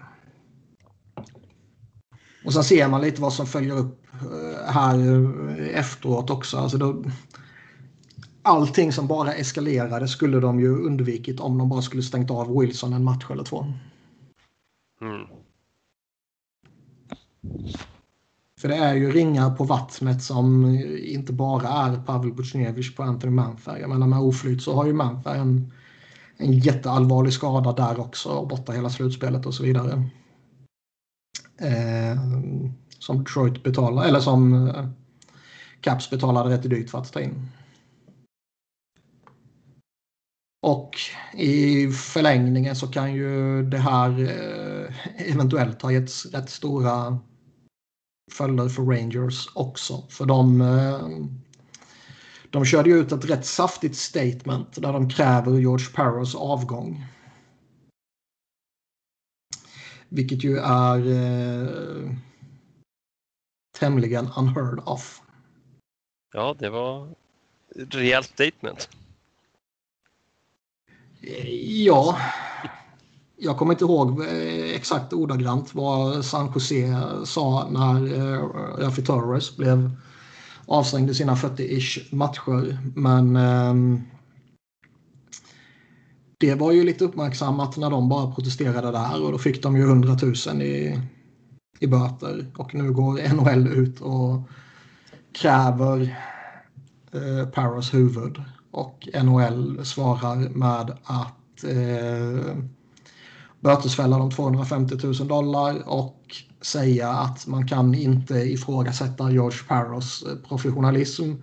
Och 2.45 2.53
sen 2.53 2.63
ser 2.63 2.87
man 2.87 3.01
lite 3.01 3.21
vad 3.21 3.33
som 3.33 3.47
följer 3.47 3.77
upp 3.77 4.05
eh, 4.13 4.71
här 4.71 4.99
eh, 4.99 5.79
efteråt 5.79 6.29
också. 6.29 6.57
Alltså 6.57 6.77
då, 6.77 7.03
allting 8.47 8.93
som 8.93 9.07
bara 9.07 9.33
eskalerade 9.33 10.07
skulle 10.07 10.39
de 10.39 10.59
ju 10.59 10.77
undvikit 10.85 11.39
om 11.39 11.57
de 11.57 11.69
bara 11.69 11.81
skulle 11.81 12.03
stängt 12.03 12.31
av 12.31 12.59
Wilson 12.59 12.93
en 12.93 13.03
match 13.03 13.25
eller 13.29 13.43
två. 13.43 13.65
Mm. 15.01 15.27
För 18.61 18.67
det 18.67 18.75
är 18.75 18.93
ju 18.95 19.11
ringar 19.11 19.55
på 19.55 19.63
vattnet 19.63 20.23
som 20.23 20.65
inte 21.05 21.33
bara 21.33 21.67
är 21.67 22.01
Pavel 22.01 22.33
Buchnevich 22.33 22.95
på 22.95 23.03
Anthony 23.03 23.33
Manfär. 23.33 23.77
Jag 23.77 23.89
menar 23.89 24.07
med 24.07 24.19
oflyt 24.19 24.61
så 24.61 24.75
har 24.75 24.85
ju 24.85 24.93
Manfär 24.93 25.35
en, 25.35 25.71
en 26.37 26.53
jätteallvarlig 26.53 27.33
skada 27.33 27.73
där 27.73 27.99
också 27.99 28.29
och 28.29 28.47
borta 28.47 28.71
hela 28.71 28.89
slutspelet 28.89 29.45
och 29.45 29.53
så 29.53 29.63
vidare. 29.63 30.03
Eh, 31.61 32.17
som 32.99 33.23
Detroit 33.23 33.63
betalar, 33.63 34.05
eller 34.05 34.19
som 34.19 34.67
eh, 34.67 34.87
Caps 35.81 36.09
betalade 36.09 36.49
rätt 36.49 36.69
dyrt 36.69 36.89
för 36.89 36.97
att 36.97 37.13
ta 37.13 37.21
in. 37.21 37.49
Och 40.67 40.95
i 41.33 41.87
förlängningen 41.91 42.75
så 42.75 42.87
kan 42.87 43.13
ju 43.13 43.63
det 43.63 43.77
här 43.77 44.09
eh, 44.19 45.31
eventuellt 45.31 45.81
ha 45.81 45.91
getts 45.91 46.25
rätt 46.25 46.49
stora 46.49 47.19
följder 48.31 48.69
för 48.69 48.83
Rangers 48.83 49.49
också. 49.55 50.03
För 50.09 50.25
de, 50.25 50.61
eh, 50.61 51.07
de 52.49 52.65
körde 52.65 52.89
ju 52.89 52.97
ut 52.99 53.11
ett 53.11 53.29
rätt 53.29 53.45
saftigt 53.45 53.95
statement 53.95 54.81
där 54.81 54.93
de 54.93 55.09
kräver 55.09 55.59
George 55.59 55.85
Parros 55.93 56.35
avgång. 56.35 57.05
Vilket 60.09 60.43
ju 60.43 60.57
är 60.57 60.97
eh, 60.97 62.11
tämligen 63.79 64.29
unheard 64.37 64.79
of. 64.85 65.21
Ja, 66.33 66.55
det 66.59 66.69
var 66.69 67.09
ett 67.75 67.95
rejält 67.95 68.27
statement. 68.27 68.89
Eh, 71.27 71.49
ja, 71.83 72.17
jag 73.37 73.57
kommer 73.57 73.73
inte 73.73 73.83
ihåg 73.83 74.21
eh, 74.21 74.75
exakt 74.75 75.13
ordagrant 75.13 75.75
vad 75.75 76.25
San 76.25 76.51
Jose 76.55 76.99
sa 77.25 77.67
när 77.69 78.17
eh, 78.17 78.43
Rafi 78.77 79.01
Torres 79.01 79.57
blev 79.57 79.91
avstängd 80.65 81.09
i 81.09 81.13
sina 81.13 81.35
40-ish 81.35 82.15
matcher. 82.15 82.77
Men 82.95 83.35
ehm, 83.35 84.01
det 86.37 86.55
var 86.55 86.71
ju 86.71 86.83
lite 86.83 87.05
uppmärksammat 87.05 87.77
när 87.77 87.89
de 87.89 88.09
bara 88.09 88.31
protesterade 88.31 88.91
där 88.91 89.23
och 89.23 89.31
då 89.31 89.37
fick 89.37 89.63
de 89.63 89.77
ju 89.77 89.83
100 89.83 90.17
000 90.47 90.61
i, 90.61 91.01
i 91.79 91.87
böter. 91.87 92.45
Och 92.57 92.75
nu 92.75 92.91
går 92.91 93.33
NHL 93.33 93.67
ut 93.67 94.01
och 94.01 94.41
kräver 95.31 96.17
eh, 97.11 97.91
huvud. 97.91 98.41
Och 98.71 99.09
NHL 99.23 99.85
svarar 99.85 100.49
med 100.49 100.97
att 101.03 101.63
eh, 101.63 102.55
bötesfälla 103.59 104.17
dem 104.17 104.31
250 104.31 104.95
000 105.03 105.27
dollar 105.27 105.89
och 105.89 106.35
säga 106.61 107.09
att 107.09 107.47
man 107.47 107.67
kan 107.67 107.95
inte 107.95 108.33
ifrågasätta 108.33 109.31
George 109.31 109.59
Parros 109.67 110.25
professionalism 110.47 111.33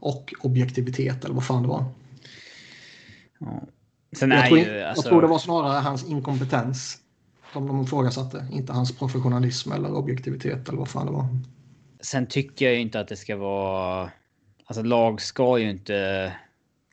och 0.00 0.34
objektivitet 0.40 1.24
eller 1.24 1.34
vad 1.34 1.46
fan 1.46 1.62
det 1.62 1.68
var. 1.68 1.84
Ja. 3.38 3.62
Sen 4.16 4.30
jag, 4.30 4.46
tror, 4.46 4.58
ju, 4.58 4.82
alltså, 4.82 5.02
jag 5.02 5.10
tror 5.10 5.22
det 5.22 5.28
var 5.28 5.38
snarare 5.38 5.78
hans 5.80 6.08
inkompetens 6.08 6.98
som 7.52 7.66
de 7.66 7.82
ifrågasatte, 7.82 8.46
inte 8.52 8.72
hans 8.72 8.98
professionalism 8.98 9.72
eller 9.72 9.94
objektivitet 9.94 10.68
eller 10.68 10.78
vad 10.78 10.88
fan 10.88 11.06
det 11.06 11.12
var. 11.12 11.26
Sen 12.00 12.26
tycker 12.26 12.64
jag 12.64 12.74
ju 12.74 12.80
inte 12.80 13.00
att 13.00 13.08
det 13.08 13.16
ska 13.16 13.36
vara... 13.36 14.10
Alltså 14.64 14.82
lag 14.82 15.20
ska 15.20 15.58
ju 15.58 15.70
inte... 15.70 16.32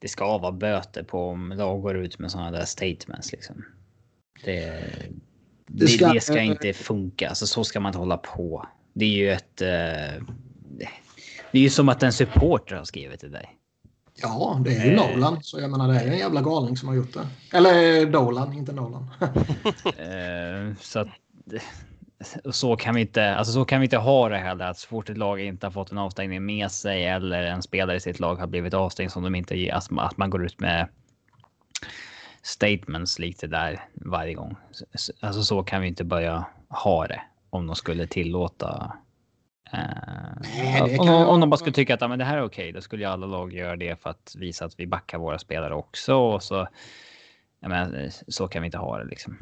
Det 0.08 0.12
ska 0.12 0.38
vara 0.38 0.52
böter 0.52 1.04
på 1.04 1.30
om 1.30 1.50
lag 1.50 1.82
går 1.82 1.98
ut 1.98 2.20
med 2.20 2.32
sådana 2.32 2.52
där 2.52 2.66
statements 2.66 3.32
liksom. 3.32 3.66
Det, 4.46 4.84
det, 5.68 5.88
ska, 5.88 6.14
det 6.14 6.22
ska 6.22 6.40
inte 6.40 6.74
funka. 6.74 7.30
Alltså 7.30 7.48
så 7.48 7.64
ska 7.64 7.80
man 7.80 7.90
inte 7.90 8.00
hålla 8.00 8.18
på. 8.18 8.68
Det 8.94 9.06
är 9.06 9.10
ju 9.10 9.32
ett... 9.32 9.62
Uh, 9.62 10.28
det 11.52 11.58
är 11.58 11.62
ju 11.62 11.70
som 11.70 11.90
att 11.90 12.04
en 12.04 12.14
supporter 12.14 12.76
har 12.76 12.84
skrivit 12.84 13.20
till 13.20 13.32
dig. 13.32 13.58
Ja, 14.16 14.62
det 14.66 14.76
är 14.76 14.86
ju 14.86 14.92
eh. 14.92 15.08
Nolan. 15.08 15.44
Så 15.44 15.60
jag 15.60 15.72
menar, 15.72 15.88
det 15.88 16.00
är 16.00 16.08
en 16.08 16.18
jävla 16.18 16.42
galning 16.42 16.78
som 16.78 16.88
har 16.88 16.96
gjort 16.96 17.14
det. 17.14 17.28
Eller 17.58 18.06
Dolan, 18.06 18.54
inte 18.54 18.74
Nolan. 18.74 19.04
uh, 19.24 20.76
så 20.82 21.00
att 21.00 21.08
så 22.52 22.76
kan 22.76 22.96
vi 22.96 23.02
inte, 23.02 23.36
alltså 23.36 23.54
så 23.54 23.66
kan 23.66 23.80
vi 23.80 23.86
inte 23.86 23.98
ha 23.98 24.30
det 24.30 24.38
heller. 24.38 24.66
Att 24.66 24.78
så 24.78 24.88
fort 24.88 25.10
ett 25.10 25.18
lag 25.18 25.40
inte 25.40 25.66
har 25.66 25.72
fått 25.72 25.92
en 25.92 25.98
avstängning 25.98 26.46
med 26.46 26.72
sig 26.72 27.06
eller 27.06 27.44
en 27.44 27.62
spelare 27.62 27.98
i 27.98 28.00
sitt 28.00 28.20
lag 28.20 28.36
har 28.36 28.48
blivit 28.48 28.74
avstängd 28.74 29.12
som 29.12 29.24
de 29.24 29.36
inte 29.36 29.58
ger, 29.58 29.74
alltså 29.74 29.96
att 29.96 30.18
man 30.18 30.30
går 30.30 30.46
ut 30.46 30.60
med 30.60 30.88
statements 32.42 33.20
likt 33.20 33.42
det 33.42 33.48
där 33.48 33.86
varje 33.94 34.34
gång. 34.34 34.56
Alltså 35.22 35.44
så 35.44 35.64
kan 35.64 35.82
vi 35.82 35.88
inte 35.88 36.04
börja 36.04 36.46
ha 36.70 37.08
det 37.08 37.22
om 37.50 37.68
de 37.68 37.76
skulle 37.76 38.08
tillåta. 38.08 38.98
Eh, 39.74 39.80
Nej, 40.42 41.00
om, 41.00 41.10
om, 41.10 41.40
de 41.40 41.50
bara 41.50 41.58
skulle 41.58 41.74
tycka 41.74 41.94
att 41.94 42.02
ja, 42.02 42.08
men 42.08 42.20
det 42.20 42.26
här 42.26 42.38
är 42.38 42.44
okej, 42.44 42.72
då 42.72 42.82
skulle 42.82 43.04
ju 43.04 43.10
alla 43.10 43.28
lag 43.28 43.54
göra 43.54 43.76
det 43.76 44.02
för 44.02 44.10
att 44.10 44.36
visa 44.38 44.66
att 44.66 44.80
vi 44.80 44.88
backar 44.88 45.18
våra 45.18 45.40
spelare 45.40 45.76
också. 45.76 46.16
Och 46.16 46.44
så, 46.44 46.68
ja, 47.60 47.70
men, 47.70 48.12
så 48.28 48.48
kan 48.48 48.62
vi 48.62 48.66
inte 48.66 48.78
ha 48.78 48.98
det 48.98 49.06
liksom. 49.06 49.38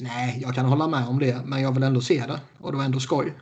Nej, 0.00 0.38
jag 0.42 0.54
kan 0.54 0.66
hålla 0.66 0.88
med 0.88 1.08
om 1.08 1.18
det, 1.18 1.46
men 1.46 1.62
jag 1.62 1.72
vill 1.72 1.82
ändå 1.82 2.00
se 2.00 2.26
det 2.26 2.40
och 2.58 2.72
det 2.72 2.78
var 2.78 2.84
ändå 2.84 3.00
skoj. 3.00 3.34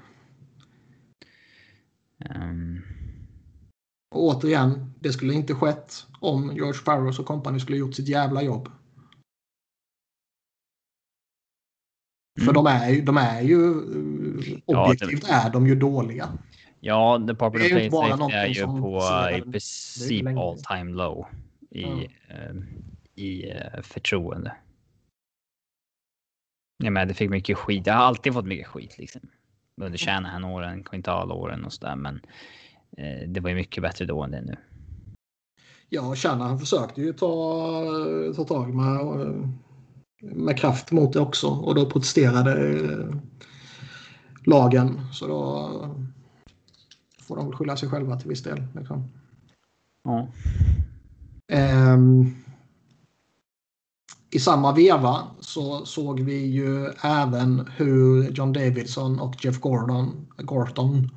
Um... 2.34 2.82
Och 4.14 4.22
återigen, 4.22 4.94
det 5.00 5.12
skulle 5.12 5.34
inte 5.34 5.54
skett 5.54 6.06
om 6.20 6.52
George 6.54 6.80
Farrows 6.80 7.18
och 7.18 7.26
company 7.26 7.60
skulle 7.60 7.78
gjort 7.78 7.94
sitt 7.94 8.08
jävla 8.08 8.42
jobb. 8.42 8.68
Mm. 12.38 12.46
För 12.46 12.52
de 12.52 12.66
är, 12.66 12.90
ju, 12.90 13.02
de 13.02 13.16
är 13.16 13.40
ju 13.40 13.74
objektivt 14.64 15.24
ja, 15.28 15.42
det... 15.42 15.48
är 15.48 15.50
de 15.50 15.66
ju 15.66 15.74
dåliga. 15.74 16.28
Ja, 16.80 17.24
The 17.28 17.34
Popular 17.34 17.68
Play 17.68 17.90
Safe 17.90 18.36
är 18.36 18.46
ju 18.46 18.64
på 18.64 19.02
i 19.38 19.50
princip 19.50 20.26
all 20.26 20.58
time 20.58 20.92
low 20.92 21.26
i, 21.70 21.84
mm. 21.84 21.98
uh, 21.98 22.64
i 23.14 23.52
uh, 23.52 23.82
förtroende. 23.82 24.52
Ja, 26.78 26.90
men 26.90 27.08
det 27.08 27.14
fick 27.14 27.30
mycket 27.30 27.58
skit. 27.58 27.86
Jag 27.86 27.94
har 27.94 28.04
alltid 28.04 28.32
fått 28.32 28.46
mycket 28.46 28.66
skit 28.66 28.98
liksom. 28.98 29.20
Under 29.80 29.98
Shanahan-åren, 29.98 30.84
Quintal-åren 30.84 31.64
och 31.64 31.72
sådär. 31.72 31.96
Men 31.96 32.20
eh, 32.96 33.28
det 33.28 33.40
var 33.40 33.50
ju 33.50 33.56
mycket 33.56 33.82
bättre 33.82 34.04
då 34.04 34.22
än 34.22 34.30
det 34.30 34.40
nu. 34.40 34.56
Ja, 35.88 36.14
Shanahan 36.14 36.58
försökte 36.58 37.00
ju 37.02 37.12
ta, 37.12 37.84
ta 38.36 38.44
tag 38.44 38.74
med, 38.74 38.98
med 40.20 40.58
kraft 40.58 40.92
mot 40.92 41.12
det 41.12 41.20
också. 41.20 41.46
Och 41.46 41.74
då 41.74 41.90
protesterade 41.90 42.80
eh, 42.80 43.16
lagen. 44.44 45.00
Så 45.12 45.26
då 45.26 45.70
får 47.22 47.36
de 47.36 47.46
väl 47.46 47.56
skylla 47.56 47.76
sig 47.76 47.88
själva 47.88 48.16
till 48.16 48.28
viss 48.28 48.42
del. 48.42 48.62
Liksom. 48.74 49.10
Ja. 50.04 50.28
Um, 51.92 52.34
i 54.36 54.38
samma 54.38 54.72
veva 54.72 55.22
så 55.40 55.84
såg 55.86 56.20
vi 56.20 56.46
ju 56.46 56.86
även 57.00 57.68
hur 57.76 58.30
John 58.30 58.52
Davidson 58.52 59.20
och 59.20 59.44
Jeff 59.44 59.60
Gordon, 59.60 60.26
Gorton 60.36 61.10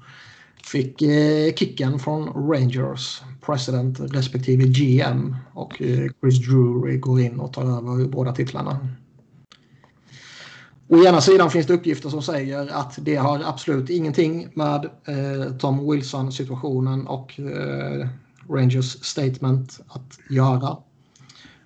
fick 0.64 1.02
eh, 1.02 1.54
kicken 1.56 2.00
från 2.00 2.50
Rangers 2.52 3.22
president 3.46 4.00
respektive 4.00 4.64
GM 4.64 5.36
och 5.54 5.82
eh, 5.82 6.12
Chris 6.22 6.48
Drury 6.48 6.98
går 6.98 7.22
in 7.22 7.40
och 7.40 7.54
tar 7.54 7.64
över 7.64 8.08
båda 8.08 8.32
titlarna. 8.32 8.88
Å 10.88 11.04
ena 11.06 11.22
sidan 11.22 11.52
finns 11.52 11.68
det 11.68 11.74
uppgifter 11.74 12.10
som 12.10 12.22
säger 12.22 12.68
att 12.68 12.98
det 13.02 13.16
har 13.16 13.42
absolut 13.46 13.90
ingenting 13.90 14.48
med 14.54 14.86
eh, 14.86 15.58
Tom 15.58 15.92
Wilson 15.92 16.32
situationen 16.32 17.08
och 17.08 17.40
eh, 17.40 18.08
Rangers 18.50 19.06
statement 19.06 19.80
att 19.88 20.20
göra. 20.30 20.78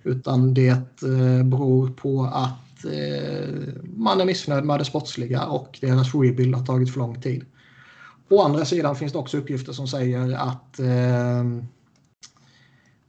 Utan 0.03 0.53
det 0.53 0.69
eh, 1.03 1.43
beror 1.43 1.89
på 1.89 2.23
att 2.23 2.85
eh, 2.85 3.73
man 3.83 4.21
är 4.21 4.25
missnöjd 4.25 4.63
med 4.63 4.79
det 4.79 4.85
sportsliga 4.85 5.45
och 5.45 5.77
deras 5.81 6.15
rebuild 6.15 6.55
har 6.55 6.65
tagit 6.65 6.93
för 6.93 6.99
lång 6.99 7.21
tid. 7.21 7.45
Å 8.29 8.41
andra 8.41 8.65
sidan 8.65 8.95
finns 8.95 9.11
det 9.11 9.17
också 9.17 9.37
uppgifter 9.37 9.73
som 9.73 9.87
säger 9.87 10.35
att 10.35 10.79
eh, 10.79 11.43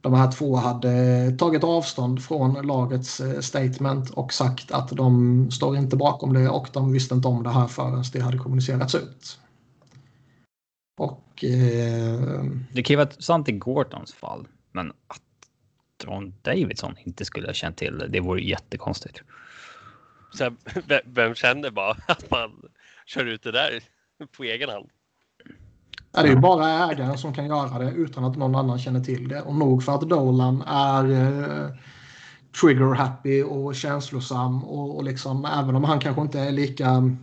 de 0.01 0.13
här 0.13 0.31
två 0.31 0.55
hade 0.55 1.31
tagit 1.31 1.63
avstånd 1.63 2.23
från 2.23 2.67
lagets 2.67 3.21
statement 3.39 4.09
och 4.09 4.33
sagt 4.33 4.71
att 4.71 4.89
de 4.89 5.51
står 5.51 5.77
inte 5.77 5.95
bakom 5.95 6.33
det 6.33 6.49
och 6.49 6.67
de 6.73 6.91
visste 6.91 7.15
inte 7.15 7.27
om 7.27 7.43
det 7.43 7.49
här 7.49 7.67
förrän 7.67 8.03
det 8.13 8.19
hade 8.19 8.37
kommunicerats 8.37 8.95
ut. 8.95 9.39
Och... 10.97 11.43
Eh... 11.43 12.43
Det 12.73 12.83
kan 12.83 12.93
ju 12.93 12.97
vara 12.97 13.09
sant 13.19 13.49
i 13.49 13.51
Gortons 13.51 14.13
fall, 14.13 14.47
men 14.71 14.89
att 14.89 15.21
John 16.05 16.33
Davidson 16.41 16.95
inte 17.03 17.25
skulle 17.25 17.47
ha 17.47 17.53
känt 17.53 17.77
till 17.77 17.97
det. 17.97 18.07
Det 18.07 18.19
vore 18.19 18.41
jättekonstigt. 18.41 19.21
Så 20.33 20.55
vem 21.05 21.35
känner 21.35 21.71
bara 21.71 21.91
att 22.07 22.31
man 22.31 22.51
kör 23.05 23.25
ut 23.25 23.43
det 23.43 23.51
där 23.51 23.83
på 24.37 24.43
egen 24.43 24.69
hand? 24.69 24.89
Ja, 26.11 26.21
det 26.21 26.27
är 26.27 26.33
ju 26.33 26.39
bara 26.39 26.91
ägaren 26.91 27.17
som 27.17 27.33
kan 27.33 27.47
göra 27.47 27.79
det 27.79 27.91
utan 27.91 28.23
att 28.23 28.37
någon 28.37 28.55
annan 28.55 28.79
känner 28.79 28.99
till 28.99 29.27
det. 29.27 29.41
Och 29.41 29.55
nog 29.55 29.83
för 29.83 29.95
att 29.95 30.09
Dolan 30.09 30.61
är 30.67 31.11
eh, 31.11 31.69
trigger 32.61 32.93
happy 32.93 33.43
och 33.43 33.75
känslosam 33.75 34.63
och, 34.63 34.95
och 34.95 35.03
liksom 35.03 35.45
även 35.45 35.75
om 35.75 35.83
han 35.83 35.99
kanske 35.99 36.21
inte 36.21 36.39
är 36.39 36.51
lika 36.51 37.17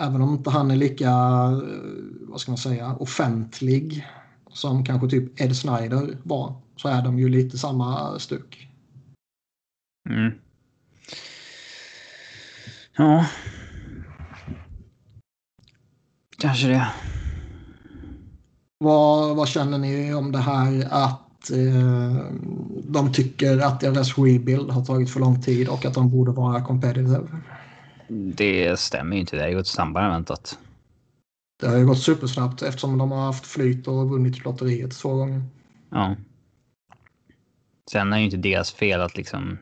Även 0.00 0.22
om 0.22 0.32
inte 0.32 0.50
han 0.50 0.70
är 0.70 0.76
lika, 0.76 1.08
eh, 1.08 1.58
vad 2.20 2.40
ska 2.40 2.50
man 2.50 2.58
säga, 2.58 2.94
offentlig 2.94 4.06
som 4.52 4.84
kanske 4.84 5.08
typ 5.08 5.40
Ed 5.40 5.56
Snyder 5.56 6.18
var 6.22 6.54
så 6.78 6.88
är 6.88 7.02
de 7.02 7.18
ju 7.18 7.28
lite 7.28 7.58
samma 7.58 8.18
stuk. 8.18 8.68
Mm. 10.10 10.32
Ja. 12.96 13.26
Kanske 16.38 16.68
det. 16.68 16.88
Vad, 18.78 19.36
vad 19.36 19.48
känner 19.48 19.78
ni 19.78 20.14
om 20.14 20.32
det 20.32 20.38
här 20.38 20.88
att 20.90 21.50
eh, 21.50 22.26
de 22.84 23.12
tycker 23.12 23.58
att 23.58 23.80
deras 23.80 24.18
rebuild 24.18 24.70
har 24.70 24.84
tagit 24.84 25.10
för 25.10 25.20
lång 25.20 25.42
tid 25.42 25.68
och 25.68 25.84
att 25.84 25.94
de 25.94 26.10
borde 26.10 26.30
vara 26.30 26.64
competitive? 26.64 27.28
Det 28.08 28.80
stämmer 28.80 29.14
ju 29.14 29.20
inte. 29.20 29.36
Det 29.36 29.42
har 29.42 29.50
gått 29.50 29.66
snabbare 29.66 30.04
än 30.04 30.10
väntat. 30.10 30.58
Det 31.60 31.68
har 31.68 31.76
ju 31.76 31.86
gått 31.86 32.02
supersnabbt 32.02 32.62
eftersom 32.62 32.98
de 32.98 33.12
har 33.12 33.26
haft 33.26 33.46
flyt 33.46 33.88
och 33.88 34.10
vunnit 34.10 34.44
lotteriet 34.44 34.98
två 34.98 35.14
gånger. 35.14 35.42
Ja. 35.90 36.16
Sen 37.90 38.12
är 38.12 38.18
ju 38.18 38.24
inte 38.24 38.36
deras 38.36 38.72
fel 38.72 39.00
att 39.00 39.16
liksom 39.16 39.58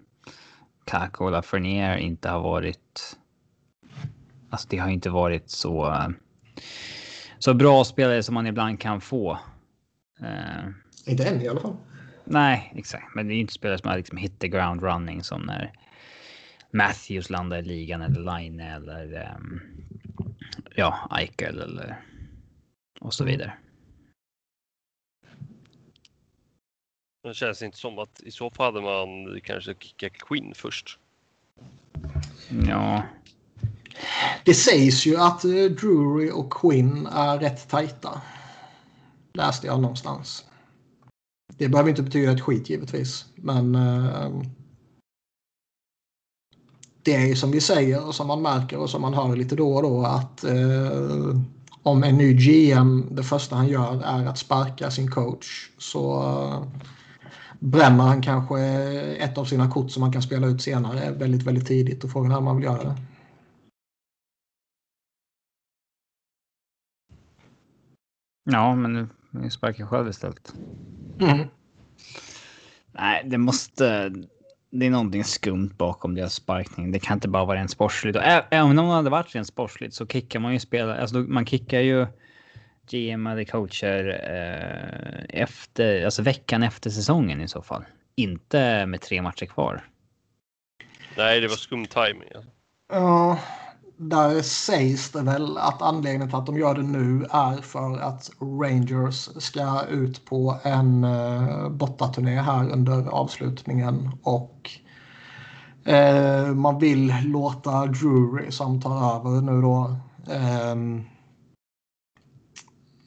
Kako 0.85 1.25
och 1.25 1.31
Lafreniere 1.31 2.01
inte 2.01 2.29
har 2.29 2.41
varit. 2.41 3.17
Alltså 4.51 4.69
det 4.71 4.77
har 4.77 4.89
inte 4.89 5.11
varit 5.11 5.51
så. 5.51 6.05
Så 7.39 7.55
bra 7.55 7.85
spelare 7.85 8.23
som 8.23 8.35
man 8.35 8.47
ibland 8.47 8.81
kan 8.81 9.01
få. 9.01 9.39
Uh, 10.21 10.71
inte 11.07 11.25
än 11.25 11.43
i 11.43 11.49
alla 11.49 11.61
fall. 11.61 11.77
Nej, 12.25 12.73
exakt. 12.77 13.15
Men 13.15 13.27
det 13.27 13.33
är 13.33 13.35
ju 13.35 13.41
inte 13.41 13.53
spelare 13.53 13.79
som 13.79 13.91
har 13.91 13.97
liksom 13.97 14.19
hit 14.19 14.39
the 14.39 14.49
ground 14.49 14.83
running 14.83 15.23
som 15.23 15.43
när 15.43 15.73
Matthews 16.71 17.31
landar 17.31 17.59
i 17.59 17.63
ligan 17.63 18.03
eller 18.03 18.39
Line 18.39 18.61
eller 18.61 19.35
um, 19.37 19.61
ja, 20.77 21.09
Eichel 21.19 21.61
eller 21.61 22.01
och 23.01 23.15
så 23.15 23.25
vidare. 23.25 23.53
Det 27.27 27.35
känns 27.35 27.63
inte 27.63 27.79
som 27.79 27.99
att 27.99 28.21
i 28.21 28.31
så 28.31 28.51
fall 28.51 28.75
hade 28.75 28.87
man 28.87 29.41
kanske 29.45 29.75
kickat 29.75 30.13
Quinn 30.13 30.53
först. 30.55 30.99
Ja. 32.69 33.03
Det 34.45 34.55
sägs 34.55 35.07
ju 35.07 35.17
att 35.17 35.45
eh, 35.45 35.51
Drury 35.51 36.31
och 36.31 36.53
Quinn 36.53 37.07
är 37.07 37.39
rätt 37.39 37.69
tajta. 37.69 38.21
Läste 39.33 39.67
jag 39.67 39.81
någonstans. 39.81 40.45
Det 41.59 41.69
behöver 41.69 41.91
inte 41.91 42.03
betyda 42.03 42.33
ett 42.33 42.41
skit 42.41 42.71
givetvis. 42.71 43.25
Men... 43.35 43.75
Uh... 43.75 44.43
det 47.03 47.15
är 47.15 47.27
ju 47.27 47.37
som 47.37 47.51
vi 47.51 47.61
säger 47.61 48.07
och 48.07 48.15
som 48.15 48.27
man 48.27 48.43
märker 48.43 48.79
och 48.79 48.91
som 48.91 49.03
man 49.03 49.15
hör 49.15 49.37
lite 49.37 49.57
då 49.57 49.75
och 49.75 49.83
då 49.83 50.05
att 50.05 50.45
eh, 50.45 51.41
om 51.83 52.05
en 52.05 52.19
ny 52.19 52.35
GM, 52.35 53.07
det 53.11 53.23
första 53.23 53.57
han 53.57 53.69
gör 53.69 54.03
är 54.03 54.27
att 54.27 54.39
sparka 54.39 54.91
sin 54.91 55.11
coach 55.11 55.71
så 55.79 56.23
eh, 56.23 56.83
bränner 57.59 58.05
han 58.05 58.23
kanske 58.23 58.61
ett 59.19 59.39
av 59.39 59.45
sina 59.45 59.71
kort 59.71 59.91
som 59.91 60.01
man 60.01 60.13
kan 60.13 60.23
spela 60.23 60.47
ut 60.47 60.63
senare 60.63 61.11
väldigt, 61.11 61.43
väldigt 61.43 61.67
tidigt 61.67 62.05
och 62.05 62.11
frågan 62.11 62.33
är 62.33 62.39
om 62.39 62.45
man 62.45 62.57
vill 62.57 62.65
göra 62.65 62.85
det. 62.85 62.97
Ja, 68.51 68.75
men 68.75 69.11
nu 69.31 69.51
sparkar 69.51 69.87
själv 69.87 70.09
istället. 70.09 70.55
Mm. 71.21 71.49
Nej, 72.93 73.23
det 73.27 73.39
måste 73.39 74.13
det 74.71 74.87
är 74.87 74.91
någonting 74.91 75.25
skumt 75.25 75.71
bakom 75.77 76.15
deras 76.15 76.35
sparkning. 76.35 76.93
Det 76.93 76.99
kan 76.99 77.17
inte 77.17 77.29
bara 77.29 77.45
vara 77.45 77.59
rent 77.59 77.71
sportsligt. 77.71 78.17
Och 78.17 78.23
även 78.51 78.79
om 78.79 78.87
det 78.87 78.95
hade 78.95 79.11
varit 79.11 79.35
rent 79.35 79.47
sportsligt 79.47 79.95
så 79.95 80.07
kickar 80.07 80.41
man 80.41 80.53
ju 80.53 80.61
spelare. 80.61 81.01
Alltså 81.01 81.19
man 81.19 81.47
kickar 81.47 81.81
ju 81.81 82.07
GM 82.91 83.27
eller 83.27 83.45
coacher 83.45 84.09
eh, 84.09 85.43
efter, 85.43 86.05
alltså 86.05 86.23
veckan 86.23 86.63
efter 86.63 86.91
säsongen 86.91 87.41
i 87.41 87.49
så 87.49 87.63
fall. 87.63 87.85
Inte 88.15 88.87
med 88.87 89.01
tre 89.01 89.23
matcher 89.23 89.47
kvar. 89.47 89.85
Nej, 91.17 91.41
det 91.41 91.49
var 91.49 91.57
skum 91.57 91.87
timing. 91.87 92.29
Alltså. 92.35 92.51
Ja, 92.93 93.39
där 93.97 94.43
sägs 94.43 95.11
det 95.11 95.23
väl 95.23 95.59
att 95.59 95.83
anledningen 95.83 96.29
till 96.29 96.39
att 96.39 96.47
de 96.47 96.59
gör 96.59 96.75
det 96.75 96.83
nu 96.83 97.27
är 97.31 97.63
för 97.63 97.99
att 97.99 98.31
Rangers 98.41 99.29
ska 99.43 99.83
ut 99.91 100.25
på 100.25 100.57
en 100.63 101.05
uh, 101.05 101.69
bortaturné 101.69 102.41
här 102.41 102.71
under 102.71 103.09
avslutningen 103.09 104.11
och 104.23 104.71
uh, 105.89 106.55
man 106.55 106.79
vill 106.79 107.15
låta 107.25 107.87
Drury 107.87 108.51
som 108.51 108.81
tar 108.81 109.17
över 109.17 109.41
nu 109.41 109.63
då 109.63 109.97
um, 110.73 111.05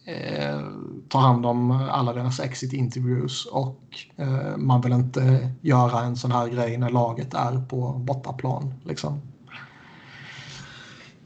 Eh, 0.10 0.62
ta 1.10 1.20
hand 1.20 1.46
om 1.46 1.72
alla 1.72 2.14
deras 2.14 2.40
exit 2.40 2.74
interviews 2.74 3.46
och 3.46 3.82
eh, 4.16 4.58
man 4.58 4.82
vill 4.82 4.94
inte 4.94 5.52
göra 5.62 6.02
en 6.02 6.16
sån 6.16 6.32
här 6.32 6.48
grej 6.48 6.78
när 6.78 6.90
laget 6.90 7.34
är 7.34 7.66
på 7.70 7.94
bortaplan. 7.94 8.74
Liksom. 8.84 9.22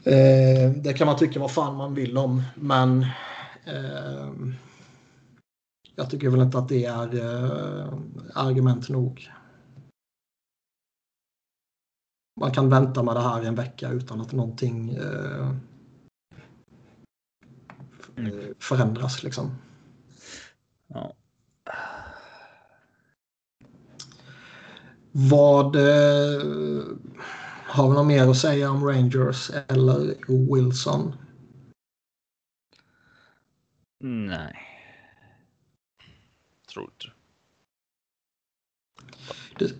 Eh, 0.04 0.70
det 0.76 0.94
kan 0.96 1.06
man 1.06 1.16
tycka 1.16 1.40
vad 1.40 1.50
fan 1.50 1.76
man 1.76 1.94
vill 1.94 2.18
om, 2.18 2.42
men 2.54 3.02
eh, 3.64 4.28
jag 5.96 6.10
tycker 6.10 6.30
väl 6.30 6.40
inte 6.40 6.58
att 6.58 6.68
det 6.68 6.84
är 6.84 7.16
eh, 7.16 7.92
argument 8.34 8.88
nog. 8.88 9.30
Man 12.40 12.50
kan 12.50 12.68
vänta 12.68 13.02
med 13.02 13.16
det 13.16 13.22
här 13.22 13.42
en 13.42 13.54
vecka 13.54 13.90
utan 13.90 14.20
att 14.20 14.32
någonting 14.32 14.90
eh, 14.90 15.54
mm. 18.16 18.54
förändras 18.58 19.22
liksom. 19.22 19.56
Ja. 20.88 21.14
Vad 25.12 25.76
eh, 25.76 26.82
har 27.66 27.88
vi 27.88 27.94
något 27.94 28.06
mer 28.06 28.28
att 28.28 28.38
säga 28.38 28.70
om 28.70 28.84
Rangers 28.84 29.50
eller 29.68 30.14
Wilson? 30.54 31.14
Nej. 34.00 34.54
Tror 36.72 36.84
inte. 36.84 37.14
Det, 39.58 39.74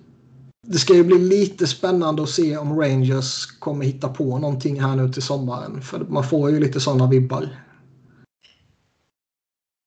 det 0.62 0.78
ska 0.78 0.94
ju 0.94 1.04
bli 1.04 1.18
lite 1.18 1.66
spännande 1.66 2.22
att 2.22 2.30
se 2.30 2.56
om 2.56 2.80
Rangers 2.80 3.46
kommer 3.46 3.84
hitta 3.84 4.08
på 4.08 4.38
någonting 4.38 4.80
här 4.80 4.96
nu 4.96 5.12
till 5.12 5.22
sommaren. 5.22 5.82
För 5.82 5.98
man 5.98 6.24
får 6.24 6.50
ju 6.50 6.60
lite 6.60 6.80
sådana 6.80 7.06
vibbar. 7.06 7.63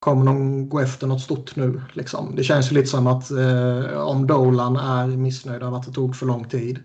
Kommer 0.07 0.25
de 0.25 0.69
gå 0.69 0.79
efter 0.79 1.07
något 1.07 1.21
stort 1.21 1.55
nu? 1.55 1.81
Liksom? 1.93 2.35
Det 2.35 2.43
känns 2.43 2.71
ju 2.71 2.75
lite 2.75 2.87
som 2.87 3.07
att 3.07 3.31
eh, 3.31 3.91
om 3.91 4.27
Dolan 4.27 4.75
är 4.75 5.07
missnöjd 5.07 5.63
av 5.63 5.73
att 5.73 5.85
det 5.85 5.91
tog 5.91 6.15
för 6.15 6.25
lång 6.25 6.49
tid 6.49 6.79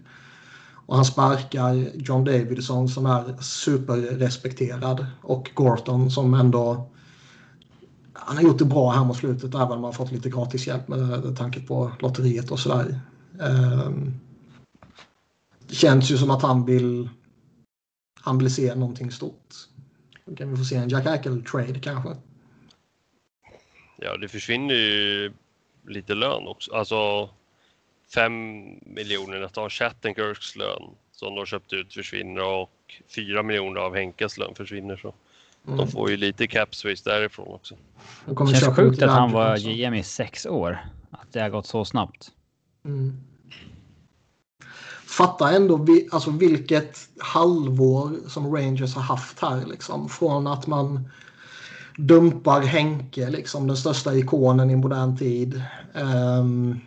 och 0.86 0.96
han 0.96 1.04
sparkar 1.04 1.90
John 1.94 2.24
Davidson 2.24 2.88
som 2.88 3.06
är 3.06 3.42
superrespekterad 3.42 5.06
och 5.20 5.50
Gorton 5.54 6.10
som 6.10 6.34
ändå 6.34 6.90
han 8.12 8.36
har 8.36 8.44
gjort 8.44 8.58
det 8.58 8.64
bra 8.64 8.90
här 8.90 9.04
mot 9.04 9.16
slutet 9.16 9.54
även 9.54 9.72
om 9.72 9.84
han 9.84 9.92
fått 9.92 10.12
lite 10.12 10.30
gratis 10.30 10.66
hjälp 10.66 10.88
med 10.88 11.36
tanke 11.38 11.60
på 11.60 11.92
lotteriet 11.98 12.50
och 12.50 12.58
sådär. 12.58 13.00
Eh, 13.40 13.90
det 15.68 15.74
känns 15.74 16.10
ju 16.10 16.18
som 16.18 16.30
att 16.30 16.42
han 16.42 16.64
vill 16.64 17.08
han 18.20 18.38
vill 18.38 18.54
se 18.54 18.74
någonting 18.74 19.10
stort. 19.10 19.54
Då 20.26 20.36
kan 20.36 20.50
vi 20.50 20.56
få 20.56 20.64
se 20.64 20.76
en 20.76 20.88
Jack 20.88 21.06
Eichel-trade 21.06 21.80
kanske. 21.80 22.16
Ja, 24.04 24.16
det 24.16 24.28
försvinner 24.28 24.74
ju 24.74 25.32
lite 25.86 26.14
lön 26.14 26.46
också. 26.46 26.74
Alltså 26.74 27.30
5 28.14 28.32
miljoner 28.86 29.50
av 29.54 29.68
Chattenkirks 29.68 30.56
lön 30.56 30.82
som 31.12 31.34
de 31.34 31.46
köpt 31.46 31.72
ut 31.72 31.94
försvinner 31.94 32.44
och 32.44 32.70
4 33.14 33.42
miljoner 33.42 33.80
av 33.80 33.94
Henkes 33.94 34.38
lön 34.38 34.54
försvinner. 34.54 34.96
Så 34.96 35.14
mm. 35.66 35.78
de 35.78 35.88
får 35.88 36.10
ju 36.10 36.16
lite 36.16 36.46
cap 36.46 36.74
space 36.74 37.10
därifrån 37.10 37.54
också. 37.54 37.74
Det 38.26 38.46
känns 38.46 38.76
sjukt 38.76 39.02
att 39.02 39.10
han 39.10 39.32
var 39.32 39.56
GM 39.56 39.94
i 39.94 40.02
sex 40.02 40.46
år. 40.46 40.78
Att 41.10 41.32
det 41.32 41.40
har 41.40 41.48
gått 41.48 41.66
så 41.66 41.84
snabbt. 41.84 42.32
Mm. 42.84 43.20
Fatta 45.06 45.50
ändå 45.50 45.86
alltså 46.12 46.30
vilket 46.30 46.98
halvår 47.18 48.28
som 48.28 48.56
Rangers 48.56 48.94
har 48.94 49.02
haft 49.02 49.40
här. 49.40 49.64
Liksom. 49.66 50.08
Från 50.08 50.46
att 50.46 50.66
man 50.66 51.10
dumpar 51.96 52.60
Henke, 52.60 53.30
liksom, 53.30 53.66
den 53.66 53.76
största 53.76 54.14
ikonen 54.14 54.70
i 54.70 54.76
modern 54.76 55.16
tid. 55.16 55.62
Um, 55.94 56.80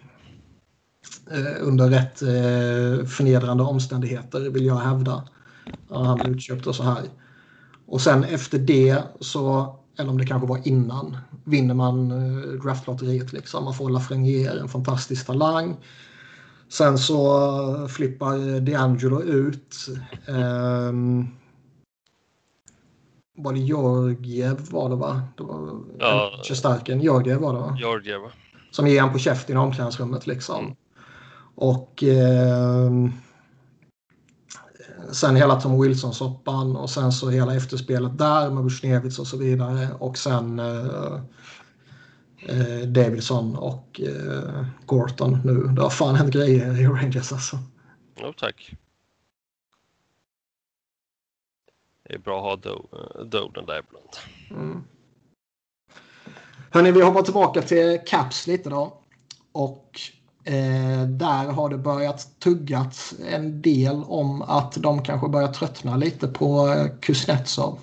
under 1.60 1.90
rätt 1.90 2.22
eh, 2.22 3.08
förnedrande 3.08 3.64
omständigheter 3.64 4.50
vill 4.50 4.66
jag 4.66 4.76
hävda. 4.76 5.24
Han 5.90 6.16
blev 6.16 6.34
utköpt 6.36 6.68
och 6.68 6.76
så 6.76 6.84
här. 6.84 7.04
Och 7.86 8.02
sen 8.02 8.24
efter 8.24 8.60
det 8.60 9.04
så, 9.20 9.76
eller 9.98 10.10
om 10.10 10.18
det 10.18 10.26
kanske 10.26 10.48
var 10.48 10.68
innan, 10.68 11.18
vinner 11.44 11.74
man 11.74 12.12
eh, 12.12 12.62
draftlotteriet. 12.64 13.34
Liksom. 13.34 13.64
Man 13.64 13.74
får 13.74 13.90
Lafreniere, 13.90 14.60
en 14.60 14.68
fantastisk 14.68 15.26
talang. 15.26 15.76
Sen 16.70 16.98
så 16.98 17.88
flippar 17.88 18.60
DeAngelo 18.60 19.22
ut. 19.22 19.76
Um, 20.28 21.28
var 23.36 23.54
det 23.54 23.60
Georgiev 23.60 24.72
var 24.72 24.90
det 24.90 24.96
va? 24.96 25.22
Det 25.38 25.44
var 25.44 25.82
ja, 26.00 26.42
Starken. 26.44 27.02
Georgiev 27.02 27.42
var 27.42 27.54
det 27.54 27.60
va? 27.60 27.78
Georgiev. 27.80 28.22
Som 28.72 28.88
ger 28.88 29.02
han 29.02 29.12
på 29.12 29.20
käften 29.20 29.56
i 29.56 29.60
omklädningsrummet 29.60 30.28
liksom. 30.28 30.76
Och 31.56 32.04
eh, 32.04 32.92
sen 35.12 35.36
hela 35.36 35.62
Tom 35.62 35.82
Wilson-soppan 35.82 36.76
och 36.76 36.90
sen 36.90 37.12
så 37.12 37.30
hela 37.30 37.56
efterspelet 37.56 38.18
där 38.18 38.50
med 38.50 38.64
Bushnevits 38.64 39.20
och 39.20 39.28
så 39.28 39.38
vidare. 39.38 39.88
Och 40.00 40.18
sen 40.18 40.60
eh, 40.60 41.20
eh, 42.48 42.88
Davidson 42.88 43.56
och 43.56 44.02
eh, 44.02 44.66
Gorton 44.86 45.40
nu. 45.44 45.54
Det 45.76 45.82
har 45.82 45.90
fan 45.90 46.16
hänt 46.16 46.34
grejer 46.34 46.82
i 46.82 46.88
Rangers 46.88 47.32
alltså. 47.32 47.58
Jo, 48.22 48.34
tack. 48.38 48.76
Det 52.08 52.14
är 52.14 52.20
bra 52.20 52.54
att 52.54 52.66
ha 52.66 52.72
eh, 52.72 53.26
Doden 53.26 53.66
där 53.66 53.84
ibland. 53.88 54.10
Mm. 54.50 54.84
Hörni, 56.72 56.92
vi 56.92 57.02
hoppar 57.02 57.22
tillbaka 57.22 57.62
till 57.62 58.00
Caps 58.06 58.48
lite 58.48 58.70
då. 58.70 59.02
Och 59.52 60.00
Eh, 60.48 61.08
där 61.08 61.52
har 61.52 61.70
det 61.70 61.78
börjat 61.78 62.40
tuggats 62.40 63.16
en 63.32 63.62
del 63.62 64.04
om 64.08 64.42
att 64.42 64.74
de 64.74 65.04
kanske 65.04 65.28
börjar 65.28 65.48
tröttna 65.48 65.98
lite 65.98 66.28
på 66.28 66.68
eh, 66.68 66.88
Kuznetsov. 67.02 67.80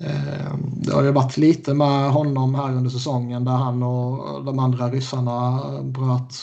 Eh, 0.00 0.54
det 0.76 0.92
har 0.92 1.02
ju 1.02 1.12
varit 1.12 1.36
lite 1.36 1.74
med 1.74 2.10
honom 2.12 2.54
här 2.54 2.72
under 2.72 2.90
säsongen 2.90 3.44
där 3.44 3.52
han 3.52 3.82
och 3.82 4.44
de 4.44 4.58
andra 4.58 4.88
ryssarna 4.88 5.62
bröt 5.82 6.34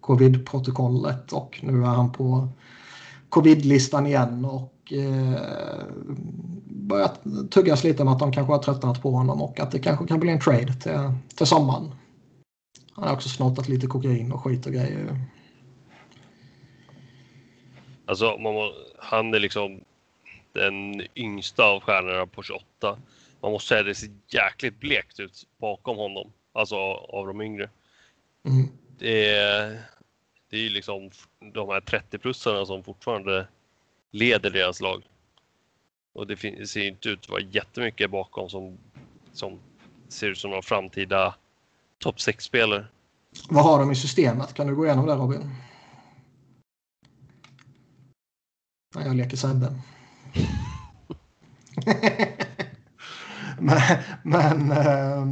covid-protokollet 0.00 1.32
och 1.32 1.60
nu 1.62 1.82
är 1.82 1.86
han 1.86 2.12
på 2.12 2.48
covid-listan 3.28 4.06
igen 4.06 4.44
och 4.44 4.74
eh, 4.92 5.82
börjat 6.66 7.20
tuggas 7.50 7.84
lite 7.84 8.04
med 8.04 8.12
att 8.12 8.18
de 8.18 8.32
kanske 8.32 8.52
har 8.52 8.62
tröttnat 8.62 9.02
på 9.02 9.10
honom 9.10 9.42
och 9.42 9.60
att 9.60 9.70
det 9.72 9.78
kanske 9.78 10.06
kan 10.06 10.20
bli 10.20 10.30
en 10.30 10.40
trade 10.40 10.74
till, 10.74 11.12
till 11.36 11.46
sommaren. 11.46 11.94
Han 12.92 13.04
har 13.08 13.14
också 13.14 13.28
snortat 13.28 13.68
lite 13.68 13.86
kokain 13.86 14.32
och 14.32 14.44
skit 14.44 14.66
och 14.66 14.72
grejer. 14.72 15.16
Alltså, 18.06 18.38
man, 18.38 18.54
han 18.98 19.34
är 19.34 19.40
liksom 19.40 19.80
den 20.52 21.02
yngsta 21.16 21.64
av 21.64 21.80
stjärnorna 21.80 22.26
på 22.26 22.42
28. 22.42 22.64
Man 23.40 23.52
måste 23.52 23.68
säga 23.68 23.80
att 23.80 23.86
det 23.86 23.94
ser 23.94 24.10
jäkligt 24.28 24.80
blekt 24.80 25.20
ut 25.20 25.46
bakom 25.58 25.96
honom, 25.96 26.32
alltså 26.52 26.76
av 26.76 27.26
de 27.26 27.40
yngre. 27.40 27.70
Mm. 28.44 28.68
Det 28.98 29.34
är, 29.34 29.80
det 30.50 30.56
är 30.56 30.60
ju 30.60 30.68
liksom 30.68 31.10
de 31.52 31.68
här 31.68 31.80
30-plussarna 31.80 32.64
som 32.64 32.82
fortfarande 32.82 33.46
leder 34.10 34.50
deras 34.50 34.80
lag. 34.80 35.02
Och 36.12 36.26
det 36.26 36.36
ser 36.66 36.88
inte 36.88 37.08
ut 37.08 37.20
att 37.20 37.28
vara 37.28 37.42
jättemycket 37.42 38.10
bakom 38.10 38.50
som, 38.50 38.78
som 39.32 39.58
ser 40.08 40.28
ut 40.28 40.38
som 40.38 40.50
någon 40.50 40.62
framtida 40.62 41.34
topp 41.98 42.16
6-spelare. 42.16 42.86
Vad 43.48 43.64
har 43.64 43.78
de 43.78 43.90
i 43.90 43.96
systemet? 43.96 44.54
Kan 44.54 44.66
du 44.66 44.74
gå 44.74 44.86
igenom 44.86 45.06
det 45.06 45.14
Robin? 45.14 45.50
Jag 48.94 49.16
leker 49.16 49.36
Sebbe. 49.36 49.74
men... 53.58 53.80
men 54.22 54.70
äh, 54.70 55.24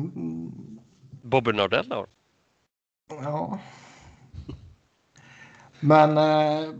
Bobby 1.22 1.53
Nardell 1.53 1.93
har 1.93 2.07
Ja. 3.09 3.59
Men... 5.81 6.18
Äh, 6.18 6.74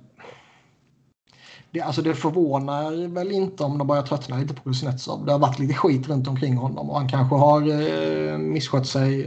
det, 1.71 1.81
alltså 1.81 2.03
det 2.03 2.15
förvånar 2.15 3.09
väl 3.09 3.33
inte 3.33 3.65
om 3.65 3.79
de 3.79 3.87
börjar 3.87 4.03
tröttna 4.03 4.39
lite 4.39 4.55
på 4.55 4.63
Kuznetsov. 4.63 5.27
Det 5.27 5.33
har 5.33 5.39
varit 5.39 5.59
lite 5.59 5.75
skit 5.75 6.09
runt 6.09 6.29
omkring 6.29 6.57
honom 6.57 6.91
och 6.91 6.99
han 6.99 7.09
kanske 7.09 7.37
har 7.37 7.61
eh, 7.61 8.39
misskött 8.39 8.87
sig 8.87 9.27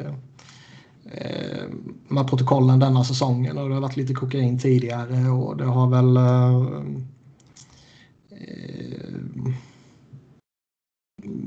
eh, 1.12 1.64
med 2.08 2.28
protokollen 2.28 2.80
denna 2.80 3.04
säsongen 3.04 3.58
och 3.58 3.70
det 3.70 3.74
har 3.74 3.82
varit 3.82 3.98
lite 3.98 4.14
kokain 4.14 4.60
tidigare 4.60 5.30
och 5.30 5.58
det 5.58 5.66
har 5.66 5.90
väl 5.90 6.18
eh, 6.18 6.56
eh 8.32 9.54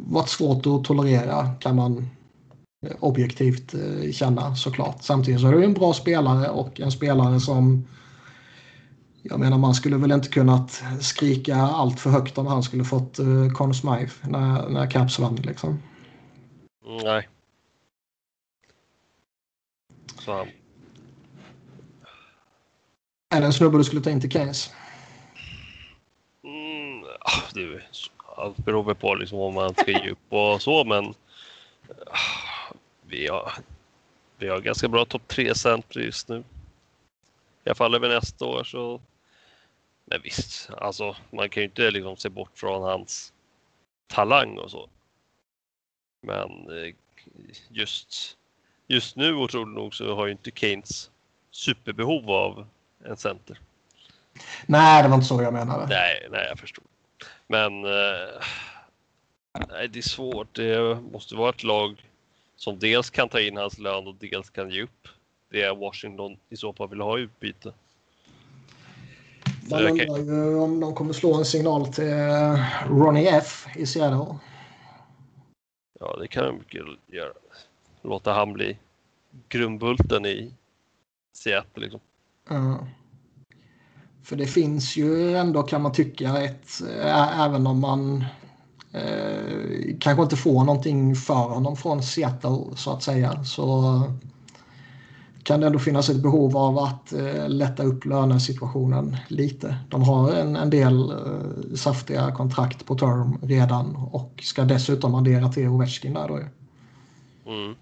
varit 0.07 0.29
svårt 0.29 0.67
att 0.67 0.85
tolerera 0.85 1.49
kan 1.61 1.77
man 1.77 2.09
eh, 2.87 2.97
objektivt 3.01 3.75
eh, 3.75 4.13
känna 4.13 4.57
såklart. 4.57 5.03
Samtidigt 5.03 5.41
så 5.41 5.49
är 5.49 5.53
det 5.53 5.65
en 5.65 5.75
bra 5.75 5.93
spelare 5.93 6.49
och 6.49 6.81
en 6.81 6.93
spelare 6.93 7.41
som 7.41 7.85
jag 9.27 9.41
menar 9.41 9.59
man 9.59 9.75
skulle 9.75 9.97
väl 9.97 10.13
inte 10.13 10.29
kunnat 10.29 10.83
skrika 11.01 11.57
allt 11.57 12.01
för 12.01 12.11
högt 12.11 12.39
om 12.39 12.47
han 12.47 12.63
skulle 12.63 12.85
fått 12.85 13.21
uh, 13.21 13.53
Conn 13.53 13.75
Smythe 13.75 14.29
när, 14.29 14.69
när 14.69 14.91
Caps 14.91 15.19
vann 15.19 15.37
liksom. 15.37 15.83
Nej. 17.05 17.29
Så. 20.19 20.47
Är 23.31 23.41
det 23.41 23.47
en 23.47 23.53
snubbe 23.53 23.79
du 23.79 23.85
skulle 23.85 24.01
ta 24.01 24.11
in 24.11 24.21
till 24.21 24.31
Keynes? 24.31 24.71
Mm, 26.45 27.05
ah, 27.21 27.43
det 27.55 27.81
allt 28.37 28.57
beror 28.57 28.83
väl 28.83 28.95
på 28.95 29.15
liksom 29.15 29.39
om 29.39 29.55
man 29.55 29.75
ska 29.75 29.91
ge 29.91 30.11
upp 30.11 30.33
och 30.33 30.63
så 30.63 30.85
men 30.85 31.05
ah, 32.07 32.75
vi 33.07 33.27
har, 33.27 33.53
vi 34.39 34.49
har 34.49 34.61
ganska 34.61 34.89
bra 34.89 35.05
topp 35.05 35.29
3 35.29 35.55
center 35.55 36.01
just 36.01 36.29
nu. 36.29 36.45
I 37.65 37.69
alla 37.69 37.75
fall 37.75 37.95
över 37.95 38.09
nästa 38.09 38.45
år 38.45 38.65
så 38.65 39.01
men 40.05 40.21
visst, 40.23 40.71
alltså 40.71 41.17
man 41.31 41.49
kan 41.49 41.61
ju 41.61 41.65
inte 41.65 41.91
liksom 41.91 42.17
se 42.17 42.29
bort 42.29 42.59
från 42.59 42.83
hans 42.83 43.33
talang 44.07 44.59
och 44.59 44.71
så. 44.71 44.89
Men 46.23 46.51
eh, 46.51 46.95
just, 47.69 48.37
just 48.87 49.17
nu 49.17 49.35
otroligt 49.35 49.75
nog 49.75 49.95
så 49.95 50.15
har 50.15 50.27
ju 50.27 50.33
inte 50.33 50.51
Keynes 50.51 51.11
superbehov 51.51 52.31
av 52.31 52.67
en 53.05 53.17
center. 53.17 53.61
Nej, 54.67 55.03
det 55.03 55.09
var 55.09 55.15
inte 55.15 55.27
så 55.27 55.43
jag 55.43 55.53
menade. 55.53 55.87
Nej, 55.87 56.29
nej, 56.31 56.47
jag 56.49 56.59
förstår. 56.59 56.85
Men 57.47 57.85
eh, 57.85 58.43
nej, 59.69 59.89
det 59.89 59.99
är 59.99 60.03
svårt. 60.03 60.55
Det 60.55 61.01
måste 61.13 61.35
vara 61.35 61.51
ett 61.51 61.63
lag 61.63 62.11
som 62.57 62.79
dels 62.79 63.11
kan 63.11 63.29
ta 63.29 63.41
in 63.41 63.57
hans 63.57 63.79
lön 63.79 64.07
och 64.07 64.15
dels 64.15 64.51
kan 64.51 64.71
ge 64.71 64.83
upp 64.83 65.09
det 65.51 65.71
Washington 65.71 66.37
i 66.49 66.57
så 66.57 66.73
fall 66.73 66.89
vill 66.89 67.01
ha 67.01 67.19
i 67.19 67.23
utbyte. 67.23 67.73
Man 69.71 69.93
okay. 69.93 70.07
undrar 70.07 70.35
ju 70.35 70.59
om 70.59 70.81
de 70.81 70.95
kommer 70.95 71.13
slå 71.13 71.35
en 71.35 71.45
signal 71.45 71.87
till 71.87 72.13
eh, 72.13 72.59
Ronnie 72.89 73.29
F 73.29 73.67
i 73.77 73.87
Seattle. 73.87 74.39
Ja, 76.01 76.17
det 76.21 76.29
kan 76.29 76.45
de 76.45 76.59
mycket 76.59 76.83
göra. 77.07 77.33
Låta 78.03 78.33
han 78.33 78.53
bli 78.53 78.79
grundbulten 79.49 80.27
i 80.27 80.55
Seattle. 81.33 81.83
Liksom. 81.83 82.01
Ja. 82.49 82.87
För 84.23 84.37
det 84.37 84.47
finns 84.47 84.97
ju 84.97 85.37
ändå 85.37 85.63
kan 85.63 85.83
man 85.83 85.93
tycka 85.93 86.43
ett, 86.43 86.69
även 87.39 87.67
om 87.67 87.81
man 87.81 88.25
eh, 88.93 89.97
kanske 90.01 90.23
inte 90.23 90.37
får 90.37 90.65
någonting 90.65 91.17
för 91.17 91.35
honom 91.35 91.77
från 91.77 92.03
Seattle 92.03 92.77
så 92.77 92.93
att 92.93 93.03
säga. 93.03 93.45
Så 93.45 94.03
kan 95.45 95.61
det 95.61 95.67
ändå 95.67 95.79
finnas 95.79 96.09
ett 96.09 96.23
behov 96.23 96.57
av 96.57 96.79
att 96.79 97.13
eh, 97.13 97.49
lätta 97.49 97.83
upp 97.83 98.05
lönesituationen 98.05 99.17
lite. 99.29 99.77
De 99.89 100.03
har 100.03 100.33
en, 100.33 100.57
en 100.57 100.71
del 100.71 101.11
eh, 101.11 101.75
saftiga 101.77 102.33
kontrakt 102.33 102.87
på 102.87 102.95
term 102.95 103.39
redan 103.43 103.97
och 103.97 104.41
ska 104.43 104.65
dessutom 104.65 105.15
addera 105.15 105.49
till 105.49 105.69
Ovechkin 105.69 106.15
där 106.15 106.29
då 106.29 106.41
mm. 107.51 107.75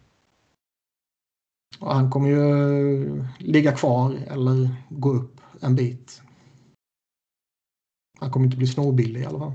Och 1.81 1.95
han 1.95 2.11
kommer 2.11 2.29
ju 2.29 3.25
ligga 3.39 3.73
kvar 3.73 4.19
eller 4.27 4.77
gå 4.89 5.13
upp 5.13 5.41
en 5.61 5.77
bit. 5.77 6.23
Han 8.21 8.31
kommer 8.31 8.47
inte 8.47 8.57
bli 8.57 8.67
snorbillig 8.67 9.21
i 9.21 9.27
alla 9.27 9.39
fall. 9.39 9.53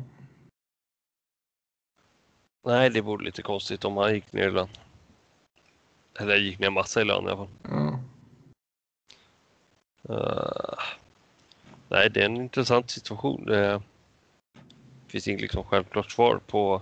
Nej, 2.65 2.89
det 2.89 3.01
vore 3.01 3.25
lite 3.25 3.41
konstigt 3.41 3.85
om 3.85 3.97
han 3.97 4.13
gick 4.13 4.33
ner 4.33 4.47
i 4.47 4.51
lön. 4.51 4.67
Eller 6.19 6.35
gick 6.35 6.59
ner 6.59 6.69
massa 6.69 7.01
i 7.01 7.05
lön 7.05 7.25
i 7.25 7.27
alla 7.27 7.37
fall. 7.37 7.47
Ja. 7.61 7.86
Uh, 10.09 10.79
nej, 11.87 12.09
det 12.09 12.21
är 12.21 12.25
en 12.25 12.37
intressant 12.37 12.89
situation. 12.89 13.45
Det 13.45 13.81
finns 15.07 15.27
inget 15.27 15.41
liksom 15.41 15.63
självklart 15.63 16.11
svar 16.11 16.39
på... 16.47 16.81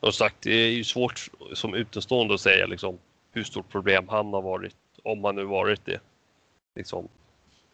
Och 0.00 0.14
sagt, 0.14 0.36
det 0.40 0.50
är 0.50 0.70
ju 0.70 0.84
svårt 0.84 1.30
som 1.52 1.74
utomstående 1.74 2.34
att 2.34 2.40
säga 2.40 2.66
liksom, 2.66 2.98
hur 3.32 3.44
stort 3.44 3.68
problem 3.68 4.08
han 4.08 4.32
har 4.32 4.42
varit, 4.42 4.76
om 5.02 5.24
han 5.24 5.36
nu 5.36 5.44
varit 5.44 5.84
det. 5.84 6.00
Liksom, 6.74 7.08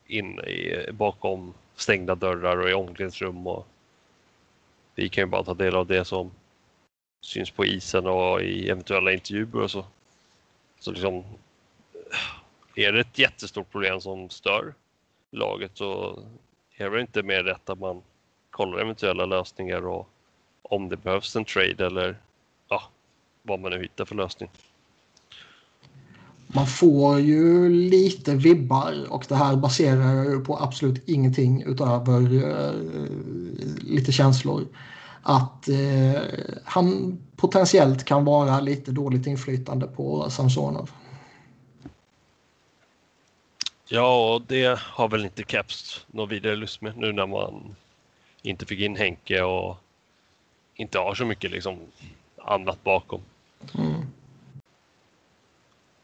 in 0.07 0.41
i, 0.41 0.87
bakom 0.93 1.55
stängda 1.77 2.15
dörrar 2.15 2.57
och 2.57 2.71
i 2.71 2.75
omklädningsrum. 2.75 3.47
Och 3.47 3.67
vi 4.95 5.09
kan 5.09 5.23
ju 5.23 5.27
bara 5.27 5.45
ta 5.45 5.55
del 5.55 5.75
av 5.75 5.87
det 5.87 6.05
som 6.05 6.31
syns 7.21 7.51
på 7.51 7.65
isen 7.65 8.07
och 8.07 8.43
i 8.43 8.69
eventuella 8.69 9.13
intervjuer 9.13 9.63
och 9.63 9.71
så. 9.71 9.85
Så 10.81 10.93
liksom, 10.93 11.25
är 12.75 12.93
det 12.93 13.01
ett 13.01 13.19
jättestort 13.19 13.71
problem 13.71 14.01
som 14.01 14.31
stör 14.31 14.75
laget 15.31 15.71
så 15.75 16.19
är 16.77 16.91
det 16.91 17.01
inte 17.01 17.23
mer 17.23 17.43
rätt 17.43 17.71
att 17.71 17.81
man 17.81 18.03
kollar 18.51 18.79
eventuella 18.79 19.27
lösningar 19.27 19.87
och 19.87 20.09
om 20.63 20.89
det 20.89 20.97
behövs 20.97 21.37
en 21.37 21.45
trade 21.45 21.87
eller 21.87 22.17
ja, 22.69 22.83
vad 23.43 23.61
man 23.61 23.71
nu 23.71 23.83
hittar 23.83 24.05
för 24.05 24.15
lösning. 24.15 24.51
Man 26.47 26.67
får 26.67 27.21
ju 27.21 27.69
lite 27.69 28.35
vibbar 28.35 29.07
och 29.09 29.25
det 29.29 29.35
här 29.35 29.57
baserar 29.57 30.15
jag 30.15 30.27
ju 30.27 30.41
på 30.45 30.59
absolut 30.59 31.09
ingenting 31.09 31.63
utöver 31.63 32.35
uh, 32.35 32.73
lite 33.81 34.13
känslor. 34.13 34.67
Att 35.23 35.69
uh, 35.69 36.21
han 36.65 37.19
potentiellt 37.37 38.05
kan 38.05 38.25
vara 38.25 38.61
lite 38.61 38.91
dåligt 38.91 39.27
inflytande 39.27 39.87
på 39.87 40.31
Samsonov. 40.31 40.91
Ja, 43.93 44.35
och 44.35 44.43
det 44.43 44.79
har 44.81 45.09
väl 45.09 45.25
inte 45.25 45.43
Caps 45.43 46.07
något 46.07 46.31
vidare 46.31 46.57
lust 46.57 46.81
med 46.81 46.97
nu 46.97 47.13
när 47.13 47.27
man 47.27 47.77
inte 48.43 48.67
fick 48.67 48.81
in 48.81 48.97
Henke 48.97 49.43
och 49.43 49.77
inte 50.75 50.99
har 50.99 51.15
så 51.15 51.25
mycket 51.25 51.51
liksom 51.51 51.79
annat 52.37 52.85
bakom. 52.85 53.21
Mm. 53.75 54.01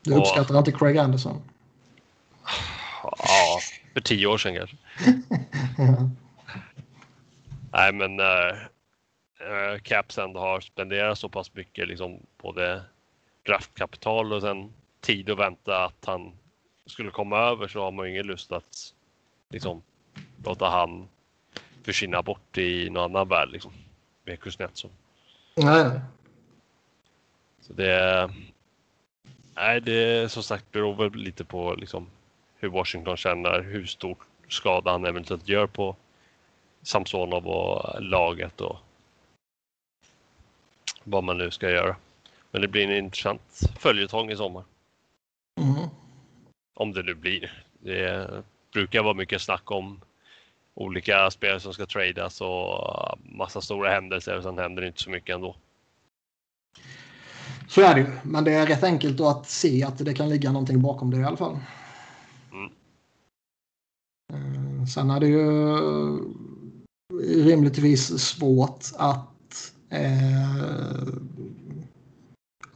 Du 0.02 0.14
uppskattar 0.14 0.54
och, 0.54 0.58
inte 0.58 0.72
Craig 0.72 0.98
Anderson? 0.98 1.42
Ja, 3.02 3.60
för 3.92 4.00
tio 4.00 4.26
år 4.26 4.38
sedan 4.38 4.54
kanske. 4.54 4.76
ja. 5.78 6.10
Nej, 7.72 7.92
men 7.92 8.20
äh, 8.20 9.78
Caps 9.82 10.18
ändå 10.18 10.40
har 10.40 10.60
spenderat 10.60 11.18
så 11.18 11.28
pass 11.28 11.54
mycket 11.54 11.88
liksom 11.88 12.20
både 12.42 12.82
draftkapital 13.46 14.32
och 14.32 14.42
sen 14.42 14.72
tid 15.00 15.30
att 15.30 15.38
vänta 15.38 15.84
att 15.84 16.04
han 16.06 16.32
skulle 16.86 17.10
komma 17.10 17.38
över 17.38 17.68
så 17.68 17.82
har 17.82 17.90
man 17.90 18.06
ju 18.06 18.12
ingen 18.12 18.26
lust 18.26 18.52
att 18.52 18.94
liksom 19.48 19.82
låta 20.44 20.68
han 20.68 21.08
försvinna 21.82 22.22
bort 22.22 22.58
i 22.58 22.90
någon 22.90 23.04
annan 23.04 23.28
värld 23.28 23.48
liksom. 23.50 23.72
Med 24.24 24.40
Kuznetsov. 24.40 24.90
Nej. 25.54 26.00
Så 27.60 27.72
det. 27.72 28.30
Nej, 29.54 29.80
det 29.80 30.32
som 30.32 30.42
sagt 30.42 30.72
beror 30.72 30.94
väl 30.94 31.14
lite 31.14 31.44
på 31.44 31.74
liksom 31.74 32.06
hur 32.56 32.68
Washington 32.68 33.16
känner, 33.16 33.62
hur 33.62 33.86
stor 33.86 34.16
skada 34.48 34.90
han 34.90 35.04
eventuellt 35.04 35.48
gör 35.48 35.66
på 35.66 35.96
Samsonov 36.82 37.46
och 37.46 38.02
laget 38.02 38.60
och 38.60 38.76
vad 41.04 41.24
man 41.24 41.38
nu 41.38 41.50
ska 41.50 41.70
göra. 41.70 41.96
Men 42.50 42.62
det 42.62 42.68
blir 42.68 42.84
en 42.84 43.04
intressant 43.04 43.60
följetong 43.78 44.30
i 44.30 44.36
sommar. 44.36 44.64
Mm. 45.60 45.88
Om 46.76 46.92
det 46.92 47.02
nu 47.02 47.14
blir. 47.14 47.64
Det 47.80 48.28
brukar 48.72 49.02
vara 49.02 49.14
mycket 49.14 49.42
snack 49.42 49.70
om 49.70 50.00
olika 50.74 51.30
spelare 51.30 51.60
som 51.60 51.72
ska 51.72 51.86
tradas 51.86 52.40
och 52.40 53.18
massa 53.22 53.60
stora 53.60 53.90
händelser 53.90 54.36
och 54.36 54.42
sen 54.42 54.58
händer 54.58 54.82
det 54.82 54.88
inte 54.88 55.02
så 55.02 55.10
mycket 55.10 55.34
ändå. 55.34 55.56
Så 57.68 57.80
är 57.80 57.94
det 57.94 58.00
ju, 58.00 58.06
men 58.22 58.44
det 58.44 58.52
är 58.52 58.66
rätt 58.66 58.84
enkelt 58.84 59.20
att 59.20 59.46
se 59.46 59.84
att 59.84 60.04
det 60.04 60.14
kan 60.14 60.28
ligga 60.28 60.52
någonting 60.52 60.82
bakom 60.82 61.10
det 61.10 61.16
i 61.16 61.24
alla 61.24 61.36
fall. 61.36 61.58
Mm. 62.52 62.72
Eh, 64.32 64.86
sen 64.86 65.10
är 65.10 65.20
det 65.20 65.26
ju 65.26 65.76
rimligtvis 67.44 68.18
svårt 68.18 68.84
att 68.96 69.72
eh, 69.90 71.00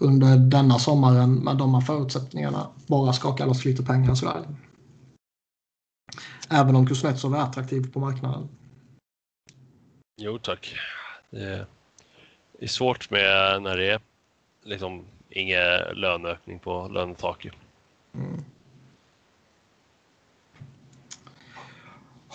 under 0.00 0.36
denna 0.36 0.78
sommaren 0.78 1.34
med 1.34 1.56
de 1.56 1.74
här 1.74 1.80
förutsättningarna 1.80 2.68
bara 2.86 3.12
skaka 3.12 3.46
loss 3.46 3.64
lite 3.64 3.82
pengar 3.82 4.14
sådär. 4.14 4.44
Även 6.50 6.76
om 6.76 6.86
Kuznetsov 6.86 7.34
är 7.34 7.38
attraktiv 7.38 7.92
på 7.92 8.00
marknaden. 8.00 8.48
Jo 10.16 10.38
tack. 10.38 10.74
Det 11.30 11.66
är 12.58 12.66
svårt 12.66 13.10
med 13.10 13.62
när 13.62 13.76
det 13.76 13.90
är 13.90 14.00
liksom 14.62 15.04
ingen 15.30 15.80
löneökning 15.94 16.58
på 16.58 16.88
lönetaket. 16.88 17.54
Mm. 18.14 18.44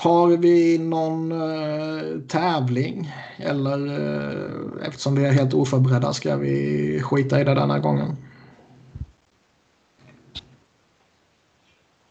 Har 0.05 0.37
vi 0.37 0.77
någon 0.77 1.31
eh, 1.31 2.19
tävling? 2.27 3.11
Eller 3.37 3.87
eh, 3.87 4.87
eftersom 4.87 5.15
vi 5.15 5.25
är 5.25 5.31
helt 5.31 5.53
oförberedda 5.53 6.13
ska 6.13 6.37
vi 6.37 6.99
skita 7.03 7.41
i 7.41 7.43
det 7.43 7.53
denna 7.53 7.79
gången? 7.79 8.17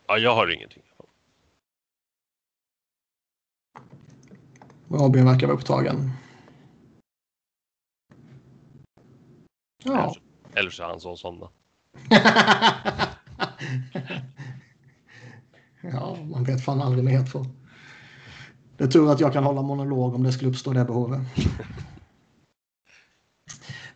Ja, 0.07 0.19
jag 0.19 0.35
har 0.35 0.53
ingenting. 0.53 0.83
Robin 4.89 5.25
verkar 5.25 5.47
vara 5.47 5.57
upptagen. 5.57 6.11
Ja. 9.85 10.17
Eller 10.55 10.71
så 10.71 10.83
är 10.83 10.87
han 10.87 11.01
så 11.01 11.17
somnat. 11.17 11.53
ja, 15.81 16.17
man 16.31 16.45
vet 16.45 16.65
fan 16.65 16.83
aldrig 16.83 17.05
med 17.05 17.29
för. 17.29 17.64
Det 18.77 18.85
är 18.85 18.89
tur 18.89 19.11
att 19.13 19.21
jag 19.21 19.33
kan 19.33 19.45
hålla 19.45 19.63
monolog 19.63 20.15
om 20.15 20.23
det 20.23 20.33
skulle 20.33 20.51
uppstå 20.51 20.73
det 20.73 20.85
behovet. 20.85 21.21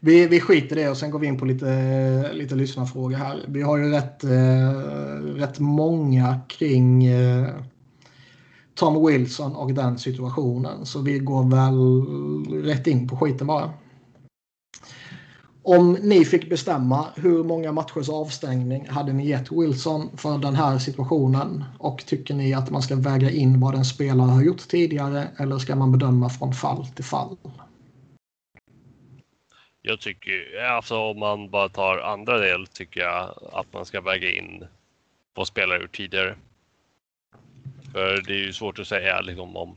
Vi, 0.01 0.27
vi 0.27 0.41
skiter 0.41 0.79
i 0.79 0.83
det 0.83 0.91
och 0.91 0.97
sen 0.97 1.11
går 1.11 1.19
vi 1.19 1.27
in 1.27 1.39
på 1.39 1.45
lite, 1.45 2.33
lite 2.33 2.55
lyssnarfrågor 2.55 3.17
här. 3.17 3.45
Vi 3.49 3.63
har 3.63 3.79
ju 3.79 3.91
rätt, 3.91 4.25
eh, 4.25 4.71
rätt 5.35 5.59
många 5.59 6.41
kring 6.49 7.07
eh, 7.07 7.49
Tom 8.75 9.07
Wilson 9.07 9.57
och 9.57 9.75
den 9.75 9.99
situationen. 9.99 10.87
Så 10.87 11.01
vi 11.01 11.19
går 11.19 11.51
väl 11.51 12.65
rätt 12.65 12.87
in 12.87 13.09
på 13.09 13.17
skiten 13.17 13.47
bara. 13.47 13.71
Om 15.71 15.93
ni 15.93 16.25
fick 16.25 16.51
bestämma 16.51 17.07
hur 17.17 17.45
många 17.45 17.73
matchers 17.73 18.09
avstängning 18.09 18.89
hade 18.89 19.13
ni 19.13 19.29
gett 19.29 19.53
Wilson 19.53 20.17
för 20.17 20.39
den 20.39 20.55
här 20.55 20.79
situationen? 20.79 21.65
Och 21.79 22.07
tycker 22.07 22.35
ni 22.35 22.55
att 22.55 22.71
man 22.71 22.83
ska 22.83 22.97
väga 22.97 23.31
in 23.31 23.61
vad 23.61 23.75
en 23.75 23.85
spelare 23.85 24.31
har 24.31 24.43
gjort 24.43 24.69
tidigare 24.69 25.29
eller 25.39 25.59
ska 25.59 25.77
man 25.77 25.93
bedöma 25.93 26.29
från 26.29 26.53
fall 26.53 26.87
till 26.87 27.05
fall? 27.05 27.37
Jag 29.83 30.01
tycker, 30.01 30.63
alltså 30.63 30.97
om 30.97 31.19
man 31.19 31.51
bara 31.51 31.69
tar 31.69 31.99
andra 31.99 32.39
del 32.39 32.67
tycker 32.67 33.01
jag 33.01 33.35
att 33.53 33.73
man 33.73 33.85
ska 33.85 34.01
väga 34.01 34.31
in 34.31 34.65
vad 35.35 35.47
spelare 35.47 35.81
gjort 35.81 35.97
tidigare. 35.97 36.37
För 37.93 38.23
det 38.27 38.33
är 38.33 38.47
ju 38.47 38.53
svårt 38.53 38.79
att 38.79 38.89
säga 38.89 39.21
liksom, 39.21 39.57
om 39.57 39.77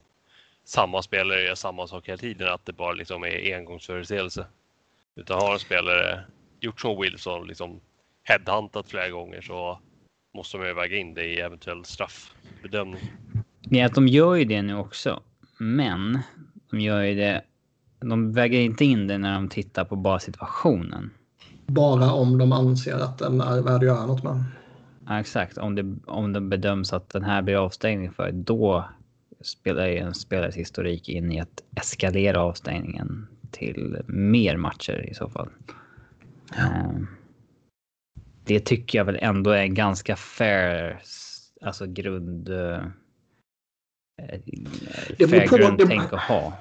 samma 0.63 1.01
spelare 1.01 1.43
gör 1.43 1.55
samma 1.55 1.87
sak 1.87 2.07
hela 2.07 2.17
tiden, 2.17 2.53
att 2.53 2.65
det 2.65 2.73
bara 2.73 2.93
liksom 2.93 3.23
är 3.23 3.55
engångsföreteelse. 3.55 4.45
Utan 5.15 5.41
har 5.41 5.53
en 5.53 5.59
spelare 5.59 6.23
gjort 6.59 6.81
som 6.81 7.01
Wilson, 7.01 7.47
liksom 7.47 7.79
headhuntat 8.23 8.89
flera 8.89 9.09
gånger 9.09 9.41
så 9.41 9.79
måste 10.33 10.57
man 10.57 10.67
ju 10.67 10.73
väga 10.73 10.97
in 10.97 11.13
det 11.13 11.25
i 11.25 11.39
eventuell 11.39 11.85
straffbedömning. 11.85 13.01
Ja, 13.59 13.89
de 13.89 14.07
gör 14.07 14.35
ju 14.35 14.45
det 14.45 14.61
nu 14.61 14.75
också. 14.75 15.23
Men 15.57 16.19
de 16.69 16.79
gör 16.79 17.01
ju 17.01 17.15
det. 17.15 17.41
De 17.99 18.33
väger 18.33 18.59
inte 18.59 18.85
in 18.85 19.07
det 19.07 19.17
när 19.17 19.33
de 19.33 19.49
tittar 19.49 19.85
på 19.85 19.95
bara 19.95 20.19
situationen. 20.19 21.09
Bara 21.65 22.11
om 22.11 22.37
de 22.37 22.51
anser 22.51 22.95
att 22.95 23.17
den 23.17 23.41
är 23.41 23.61
värd 23.61 23.75
att 23.75 23.83
göra 23.83 24.05
något 24.05 24.23
med. 24.23 24.43
Ja, 25.07 25.19
exakt. 25.19 25.57
Om 25.57 25.75
det, 25.75 25.95
om 26.05 26.33
det 26.33 26.41
bedöms 26.41 26.93
att 26.93 27.09
den 27.09 27.23
här 27.23 27.41
blir 27.41 27.55
avstängning 27.55 28.11
för, 28.11 28.31
då 28.31 28.85
spelar 29.41 29.87
ju 29.87 29.97
en 29.97 30.13
spelares 30.13 30.55
historik 30.55 31.09
in 31.09 31.31
i 31.31 31.39
att 31.39 31.63
eskalera 31.75 32.41
avstängningen 32.41 33.27
till 33.51 34.01
mer 34.07 34.57
matcher 34.57 35.09
i 35.11 35.13
så 35.13 35.29
fall. 35.29 35.49
Ja. 36.55 36.63
Ehm, 36.63 37.07
det 38.43 38.59
tycker 38.59 38.97
jag 38.97 39.05
väl 39.05 39.19
ändå 39.21 39.51
är 39.51 39.61
en 39.61 39.73
ganska 39.73 40.15
fair, 40.15 41.01
alltså 41.61 41.85
grund... 41.87 42.49
Eh, 42.49 42.83
det 45.17 45.27
fair 45.27 45.47
på, 45.47 45.57
grundtänk 45.57 46.09
det, 46.09 46.15
att 46.15 46.23
ha. 46.23 46.53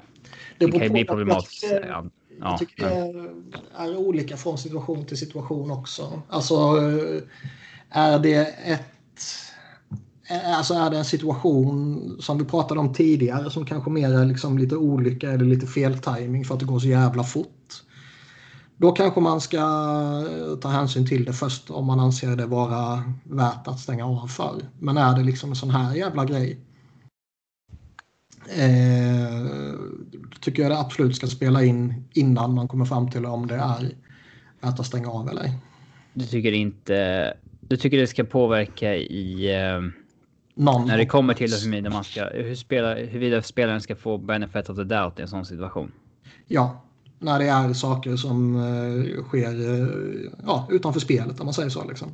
Det, 0.57 0.65
det 0.65 0.71
kan 0.71 0.81
ju 0.81 0.89
bli 0.89 1.05
problematiskt. 1.05 1.63
Jag 1.63 1.81
tycker, 1.81 1.89
ja, 1.89 2.09
jag 2.39 2.59
tycker 2.59 2.89
det 2.89 3.13
är 3.77 3.97
olika 3.97 4.37
från 4.37 4.57
situation 4.57 5.05
till 5.05 5.17
situation 5.17 5.71
också. 5.71 6.21
Alltså, 6.29 6.55
eh, 6.55 7.21
är 7.89 8.19
det 8.19 8.47
ett 8.65 9.50
Eh, 10.31 10.57
alltså 10.57 10.73
är 10.73 10.89
det 10.89 10.97
en 10.97 11.05
situation 11.05 12.17
som 12.19 12.37
vi 12.37 12.45
pratade 12.45 12.79
om 12.79 12.93
tidigare 12.93 13.49
som 13.49 13.65
kanske 13.65 13.89
mer 13.89 14.13
är 14.13 14.25
liksom 14.25 14.57
lite 14.57 14.75
olycka 14.75 15.31
eller 15.31 15.45
lite 15.45 15.67
fel 15.67 15.99
timing 15.99 16.45
för 16.45 16.53
att 16.53 16.59
det 16.59 16.65
går 16.65 16.79
så 16.79 16.87
jävla 16.87 17.23
fort. 17.23 17.73
Då 18.77 18.91
kanske 18.91 19.19
man 19.19 19.41
ska 19.41 19.57
eh, 19.57 20.59
ta 20.61 20.67
hänsyn 20.69 21.07
till 21.07 21.25
det 21.25 21.33
först 21.33 21.71
om 21.71 21.85
man 21.85 21.99
anser 21.99 22.35
det 22.35 22.45
vara 22.45 23.03
värt 23.23 23.67
att 23.67 23.79
stänga 23.79 24.05
av 24.05 24.27
för. 24.27 24.61
Men 24.79 24.97
är 24.97 25.17
det 25.17 25.23
liksom 25.23 25.49
en 25.49 25.55
sån 25.55 25.69
här 25.69 25.95
jävla 25.95 26.25
grej. 26.25 26.59
Eh, 28.57 29.75
tycker 30.41 30.63
jag 30.63 30.71
det 30.71 30.79
absolut 30.79 31.15
ska 31.15 31.27
spela 31.27 31.63
in 31.63 32.03
innan 32.13 32.53
man 32.53 32.67
kommer 32.67 32.85
fram 32.85 33.11
till 33.11 33.25
om 33.25 33.47
det 33.47 33.55
är 33.55 33.91
värt 34.61 34.79
att 34.79 34.85
stänga 34.85 35.09
av 35.09 35.29
eller 35.29 35.41
ej. 35.41 35.59
Du 36.13 36.25
tycker 36.25 36.51
inte... 36.51 37.33
Du 37.59 37.77
tycker 37.77 37.97
det 37.97 38.07
ska 38.07 38.23
påverka 38.23 38.95
i... 38.95 39.55
Eh 39.55 40.00
någon 40.55 40.87
När 40.87 40.97
det 40.97 41.05
kommer 41.05 41.33
till 41.33 41.53
huruvida, 41.53 41.89
man 41.89 42.03
ska, 42.03 42.25
hur 42.25 42.55
spelar, 42.55 42.95
huruvida 42.95 43.41
spelaren 43.41 43.81
ska 43.81 43.95
få 43.95 44.17
benefit 44.17 44.69
of 44.69 44.77
the 44.77 44.83
doubt 44.83 45.19
i 45.19 45.21
en 45.21 45.27
sån 45.27 45.45
situation. 45.45 45.91
Ja, 46.47 46.81
när 47.19 47.39
det 47.39 47.47
är 47.47 47.73
saker 47.73 48.15
som 48.15 48.55
uh, 48.55 49.23
sker 49.23 49.53
uh, 49.53 50.31
ja, 50.45 50.67
utanför 50.71 50.99
spelet 50.99 51.39
om 51.39 51.45
man 51.45 51.53
säger 51.53 51.69
så. 51.69 51.87
Liksom. 51.89 52.11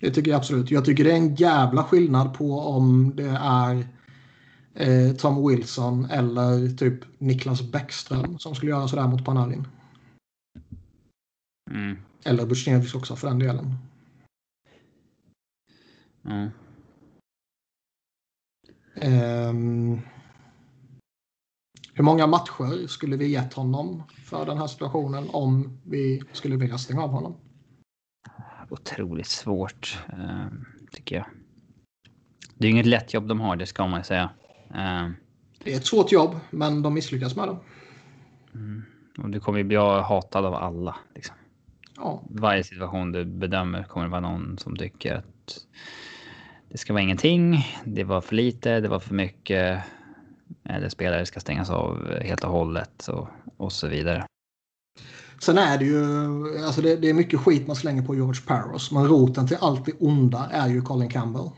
Det 0.00 0.10
tycker 0.10 0.30
jag 0.30 0.38
absolut. 0.38 0.70
Jag 0.70 0.84
tycker 0.84 1.04
det 1.04 1.12
är 1.12 1.16
en 1.16 1.34
jävla 1.34 1.84
skillnad 1.84 2.34
på 2.34 2.60
om 2.60 3.12
det 3.16 3.38
är 3.40 3.86
eh, 4.74 5.16
Tom 5.16 5.48
Wilson 5.48 6.04
eller 6.04 6.76
typ 6.76 7.00
Niklas 7.18 7.62
Bäckström 7.62 8.38
som 8.38 8.54
skulle 8.54 8.70
göra 8.70 8.88
sådär 8.88 9.06
mot 9.06 9.24
Panarin. 9.24 9.66
Mm. 11.70 11.96
Eller 12.24 12.46
Busjnevic 12.46 12.94
också 12.94 13.16
för 13.16 13.28
den 13.28 13.38
delen. 13.38 13.74
Mm. 16.24 16.50
Um, 19.02 20.00
hur 21.94 22.04
många 22.04 22.26
matcher 22.26 22.86
skulle 22.86 23.16
vi 23.16 23.28
gett 23.28 23.54
honom 23.54 24.02
för 24.24 24.46
den 24.46 24.58
här 24.58 24.66
situationen 24.66 25.28
om 25.32 25.80
vi 25.84 26.22
skulle 26.32 26.56
vilja 26.56 26.78
stänga 26.78 27.02
av 27.02 27.10
honom? 27.10 27.36
Otroligt 28.70 29.26
svårt, 29.26 29.98
uh, 30.12 30.46
tycker 30.92 31.16
jag. 31.16 31.26
Det 32.54 32.66
är 32.66 32.70
inget 32.70 32.86
lätt 32.86 33.14
jobb 33.14 33.28
de 33.28 33.40
har, 33.40 33.56
det 33.56 33.66
ska 33.66 33.86
man 33.86 34.04
säga. 34.04 34.30
Uh, 34.70 35.10
det 35.64 35.72
är 35.72 35.76
ett 35.76 35.86
svårt 35.86 36.12
jobb, 36.12 36.36
men 36.50 36.82
de 36.82 36.94
misslyckas 36.94 37.36
med 37.36 37.48
det. 37.48 37.56
Mm. 38.54 38.82
Och 39.18 39.30
du 39.30 39.40
kommer 39.40 39.58
ju 39.58 39.64
bli 39.64 39.76
hatad 39.76 40.44
av 40.44 40.54
alla. 40.54 40.96
Liksom. 41.14 41.36
Ja. 41.96 42.22
Varje 42.30 42.64
situation 42.64 43.12
du 43.12 43.24
bedömer 43.24 43.82
kommer 43.82 44.06
det 44.06 44.10
vara 44.10 44.20
någon 44.20 44.58
som 44.58 44.76
tycker 44.76 45.14
att 45.14 45.66
det 46.70 46.78
ska 46.78 46.92
vara 46.92 47.02
ingenting. 47.02 47.66
Det 47.84 48.04
var 48.04 48.20
för 48.20 48.34
lite, 48.36 48.80
det 48.80 48.88
var 48.88 49.00
för 49.00 49.14
mycket. 49.14 49.82
Eller 50.64 50.88
spelare 50.88 51.26
ska 51.26 51.40
stängas 51.40 51.70
av 51.70 52.20
helt 52.22 52.44
och 52.44 52.50
hållet 52.50 53.08
och, 53.08 53.28
och 53.56 53.72
så 53.72 53.88
vidare. 53.88 54.26
Sen 55.40 55.58
är 55.58 55.78
det 55.78 55.84
ju, 55.84 56.04
alltså 56.64 56.82
det, 56.82 56.96
det, 56.96 57.10
är 57.10 57.14
mycket 57.14 57.40
skit 57.40 57.66
man 57.66 57.76
slänger 57.76 58.02
på 58.02 58.14
George 58.14 58.42
Paros, 58.46 58.90
Men 58.90 59.08
roten 59.08 59.48
till 59.48 59.56
allt 59.60 59.84
det 59.84 59.92
onda 59.92 60.48
är 60.50 60.68
ju 60.68 60.82
Colin 60.82 61.10
Campbell. 61.10 61.50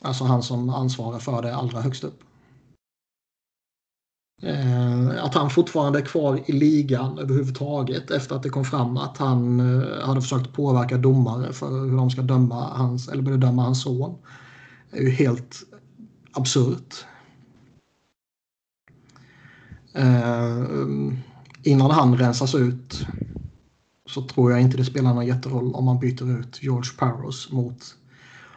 Alltså 0.00 0.24
han 0.24 0.42
som 0.42 0.68
ansvarar 0.68 1.18
för 1.18 1.42
det 1.42 1.54
allra 1.54 1.80
högst 1.80 2.04
upp. 2.04 2.20
Eh, 4.42 5.24
att 5.24 5.34
han 5.34 5.50
fortfarande 5.50 5.98
är 5.98 6.04
kvar 6.04 6.40
i 6.46 6.52
ligan 6.52 7.18
överhuvudtaget 7.18 8.10
efter 8.10 8.36
att 8.36 8.42
det 8.42 8.48
kom 8.48 8.64
fram 8.64 8.96
att 8.96 9.18
han 9.18 9.60
eh, 9.60 10.06
hade 10.06 10.20
försökt 10.22 10.52
påverka 10.52 10.96
domare 10.98 11.52
för 11.52 11.70
hur 11.90 11.96
de 11.96 12.10
ska 12.10 12.22
döma 12.22 12.68
hans, 12.76 13.08
eller 13.08 13.22
bedöma 13.22 13.62
hans 13.62 13.82
son. 13.82 14.18
är 14.90 15.00
ju 15.02 15.10
helt 15.10 15.56
absurt. 16.32 17.04
Eh, 19.92 20.64
innan 21.62 21.90
han 21.90 22.16
rensas 22.16 22.54
ut 22.54 23.06
så 24.08 24.22
tror 24.22 24.50
jag 24.52 24.60
inte 24.60 24.76
det 24.76 24.84
spelar 24.84 25.14
någon 25.14 25.26
jätteroll 25.26 25.74
om 25.74 25.84
man 25.84 25.98
byter 25.98 26.40
ut 26.40 26.62
George 26.62 26.90
Parros 26.98 27.52
mot 27.52 27.96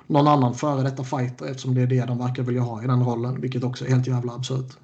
någon 0.07 0.27
annan 0.27 0.53
före 0.53 0.83
detta 0.83 1.03
fighter 1.03 1.45
eftersom 1.45 1.75
det 1.75 1.81
är 1.81 1.87
det 1.87 2.05
de 2.05 2.17
verkar 2.17 2.43
vilja 2.43 2.61
ha 2.61 2.83
i 2.83 2.87
den 2.87 3.03
rollen, 3.03 3.41
vilket 3.41 3.63
också 3.63 3.85
är 3.85 3.89
helt 3.89 4.07
jävla 4.07 4.33
absurt. 4.33 4.77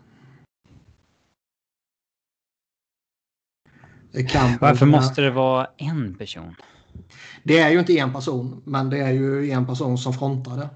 Varför 4.59 4.85
måste 4.85 5.21
det 5.21 5.31
vara 5.31 5.67
en 5.77 6.15
person? 6.15 6.55
Det 7.43 7.59
är 7.59 7.69
ju 7.69 7.79
inte 7.79 7.97
en 7.97 8.13
person, 8.13 8.61
men 8.65 8.89
det 8.89 8.99
är 8.99 9.11
ju 9.11 9.51
en 9.51 9.65
person 9.65 9.97
som 9.97 10.13
frontar 10.13 10.57
det. 10.57 10.69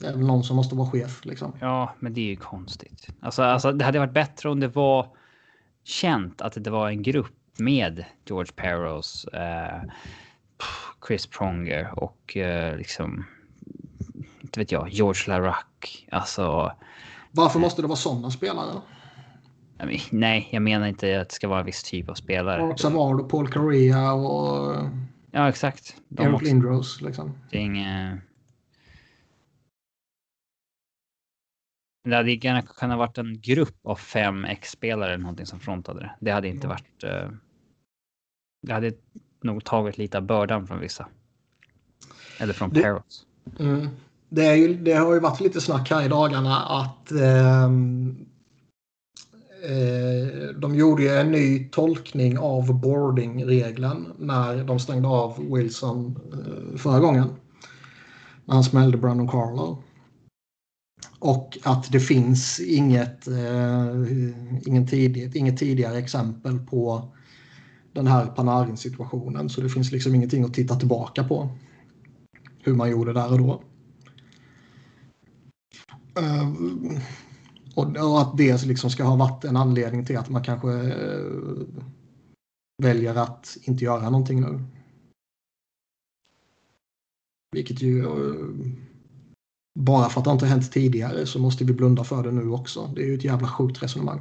Det 0.00 0.06
är 0.06 0.12
väl 0.12 0.26
någon 0.26 0.44
som 0.44 0.56
måste 0.56 0.74
vara 0.74 0.90
chef 0.90 1.24
liksom. 1.24 1.52
Ja, 1.60 1.94
men 2.00 2.14
det 2.14 2.20
är 2.20 2.26
ju 2.26 2.36
konstigt. 2.36 3.08
Alltså, 3.20 3.42
alltså 3.42 3.72
det 3.72 3.84
hade 3.84 3.98
varit 3.98 4.12
bättre 4.12 4.48
om 4.48 4.60
det 4.60 4.68
var 4.68 5.08
känt 5.84 6.40
att 6.40 6.64
det 6.64 6.70
var 6.70 6.88
en 6.88 7.02
grupp 7.02 7.58
med 7.58 8.04
George 8.24 8.52
Peros, 8.56 9.24
eh, 9.24 9.82
Chris 11.08 11.26
Pronger 11.26 11.98
och 11.98 12.36
eh, 12.36 12.76
liksom 12.76 13.26
inte 14.40 14.60
vet 14.60 14.72
jag, 14.72 14.88
George 14.88 15.22
Larac. 15.26 15.64
Alltså. 16.12 16.72
Varför 17.30 17.58
måste 17.58 17.82
det 17.82 17.88
vara 17.88 17.96
sådana 17.96 18.30
spelare? 18.30 18.80
Nej, 20.10 20.48
jag 20.52 20.62
menar 20.62 20.86
inte 20.86 21.20
att 21.20 21.28
det 21.28 21.34
ska 21.34 21.48
vara 21.48 21.60
en 21.60 21.66
viss 21.66 21.82
typ 21.82 22.08
av 22.08 22.14
spelare. 22.14 22.62
Och 22.62 22.80
Savard 22.80 23.20
och 23.20 23.30
Paul 23.30 23.48
Correa 23.48 24.12
och... 24.12 24.88
Ja, 25.30 25.48
exakt. 25.48 25.96
De 26.08 26.22
Eric 26.22 26.42
Lindros 26.42 27.00
liksom. 27.00 27.38
Det 27.50 27.56
är 27.56 27.62
inget... 27.62 28.20
Det 32.04 32.16
hade 32.16 32.32
gärna 32.32 32.62
kunnat 32.62 32.98
varit 32.98 33.18
en 33.18 33.40
grupp 33.40 33.78
av 33.82 33.96
fem 33.96 34.44
X-spelare 34.44 35.08
eller 35.14 35.22
någonting 35.22 35.46
som 35.46 35.60
frontade 35.60 36.00
det. 36.00 36.16
Det 36.20 36.30
hade 36.30 36.48
inte 36.48 36.68
varit... 36.68 37.04
Uh... 37.04 37.30
Det 38.62 38.72
hade 38.72 38.92
nog 39.42 39.64
tagit 39.64 39.98
lite 39.98 40.18
av 40.18 40.24
bördan 40.24 40.66
från 40.66 40.80
vissa. 40.80 41.08
Eller 42.40 42.52
från 42.52 42.70
det... 42.70 43.02
Mm. 43.58 43.88
Det, 44.28 44.56
ju, 44.56 44.74
det, 44.74 44.92
har 44.92 45.14
ju 45.14 45.20
varit 45.20 45.40
lite 45.40 45.60
snack 45.60 45.90
här 45.90 46.04
i 46.04 46.08
dagarna 46.08 46.56
att 46.56 47.12
eh, 47.12 47.66
Eh, 47.66 47.70
Eh, 49.62 50.48
de 50.60 50.74
gjorde 50.74 51.20
en 51.20 51.30
ny 51.30 51.68
tolkning 51.68 52.38
av 52.38 52.80
boardingregeln 52.80 54.12
när 54.18 54.64
de 54.64 54.78
stängde 54.78 55.08
av 55.08 55.54
Wilson 55.54 56.18
eh, 56.32 56.76
förra 56.78 57.00
gången. 57.00 57.28
När 58.44 58.54
han 58.54 58.64
smällde 58.64 58.98
Brandon 58.98 59.28
Carlo. 59.28 59.82
Och 61.18 61.58
att 61.62 61.92
det 61.92 62.00
finns 62.00 62.60
inget, 62.60 63.28
eh, 63.28 63.86
ingen 64.66 64.86
tidigt, 64.86 65.34
inget 65.34 65.58
tidigare 65.58 65.98
exempel 65.98 66.58
på 66.58 67.12
den 67.92 68.06
här 68.06 68.26
Panarin-situationen. 68.26 69.48
Så 69.48 69.60
det 69.60 69.68
finns 69.68 69.92
liksom 69.92 70.14
ingenting 70.14 70.44
att 70.44 70.54
titta 70.54 70.76
tillbaka 70.76 71.24
på. 71.24 71.48
Hur 72.62 72.74
man 72.74 72.90
gjorde 72.90 73.12
där 73.12 73.32
och 73.32 73.38
då. 73.38 73.62
Eh, 76.18 76.52
och, 77.76 77.96
och, 77.96 78.20
att 78.20 78.36
det 78.36 78.64
liksom 78.64 78.90
ska 78.90 79.04
ha 79.04 79.16
varit 79.16 79.44
en 79.44 79.56
anledning 79.56 80.04
till 80.04 80.18
att 80.18 80.28
man 80.28 80.44
kanske 80.44 80.72
eh, 80.72 81.66
väljer 82.82 83.14
att 83.14 83.56
inte 83.62 83.84
göra 83.84 84.10
någonting 84.10 84.40
nu. 84.40 84.64
Vilket 87.52 87.82
ju... 87.82 88.04
Eh, 88.04 88.46
bara 89.78 90.08
för 90.08 90.20
att 90.20 90.24
det 90.24 90.30
inte 90.30 90.46
hänt 90.46 90.72
tidigare 90.72 91.26
så 91.26 91.38
måste 91.38 91.64
vi 91.64 91.72
blunda 91.72 92.04
för 92.04 92.22
det 92.22 92.32
nu 92.32 92.50
också. 92.50 92.90
Det 92.94 93.02
är 93.02 93.06
ju 93.06 93.14
ett 93.14 93.24
jävla 93.24 93.48
sjukt 93.48 93.82
resonemang. 93.82 94.20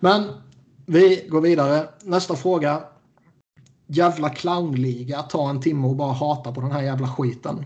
Men 0.00 0.32
vi 0.86 1.28
går 1.28 1.40
vidare. 1.40 1.88
Nästa 2.02 2.36
fråga. 2.36 2.84
Jävla 3.86 4.30
clownliga. 4.30 5.22
Ta 5.22 5.50
en 5.50 5.60
timme 5.60 5.86
och 5.86 5.96
bara 5.96 6.12
hata 6.12 6.52
på 6.52 6.60
den 6.60 6.72
här 6.72 6.82
jävla 6.82 7.08
skiten. 7.08 7.64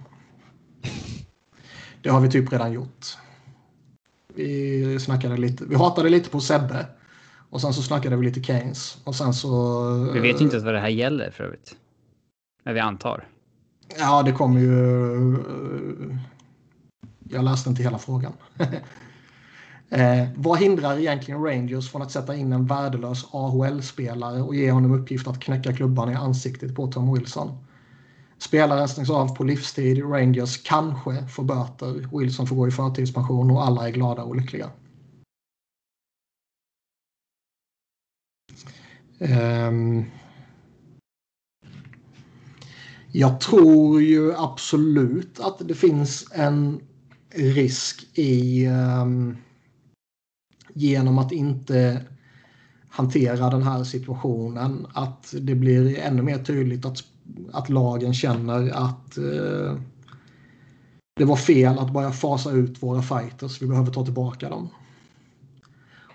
Det 2.02 2.08
har 2.08 2.20
vi 2.20 2.30
typ 2.30 2.52
redan 2.52 2.72
gjort. 2.72 3.16
Vi 4.34 4.98
snackade 5.00 5.36
lite. 5.36 5.64
Vi 5.64 5.74
hatade 5.74 6.08
lite 6.08 6.30
på 6.30 6.40
Sebbe. 6.40 6.86
Och 7.50 7.60
sen 7.60 7.74
så 7.74 7.82
snackade 7.82 8.16
vi 8.16 8.24
lite 8.24 8.42
Keynes. 8.42 8.98
Och 9.04 9.14
sen 9.14 9.34
så... 9.34 10.12
Vi 10.12 10.20
vet 10.20 10.40
ju 10.40 10.44
inte 10.44 10.58
vad 10.58 10.74
det 10.74 10.80
här 10.80 10.88
gäller 10.88 11.30
för 11.30 11.44
övrigt. 11.44 11.76
Men 12.64 12.74
vi 12.74 12.80
antar. 12.80 13.28
Ja, 13.98 14.22
det 14.22 14.32
kommer 14.32 14.60
ju... 14.60 15.36
Jag 17.28 17.44
läste 17.44 17.70
inte 17.70 17.82
hela 17.82 17.98
frågan. 17.98 18.32
eh, 19.90 20.28
vad 20.36 20.58
hindrar 20.58 20.98
egentligen 20.98 21.44
Rangers 21.44 21.90
från 21.90 22.02
att 22.02 22.10
sätta 22.10 22.36
in 22.36 22.52
en 22.52 22.66
värdelös 22.66 23.26
AHL-spelare 23.30 24.42
och 24.42 24.54
ge 24.54 24.70
honom 24.70 24.92
uppgift 24.92 25.28
att 25.28 25.40
knäcka 25.40 25.72
klubban 25.72 26.12
i 26.12 26.14
ansiktet 26.14 26.74
på 26.74 26.92
Tom 26.92 27.14
Wilson? 27.14 27.58
Spelaren 28.40 28.88
stängs 28.88 29.10
av 29.10 29.36
på 29.36 29.44
livstid. 29.44 30.04
Rangers 30.04 30.62
kanske 30.62 31.26
får 31.26 31.44
böter. 31.44 32.18
Wilson 32.18 32.46
får 32.46 32.56
gå 32.56 32.68
i 32.68 32.70
förtidspension 32.70 33.50
och 33.50 33.66
alla 33.66 33.88
är 33.88 33.92
glada 33.92 34.22
och 34.22 34.36
lyckliga. 34.36 34.70
Um, 39.18 40.04
jag 43.12 43.40
tror 43.40 44.02
ju 44.02 44.34
absolut 44.36 45.40
att 45.40 45.68
det 45.68 45.74
finns 45.74 46.32
en 46.32 46.80
risk 47.34 48.18
i 48.18 48.66
um, 48.66 49.36
genom 50.74 51.18
att 51.18 51.32
inte 51.32 52.04
hantera 52.88 53.50
den 53.50 53.62
här 53.62 53.84
situationen 53.84 54.86
att 54.94 55.34
det 55.40 55.54
blir 55.54 55.98
ännu 55.98 56.22
mer 56.22 56.44
tydligt 56.44 56.84
att 56.84 57.04
att 57.52 57.68
lagen 57.68 58.14
känner 58.14 58.70
att 58.70 59.18
eh, 59.18 59.76
det 61.16 61.24
var 61.24 61.36
fel 61.36 61.78
att 61.78 61.92
börja 61.92 62.10
fasa 62.10 62.50
ut 62.50 62.82
våra 62.82 63.02
fighters. 63.02 63.62
Vi 63.62 63.66
behöver 63.66 63.92
ta 63.92 64.04
tillbaka 64.04 64.48
dem. 64.48 64.68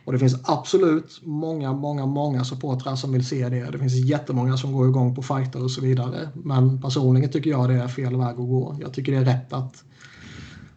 Och 0.05 0.13
det 0.13 0.20
finns 0.20 0.36
absolut 0.43 1.22
många, 1.24 1.74
många, 1.74 2.05
många 2.05 2.43
supportrar 2.43 2.95
som 2.95 3.11
vill 3.11 3.26
se 3.26 3.49
det. 3.49 3.72
Det 3.72 3.80
finns 3.80 3.93
jättemånga 3.93 4.58
som 4.58 4.74
går 4.74 4.87
igång 4.89 5.16
på 5.16 5.21
fighter 5.21 5.63
och 5.63 5.71
så 5.71 5.82
vidare. 5.82 6.29
Men 6.33 6.82
personligen 6.82 7.32
tycker 7.32 7.50
jag 7.50 7.70
det 7.70 7.75
är 7.75 7.87
fel 7.87 8.17
väg 8.17 8.29
att 8.29 8.36
gå. 8.36 8.78
Jag 8.82 8.93
tycker 8.93 9.12
det 9.12 9.17
är 9.17 9.25
rätt 9.25 9.54
att 9.54 9.83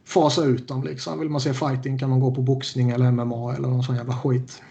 fasa 0.04 0.44
ut 0.44 0.68
dem. 0.68 0.84
Liksom. 0.84 1.20
Vill 1.20 1.28
man 1.28 1.40
se 1.40 1.54
fighting 1.54 1.98
kan 1.98 2.10
man 2.10 2.20
gå 2.20 2.34
på 2.34 2.42
boxning 2.42 2.90
eller 2.90 3.10
MMA 3.10 3.54
eller 3.54 3.68
någon 3.68 3.82
sån 3.82 3.96
jävla 3.96 4.16
skit. 4.16 4.62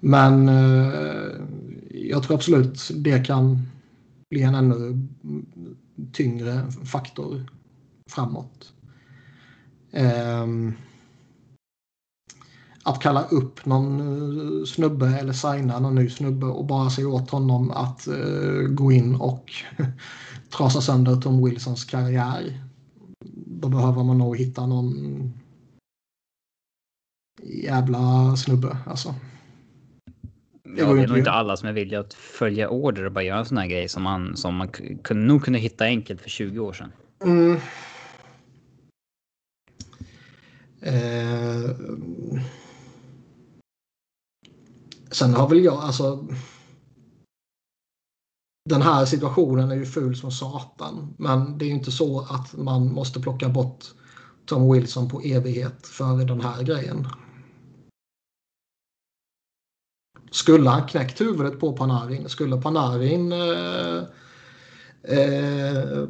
Men 0.00 0.48
eh, 0.48 1.30
jag 1.90 2.22
tror 2.22 2.36
absolut 2.36 2.90
det 2.94 3.26
kan 3.26 3.68
bli 4.30 4.42
en 4.42 4.54
ännu 4.54 4.74
mm, 4.76 5.46
tyngre 6.12 6.70
faktor 6.70 7.50
framåt. 8.10 8.72
Ehm, 9.92 10.74
att 12.82 13.00
kalla 13.00 13.24
upp 13.24 13.66
någon 13.66 14.00
eh, 14.00 14.64
snubbe 14.64 15.06
eller 15.06 15.32
signa 15.32 15.80
någon 15.80 15.94
ny 15.94 16.10
snubbe 16.10 16.46
och 16.46 16.66
bara 16.66 16.90
säga 16.90 17.08
åt 17.08 17.30
honom 17.30 17.70
att 17.70 18.06
eh, 18.06 18.68
gå 18.68 18.92
in 18.92 19.14
och 19.14 19.52
trasa 20.56 20.80
sönder 20.80 21.16
Tom 21.16 21.44
Wilsons 21.44 21.84
karriär. 21.84 22.62
Då 23.46 23.68
behöver 23.68 24.04
man 24.04 24.18
nog 24.18 24.36
hitta 24.36 24.66
någon 24.66 25.32
jävla 27.42 28.36
snubbe 28.36 28.78
alltså. 28.86 29.14
Ja, 30.78 30.92
det 30.92 31.02
är 31.02 31.08
nog 31.08 31.18
inte 31.18 31.30
alla 31.30 31.56
som 31.56 31.68
är 31.68 31.72
villiga 31.72 32.00
att 32.00 32.14
följa 32.14 32.68
order 32.68 33.04
och 33.04 33.12
bara 33.12 33.24
göra 33.24 33.38
en 33.38 33.44
sån 33.44 33.58
här 33.58 33.66
grej 33.66 33.88
som 33.88 34.02
man, 34.02 34.36
som 34.36 34.56
man 34.56 34.68
kunde, 35.02 35.26
nog 35.26 35.44
kunde 35.44 35.58
hitta 35.58 35.84
enkelt 35.84 36.20
för 36.20 36.30
20 36.30 36.60
år 36.60 36.72
sedan. 36.72 36.92
Mm. 37.24 37.56
Eh, 40.80 41.70
sen 45.10 45.34
har 45.34 45.48
väl 45.48 45.64
jag 45.64 45.74
alltså. 45.74 46.26
Den 48.68 48.82
här 48.82 49.04
situationen 49.04 49.70
är 49.70 49.76
ju 49.76 49.86
ful 49.86 50.16
som 50.16 50.30
satan. 50.30 51.14
Men 51.18 51.58
det 51.58 51.64
är 51.64 51.66
ju 51.66 51.74
inte 51.74 51.92
så 51.92 52.20
att 52.20 52.56
man 52.56 52.92
måste 52.92 53.20
plocka 53.20 53.48
bort 53.48 53.84
Tom 54.46 54.72
Wilson 54.72 55.08
på 55.08 55.20
evighet 55.20 55.86
för 55.86 56.24
den 56.24 56.40
här 56.40 56.62
grejen. 56.62 57.06
Skulle 60.36 60.70
han 60.70 60.86
knäckt 60.88 61.20
huvudet 61.20 61.60
på 61.60 61.72
Panarin? 61.72 62.28
Skulle 62.28 62.56
Panarin 62.56 63.32
eh, 63.32 63.98
eh, 65.02 66.04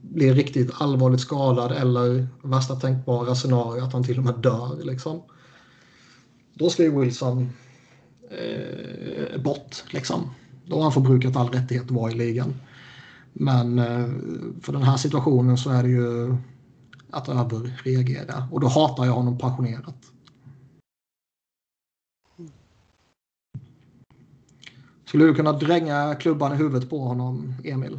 bli 0.00 0.32
riktigt 0.32 0.70
allvarligt 0.74 1.20
skadad 1.20 1.72
eller 1.72 2.26
värsta 2.42 2.76
tänkbara 2.76 3.34
scenario 3.34 3.84
att 3.84 3.92
han 3.92 4.04
till 4.04 4.18
och 4.18 4.24
med 4.24 4.34
dör. 4.38 4.84
Liksom. 4.84 5.22
Då 6.54 6.70
ska 6.70 6.82
ju 6.82 7.00
Wilson 7.00 7.52
eh, 8.30 9.40
bort. 9.42 9.84
Liksom. 9.90 10.30
Då 10.66 10.76
har 10.76 10.82
han 10.82 10.92
förbrukat 10.92 11.36
all 11.36 11.48
rättighet 11.48 11.84
att 11.84 11.90
vara 11.90 12.12
i 12.12 12.14
ligan. 12.14 12.54
Men 13.32 13.78
eh, 13.78 14.08
för 14.62 14.72
den 14.72 14.82
här 14.82 14.96
situationen 14.96 15.58
så 15.58 15.70
är 15.70 15.82
det 15.82 15.88
ju 15.88 16.36
att 17.10 17.28
överreagera. 17.28 18.48
Och 18.52 18.60
då 18.60 18.68
hatar 18.68 19.04
jag 19.04 19.12
honom 19.12 19.38
passionerat. 19.38 20.13
Skulle 25.14 25.26
du 25.26 25.34
kunna 25.34 25.52
dränga 25.52 26.14
klubban 26.14 26.52
i 26.52 26.56
huvudet 26.56 26.90
på 26.90 26.98
honom, 26.98 27.54
Emil? 27.64 27.98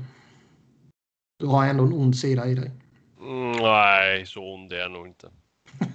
Du 1.40 1.46
har 1.46 1.66
ändå 1.66 1.84
en 1.84 1.94
ond 1.94 2.18
sida 2.18 2.48
i 2.48 2.56
dig. 2.56 2.72
Mm, 3.20 3.52
nej, 3.52 4.26
så 4.26 4.54
ond 4.54 4.74
är 4.74 4.78
jag 4.78 4.92
nog 4.92 5.08
inte. 5.08 5.30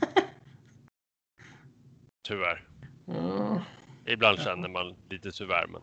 tyvärr. 2.28 2.68
Mm. 3.08 3.58
Ibland 4.06 4.38
känner 4.38 4.68
man 4.68 4.94
lite 5.10 5.30
tyvärr, 5.30 5.66
men. 5.66 5.82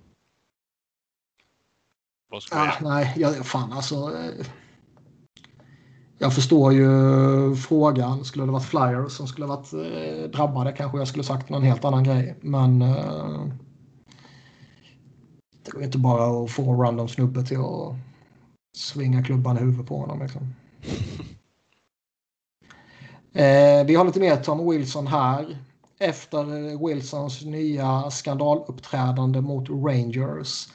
Vad 2.30 2.43
ska 2.43 2.59
ah, 2.59 2.73
Nej, 2.81 3.14
jag, 3.18 3.45
fan 3.45 3.73
alltså. 3.73 3.95
Eh, 3.95 4.45
jag 6.18 6.35
förstår 6.35 6.73
ju 6.73 6.89
frågan. 7.55 8.26
Skulle 8.26 8.45
det 8.45 8.51
varit 8.51 8.65
Flyers 8.65 9.11
som 9.11 9.27
skulle 9.27 9.45
varit 9.45 9.73
eh, 9.73 10.30
drabbade 10.30 10.72
kanske 10.72 10.97
jag 10.97 11.07
skulle 11.07 11.23
sagt 11.23 11.49
någon 11.49 11.64
helt 11.64 11.85
annan 11.85 12.03
grej. 12.03 12.35
Men 12.41 12.81
eh, 12.81 13.47
det 15.68 15.72
går 15.72 15.84
inte 15.84 15.98
bara 15.98 16.44
att 16.44 16.52
få 16.52 16.72
en 16.72 16.80
random 16.80 17.07
snubbe 17.07 17.44
till 17.44 17.57
att 17.57 17.95
svinga 18.77 19.23
klubban 19.23 19.57
i 19.57 19.60
huvudet 19.60 19.88
på 19.88 19.98
honom. 19.98 20.19
Liksom. 20.19 20.53
Eh, 23.34 23.85
vi 23.85 23.95
har 23.95 24.06
lite 24.06 24.19
mer 24.19 24.35
Tom 24.35 24.69
Wilson 24.69 25.07
här. 25.07 25.57
Efter 25.99 26.44
Wilsons 26.88 27.45
nya 27.45 28.11
skandaluppträdande 28.11 29.41
mot 29.41 29.69
Rangers 29.69 30.68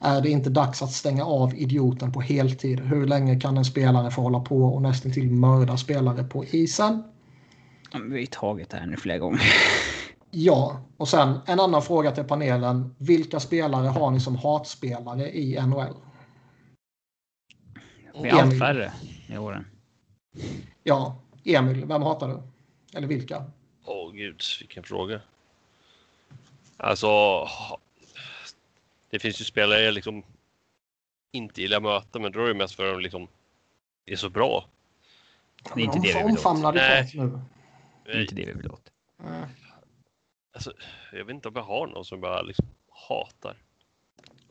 är 0.00 0.20
det 0.20 0.30
inte 0.30 0.50
dags 0.50 0.82
att 0.82 0.92
stänga 0.92 1.24
av 1.24 1.54
idioten 1.54 2.12
på 2.12 2.20
heltid? 2.20 2.80
Hur 2.80 3.06
länge 3.06 3.40
kan 3.40 3.56
en 3.56 3.64
spelare 3.64 4.10
få 4.10 4.22
hålla 4.22 4.40
på 4.40 4.64
och 4.64 4.82
nästan 4.82 5.12
till 5.12 5.30
mörda 5.30 5.76
spelare 5.76 6.24
på 6.24 6.44
isen? 6.44 7.02
Vi 8.10 8.18
har 8.18 8.26
tagit 8.26 8.70
det 8.70 8.76
här 8.76 8.86
nu 8.86 8.96
flera 8.96 9.18
gånger. 9.18 9.42
Ja, 10.30 10.80
och 10.96 11.08
sen 11.08 11.40
en 11.46 11.60
annan 11.60 11.82
fråga 11.82 12.12
till 12.12 12.24
panelen. 12.24 12.94
Vilka 12.98 13.40
spelare 13.40 13.86
har 13.86 14.10
ni 14.10 14.20
som 14.20 14.36
hatspelare 14.36 15.30
i 15.30 15.60
NHL? 15.66 15.94
Det 18.22 18.28
är 18.28 18.42
allt 18.42 18.58
färre 18.58 18.92
i 19.28 19.38
åren. 19.38 19.66
Ja, 20.82 21.20
Emil, 21.44 21.84
vem 21.84 22.02
hatar 22.02 22.28
du? 22.28 22.42
Eller 22.98 23.08
vilka? 23.08 23.44
Åh 23.84 24.08
oh, 24.08 24.12
gud, 24.12 24.42
vilken 24.60 24.82
fråga. 24.82 25.20
Alltså, 26.76 27.08
det 29.10 29.18
finns 29.18 29.40
ju 29.40 29.44
spelare 29.44 29.80
jag 29.80 29.94
liksom 29.94 30.22
inte 31.32 31.62
gillar 31.62 31.76
att 31.76 31.82
möta, 31.82 32.18
men 32.18 32.32
då 32.32 32.44
är 32.44 32.48
det 32.48 32.54
mest 32.54 32.74
för 32.74 32.88
att 32.88 32.94
de 32.94 33.00
liksom 33.00 33.28
är 34.06 34.16
så 34.16 34.30
bra. 34.30 34.64
Det 35.74 35.80
är 35.80 35.84
inte 35.84 35.98
det 35.98 36.14
vi 36.14 36.22
vill 36.22 36.38
åt. 36.38 36.74
Nej. 36.74 37.10
Nu. 37.14 37.40
Det 38.04 38.12
är 38.12 38.20
inte 38.20 38.34
det 38.34 38.44
vi 38.44 38.52
vill 38.52 38.70
åt. 38.70 38.92
Alltså, 40.54 40.72
jag 41.12 41.24
vet 41.24 41.34
inte 41.34 41.48
om 41.48 41.54
jag 41.56 41.62
har 41.62 41.86
någon 41.86 42.04
som 42.04 42.22
jag 42.22 42.46
liksom 42.46 42.66
hatar. 43.08 43.56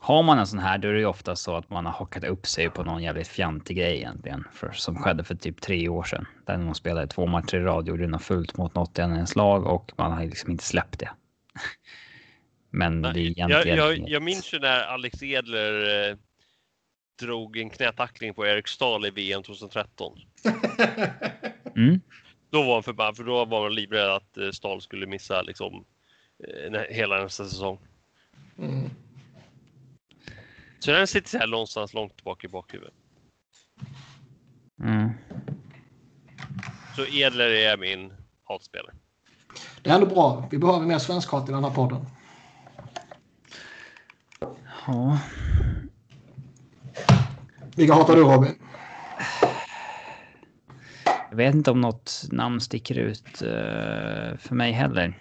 Har 0.00 0.22
man 0.22 0.38
en 0.38 0.46
sån 0.46 0.58
här, 0.58 0.78
då 0.78 0.88
är 0.88 0.92
det 0.92 0.98
ju 0.98 1.06
ofta 1.06 1.36
så 1.36 1.56
att 1.56 1.70
man 1.70 1.86
har 1.86 1.92
hakat 1.92 2.24
upp 2.24 2.46
sig 2.46 2.70
på 2.70 2.84
någon 2.84 3.02
jävligt 3.02 3.28
fjantig 3.28 3.76
grej 3.76 3.96
egentligen. 3.96 4.44
För, 4.52 4.72
som 4.72 4.96
skedde 4.96 5.24
för 5.24 5.34
typ 5.34 5.60
tre 5.60 5.88
år 5.88 6.02
sedan. 6.02 6.26
Där 6.46 6.56
någon 6.56 6.74
spelade 6.74 7.06
två 7.06 7.26
matcher 7.26 7.56
i 7.56 7.60
rad, 7.60 7.88
gjorde 7.88 8.06
något 8.06 8.22
fullt 8.22 8.56
mot 8.56 8.74
något 8.74 8.98
i 8.98 9.00
ens 9.00 9.36
lag 9.36 9.66
och 9.66 9.92
man 9.96 10.12
har 10.12 10.24
liksom 10.24 10.50
inte 10.50 10.64
släppt 10.64 10.98
det. 10.98 11.10
Men 12.70 13.02
det 13.02 13.08
är 13.08 13.16
egentligen... 13.16 13.78
Jag, 13.78 13.98
jag, 13.98 14.08
jag 14.08 14.22
minns 14.22 14.54
ju 14.54 14.58
när 14.58 14.82
Alex 14.82 15.22
Edler 15.22 16.08
eh, 16.10 16.16
drog 17.20 17.56
en 17.56 17.70
knätackling 17.70 18.34
på 18.34 18.46
Erik 18.46 18.68
Stahl 18.68 19.06
i 19.06 19.10
VM 19.10 19.42
2013. 19.42 20.18
mm. 21.76 22.00
Då 22.50 22.62
var 22.62 22.74
han 22.74 22.82
förbannad, 22.82 23.16
för 23.16 23.24
då 23.24 23.44
var 23.44 23.62
man 23.62 23.74
livrädd 23.74 24.10
att 24.10 24.36
eh, 24.36 24.50
Stahl 24.50 24.80
skulle 24.80 25.06
missa 25.06 25.42
liksom, 25.42 25.84
eh, 26.48 26.80
hela 26.90 27.22
nästa 27.22 27.44
säsong. 27.44 27.78
Mm. 28.58 28.90
Så 30.78 30.90
den 30.90 31.06
sitter 31.06 31.28
så 31.28 31.38
här 31.38 31.46
någonstans 31.46 31.94
långt 31.94 32.24
bak 32.24 32.44
i 32.44 32.48
bakhuvudet. 32.48 32.94
Mm. 34.80 35.10
Så 36.96 37.06
Edler 37.06 37.50
är 37.50 37.76
min 37.76 38.12
hatspelare. 38.44 38.94
Det 39.82 39.90
är 39.90 39.94
ändå 39.94 40.06
bra. 40.06 40.48
Vi 40.50 40.58
behöver 40.58 40.86
mer 40.86 40.98
svenskhat 40.98 41.48
i 41.48 41.52
den 41.52 41.64
här 41.64 41.70
podden. 41.70 42.06
Ja. 44.86 45.18
Vilka 47.76 47.94
hatar 47.94 48.16
du 48.16 48.22
Robin? 48.22 48.54
Jag 51.30 51.36
vet 51.36 51.54
inte 51.54 51.70
om 51.70 51.80
något 51.80 52.24
namn 52.32 52.60
sticker 52.60 52.98
ut 52.98 53.42
uh, 53.42 54.36
för 54.36 54.52
mig 54.52 54.72
heller. 54.72 55.18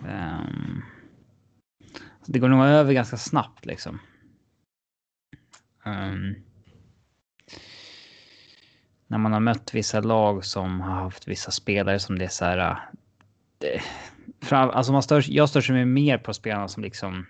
Um, 0.00 0.82
det 2.26 2.38
går 2.38 2.48
nog 2.48 2.64
över 2.64 2.92
ganska 2.92 3.16
snabbt 3.16 3.66
liksom. 3.66 4.00
Um, 5.84 6.34
när 9.06 9.18
man 9.18 9.32
har 9.32 9.40
mött 9.40 9.74
vissa 9.74 10.00
lag 10.00 10.44
som 10.44 10.80
har 10.80 10.94
haft 10.94 11.28
vissa 11.28 11.50
spelare 11.50 11.98
som 11.98 12.18
det 12.18 12.24
är 12.24 12.28
så 12.28 12.44
här. 12.44 12.58
Eh, 12.58 12.76
det, 13.58 13.82
fram, 14.40 14.70
alltså 14.70 14.92
man 14.92 15.02
stör, 15.02 15.24
jag 15.28 15.48
stör 15.48 15.72
mig 15.72 15.84
mer 15.84 16.18
på 16.18 16.34
spelarna 16.34 16.68
som 16.68 16.82
liksom. 16.82 17.26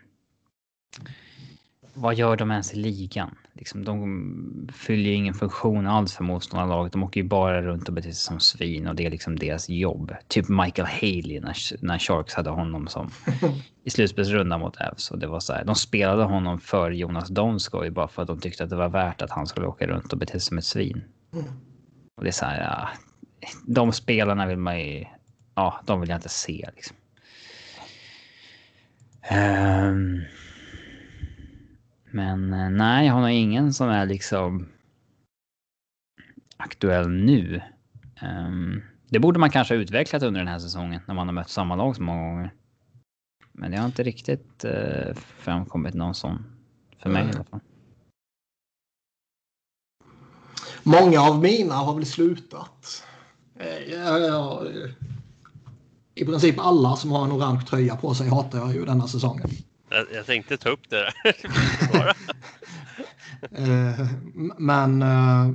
Vad 1.94 2.14
gör 2.14 2.36
de 2.36 2.50
ens 2.50 2.74
i 2.74 2.76
ligan? 2.76 3.36
Liksom, 3.56 3.84
de 3.84 4.68
fyller 4.72 5.10
ju 5.10 5.12
ingen 5.12 5.34
funktion 5.34 5.86
alls 5.86 6.14
för 6.14 6.24
motståndarlaget. 6.24 6.92
De 6.92 7.02
åker 7.02 7.20
ju 7.20 7.28
bara 7.28 7.62
runt 7.62 7.88
och 7.88 7.94
beter 7.94 8.10
sig 8.10 8.20
som 8.20 8.40
svin 8.40 8.88
och 8.88 8.94
det 8.94 9.06
är 9.06 9.10
liksom 9.10 9.38
deras 9.38 9.68
jobb. 9.68 10.14
Typ 10.28 10.48
Michael 10.48 10.88
Haley 10.88 11.40
när, 11.40 11.84
när 11.84 11.98
Sharks 11.98 12.34
hade 12.34 12.50
honom 12.50 12.86
som 12.86 13.10
i 13.84 13.90
slutspelsrundan 13.90 14.60
mot 14.60 14.76
Avs. 14.76 15.10
Och 15.10 15.18
det 15.18 15.26
var 15.26 15.40
så 15.40 15.52
här, 15.52 15.64
de 15.64 15.74
spelade 15.74 16.24
honom 16.24 16.60
för 16.60 16.90
Jonas 16.90 17.28
Donskoj 17.28 17.90
bara 17.90 18.08
för 18.08 18.22
att 18.22 18.28
de 18.28 18.40
tyckte 18.40 18.64
att 18.64 18.70
det 18.70 18.76
var 18.76 18.88
värt 18.88 19.22
att 19.22 19.30
han 19.30 19.46
skulle 19.46 19.66
åka 19.66 19.86
runt 19.86 20.12
och 20.12 20.18
bete 20.18 20.32
sig 20.32 20.40
som 20.40 20.58
ett 20.58 20.64
svin. 20.64 21.04
Mm. 21.32 21.44
Och 22.16 22.24
det 22.24 22.30
är 22.30 22.32
så 22.32 22.44
här, 22.44 22.60
ja, 22.60 22.88
de 23.66 23.92
spelarna 23.92 24.46
vill 24.46 24.58
man 24.58 24.80
ju, 24.80 25.04
ja, 25.54 25.80
de 25.86 26.00
vill 26.00 26.08
jag 26.08 26.18
inte 26.18 26.28
se 26.28 26.68
liksom. 26.74 26.96
Um, 29.30 30.22
men 32.14 32.52
eh, 32.52 32.70
nej, 32.70 33.06
jag 33.06 33.14
har 33.14 33.20
nog 33.20 33.30
ingen 33.30 33.72
som 33.72 33.88
är 33.88 34.06
liksom 34.06 34.68
aktuell 36.56 37.10
nu. 37.10 37.62
Um, 38.22 38.82
det 39.08 39.18
borde 39.18 39.38
man 39.38 39.50
kanske 39.50 39.74
ha 39.74 39.80
utvecklat 39.80 40.22
under 40.22 40.40
den 40.40 40.48
här 40.48 40.58
säsongen 40.58 41.00
när 41.06 41.14
man 41.14 41.28
har 41.28 41.32
mött 41.32 41.50
samma 41.50 41.76
lag 41.76 41.96
så 41.96 42.02
många 42.02 42.22
gånger. 42.22 42.54
Men 43.52 43.70
det 43.70 43.76
har 43.76 43.86
inte 43.86 44.02
riktigt 44.02 44.64
uh, 44.64 45.14
framkommit 45.14 45.94
någon 45.94 46.14
sån 46.14 46.44
för 47.02 47.10
mig 47.10 47.22
mm. 47.22 47.32
i 47.32 47.36
alla 47.36 47.44
fall. 47.44 47.60
Många 50.82 51.20
av 51.20 51.42
mina 51.42 51.74
har 51.74 51.94
väl 51.94 52.06
slutat. 52.06 53.06
Eh, 53.58 53.92
jag, 53.94 54.20
jag, 54.20 54.66
I 56.14 56.24
princip 56.24 56.58
alla 56.58 56.96
som 56.96 57.10
har 57.10 57.24
en 57.24 57.32
orange 57.32 57.62
tröja 57.62 57.96
på 57.96 58.14
sig 58.14 58.28
hatar 58.28 58.58
jag 58.58 58.74
ju 58.74 58.84
denna 58.84 59.08
säsongen. 59.08 59.50
Jag, 59.94 60.06
jag 60.12 60.26
tänkte 60.26 60.56
ta 60.56 60.68
upp 60.68 60.90
det 60.90 60.96
där. 60.96 62.16
Eh, 63.50 64.06
men 64.58 65.02
uh, 65.02 65.50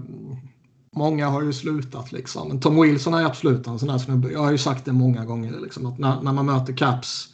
många 0.92 1.28
har 1.28 1.42
ju 1.42 1.54
slutat 1.54 2.12
liksom. 2.12 2.60
Tom 2.60 2.82
Wilson 2.82 3.14
är 3.14 3.26
absolut 3.26 3.68
en 3.68 3.80
sån 3.80 3.90
här 3.90 3.98
snubbe. 3.98 4.32
Jag 4.32 4.40
har 4.40 4.52
ju 4.52 4.58
sagt 4.58 4.86
det 4.86 4.92
många 4.92 5.26
gånger 5.26 5.60
liksom, 5.60 5.86
att 5.86 6.00
när, 6.00 6.22
när 6.22 6.34
man 6.34 6.46
möter 6.46 6.74
Caps 6.74 7.28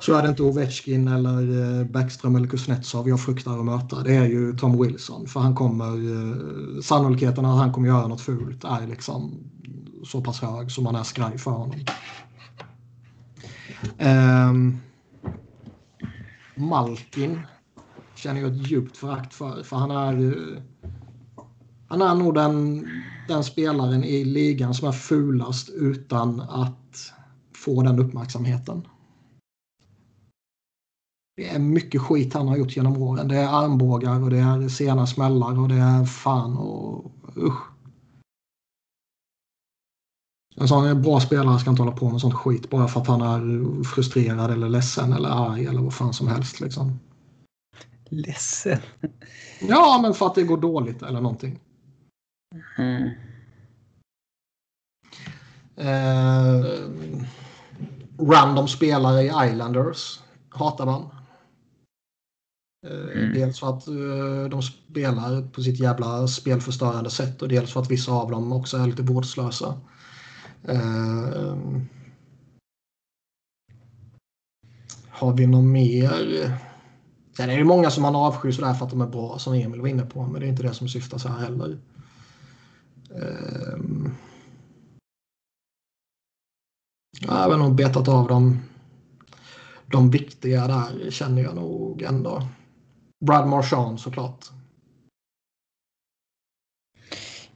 så 0.00 0.14
är 0.14 0.22
det 0.22 0.28
inte 0.28 0.42
Ovechkin 0.42 1.08
eller 1.08 1.80
eh, 1.80 1.86
Backström 1.86 2.36
eller 2.36 2.48
Kuznetsov 2.48 3.08
jag 3.08 3.20
fruktar 3.20 3.58
att 3.58 3.64
möta. 3.64 4.02
Det 4.02 4.14
är 4.14 4.26
ju 4.26 4.56
Tom 4.56 4.82
Wilson. 4.82 5.26
För 5.26 5.40
han 5.40 5.54
kommer, 5.54 5.84
eh, 5.84 6.80
sannolikheten 6.82 7.44
att 7.44 7.58
han 7.58 7.72
kommer 7.72 7.88
göra 7.88 8.06
något 8.06 8.20
fult 8.20 8.64
är 8.64 8.86
liksom 8.86 9.38
så 10.06 10.20
pass 10.20 10.40
hög 10.40 10.70
som 10.70 10.84
man 10.84 10.94
är 10.94 11.02
skraj 11.02 11.38
för 11.38 11.50
honom. 11.50 11.80
Um, 13.98 14.80
Malkin 16.56 17.40
känner 18.14 18.40
jag 18.40 18.50
ett 18.50 18.70
djupt 18.70 18.96
förakt 18.96 19.34
för. 19.34 19.62
För 19.62 19.76
han 19.76 19.90
är, 19.90 20.62
han 21.88 22.02
är 22.02 22.14
nog 22.14 22.34
den, 22.34 22.86
den 23.28 23.44
spelaren 23.44 24.04
i 24.04 24.24
ligan 24.24 24.74
som 24.74 24.88
är 24.88 24.92
fulast 24.92 25.68
utan 25.68 26.40
att 26.40 27.12
få 27.56 27.82
den 27.82 27.98
uppmärksamheten. 27.98 28.88
Det 31.36 31.48
är 31.48 31.58
mycket 31.58 32.00
skit 32.00 32.34
han 32.34 32.48
har 32.48 32.56
gjort 32.56 32.76
genom 32.76 33.02
åren. 33.02 33.28
Det 33.28 33.36
är 33.36 33.64
armbågar 33.64 34.22
och 34.22 34.30
det 34.30 34.38
är 34.38 34.68
sena 34.68 35.06
smällar 35.06 35.60
och 35.60 35.68
det 35.68 35.74
är 35.74 36.04
fan 36.04 36.56
och 36.56 37.12
usch. 37.36 37.73
En 40.54 40.68
sån 40.68 41.02
bra 41.02 41.20
spelare 41.20 41.58
ska 41.58 41.70
inte 41.70 41.82
hålla 41.82 41.96
på 41.96 42.10
med 42.10 42.20
sånt 42.20 42.34
skit 42.34 42.70
bara 42.70 42.88
för 42.88 43.00
att 43.00 43.06
han 43.06 43.22
är 43.22 43.84
frustrerad 43.84 44.50
eller 44.50 44.68
ledsen 44.68 45.12
eller 45.12 45.28
arg 45.28 45.66
eller 45.66 45.80
vad 45.80 45.94
fan 45.94 46.12
som 46.12 46.28
helst. 46.28 46.60
Liksom. 46.60 47.00
Ledsen? 48.08 48.78
Ja, 49.68 49.98
men 50.02 50.14
för 50.14 50.26
att 50.26 50.34
det 50.34 50.42
går 50.42 50.56
dåligt 50.56 51.02
eller 51.02 51.20
någonting. 51.20 51.60
Mm. 52.78 53.10
Eh, 55.76 56.64
random 58.18 58.68
spelare 58.68 59.22
i 59.22 59.50
Islanders 59.50 60.20
hatar 60.48 60.86
man. 60.86 61.08
Eh, 62.86 63.18
mm. 63.18 63.34
Dels 63.34 63.60
för 63.60 63.76
att 63.76 63.88
uh, 63.88 64.48
de 64.48 64.62
spelar 64.62 65.48
på 65.48 65.62
sitt 65.62 65.80
jävla 65.80 66.28
spelförstörande 66.28 67.10
sätt 67.10 67.42
och 67.42 67.48
dels 67.48 67.72
för 67.72 67.80
att 67.80 67.90
vissa 67.90 68.12
av 68.12 68.30
dem 68.30 68.52
också 68.52 68.76
är 68.76 68.86
lite 68.86 69.02
vårdslösa. 69.02 69.80
Uh, 70.68 71.56
har 75.08 75.32
vi 75.32 75.46
någon 75.46 75.72
mer? 75.72 76.58
Sen 77.36 77.50
är 77.50 77.58
det 77.58 77.64
många 77.64 77.90
som 77.90 78.02
man 78.02 78.16
avskyr 78.16 78.52
sådär 78.52 78.74
för 78.74 78.84
att 78.84 78.90
de 78.90 79.00
är 79.00 79.06
bra 79.06 79.38
som 79.38 79.54
Emil 79.54 79.80
var 79.80 79.88
inne 79.88 80.06
på 80.06 80.26
men 80.26 80.40
det 80.40 80.46
är 80.46 80.50
inte 80.50 80.62
det 80.62 80.74
som 80.74 80.88
syftas 80.88 81.24
här 81.24 81.38
heller. 81.38 81.78
Uh, 83.14 84.10
jag 87.20 87.32
har 87.32 87.56
nog 87.56 87.74
betat 87.74 88.08
av 88.08 88.28
dem. 88.28 88.58
De 89.86 90.10
viktiga 90.10 90.66
där 90.66 91.10
känner 91.10 91.42
jag 91.42 91.54
nog 91.54 92.02
ändå. 92.02 92.42
Brad 93.26 93.48
Marchand 93.48 94.00
såklart. 94.00 94.50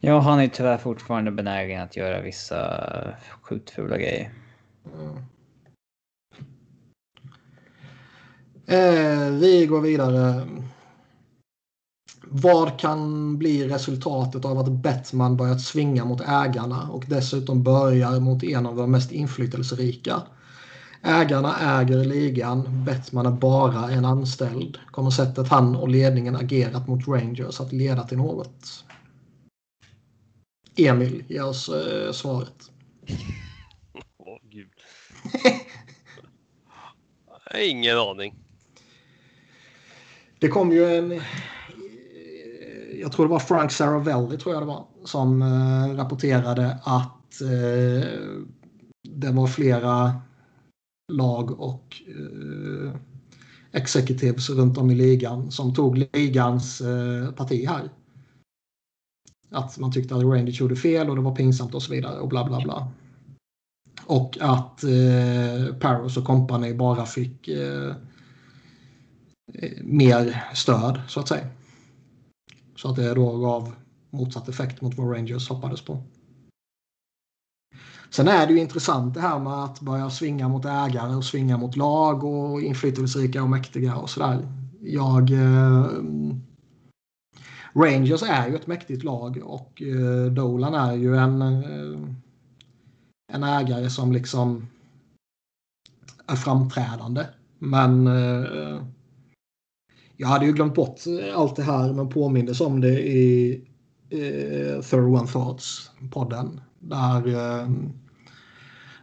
Ja, 0.01 0.19
han 0.19 0.41
är 0.41 0.49
tyvärr 0.49 0.79
fortfarande 0.79 1.31
benägen 1.31 1.83
att 1.83 1.97
göra 1.97 2.21
vissa 2.21 2.91
sjukt 3.43 3.71
fula 3.71 3.97
grejer. 3.97 4.31
Mm. 4.95 5.17
Eh, 8.67 9.33
vi 9.33 9.67
går 9.67 9.81
vidare. 9.81 10.47
Vad 12.31 12.79
kan 12.79 13.39
bli 13.39 13.69
resultatet 13.69 14.45
av 14.45 14.59
att 14.59 14.73
Bettman 14.73 15.37
börjat 15.37 15.61
svinga 15.61 16.05
mot 16.05 16.21
ägarna 16.21 16.89
och 16.91 17.05
dessutom 17.07 17.63
börjar 17.63 18.21
mot 18.21 18.45
en 18.45 18.67
av 18.67 18.77
de 18.77 18.91
mest 18.91 19.13
inflytelserika? 19.13 20.23
Ägarna 21.03 21.81
äger 21.81 22.05
ligan, 22.05 22.85
Bettman 22.85 23.27
är 23.27 23.31
bara 23.31 23.91
en 23.91 24.05
anställd. 24.05 24.79
Kommer 24.91 25.11
sättet 25.11 25.49
han 25.49 25.77
och 25.77 25.89
ledningen 25.89 26.37
agerat 26.37 26.89
mot 26.89 27.09
Rangers 27.09 27.61
att 27.61 27.73
leda 27.73 28.03
till 28.03 28.19
något? 28.19 28.85
Emil, 30.79 31.25
ge 31.29 31.41
oss 31.41 31.69
eh, 31.69 32.13
svaret. 32.13 32.71
Åh, 34.19 34.35
oh, 34.35 34.39
gud. 34.51 34.73
Ingen 37.59 37.99
aning. 37.99 38.35
Det 40.39 40.49
kom 40.49 40.73
ju 40.73 40.97
en 40.97 41.21
jag 43.01 43.13
tror 43.13 43.27
det 43.27 43.31
var 43.31 43.39
Frank 43.39 43.73
Saravelli 43.73 44.39
tror 44.39 44.55
jag 44.55 44.63
det 44.63 44.67
var, 44.67 44.87
som 45.05 45.43
eh, 45.43 45.97
rapporterade 45.97 46.79
att 46.85 47.41
eh, 47.41 48.09
det 49.09 49.31
var 49.33 49.47
flera 49.47 50.13
lag 51.13 51.61
och 51.61 52.03
eh, 52.09 52.95
executives 53.73 54.51
runt 54.51 54.79
om 54.79 54.91
i 54.91 54.95
ligan 54.95 55.51
som 55.51 55.75
tog 55.75 56.07
ligans 56.13 56.81
eh, 56.81 57.33
parti 57.33 57.69
här. 57.69 57.91
Att 59.51 59.79
man 59.79 59.93
tyckte 59.93 60.15
att 60.15 60.23
Rangers 60.23 60.61
gjorde 60.61 60.77
fel 60.77 61.11
och 61.11 61.17
det 61.17 61.23
var 61.23 61.35
pinsamt 61.35 61.75
och 61.75 61.83
så 61.83 61.93
vidare 61.93 62.21
och 62.21 62.29
bla 62.29 62.45
bla 62.45 62.61
bla. 62.61 62.89
Och 64.07 64.39
att 64.41 64.85
eh, 64.85 65.75
Paros 65.81 66.17
och 66.17 66.25
company 66.25 66.75
bara 66.75 67.07
fick 67.07 67.49
eh, 67.49 67.89
eh, 69.55 69.83
mer 69.83 70.45
stöd 70.55 71.01
så 71.09 71.21
att 71.21 71.29
säga. 71.29 71.47
Så 72.77 72.91
att 72.91 72.97
det 72.97 73.15
då 73.15 73.37
gav 73.37 73.75
motsatt 74.11 74.49
effekt 74.49 74.81
mot 74.81 74.95
vad 74.95 75.17
Rangers 75.17 75.49
hoppades 75.49 75.81
på. 75.81 76.03
Sen 78.11 78.29
är 78.29 78.47
det 78.47 78.53
ju 78.53 78.61
intressant 78.61 79.15
det 79.15 79.21
här 79.21 79.39
med 79.39 79.65
att 79.65 79.81
börja 79.81 80.11
svinga 80.11 80.49
mot 80.49 80.65
ägare 80.65 81.15
och 81.15 81.25
svinga 81.25 81.57
mot 81.57 81.77
lag 81.77 82.25
och 82.25 82.61
inflytelserika 82.61 83.43
och 83.43 83.49
mäktiga 83.49 83.97
och 83.97 84.11
sådär. 84.11 84.49
Jag... 84.81 85.31
Eh, 85.31 85.87
Rangers 87.79 88.23
är 88.23 88.49
ju 88.49 88.57
ett 88.57 88.67
mäktigt 88.67 89.05
lag 89.05 89.41
och 89.45 89.83
eh, 89.83 90.33
Dolan 90.33 90.75
är 90.75 90.95
ju 90.95 91.17
en, 91.17 91.43
eh, 91.43 92.01
en 93.33 93.43
ägare 93.43 93.91
som 93.91 94.13
liksom 94.13 94.67
är 96.27 96.37
framträdande. 96.37 97.27
Men 97.59 98.07
eh, 98.07 98.83
jag 100.17 100.29
hade 100.29 100.47
ju 100.47 100.53
glömt 100.53 100.75
bort 100.75 101.01
allt 101.35 101.57
det 101.57 101.63
här 101.63 101.93
men 101.93 102.09
påmindes 102.09 102.61
om 102.61 102.81
det 102.81 103.01
i 103.01 103.53
eh, 104.11 104.83
Third 104.83 105.05
One 105.05 105.27
Thoughts 105.27 105.91
podden. 106.11 106.61
Där, 106.79 107.27
eh, 107.27 107.69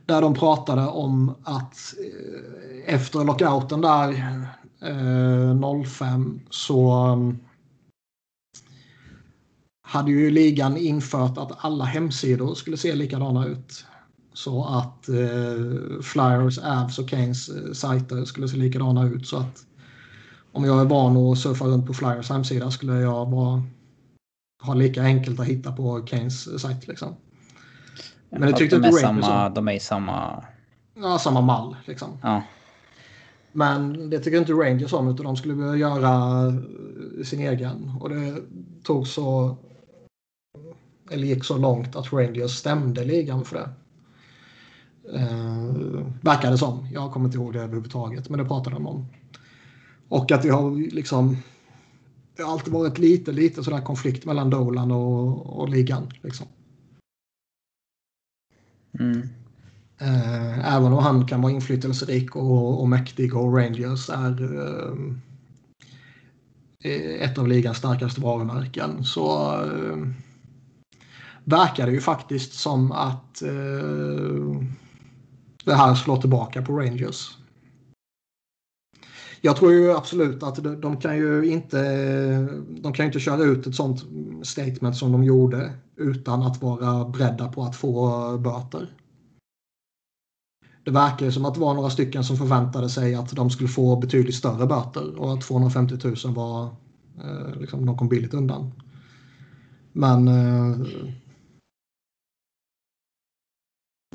där 0.05 0.21
de 0.21 0.33
pratade 0.33 0.87
om 0.87 1.35
att 1.43 1.93
eh, 1.99 2.95
efter 2.95 3.23
lockouten 3.23 3.81
där 3.81 4.09
eh, 4.81 5.83
05 5.85 6.39
så 6.49 6.91
mm, 6.91 7.39
hade 9.95 10.11
ju 10.11 10.31
ligan 10.31 10.77
infört 10.77 11.37
att 11.37 11.51
alla 11.57 11.85
hemsidor 11.85 12.55
skulle 12.55 12.77
se 12.77 12.95
likadana 12.95 13.45
ut. 13.45 13.85
Så 14.33 14.65
att 14.65 15.09
eh, 15.09 16.01
Flyers, 16.01 16.57
Avs 16.57 16.99
och 16.99 17.09
Kanes 17.09 17.49
eh, 17.49 17.71
sajter 17.73 18.25
skulle 18.25 18.47
se 18.47 18.57
likadana 18.57 19.07
ut. 19.07 19.27
Så 19.27 19.37
att 19.37 19.65
om 20.51 20.65
jag 20.65 20.81
är 20.81 20.85
van 20.85 21.17
att 21.17 21.37
surfa 21.37 21.65
runt 21.65 21.87
på 21.87 21.93
Flyers 21.93 22.29
hemsida 22.29 22.71
skulle 22.71 22.93
jag 22.93 23.31
vara, 23.31 23.63
ha 24.63 24.73
lika 24.73 25.03
enkelt 25.03 25.39
att 25.39 25.45
hitta 25.45 25.71
på 25.71 26.01
Kanes 26.01 26.61
sajt. 26.61 26.87
Liksom. 26.87 27.15
Men 28.29 28.41
det 28.41 28.53
tyckte 28.53 28.79
de 28.79 28.87
inte 28.87 29.01
samma, 29.01 29.49
De 29.49 29.67
är 29.67 29.73
i 29.73 29.79
samma... 29.79 30.43
Ja, 30.95 31.19
samma 31.19 31.41
mall. 31.41 31.75
Liksom. 31.85 32.17
Ja. 32.21 32.43
Men 33.51 34.09
det 34.09 34.19
tycker 34.19 34.37
inte 34.37 34.53
Rangers 34.53 34.93
om 34.93 35.07
utan 35.07 35.25
de 35.25 35.35
skulle 35.35 35.53
vilja 35.53 35.75
göra 35.75 36.13
sin 37.25 37.39
egen. 37.39 37.91
Och 37.99 38.09
det 38.09 38.35
tog 38.83 39.07
så... 39.07 39.57
Eller 41.11 41.27
gick 41.27 41.43
så 41.43 41.57
långt 41.57 41.95
att 41.95 42.13
Rangers 42.13 42.51
stämde 42.51 43.05
ligan 43.05 43.45
för 43.45 43.55
det. 43.55 43.69
Eh, 45.13 45.73
verkade 46.21 46.57
som. 46.57 46.87
Jag 46.91 47.11
kommer 47.11 47.25
inte 47.25 47.37
ihåg 47.37 47.53
det 47.53 47.61
överhuvudtaget. 47.61 48.29
Men 48.29 48.39
det 48.39 48.45
pratade 48.45 48.75
de 48.75 48.87
om. 48.87 49.05
Och 50.09 50.31
att 50.31 50.41
det 50.41 50.49
har 50.49 50.91
liksom... 50.91 51.37
Det 52.35 52.43
har 52.43 52.51
alltid 52.51 52.73
varit 52.73 52.97
lite, 52.97 53.31
lite 53.31 53.63
sådär 53.63 53.81
konflikt 53.81 54.25
mellan 54.25 54.49
Dolan 54.49 54.91
och, 54.91 55.59
och 55.59 55.69
ligan. 55.69 56.11
Liksom. 56.21 56.47
Mm. 58.99 59.21
Eh, 59.97 60.75
även 60.75 60.93
om 60.93 61.03
han 61.03 61.27
kan 61.27 61.41
vara 61.41 61.53
inflytelserik 61.53 62.35
och, 62.35 62.81
och 62.81 62.89
mäktig 62.89 63.35
och 63.35 63.57
Rangers 63.57 64.09
är 64.09 64.43
eh, 66.83 67.23
ett 67.29 67.37
av 67.37 67.47
ligans 67.47 67.77
starkaste 67.77 68.21
varumärken 68.21 69.03
så 69.03 69.53
eh, 69.63 69.97
verkar 71.45 71.85
det 71.85 71.91
ju 71.91 72.01
faktiskt 72.01 72.53
som 72.53 72.91
att 72.91 73.41
eh, 73.41 74.61
det 75.65 75.73
här 75.73 75.95
slår 75.95 76.17
tillbaka 76.17 76.61
på 76.61 76.79
Rangers. 76.79 77.37
Jag 79.41 79.55
tror 79.55 79.71
ju 79.71 79.91
absolut 79.91 80.43
att 80.43 80.63
de, 80.63 80.81
de 80.81 80.97
kan 80.97 81.17
ju 81.17 81.45
inte 81.45 81.81
de 82.81 82.93
kan 82.93 83.05
inte 83.05 83.19
köra 83.19 83.43
ut 83.43 83.67
ett 83.67 83.75
sånt 83.75 84.05
statement 84.43 84.97
som 84.97 85.11
de 85.11 85.23
gjorde 85.23 85.73
utan 85.95 86.41
att 86.41 86.61
vara 86.61 87.05
beredda 87.09 87.47
på 87.47 87.63
att 87.63 87.75
få 87.75 88.37
böter. 88.37 88.95
Det 90.83 90.91
verkar 90.91 91.31
som 91.31 91.45
att 91.45 91.53
det 91.53 91.59
var 91.59 91.73
några 91.73 91.89
stycken 91.89 92.23
som 92.23 92.37
förväntade 92.37 92.89
sig 92.89 93.15
att 93.15 93.35
de 93.35 93.49
skulle 93.49 93.69
få 93.69 93.95
betydligt 93.95 94.35
större 94.35 94.67
böter 94.67 95.19
och 95.19 95.33
att 95.33 95.41
250 95.41 95.95
000 96.25 96.35
var 96.35 96.63
eh, 97.23 97.59
liksom, 97.59 97.85
de 97.85 97.97
kom 97.97 98.09
billigt 98.09 98.33
undan. 98.33 98.71
Men 99.91 100.27
eh, 100.27 100.87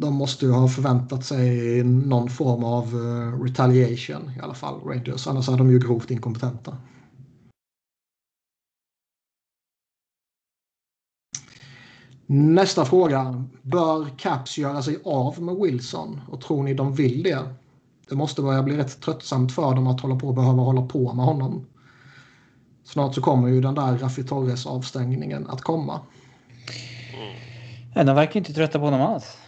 de 0.00 0.14
måste 0.14 0.46
ju 0.46 0.52
ha 0.52 0.68
förväntat 0.68 1.24
sig 1.24 1.82
någon 1.84 2.30
form 2.30 2.64
av 2.64 2.94
uh, 2.94 3.42
retaliation 3.42 4.30
i 4.36 4.40
alla 4.40 4.54
fall, 4.54 4.80
Rangers. 4.80 5.26
Annars 5.26 5.48
är 5.48 5.56
de 5.56 5.70
ju 5.70 5.78
grovt 5.78 6.10
inkompetenta. 6.10 6.76
Nästa 12.26 12.84
fråga. 12.84 13.44
Bör 13.62 14.18
Caps 14.18 14.58
göra 14.58 14.82
sig 14.82 14.98
av 15.04 15.42
med 15.42 15.56
Wilson? 15.56 16.20
Och 16.28 16.40
tror 16.40 16.62
ni 16.62 16.74
de 16.74 16.94
vill 16.94 17.22
det? 17.22 17.54
det 18.10 18.16
måste 18.16 18.42
börja 18.42 18.62
bli 18.62 18.76
rätt 18.76 19.00
tröttsamt 19.00 19.52
för 19.52 19.74
dem 19.74 19.86
att 19.86 20.00
hålla 20.00 20.16
på 20.16 20.28
och 20.28 20.34
behöva 20.34 20.62
hålla 20.62 20.82
på 20.82 21.12
med 21.12 21.24
honom. 21.24 21.66
Snart 22.84 23.14
så 23.14 23.20
kommer 23.22 23.48
ju 23.48 23.60
den 23.60 23.74
där 23.74 23.98
Raffi 23.98 24.24
Torres 24.24 24.66
avstängningen 24.66 25.46
att 25.50 25.60
komma. 25.60 26.00
Mm. 27.94 28.06
De 28.06 28.16
verkar 28.16 28.40
inte 28.40 28.52
trötta 28.52 28.78
på 28.78 28.84
honom 28.84 29.00
alls. 29.00 29.39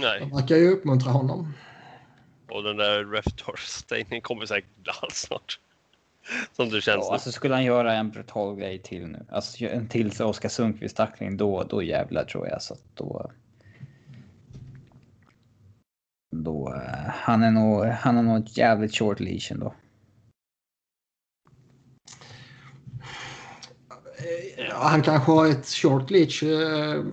Nej. 0.00 0.20
De 0.20 0.30
verkar 0.30 0.56
ju 0.56 0.68
uppmuntra 0.68 1.12
honom. 1.12 1.54
Och 2.48 2.62
den 2.62 2.76
där 2.76 3.04
Ref 3.04 3.24
Torres-stängningen 3.24 4.20
kommer 4.20 4.46
säkert 4.46 4.88
alls 5.02 5.14
snart. 5.14 5.58
Som 6.52 6.70
det 6.70 6.80
känns. 6.80 7.06
Ja, 7.06 7.12
alltså 7.12 7.32
skulle 7.32 7.54
han 7.54 7.64
göra 7.64 7.94
en 7.94 8.10
brutal 8.10 8.56
grej 8.56 8.78
till 8.78 9.06
nu, 9.06 9.26
alltså 9.30 9.64
en 9.64 9.88
till 9.88 10.22
Oskar 10.22 10.48
Sundqvist 10.48 10.96
tackling, 10.96 11.36
då, 11.36 11.62
då 11.62 11.82
jävlar 11.82 12.24
tror 12.24 12.48
jag 12.48 12.62
så 12.62 12.74
att 12.74 12.84
då. 12.94 13.30
Då 16.30 16.68
uh, 16.74 17.10
han 17.10 17.42
är 17.42 17.50
nog. 17.50 17.84
Han 17.84 18.16
är 18.16 18.22
nog 18.22 18.38
ett 18.38 18.56
jävligt 18.56 18.96
short 18.96 19.20
leash 19.20 19.52
ändå. 19.52 19.74
Han 24.72 25.02
kanske 25.02 25.32
har 25.32 25.46
ett 25.46 25.66
short 25.66 26.10
leash 26.10 26.44
eh, 26.44 27.04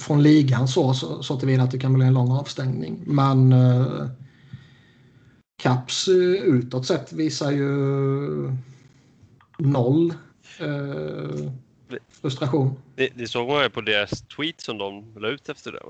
från 0.00 0.22
ligan 0.22 0.68
så, 0.68 0.94
så, 0.94 1.22
så 1.22 1.38
tillvida 1.38 1.62
att 1.62 1.70
det 1.70 1.78
kan 1.78 1.94
bli 1.94 2.06
en 2.06 2.14
lång 2.14 2.30
avstängning. 2.30 3.02
Men 3.06 3.52
eh, 3.52 4.06
Caps 5.62 6.08
eh, 6.08 6.14
utåt 6.42 6.86
sett 6.86 7.12
visar 7.12 7.50
ju 7.50 8.56
noll 9.58 10.14
eh, 10.58 11.52
frustration. 12.20 12.78
Det, 12.94 13.08
det 13.14 13.28
såg 13.28 13.48
man 13.48 13.62
ju 13.62 13.70
på 13.70 13.80
deras 13.80 14.22
tweet 14.22 14.60
som 14.60 14.78
de 14.78 15.18
la 15.18 15.28
ut 15.28 15.48
efter 15.48 15.72
det. 15.72 15.82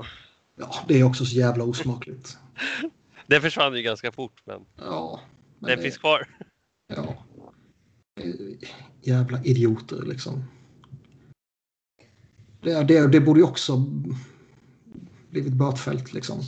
Ja, 0.59 0.75
det 0.89 1.01
är 1.01 1.05
också 1.05 1.25
så 1.25 1.37
jävla 1.37 1.65
osmakligt. 1.65 2.39
det 3.27 3.41
försvann 3.41 3.77
ju 3.77 3.83
ganska 3.83 4.13
fort, 4.13 4.43
men, 4.45 4.61
ja, 4.77 5.21
men 5.59 5.69
den 5.69 5.79
det, 5.79 5.83
finns 5.83 5.99
kvar. 5.99 6.29
Ja. 6.95 7.25
Jävla 9.03 9.45
idioter 9.45 10.03
liksom. 10.03 10.45
Det, 12.63 12.83
det, 12.83 13.07
det 13.07 13.21
borde 13.21 13.41
ju 13.41 13.47
också 13.47 13.85
blivit 15.31 15.53
bötfällt 15.53 16.13
liksom. 16.13 16.41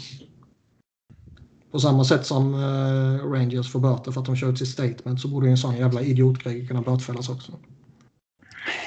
På 1.70 1.80
samma 1.80 2.04
sätt 2.04 2.26
som 2.26 2.54
uh, 2.54 3.32
Rangers 3.32 3.72
får 3.72 3.80
böter 3.80 4.12
för 4.12 4.20
att 4.20 4.26
de 4.26 4.36
kör 4.36 4.50
ut 4.50 4.58
sitt 4.58 4.68
statement 4.68 5.20
så 5.20 5.28
borde 5.28 5.48
en 5.48 5.58
sån 5.58 5.76
jävla 5.76 6.02
idiotgrej 6.02 6.66
kunna 6.66 6.82
bötfällas 6.82 7.28
också. 7.28 7.52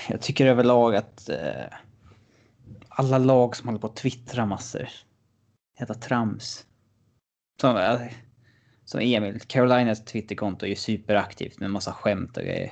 Jag 0.10 0.22
tycker 0.22 0.46
överlag 0.46 0.96
att 0.96 1.30
uh, 1.30 1.78
alla 2.90 3.18
lag 3.18 3.56
som 3.56 3.68
håller 3.68 3.80
på 3.80 3.88
att 3.88 3.96
twittra 3.96 4.46
massor. 4.46 4.90
Jävla 5.80 5.96
trams. 5.96 6.66
Som, 7.62 7.76
uh, 7.76 8.02
som 8.86 9.00
Emil, 9.00 9.40
Carolinas 9.40 10.06
Twitterkonto 10.06 10.66
är 10.66 10.70
ju 10.70 10.76
superaktivt 10.76 11.60
med 11.60 11.72
massa 11.72 11.94
skämt 11.94 12.38
och 12.38 12.44
grejer. 12.44 12.72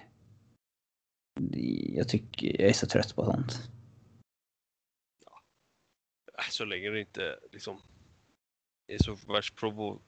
Jag 1.95 2.07
tycker 2.07 2.61
jag 2.61 2.69
är 2.69 2.73
så 2.73 2.87
trött 2.87 3.15
på 3.15 3.25
sånt. 3.25 3.69
Äh, 6.37 6.49
så 6.49 6.65
länge 6.65 6.89
det 6.89 6.99
inte 6.99 7.39
liksom 7.51 7.77
är 8.87 9.03
så 9.03 9.17
värst 9.27 9.55
provo 9.55 9.99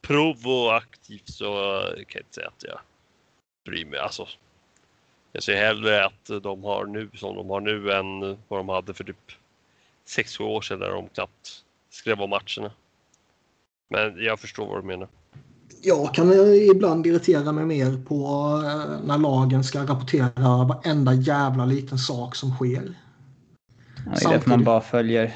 provoaktivt 0.00 1.28
så 1.28 1.44
kan 1.94 2.04
jag 2.08 2.22
inte 2.22 2.34
säga 2.34 2.48
att 2.48 2.64
jag 2.64 2.80
bryr 3.64 3.84
mig. 3.84 3.98
Alltså, 3.98 4.28
jag 5.32 5.42
ser 5.42 5.56
hellre 5.56 6.04
att 6.04 6.42
de 6.42 6.64
har 6.64 6.86
nu 6.86 7.10
som 7.14 7.36
de 7.36 7.50
har 7.50 7.60
nu 7.60 7.92
än 7.92 8.20
vad 8.48 8.60
de 8.60 8.68
hade 8.68 8.94
för 8.94 9.04
typ 9.04 9.32
6-7 10.06 10.42
år 10.42 10.60
sedan 10.60 10.78
där 10.78 10.90
de 10.90 11.08
knappt 11.08 11.64
skrev 11.90 12.20
om 12.20 12.30
matcherna. 12.30 12.72
Men 13.88 14.24
jag 14.24 14.40
förstår 14.40 14.66
vad 14.66 14.82
du 14.82 14.86
menar. 14.86 15.08
Jag 15.82 16.14
kan 16.14 16.32
ibland 16.70 17.06
irritera 17.06 17.52
mig 17.52 17.64
mer 17.64 18.04
på 18.04 18.14
eh, 18.64 19.06
när 19.06 19.18
lagen 19.18 19.64
ska 19.64 19.82
rapportera 19.82 20.64
varenda 20.64 21.14
jävla 21.14 21.64
liten 21.64 21.98
sak 21.98 22.36
som 22.36 22.50
sker. 22.50 22.94
Ja, 24.06 24.12
det 24.14 24.24
är 24.24 24.30
därför 24.30 24.50
man 24.50 24.64
bara 24.64 24.80
följer 24.80 25.34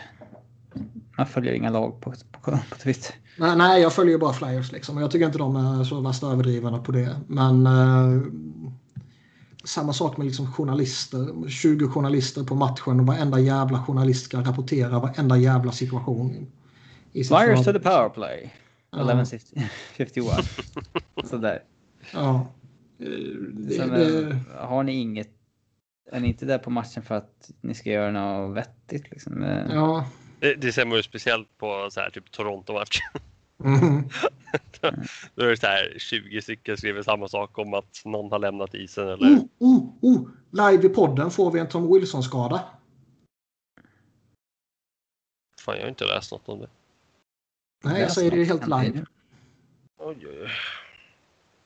man 1.17 1.27
följer 1.27 1.53
inga 1.53 1.71
lag 1.71 2.01
på, 2.01 2.15
på, 2.33 2.51
på 2.51 2.77
Twitter. 2.83 3.15
Nej, 3.39 3.57
nej, 3.57 3.83
jag 3.83 3.93
följer 3.93 4.19
bara 4.19 4.33
Flyers 4.33 4.73
liksom. 4.73 4.99
Jag 4.99 5.11
tycker 5.11 5.27
inte 5.27 5.39
de 5.39 5.57
är 5.57 5.85
så 5.85 6.01
värst 6.01 6.23
överdrivna 6.23 6.79
på 6.79 6.93
det. 6.93 7.17
Men 7.27 7.67
eh, 7.67 8.23
samma 9.65 9.93
sak 9.93 10.17
med 10.17 10.27
liksom 10.27 10.53
journalister. 10.53 11.49
20 11.49 11.89
journalister 11.89 12.45
på 12.45 12.55
matchen 12.55 13.01
och 13.01 13.07
varenda 13.07 13.41
jävla 13.41 13.83
journalist 13.83 14.25
ska 14.25 14.41
rapportera 14.41 14.99
varenda 14.99 15.37
jävla 15.37 15.73
situation. 15.73 16.47
Flyers 17.13 17.65
to 17.65 17.73
the 17.73 17.79
powerplay. 17.79 18.53
Ja. 18.91 18.99
1151. 18.99 19.71
Sådär. 21.25 21.63
Ja. 22.13 22.47
Det, 22.99 23.75
Sen, 23.75 23.89
det... 23.89 24.41
Har 24.59 24.83
ni 24.83 24.93
inget... 24.93 25.31
Är 26.13 26.21
ni 26.21 26.29
inte 26.29 26.47
där 26.47 26.59
på 26.59 26.71
matchen 26.71 27.03
för 27.03 27.15
att 27.15 27.51
ni 27.61 27.75
ska 27.75 27.91
göra 27.91 28.11
något 28.11 28.57
vettigt? 28.57 29.11
Liksom? 29.11 29.43
Ja. 29.71 30.07
Det, 30.41 30.55
det 30.55 30.73
ser 30.73 30.85
man 30.87 30.97
ju 30.97 31.03
speciellt 31.03 31.59
på 31.59 31.89
så 31.91 32.01
här, 32.01 32.11
typ 32.11 32.31
Toronto-matchen. 32.31 33.21
Mm. 33.65 34.09
Då 35.35 35.45
är 35.45 35.51
det 35.51 35.57
så 35.57 35.67
här 35.67 35.95
20 35.99 36.43
stycken 36.43 36.77
skriver 36.77 37.03
samma 37.03 37.29
sak 37.29 37.59
om 37.59 37.75
att 37.75 38.03
någon 38.05 38.33
har 38.33 38.39
lämnat 38.39 38.75
isen. 38.75 39.09
Eller... 39.09 39.29
Oh, 39.29 39.45
oh, 39.59 39.89
oh. 40.01 40.29
Live 40.51 40.87
i 40.87 40.89
podden 40.89 41.31
får 41.31 41.51
vi 41.51 41.61
en 41.61 41.69
Tom 41.69 41.93
Wilson-skada. 41.93 42.65
Fan, 45.61 45.77
jag 45.77 45.83
har 45.83 45.89
inte 45.89 46.05
läst 46.05 46.33
något 46.33 46.49
om 46.49 46.61
det. 46.61 46.69
Nej, 47.85 48.01
jag 48.01 48.13
säger 48.13 48.31
det 48.31 48.45
helt 48.45 48.67
live. 48.67 49.05
Oj, 49.99 50.17
oj, 50.27 50.43
oj. 50.43 50.51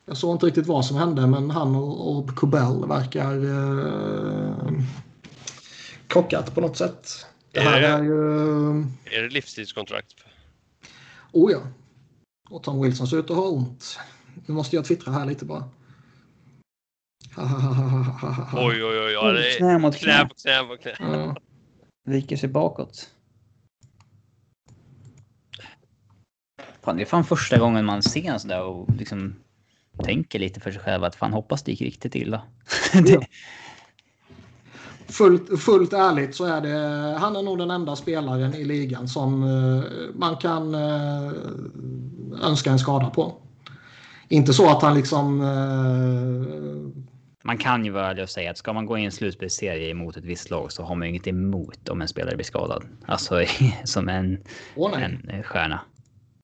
Jag 0.09 0.17
såg 0.17 0.35
inte 0.35 0.47
riktigt 0.47 0.67
vad 0.67 0.85
som 0.85 0.97
hände, 0.97 1.27
men 1.27 1.51
han 1.51 1.75
och, 1.77 2.19
och 2.19 2.37
Kubel 2.37 2.89
verkar 2.89 3.45
eh, 3.45 4.81
krockat 6.07 6.55
på 6.55 6.61
något 6.61 6.77
sätt. 6.77 7.27
Det 7.53 7.61
här 7.61 7.83
är, 7.83 7.99
är 7.99 8.03
ju... 8.03 8.71
Är 9.05 9.23
det 9.23 9.29
livstidskontrakt? 9.29 10.15
Oh 11.33 11.53
ja. 11.53 11.61
Och 12.51 12.63
Tom 12.63 12.83
Wilson 12.83 13.07
ser 13.07 13.17
ut 13.17 13.31
att 13.31 13.37
ha 13.37 13.49
ont. 13.49 13.99
Nu 14.47 14.55
måste 14.55 14.77
jag 14.77 14.85
twittra 14.85 15.13
här 15.13 15.27
lite 15.27 15.45
bara. 15.45 15.65
oj, 18.53 18.85
oj, 18.85 19.01
oj. 19.01 19.13
Ja, 19.13 19.33
det 19.33 19.55
är 19.55 19.59
knä 19.59 19.79
mot 19.79 19.97
knä. 19.97 20.13
Knä 20.13 20.29
på 20.29 20.35
knä 20.35 20.65
på 20.65 20.77
knä. 20.77 20.97
Ja. 21.01 21.37
Viker 22.05 22.37
sig 22.37 22.49
bakåt. 22.49 23.11
Fan, 26.83 26.97
det 26.97 27.03
är 27.03 27.07
fan 27.07 27.25
första 27.25 27.59
gången 27.59 27.85
man 27.85 28.03
ser 28.03 28.33
en 28.33 28.41
sån 28.41 28.49
där 28.49 28.63
och 28.63 28.91
liksom 28.91 29.35
tänker 29.99 30.39
lite 30.39 30.61
för 30.61 30.70
sig 30.70 30.81
själv 30.81 31.05
att 31.05 31.16
fan 31.16 31.33
hoppas 31.33 31.62
det 31.62 31.70
gick 31.70 31.81
riktigt 31.81 32.15
illa. 32.15 32.43
det, 32.93 33.27
fullt, 35.12 35.61
fullt 35.61 35.93
ärligt 35.93 36.35
så 36.35 36.45
är 36.45 36.61
det, 36.61 37.19
han 37.19 37.37
är 37.37 37.43
nog 37.43 37.59
den 37.59 37.70
enda 37.70 37.97
spelaren 37.97 38.55
i 38.55 38.65
ligan 38.65 39.09
som 39.09 39.43
uh, 39.43 39.85
man 40.15 40.37
kan 40.37 40.75
uh, 40.75 41.33
önska 42.43 42.70
en 42.70 42.79
skada 42.79 43.11
på. 43.11 43.35
Inte 44.29 44.55
så 44.55 44.70
att 44.70 44.83
han 44.83 44.95
liksom... 44.95 45.41
Uh, 45.41 46.89
man 47.45 47.59
kan 47.59 47.85
ju 47.85 47.91
vara 47.91 48.07
ärlig 48.07 48.23
och 48.23 48.31
säga 48.31 48.51
att 48.51 48.59
ska 48.59 48.73
man 48.73 48.87
gå 48.87 48.99
i 48.99 49.05
en 49.05 49.12
slutspelsserie 49.12 49.91
emot 49.91 50.16
ett 50.16 50.25
visst 50.25 50.51
lag 50.51 50.73
så 50.73 50.83
har 50.83 50.95
man 50.95 51.09
inget 51.09 51.27
emot 51.27 51.89
om 51.89 52.03
en 52.03 52.09
spelare 52.09 52.37
blir 52.37 52.45
skadad. 52.45 52.85
Alltså 53.07 53.45
som 53.85 54.09
en, 54.09 54.39
oh, 54.77 55.03
en 55.03 55.43
stjärna. 55.43 55.81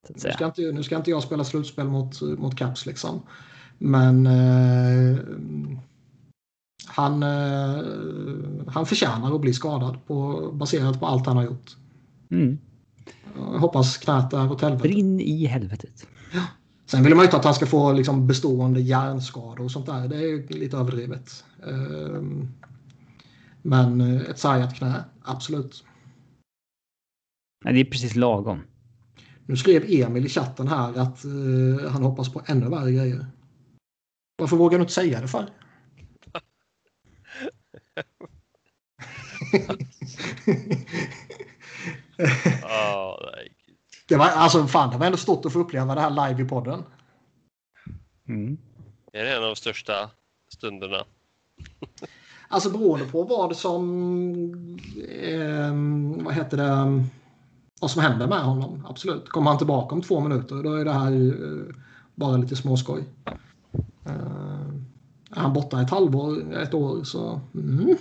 Nu 0.09 0.33
ska, 0.33 0.47
inte, 0.47 0.63
nu 0.63 0.83
ska 0.83 0.97
inte 0.97 1.11
jag 1.11 1.23
spela 1.23 1.45
slutspel 1.45 1.89
mot, 1.89 2.23
mot 2.23 2.57
Caps 2.57 2.87
liksom. 2.87 3.23
Men 3.79 4.27
eh, 4.27 5.19
han, 6.87 7.23
eh, 7.23 7.85
han 8.67 8.87
förtjänar 8.87 9.35
att 9.35 9.41
bli 9.41 9.53
skadad 9.53 10.07
på, 10.07 10.51
baserat 10.53 11.01
på 11.01 11.07
allt 11.07 11.27
han 11.27 11.37
har 11.37 11.45
gjort. 11.45 11.77
Mm. 12.31 12.59
Jag 13.37 13.59
hoppas 13.59 13.99
knät 13.99 14.33
är 14.33 14.53
åt 14.53 14.61
helvete. 14.61 14.89
Brinn 14.89 15.21
i 15.21 15.47
helvetet. 15.47 16.07
Ja. 16.33 16.43
Sen 16.87 17.03
vill 17.03 17.15
man 17.15 17.23
ju 17.23 17.25
inte 17.25 17.37
att 17.37 17.45
han 17.45 17.55
ska 17.55 17.67
få 17.67 17.93
liksom 17.93 18.27
bestående 18.27 18.81
hjärnskador 18.81 19.65
och 19.65 19.71
sånt 19.71 19.87
där. 19.87 20.09
Det 20.09 20.17
är 20.17 20.21
ju 20.21 20.47
lite 20.47 20.77
överdrivet. 20.77 21.45
Ehm, 21.67 22.49
men 23.63 24.01
ett 24.01 24.39
sargat 24.39 24.75
knä, 24.75 25.05
absolut. 25.23 25.85
Ja, 27.65 27.73
det 27.73 27.81
är 27.81 27.85
precis 27.85 28.17
lagom. 28.17 28.61
Nu 29.47 29.57
skrev 29.57 29.85
Emil 29.89 30.27
i 30.27 30.29
chatten 30.29 30.69
här 30.69 30.99
att 30.99 31.25
uh, 31.25 31.89
han 31.89 32.03
hoppas 32.03 32.33
på 32.33 32.43
ännu 32.47 32.69
värre 32.69 32.93
grejer. 32.93 33.27
Varför 34.37 34.57
vågar 34.57 34.79
du 34.79 34.83
inte 34.83 34.95
säga 34.95 35.21
det 35.21 35.29
för? 35.29 35.49
oh, 42.63 43.17
det 44.09 44.17
var 44.17 44.27
alltså 44.27 44.67
fan, 44.67 44.91
det 44.91 44.99
var 44.99 45.07
ändå 45.07 45.19
stort 45.19 45.47
att 45.47 45.53
få 45.53 45.59
uppleva 45.59 45.95
det 45.95 46.01
här 46.01 46.29
live 46.29 46.43
i 46.43 46.49
podden. 46.49 46.83
Mm. 48.29 48.59
Är 49.13 49.25
det 49.25 49.31
en 49.31 49.43
av 49.43 49.49
de 49.49 49.57
största 49.57 50.11
stunderna? 50.49 51.05
alltså 52.49 52.71
beroende 52.71 53.07
på 53.07 53.23
vad 53.23 53.57
som... 53.57 54.79
Eh, 55.09 55.73
vad 56.25 56.35
heter 56.35 56.57
det? 56.57 57.05
Vad 57.81 57.91
som 57.91 58.03
händer 58.03 58.27
med 58.27 58.41
honom. 58.41 58.87
Absolut. 58.89 59.29
Kommer 59.29 59.51
han 59.51 59.59
tillbaka 59.59 59.95
om 59.95 60.03
två 60.03 60.21
minuter 60.21 60.63
då 60.63 60.75
är 60.75 60.85
det 60.85 60.93
här 60.93 61.13
uh, 61.13 61.75
bara 62.15 62.37
lite 62.37 62.57
småskoj. 62.57 63.05
Uh, 64.07 64.69
är 65.31 65.41
han 65.41 65.53
borta 65.53 65.83
ett 65.83 65.91
halvår, 65.91 66.57
ett 66.63 66.75
år 66.75 67.05
så... 67.05 67.41
Mm. 67.55 67.97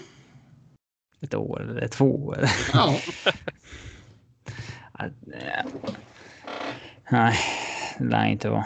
Ett 1.22 1.34
år 1.34 1.70
eller 1.70 1.88
två 1.88 2.26
år? 2.26 2.46
Ja. 2.74 2.98
Nej, 7.12 7.40
det 7.98 8.06
lär 8.06 8.26
inte 8.26 8.50
vara. 8.50 8.66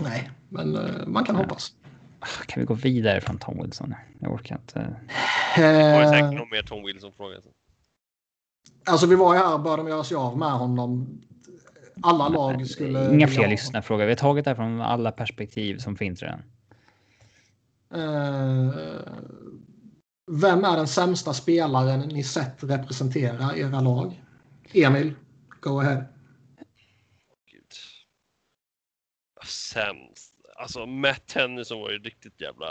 Nej, 0.00 0.30
men 0.48 0.78
man 1.06 1.24
kan 1.24 1.36
hoppas. 1.36 1.72
Kan 2.46 2.60
vi 2.60 2.66
gå 2.66 2.74
vidare 2.74 3.20
från 3.20 3.38
Tom 3.38 3.62
Wilson? 3.62 3.94
Jag 4.18 4.32
orkar 4.32 4.56
inte. 4.56 4.96
Det 5.56 5.92
var 5.92 6.12
säkert 6.12 6.38
någon 6.38 6.50
mer 6.50 6.62
Tom 6.62 6.84
Wilson-fråga. 6.84 7.36
Alltså 8.88 9.06
vi 9.06 9.14
var 9.14 9.34
ju 9.34 9.40
här 9.40 9.54
och 9.54 9.60
började 9.60 9.90
göra 9.90 10.04
sig 10.04 10.16
av 10.16 10.38
med 10.38 10.52
honom. 10.52 11.20
Alla 12.02 12.28
lag 12.28 12.66
skulle... 12.66 13.14
Inga 13.14 13.28
fler 13.28 13.48
lyssnarfrågor. 13.48 14.04
Vi 14.04 14.10
har 14.10 14.16
tagit 14.16 14.44
det 14.44 14.54
från 14.54 14.80
alla 14.80 15.12
perspektiv 15.12 15.78
som 15.78 15.96
finns 15.96 16.22
redan. 16.22 16.42
Uh, 17.94 18.74
vem 20.30 20.64
är 20.64 20.76
den 20.76 20.88
sämsta 20.88 21.34
spelaren 21.34 22.00
ni 22.00 22.24
sett 22.24 22.64
representera 22.64 23.56
era 23.56 23.80
lag? 23.80 24.22
Emil, 24.72 25.14
go 25.60 25.80
ahead. 25.80 26.04
Gud. 27.50 27.72
Sämst. 29.44 30.34
Alltså 30.56 30.86
Matt 30.86 31.26
Tennyson 31.26 31.80
var 31.80 31.90
ju 31.90 31.98
riktigt 31.98 32.40
jävla... 32.40 32.66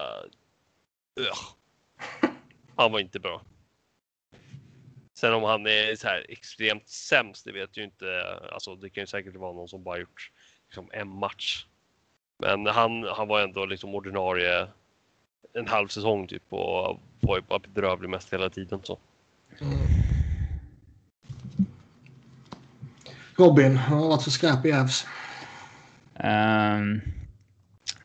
Ugh. 1.20 2.32
Han 2.76 2.92
var 2.92 3.00
inte 3.00 3.20
bra. 3.20 3.42
Sen 5.18 5.34
om 5.34 5.44
han 5.44 5.68
är 5.68 5.96
så 5.96 6.08
här 6.08 6.26
extremt 6.30 6.88
sämst, 6.88 7.46
det 7.46 7.52
vet 7.52 7.78
ju 7.78 7.84
inte. 7.84 8.40
Alltså 8.52 8.76
det 8.76 8.90
kan 8.90 9.04
ju 9.04 9.08
säkert 9.08 9.36
vara 9.36 9.54
någon 9.54 9.68
som 9.68 9.84
bara 9.84 9.98
gjort 9.98 10.32
liksom, 10.68 10.90
en 10.94 11.08
match. 11.08 11.66
Men 12.40 12.66
han, 12.66 13.04
han 13.04 13.28
var 13.28 13.42
ändå 13.42 13.66
liksom 13.66 13.96
ordinarie 13.96 14.68
en 15.54 15.68
halv 15.68 15.88
säsong 15.88 16.28
typ 16.28 16.44
och 16.50 17.00
var 17.20 17.38
ju 17.38 17.42
bara 17.42 17.60
bedrövlig 17.60 18.10
mest 18.10 18.34
hela 18.34 18.50
tiden. 18.50 18.80
Så. 18.84 19.00
Mm. 19.62 19.78
Robin, 23.36 23.74
vad 23.90 24.00
har 24.00 24.08
varit 24.08 24.24
för 24.24 24.32
skräp 24.32 24.66
i 24.66 24.74
Avs? 24.74 25.06
Um, 26.14 27.02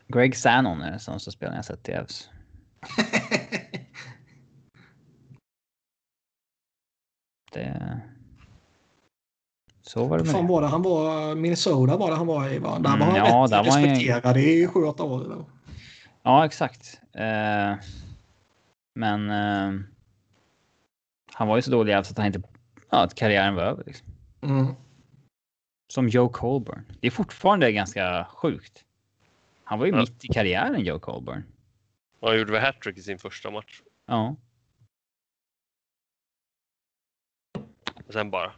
Greg 0.07 0.37
Sanon 0.37 0.81
är 0.81 0.91
den 0.91 0.99
sämsta 0.99 1.31
spelaren 1.31 1.55
jag 1.55 1.65
sett 1.65 1.89
i 1.89 1.95
Avs. 1.95 2.29
det... 7.53 7.99
Så 9.81 10.05
var 10.05 10.17
det 10.17 10.23
med 10.23 10.33
Fan 10.33 10.47
var 10.47 10.61
det 10.61 10.67
han 10.67 10.81
var 10.81 11.35
Minnesota 11.35 11.97
var 11.97 12.09
det 12.09 12.15
han 12.15 12.27
var 12.27 12.49
i 12.49 12.59
va? 12.59 12.79
Där 12.79 12.89
Mm, 12.89 12.99
var 12.99 13.05
han 13.07 13.15
ja, 13.15 13.23
rätt 13.23 13.51
var 13.51 13.71
han 13.71 13.83
respekterad 13.83 14.37
i 14.37 14.67
7-8 14.67 15.01
år. 15.01 15.21
Eller? 15.25 15.45
Ja, 16.23 16.45
exakt. 16.45 17.01
Eh, 17.13 17.75
men 18.95 19.29
eh, 19.29 19.81
han 21.33 21.47
var 21.47 21.55
ju 21.55 21.61
så 21.61 21.71
dålig 21.71 21.93
att 21.93 22.17
han 22.17 22.25
inte... 22.27 22.41
Ja, 22.89 23.03
att 23.03 23.15
karriären 23.15 23.55
var 23.55 23.63
över. 23.63 23.83
Liksom. 23.85 24.07
Mm. 24.41 24.67
Som 25.93 26.07
Joe 26.09 26.29
Colburn. 26.29 26.85
Det 27.01 27.07
är 27.07 27.11
fortfarande 27.11 27.71
ganska 27.71 28.25
sjukt. 28.33 28.83
Han 29.63 29.79
var 29.79 29.85
ju 29.85 29.91
Ja. 29.91 29.97
mitt 29.99 30.25
i 30.25 30.27
karriären, 30.27 30.85
Joe 30.85 30.99
Colburn. 30.99 31.43
Han 32.21 32.37
gjorde 32.37 32.51
väl 32.51 32.61
hattrick 32.61 32.97
i 32.97 33.01
sin 33.01 33.19
första 33.19 33.51
match. 33.51 33.81
Ja. 34.07 34.35
Och 38.13 38.19
sen 38.19 38.29
bara 38.29 38.51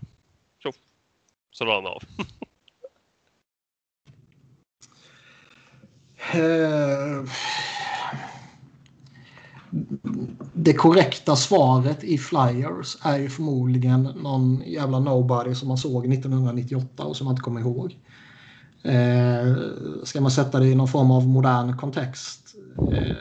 tjoff, 0.63 0.75
så 1.51 1.65
la 1.65 1.75
han 1.75 1.85
av. 1.85 2.03
Eh, 6.33 7.29
det 10.53 10.73
korrekta 10.73 11.35
svaret 11.35 12.03
i 12.03 12.17
Flyers 12.17 12.97
är 13.01 13.17
ju 13.17 13.29
förmodligen 13.29 14.03
någon 14.03 14.63
jävla 14.65 14.99
nobody 14.99 15.55
som 15.55 15.67
man 15.67 15.77
såg 15.77 16.13
1998 16.13 17.03
och 17.03 17.17
som 17.17 17.25
man 17.25 17.31
inte 17.31 17.43
kommer 17.43 17.61
ihåg. 17.61 17.97
Eh, 18.83 19.55
ska 20.03 20.21
man 20.21 20.31
sätta 20.31 20.59
det 20.59 20.67
i 20.67 20.75
någon 20.75 20.87
form 20.87 21.11
av 21.11 21.27
modern 21.27 21.77
kontext 21.77 22.55
eh, 22.91 23.15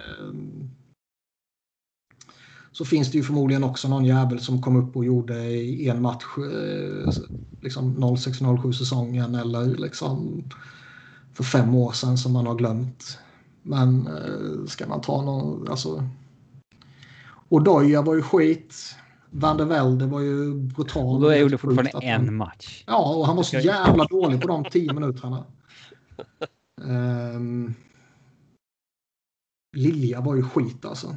så 2.75 2.85
finns 2.85 3.11
det 3.13 3.19
ju 3.19 3.25
förmodligen 3.25 3.65
också 3.65 3.89
någon 3.89 4.05
jävel 4.05 4.41
som 4.41 4.63
kom 4.63 4.77
upp 4.77 4.97
och 4.97 5.05
gjorde 5.05 5.45
i 5.51 5.89
en 5.89 6.03
match 6.03 6.25
eh, 6.39 7.13
liksom 7.61 7.97
06-07 7.99 8.73
säsongen 8.73 9.35
eller 9.35 9.65
liksom 9.65 10.45
för 11.35 11.45
fem 11.45 11.75
år 11.75 11.93
sedan 11.93 12.19
som 12.19 12.33
man 12.33 12.47
har 12.47 12.55
glömt. 12.55 13.19
Men 13.63 14.07
eh, 14.07 14.67
ska 14.67 14.87
man 14.87 15.01
ta 15.01 15.23
någon, 15.23 15.69
alltså. 15.71 16.09
Odoja 17.49 18.03
var 18.03 18.15
ju 18.15 18.23
skit. 18.23 18.75
Van 19.31 19.57
der 19.57 19.65
Velde 19.65 20.07
var 20.07 20.21
ju 20.21 20.55
brutal. 20.55 21.15
Och 21.15 21.21
då 21.21 21.35
gjorde 21.35 21.59
fortfarande 21.59 21.91
att 21.95 22.05
han- 22.05 22.29
en 22.29 22.35
match. 22.37 22.85
Ja, 22.87 23.15
och 23.17 23.27
han 23.27 23.37
var 23.37 23.43
så 23.43 23.57
jävla 23.59 24.05
dålig 24.05 24.41
på 24.41 24.49
de 24.49 24.65
tio 24.65 24.93
minuterna. 24.93 25.45
Um, 26.81 27.75
Lilja 29.77 30.21
var 30.21 30.35
ju 30.37 30.43
skit 30.43 30.85
alltså. 30.85 31.17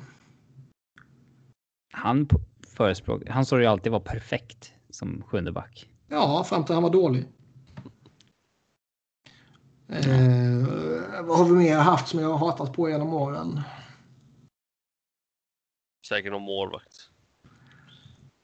Han 1.97 2.25
p- 2.25 2.35
förespråk... 2.67 3.21
Han 3.29 3.45
står 3.45 3.61
ju 3.61 3.65
alltid 3.65 3.91
vara 3.91 4.01
perfekt 4.01 4.73
som 4.89 5.23
sjunde 5.27 5.51
back. 5.51 5.89
Ja, 6.07 6.43
fram 6.43 6.65
till 6.65 6.73
han 6.73 6.83
var 6.83 6.89
dålig. 6.89 7.25
Eh, 9.89 11.23
vad 11.23 11.37
har 11.37 11.45
vi 11.45 11.51
mer 11.51 11.77
haft 11.77 12.07
som 12.07 12.19
jag 12.19 12.29
har 12.29 12.37
hatat 12.37 12.73
på 12.73 12.89
genom 12.89 13.13
åren? 13.13 13.61
Säkert 16.07 16.31
någon 16.31 16.41
målvakt. 16.41 17.09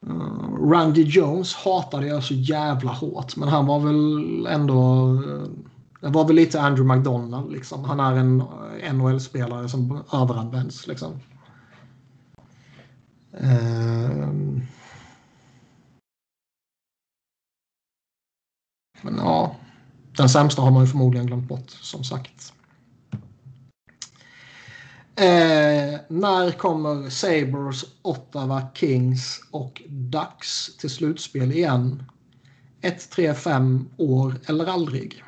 Uh, 0.08 0.70
Randy 0.70 1.04
Jones 1.04 1.56
hatade 1.56 2.08
jag 2.08 2.24
så 2.24 2.34
jävla 2.34 2.92
hårt, 2.92 3.36
men 3.36 3.50
han 3.50 3.66
var 3.66 3.80
väl 3.80 4.46
ändå... 4.46 5.06
Uh, 5.06 5.48
det 6.02 6.10
var 6.10 6.28
väl 6.28 6.36
lite 6.36 6.62
Andrew 6.62 6.96
McDonald 6.96 7.52
liksom. 7.52 7.84
Han 7.84 8.00
är 8.00 8.16
en 8.16 8.42
uh, 8.42 8.94
NHL-spelare 8.94 9.70
som 9.70 10.04
överanvänds 10.14 10.88
liksom. 10.88 11.20
Uh, 13.42 14.34
men 19.02 19.18
ja, 19.18 19.56
den 20.18 20.30
sämsta 20.30 20.62
har 20.62 20.72
man 20.72 20.84
ju 20.84 20.88
förmodligen 20.88 21.28
glömt 21.28 21.48
bort 21.48 21.70
som 21.70 22.04
sagt. 22.04 22.54
Eh, 25.16 26.00
när 26.08 26.52
kommer 26.52 27.10
Sabres, 27.10 27.86
Ottawa, 28.02 28.68
Kings 28.74 29.42
och 29.52 29.82
Ducks 29.88 30.78
till 30.78 30.90
slutspel 30.90 31.52
igen? 31.52 32.04
1, 32.82 33.10
3, 33.10 33.34
5 33.34 33.90
år 33.98 34.36
eller 34.46 34.66
aldrig? 34.66 35.24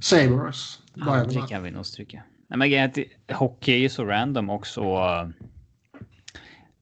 Sabres. 0.00 0.78
Aldrig 1.00 1.48
kan 1.48 1.62
vi 1.62 1.70
nog 1.70 1.86
stryka. 1.86 2.22
Nej, 2.54 2.58
men 2.58 2.70
grejen 2.70 2.92
hockey 3.38 3.72
är 3.72 3.78
ju 3.78 3.88
så 3.88 4.04
random 4.04 4.50
och 4.50 4.66
så, 4.66 5.30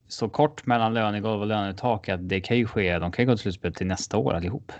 så 0.07 0.29
kort 0.29 0.65
mellan 0.65 0.93
lönegolv 0.93 1.41
och 1.41 1.47
lönetak 1.47 2.09
att 2.09 2.29
det 2.29 2.41
kan 2.41 2.57
ju 2.57 2.67
ske. 2.67 2.99
De 2.99 3.11
kan 3.11 3.25
ju 3.25 3.31
gå 3.31 3.35
till 3.35 3.41
slutspel 3.41 3.73
till 3.73 3.87
nästa 3.87 4.17
år 4.17 4.33
allihop. 4.33 4.71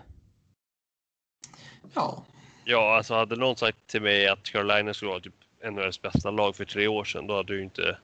Ja, 1.93 2.23
Ja, 2.65 2.97
alltså 2.97 3.13
hade 3.13 3.35
någon 3.35 3.55
sagt 3.55 3.77
till 3.87 4.01
mig 4.01 4.27
att 4.27 4.43
Carolina 4.43 4.93
skulle 4.93 5.11
vara 5.11 5.19
typ 5.19 5.33
NHLs 5.71 6.01
bästa 6.01 6.31
lag 6.31 6.55
för 6.55 6.65
tre 6.65 6.87
år 6.87 7.03
sedan, 7.03 7.27
då 7.27 7.35
hade 7.35 7.53
du 7.53 7.63
inte, 7.63 7.97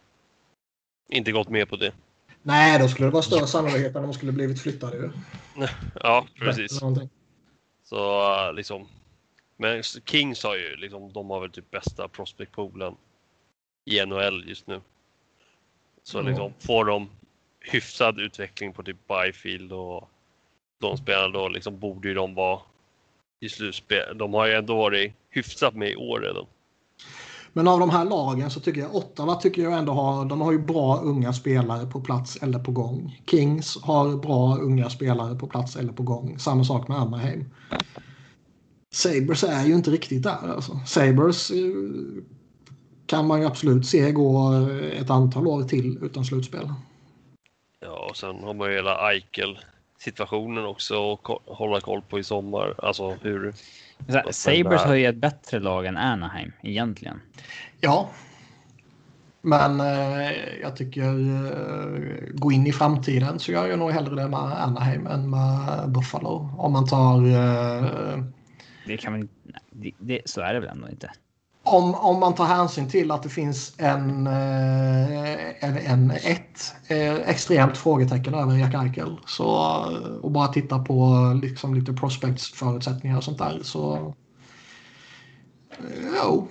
inte 1.09 1.31
gått 1.31 1.49
med 1.49 1.69
på 1.69 1.75
det. 1.75 1.91
nej, 2.41 2.79
då 2.79 2.87
skulle 2.87 3.07
det 3.07 3.11
vara 3.11 3.23
större 3.23 3.47
sannolikhet 3.47 3.95
att 3.95 4.03
de 4.03 4.13
skulle 4.13 4.31
blivit 4.31 4.61
flyttade 4.61 4.97
ju. 4.97 5.09
Ja, 6.03 6.25
precis. 6.39 6.79
Så 7.83 8.51
liksom. 8.51 8.87
Men 9.61 9.83
Kings 9.83 10.43
har 10.43 10.55
ju 10.55 10.75
liksom, 10.75 11.13
de 11.13 11.29
har 11.29 11.39
väl 11.39 11.51
typ 11.51 11.71
bästa 11.71 12.07
prospect-poolen 12.07 12.95
i 13.85 14.05
NHL 14.05 14.49
just 14.49 14.67
nu. 14.67 14.81
Så 16.03 16.17
Ja. 16.17 16.21
liksom 16.21 16.53
får 16.59 16.85
de 16.85 17.09
hyfsad 17.59 18.19
utveckling 18.19 18.73
på 18.73 18.83
typ 18.83 18.97
Byfield 19.07 19.71
och 19.71 20.09
de 20.81 20.97
spelarna 20.97 21.27
då 21.27 21.49
liksom 21.49 21.79
borde 21.79 22.07
ju 22.07 22.13
de 22.13 22.35
vara 22.35 22.59
i 23.39 23.49
slutspel. 23.49 24.17
De 24.17 24.33
har 24.33 24.47
ju 24.47 24.53
ändå 24.53 24.75
varit 24.75 25.13
hyfsat 25.29 25.75
med 25.75 25.89
i 25.89 25.95
år 25.95 26.19
redan. 26.19 26.45
Men 27.53 27.67
av 27.67 27.79
de 27.79 27.89
här 27.89 28.05
lagen 28.05 28.49
så 28.51 28.59
tycker 28.59 28.81
jag 28.81 28.95
Ottawa 28.95 29.35
tycker 29.35 29.61
jag 29.61 29.73
ändå 29.73 29.93
har, 29.93 30.25
de 30.25 30.41
har 30.41 30.51
ju 30.51 30.59
bra 30.59 30.97
unga 30.97 31.33
spelare 31.33 31.85
på 31.85 32.01
plats 32.01 32.35
eller 32.43 32.59
på 32.59 32.71
gång. 32.71 33.21
Kings 33.27 33.81
har 33.81 34.17
bra 34.17 34.57
unga 34.57 34.89
spelare 34.89 35.35
på 35.35 35.47
plats 35.47 35.75
eller 35.75 35.93
på 35.93 36.03
gång. 36.03 36.39
Samma 36.39 36.63
sak 36.63 36.87
med 36.87 36.97
Anaheim. 36.97 37.45
Sabres 38.91 39.43
är 39.43 39.65
ju 39.65 39.73
inte 39.73 39.91
riktigt 39.91 40.23
där 40.23 40.53
alltså. 40.55 40.79
Sabres 40.85 41.51
eh, 41.51 41.57
kan 43.05 43.27
man 43.27 43.41
ju 43.41 43.47
absolut 43.47 43.85
se 43.85 44.11
gå 44.11 44.53
ett 44.93 45.09
antal 45.09 45.47
år 45.47 45.63
till 45.63 45.99
utan 46.01 46.25
slutspel. 46.25 46.73
Ja, 47.79 48.07
och 48.09 48.17
sen 48.17 48.43
har 48.43 48.53
man 48.53 48.69
ju 48.69 48.75
hela 48.75 49.11
Eichel-situationen 49.11 50.65
också 50.65 51.13
att 51.13 51.19
hålla 51.45 51.81
koll 51.81 52.01
på 52.01 52.19
i 52.19 52.23
sommar. 52.23 52.75
Alltså 52.77 53.17
hur... 53.21 53.53
Sabres 54.31 54.81
har 54.81 54.95
ju 54.95 55.05
ett 55.05 55.15
bättre 55.15 55.59
lag 55.59 55.85
än 55.85 55.97
Anaheim 55.97 56.51
egentligen. 56.61 57.21
Ja. 57.81 58.09
Men 59.41 59.79
eh, 59.79 60.31
jag 60.61 60.75
tycker 60.75 61.03
eh, 61.03 62.33
gå 62.33 62.51
in 62.51 62.67
i 62.67 62.71
framtiden 62.71 63.39
så 63.39 63.51
gör 63.51 63.67
jag 63.67 63.79
nog 63.79 63.91
hellre 63.91 64.15
det 64.15 64.27
med 64.27 64.39
Anaheim 64.39 65.07
än 65.07 65.29
med 65.29 65.89
Buffalo. 65.89 66.49
Om 66.57 66.73
man 66.73 66.87
tar... 66.87 67.25
Eh, 67.25 68.23
det 68.89 68.97
kan 68.97 69.11
man 69.11 69.29
det, 69.71 69.91
det, 69.99 70.21
Så 70.25 70.41
är 70.41 70.53
det 70.53 70.59
väl 70.59 70.69
ändå 70.69 70.89
inte 70.89 71.09
om, 71.63 71.95
om 71.95 72.19
man 72.19 72.35
tar 72.35 72.45
hänsyn 72.45 72.89
till 72.89 73.11
att 73.11 73.23
det 73.23 73.29
finns 73.29 73.73
en, 73.77 74.27
eh, 74.27 75.63
en, 75.63 75.77
en 75.77 76.11
ett 76.11 76.75
eh, 76.87 77.15
extremt 77.15 77.77
frågetecken 77.77 78.33
över 78.33 78.57
Jack 78.57 78.73
Eichel 78.73 79.17
så, 79.25 79.55
eh, 79.91 80.15
och 80.21 80.31
bara 80.31 80.47
titta 80.47 80.79
på 80.79 81.15
liksom 81.41 81.75
lite 81.75 81.93
prospects 81.93 82.51
förutsättningar 82.51 83.17
och 83.17 83.23
sånt 83.23 83.37
där 83.37 83.59
så 83.63 84.13
jo. 86.23 86.47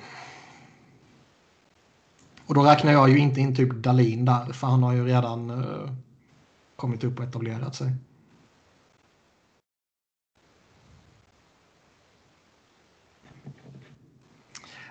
Och 2.47 2.55
då 2.55 2.63
räknar 2.63 2.93
jag 2.93 3.11
ju 3.11 3.19
inte 3.19 3.41
in 3.41 3.55
typ 3.55 3.73
Dalin 3.73 4.25
där 4.25 4.53
för 4.53 4.67
han 4.67 4.83
har 4.83 4.93
ju 4.93 5.07
redan 5.07 5.65
kommit 6.77 7.05
upp 7.05 7.19
och 7.19 7.25
etablerat 7.25 7.75
sig. 7.75 7.93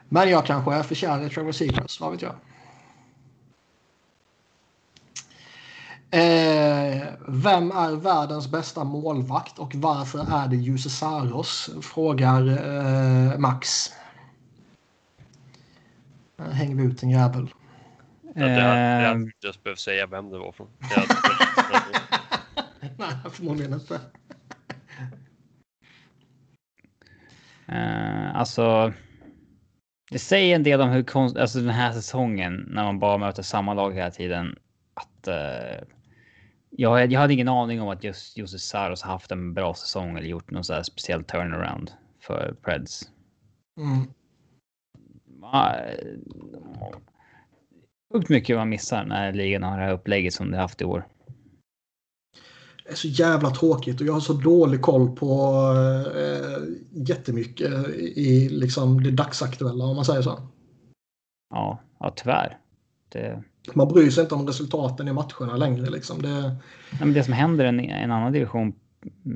Men 0.10 0.30
jag 0.30 0.46
kanske 0.46 0.74
är 0.74 0.84
för 0.84 0.96
kär 0.96 1.26
i 1.26 1.30
Trevor 1.30 1.52
Seagrass, 1.52 2.00
vad 2.00 2.12
vet 2.12 2.22
jag. 2.22 2.36
Eh, 6.12 7.08
vem 7.28 7.72
är 7.72 7.96
världens 7.96 8.52
bästa 8.52 8.84
målvakt 8.84 9.60
och 9.60 9.76
varför 9.76 10.20
är 10.20 10.48
det 10.48 10.56
Jussi 10.56 10.90
Saros? 10.90 11.70
Frågar 11.82 12.48
eh, 12.48 13.38
Max. 13.38 13.92
Här 16.38 16.52
hänger 16.52 16.76
vi 16.76 16.84
ut 16.84 17.04
en 17.04 17.10
jävel. 17.10 17.50
Ja, 18.36 18.46
det 18.46 18.62
hade 18.62 19.02
jag 19.02 19.22
inte 19.22 19.52
behövt 19.64 19.80
säga 19.80 20.08
vem 20.08 20.30
det 20.30 20.38
var 20.38 20.52
från. 20.52 20.68
Nej, 22.98 23.10
förmodligen 23.32 23.74
inte. 23.74 24.00
Uh, 27.70 28.36
alltså 28.36 28.94
det 30.10 30.20
säger 30.20 30.56
en 30.56 30.64
del 30.64 30.82
om 30.82 30.90
hur 30.90 31.04
konst, 31.04 31.38
alltså 31.38 31.60
den 31.60 31.70
här 31.70 31.92
säsongen 31.92 32.66
när 32.70 32.84
man 32.84 33.00
bara 33.00 33.18
möter 33.18 33.44
samma 33.44 33.74
lag 33.74 33.96
hela 33.96 34.12
tiden. 34.12 34.56
Att 34.94 35.28
uh, 35.28 35.88
jag, 36.70 37.12
jag 37.12 37.20
hade 37.20 37.34
ingen 37.34 37.48
aning 37.48 37.82
om 37.82 37.90
att 37.90 38.04
just 38.04 38.38
Josef 38.38 38.62
Saros 38.62 39.02
haft 39.02 39.32
en 39.32 39.54
bra 39.54 39.74
säsong 39.74 40.18
eller 40.18 40.28
gjort 40.28 40.52
någon 40.52 40.64
så 40.64 40.74
här 40.74 40.84
speciell 40.84 41.24
turnaround 41.24 41.92
för 42.20 42.56
Preds. 42.62 43.10
Mm. 43.78 44.08
Sjukt 48.14 48.30
mycket 48.30 48.58
man 48.58 48.70
missar 48.70 49.06
när 49.06 49.34
ligan 49.34 49.64
har 49.64 49.78
det 49.78 49.86
här 49.86 49.94
upplägget 49.94 50.34
som 50.34 50.52
det 50.52 50.58
haft 50.58 50.82
i 50.82 50.86
år 50.86 51.06
är 52.90 52.96
så 52.96 53.08
jävla 53.08 53.50
tråkigt 53.50 54.02
och 54.02 54.08
jag 54.08 54.14
har 54.14 54.20
så 54.20 54.34
dålig 54.34 54.82
koll 54.82 55.16
på 55.16 55.54
eh, 56.16 56.64
jättemycket 56.92 57.88
i 57.98 58.50
liksom 58.50 59.04
det 59.04 59.12
dagsaktuella 59.12 59.86
om 59.86 59.96
man 59.96 60.06
säger 60.06 60.22
så. 60.22 60.40
Ja, 61.50 61.80
ja 62.00 62.14
tyvärr. 62.16 62.58
Det... 63.10 63.44
Man 63.74 63.88
bryr 63.88 64.10
sig 64.10 64.24
inte 64.24 64.36
om 64.36 64.48
resultaten 64.48 65.08
i 65.08 65.14
matcherna 65.14 65.58
längre. 65.58 65.90
Liksom. 65.90 66.22
Det... 66.22 66.42
Nej, 66.42 67.00
men 67.00 67.14
det 67.14 67.24
som 67.24 67.34
händer 67.34 67.66
i 67.66 67.68
en, 67.68 67.80
en 67.80 68.12
annan 68.12 68.34
division 68.34 68.74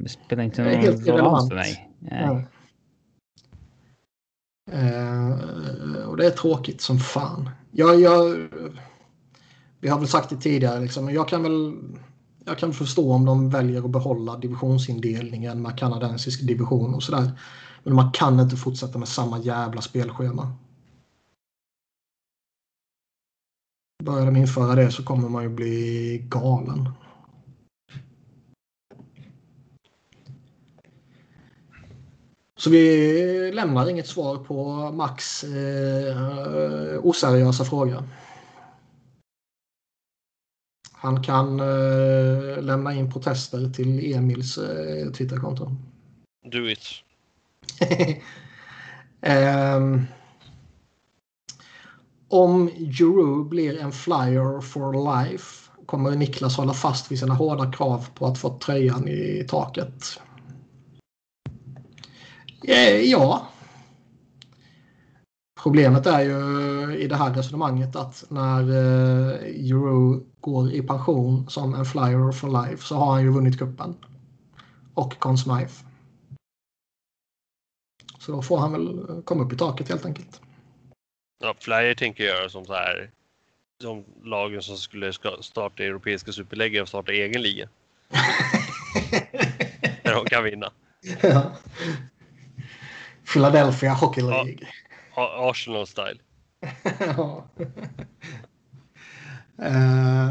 spelar 0.07 0.44
inte 0.44 0.64
någon 0.64 1.06
roll 1.06 1.36
alls 1.36 1.49
för 1.49 1.56
mig. 1.56 1.90
Ja. 2.10 2.41
Eh, 4.72 5.32
och 6.07 6.18
det 6.18 6.26
är 6.26 6.30
tråkigt 6.30 6.82
som 6.82 6.99
fan. 6.99 7.49
Jag, 7.72 7.99
jag, 8.02 8.48
vi 9.80 9.90
har 9.90 9.99
väl 9.99 10.07
sagt 10.07 10.30
det 10.30 10.36
tidigare, 10.36 10.80
liksom, 10.80 11.14
jag 11.14 11.28
kan 11.28 11.44
väl 11.44 11.73
jag 12.45 12.57
kan 12.57 12.73
förstå 12.73 13.13
om 13.13 13.26
de 13.26 13.49
väljer 13.49 13.85
att 13.85 13.91
behålla 13.91 14.38
divisionsindelningen 14.38 15.61
med 15.61 15.77
kanadensisk 15.77 16.47
division 16.47 16.93
och 16.93 17.03
sådär. 17.03 17.31
Men 17.84 17.95
man 17.95 18.11
kan 18.11 18.39
inte 18.39 18.55
fortsätta 18.55 18.99
med 18.99 19.07
samma 19.07 19.39
jävla 19.39 19.81
spelschema. 19.81 20.53
Börjar 24.03 24.26
de 24.26 24.35
införa 24.35 24.76
det 24.76 24.91
så 24.91 25.03
kommer 25.03 25.30
man 25.30 25.43
ju 25.43 25.49
bli 25.49 26.26
galen. 26.30 26.89
Så 32.57 32.69
vi 32.69 33.51
lämnar 33.53 33.89
inget 33.89 34.07
svar 34.07 34.38
på 34.38 34.91
Max 34.91 35.43
eh, 35.43 36.99
oseriösa 37.03 37.65
fråga. 37.65 38.03
Han 41.02 41.23
kan 41.23 41.60
eh, 41.60 42.61
lämna 42.61 42.94
in 42.94 43.11
protester 43.11 43.69
till 43.69 44.14
Emils 44.14 44.57
eh, 44.57 45.11
Twitterkonto. 45.11 45.72
Do 46.45 46.69
it. 46.69 46.88
um, 49.22 50.07
om 52.28 52.69
Juru 52.76 53.44
blir 53.44 53.80
en 53.80 53.91
flyer 53.91 54.61
for 54.61 55.22
life 55.23 55.61
kommer 55.86 56.11
Niklas 56.11 56.57
hålla 56.57 56.73
fast 56.73 57.11
vid 57.11 57.19
sina 57.19 57.34
hårda 57.34 57.72
krav 57.72 58.07
på 58.15 58.26
att 58.26 58.38
få 58.38 58.60
tröjan 58.60 59.07
i 59.07 59.45
taket? 59.49 60.19
Eh, 62.68 63.02
ja, 63.02 63.51
Problemet 65.61 66.05
är 66.05 66.21
ju 66.21 66.97
i 66.97 67.07
det 67.07 67.15
här 67.15 67.33
resonemanget 67.33 67.95
att 67.95 68.25
när 68.29 68.61
eh, 68.61 69.69
Euro 69.71 70.23
går 70.39 70.71
i 70.71 70.81
pension 70.81 71.49
som 71.49 71.75
en 71.75 71.85
flyer 71.85 72.31
for 72.31 72.67
life 72.67 72.83
så 72.83 72.95
har 72.95 73.11
han 73.11 73.21
ju 73.21 73.31
vunnit 73.31 73.59
kuppen 73.59 73.95
Och 74.93 75.19
Conn 75.19 75.38
Smythe. 75.38 75.85
Så 78.19 78.31
då 78.31 78.41
får 78.41 78.57
han 78.57 78.71
väl 78.71 79.21
komma 79.25 79.43
upp 79.43 79.53
i 79.53 79.57
taket 79.57 79.89
helt 79.89 80.05
enkelt. 80.05 80.41
Ja, 81.43 81.55
Flyer 81.59 81.95
tänker 81.95 82.23
göra 82.23 82.49
som 82.49 82.65
så 82.65 82.73
här. 82.73 83.11
Som 83.81 84.05
lagen 84.23 84.61
som 84.61 84.77
skulle 84.77 85.13
starta 85.41 85.83
europeiska 85.83 86.31
superliga 86.31 86.81
och 86.81 86.88
starta 86.88 87.11
egen 87.11 87.41
liga. 87.41 87.69
Där 90.03 90.15
de 90.15 90.25
kan 90.25 90.43
vinna. 90.43 90.71
Ja. 91.21 91.51
Philadelphia 93.33 93.93
Hockey 93.93 94.21
League. 94.21 94.57
Ja. 94.59 94.67
Arsenal 95.49 95.88
style. 95.88 96.19
ja. 96.99 97.45
Uh, 99.61 100.30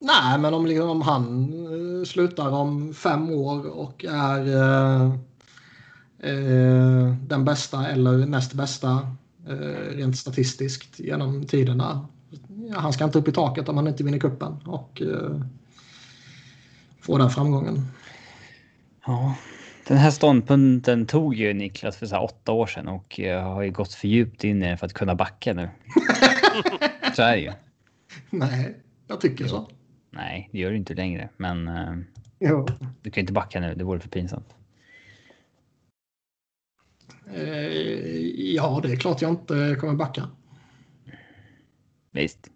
nej, 0.00 0.38
men 0.38 0.54
om, 0.54 0.66
liksom, 0.66 0.90
om 0.90 1.02
han 1.02 1.54
uh, 1.54 2.04
slutar 2.04 2.50
om 2.50 2.94
fem 2.94 3.30
år 3.30 3.66
och 3.66 4.04
är 4.04 4.40
uh, 4.48 5.14
den 7.26 7.44
bästa 7.44 7.88
eller 7.88 8.26
näst 8.26 8.52
bästa 8.52 9.16
rent 9.90 10.18
statistiskt 10.18 11.00
genom 11.00 11.46
tiderna. 11.46 12.06
Ja, 12.70 12.78
han 12.78 12.92
ska 12.92 13.04
inte 13.04 13.18
upp 13.18 13.28
i 13.28 13.32
taket 13.32 13.68
om 13.68 13.76
han 13.76 13.88
inte 13.88 14.04
vinner 14.04 14.18
kuppen 14.18 14.56
och 14.64 15.02
får 17.00 17.18
den 17.18 17.30
framgången. 17.30 17.86
Ja, 19.06 19.34
den 19.86 19.96
här 19.96 20.10
ståndpunkten 20.10 21.06
tog 21.06 21.34
ju 21.34 21.54
Niklas 21.54 21.96
för 21.96 22.06
så 22.06 22.18
åtta 22.18 22.52
år 22.52 22.66
sedan 22.66 22.88
och 22.88 23.18
jag 23.18 23.42
har 23.42 23.62
ju 23.62 23.70
gått 23.70 23.92
för 23.92 24.08
djupt 24.08 24.44
in 24.44 24.62
i 24.62 24.66
den 24.68 24.78
för 24.78 24.86
att 24.86 24.92
kunna 24.92 25.14
backa 25.14 25.54
nu. 25.54 25.68
så 27.16 27.22
är 27.22 27.32
det 27.32 27.42
ju. 27.42 27.52
Nej, 28.30 28.76
jag 29.06 29.20
tycker 29.20 29.46
så. 29.46 29.68
Nej, 30.10 30.48
det 30.52 30.58
gör 30.58 30.70
du 30.70 30.76
inte 30.76 30.94
längre, 30.94 31.28
men 31.36 31.68
uh, 31.68 31.98
jo. 32.38 32.66
du 33.02 33.10
kan 33.10 33.20
inte 33.20 33.32
backa 33.32 33.60
nu. 33.60 33.74
Det 33.74 33.84
vore 33.84 34.00
för 34.00 34.08
pinsamt. 34.08 34.54
Uh, 37.34 37.42
ja, 38.54 38.80
det 38.82 38.92
är 38.92 38.96
klart 38.96 39.22
jag 39.22 39.30
inte 39.30 39.76
kommer 39.80 39.94
backa. 39.94 40.28
Visst. 42.10 42.50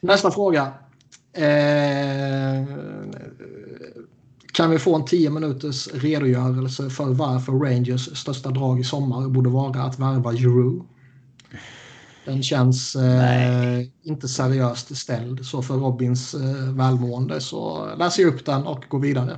Nästa 0.00 0.30
fråga. 0.30 0.72
Kan 4.56 4.70
vi 4.70 4.78
få 4.78 4.94
en 4.94 5.04
10 5.04 5.30
minuters 5.30 5.88
redogörelse 5.94 6.90
för 6.90 7.04
varför 7.04 7.52
Rangers 7.52 8.18
största 8.18 8.50
drag 8.50 8.80
i 8.80 8.84
sommar 8.84 9.28
borde 9.28 9.50
vara 9.50 9.82
att 9.82 9.98
värva 9.98 10.32
Giroux? 10.32 10.86
Den 12.24 12.42
känns 12.42 12.96
eh, 12.96 13.86
inte 14.02 14.28
seriöst 14.28 14.96
ställd. 14.96 15.46
Så 15.46 15.62
för 15.62 15.74
Robins 15.74 16.34
eh, 16.34 16.72
välmående 16.72 17.40
så 17.40 17.94
läser 17.98 18.22
jag 18.22 18.34
upp 18.34 18.44
den 18.46 18.62
och 18.62 18.84
går 18.88 18.98
vidare. 19.00 19.36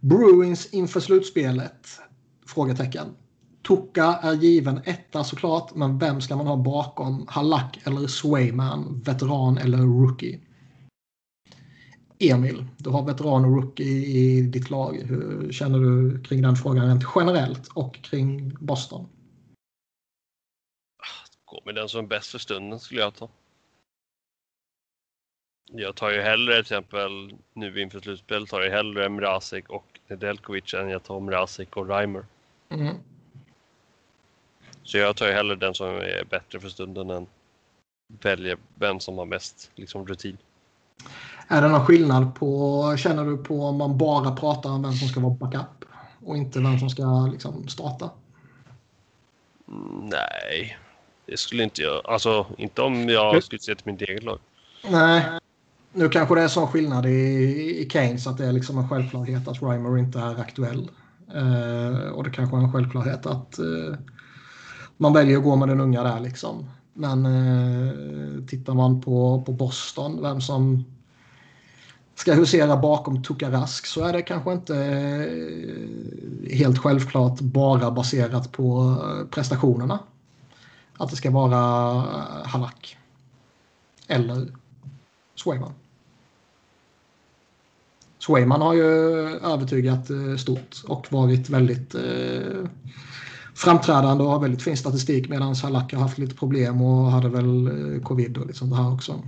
Bruins 0.00 0.66
inför 0.66 1.00
slutspelet? 1.00 1.88
Frågetecken. 2.46 3.06
Tuka 3.68 4.04
är 4.22 4.32
given 4.32 4.80
etta 4.84 5.24
såklart, 5.24 5.74
men 5.74 5.98
vem 5.98 6.20
ska 6.20 6.36
man 6.36 6.46
ha 6.46 6.56
bakom? 6.56 7.24
Halak 7.28 7.80
eller 7.84 8.06
Swayman? 8.06 9.02
Veteran 9.04 9.58
eller 9.58 9.78
rookie? 9.78 10.40
Emil, 12.22 12.64
du 12.76 12.90
har 12.90 13.04
veteran 13.04 13.44
och 13.44 13.56
rookie 13.56 13.86
i 13.86 14.42
ditt 14.42 14.70
lag. 14.70 15.02
Hur 15.04 15.52
känner 15.52 15.78
du 15.78 16.22
kring 16.22 16.42
den 16.42 16.56
frågan 16.56 16.88
rent 16.88 17.04
generellt 17.16 17.68
och 17.74 17.94
kring 17.94 18.56
Boston? 18.60 19.08
Gå 21.44 21.60
med 21.64 21.74
den 21.74 21.88
som 21.88 22.04
är 22.04 22.08
bäst 22.08 22.30
för 22.30 22.38
stunden 22.38 22.80
skulle 22.80 23.00
jag 23.00 23.14
ta. 23.14 23.28
Jag 25.72 25.96
tar 25.96 26.10
ju 26.10 26.20
hellre 26.20 26.52
till 26.52 26.60
exempel 26.60 27.34
nu 27.52 27.82
inför 27.82 28.00
slutspel 28.00 28.46
tar 28.46 28.60
jag 28.60 28.70
hellre 28.70 29.08
Mrazek 29.08 29.70
och 29.70 30.00
Nedeljkovic 30.06 30.74
än 30.74 30.88
jag 30.88 31.02
tar 31.02 31.20
Mrazek 31.20 31.76
och 31.76 31.88
Reimer. 31.88 32.24
Mm. 32.68 32.96
Så 34.82 34.98
jag 34.98 35.16
tar 35.16 35.26
ju 35.26 35.32
hellre 35.32 35.56
den 35.56 35.74
som 35.74 35.86
är 35.86 36.24
bättre 36.30 36.60
för 36.60 36.68
stunden 36.68 37.10
än 37.10 37.26
väljer 38.22 38.58
vem 38.74 39.00
som 39.00 39.18
har 39.18 39.26
mest 39.26 39.70
liksom, 39.74 40.06
rutin. 40.06 40.36
Är 41.48 41.62
det 41.62 41.68
någon 41.68 41.86
skillnad 41.86 42.34
på, 42.34 42.94
känner 42.98 43.24
du 43.24 43.36
på 43.36 43.64
om 43.64 43.76
man 43.76 43.98
bara 43.98 44.36
pratar 44.36 44.70
om 44.70 44.82
vem 44.82 44.92
som 44.92 45.08
ska 45.08 45.20
vara 45.20 45.34
backup 45.34 45.84
och 46.24 46.36
inte 46.36 46.60
vem 46.60 46.78
som 46.78 46.90
ska 46.90 47.28
liksom, 47.32 47.68
starta? 47.68 48.10
Nej, 50.02 50.78
det 51.26 51.38
skulle 51.38 51.62
inte 51.62 51.82
jag. 51.82 52.00
Alltså 52.04 52.46
inte 52.58 52.82
om 52.82 53.08
jag 53.08 53.42
skulle 53.42 53.60
se 53.60 53.74
till 53.74 53.92
mitt 53.92 54.02
eget 54.02 54.22
lag. 54.22 54.38
Nej, 54.90 55.22
nu 55.92 56.08
kanske 56.08 56.34
det 56.34 56.42
är 56.42 56.48
sån 56.48 56.68
skillnad 56.68 57.06
i, 57.06 57.10
i 57.80 57.88
Keynes 57.92 58.26
att 58.26 58.38
det 58.38 58.46
är 58.46 58.52
liksom 58.52 58.78
en 58.78 58.88
självklarhet 58.88 59.48
att 59.48 59.62
Reimer 59.62 59.98
inte 59.98 60.18
är 60.18 60.40
aktuell. 60.40 60.90
Uh, 61.34 62.08
och 62.08 62.24
det 62.24 62.30
kanske 62.30 62.56
är 62.56 62.60
en 62.60 62.72
självklarhet 62.72 63.26
att 63.26 63.58
uh, 63.58 63.96
man 64.96 65.12
väljer 65.12 65.38
att 65.38 65.44
gå 65.44 65.56
med 65.56 65.68
den 65.68 65.80
unga 65.80 66.02
där 66.02 66.20
liksom. 66.20 66.70
Men 66.94 67.26
eh, 67.26 68.44
tittar 68.46 68.74
man 68.74 69.00
på, 69.00 69.42
på 69.46 69.52
Boston, 69.52 70.22
vem 70.22 70.40
som 70.40 70.84
ska 72.14 72.34
husera 72.34 72.76
bakom 72.76 73.22
Tukarask 73.22 73.86
så 73.86 74.04
är 74.04 74.12
det 74.12 74.22
kanske 74.22 74.52
inte 74.52 74.76
eh, 74.76 76.56
helt 76.56 76.78
självklart 76.78 77.40
bara 77.40 77.90
baserat 77.90 78.52
på 78.52 78.96
eh, 79.02 79.26
prestationerna. 79.26 79.98
Att 80.96 81.10
det 81.10 81.16
ska 81.16 81.30
vara 81.30 81.94
eh, 81.96 82.46
Halak. 82.46 82.96
Eller 84.06 84.48
Swayman. 85.34 85.72
Swayman 88.18 88.60
har 88.60 88.74
ju 88.74 88.84
övertygat 89.38 90.10
eh, 90.10 90.36
stort 90.36 90.82
och 90.86 91.06
varit 91.12 91.50
väldigt 91.50 91.94
eh, 91.94 92.64
framträdande 93.60 94.24
och 94.24 94.30
har 94.30 94.40
väldigt 94.40 94.62
fin 94.62 94.76
statistik 94.76 95.28
medan 95.28 95.54
Halak 95.54 95.92
har 95.92 96.00
haft 96.00 96.18
lite 96.18 96.34
problem 96.34 96.82
och 96.82 97.10
hade 97.10 97.28
väl 97.28 97.66
eh, 97.66 98.02
covid 98.02 98.38
och 98.38 98.46
liksom 98.46 98.46
lite 98.46 98.58
sånt 98.58 98.76
här 98.76 98.94
också. 98.94 99.22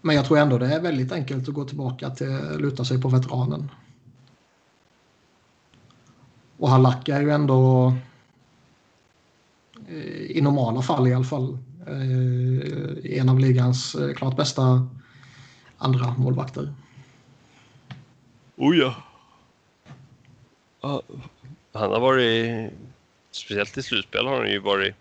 Men 0.00 0.16
jag 0.16 0.24
tror 0.24 0.38
ändå 0.38 0.58
det 0.58 0.74
är 0.74 0.80
väldigt 0.80 1.12
enkelt 1.12 1.48
att 1.48 1.54
gå 1.54 1.64
tillbaka 1.64 2.10
till 2.10 2.56
luta 2.58 2.84
sig 2.84 3.02
på 3.02 3.08
veteranen. 3.08 3.70
Och 6.56 6.68
Halak 6.68 7.08
är 7.08 7.20
ju 7.20 7.30
ändå 7.30 7.92
eh, 9.88 10.36
i 10.36 10.40
normala 10.42 10.82
fall 10.82 11.08
i 11.08 11.14
alla 11.14 11.24
fall 11.24 11.58
eh, 11.86 13.18
en 13.18 13.28
av 13.28 13.38
ligans 13.38 13.96
klart 14.16 14.36
bästa 14.36 14.88
andra 15.78 16.14
målvakter. 16.18 16.74
Oh 18.56 18.76
ja. 18.76 18.94
Han 21.72 21.90
har 21.90 22.00
varit, 22.00 22.72
speciellt 23.30 23.78
i 23.78 23.82
slutspel 23.82 24.26
har 24.26 24.36
han 24.36 24.50
ju 24.50 24.58
varit 24.58 24.94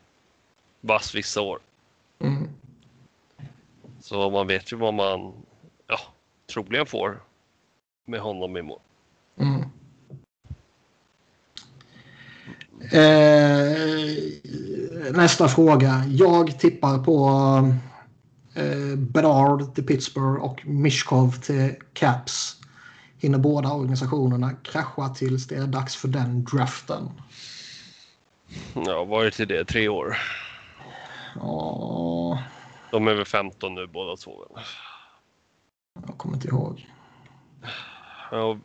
vass 0.81 1.15
vissa 1.15 1.41
år. 1.41 1.59
Mm. 2.19 2.49
Så 4.01 4.29
man 4.29 4.47
vet 4.47 4.71
ju 4.71 4.77
vad 4.77 4.93
man 4.93 5.33
ja, 5.87 5.99
troligen 6.53 6.85
får 6.85 7.21
med 8.05 8.19
honom 8.19 8.57
i 8.57 8.61
mål. 8.61 8.79
Mm. 9.37 9.61
Eh, 12.91 14.17
nästa 15.13 15.47
fråga. 15.47 16.03
Jag 16.07 16.59
tippar 16.59 17.03
på 17.03 17.29
eh, 18.55 18.95
Bedard 18.97 19.75
till 19.75 19.85
Pittsburgh 19.85 20.43
och 20.43 20.65
Mishkov 20.65 21.31
till 21.41 21.75
Caps. 21.93 22.59
Hinner 23.19 23.37
båda 23.39 23.73
organisationerna 23.73 24.51
krascha 24.63 25.09
tills 25.09 25.47
det 25.47 25.55
är 25.55 25.67
dags 25.67 25.95
för 25.95 26.07
den 26.07 26.43
draften? 26.43 27.11
Ja, 28.73 29.03
varit 29.03 29.39
i 29.39 29.45
det 29.45 29.65
tre 29.65 29.87
år. 29.89 30.17
Ja. 31.35 32.43
De 32.91 33.07
är 33.07 33.13
väl 33.13 33.25
15 33.25 33.75
nu 33.75 33.87
båda 33.87 34.15
två? 34.15 34.45
Jag 36.07 36.17
kommer 36.17 36.35
inte 36.35 36.47
ihåg. 36.47 36.87
Ja, 38.31 38.57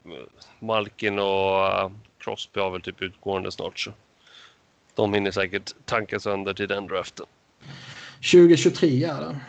Malkin 0.59 1.19
och 1.19 1.85
uh, 1.85 1.91
Crosby 2.19 2.61
har 2.61 2.71
väl 2.71 2.83
typ 2.83 3.03
utgående 3.03 3.53
snart 3.53 3.79
så. 3.79 3.93
De 4.95 5.15
hinner 5.15 5.31
säkert 5.31 5.75
tanka 5.85 6.21
sönder 6.21 6.55
till 6.55 6.69
den 6.69 6.87
draften. 6.87 7.27
2023 8.33 9.05
är 9.05 9.21
det. 9.21 9.41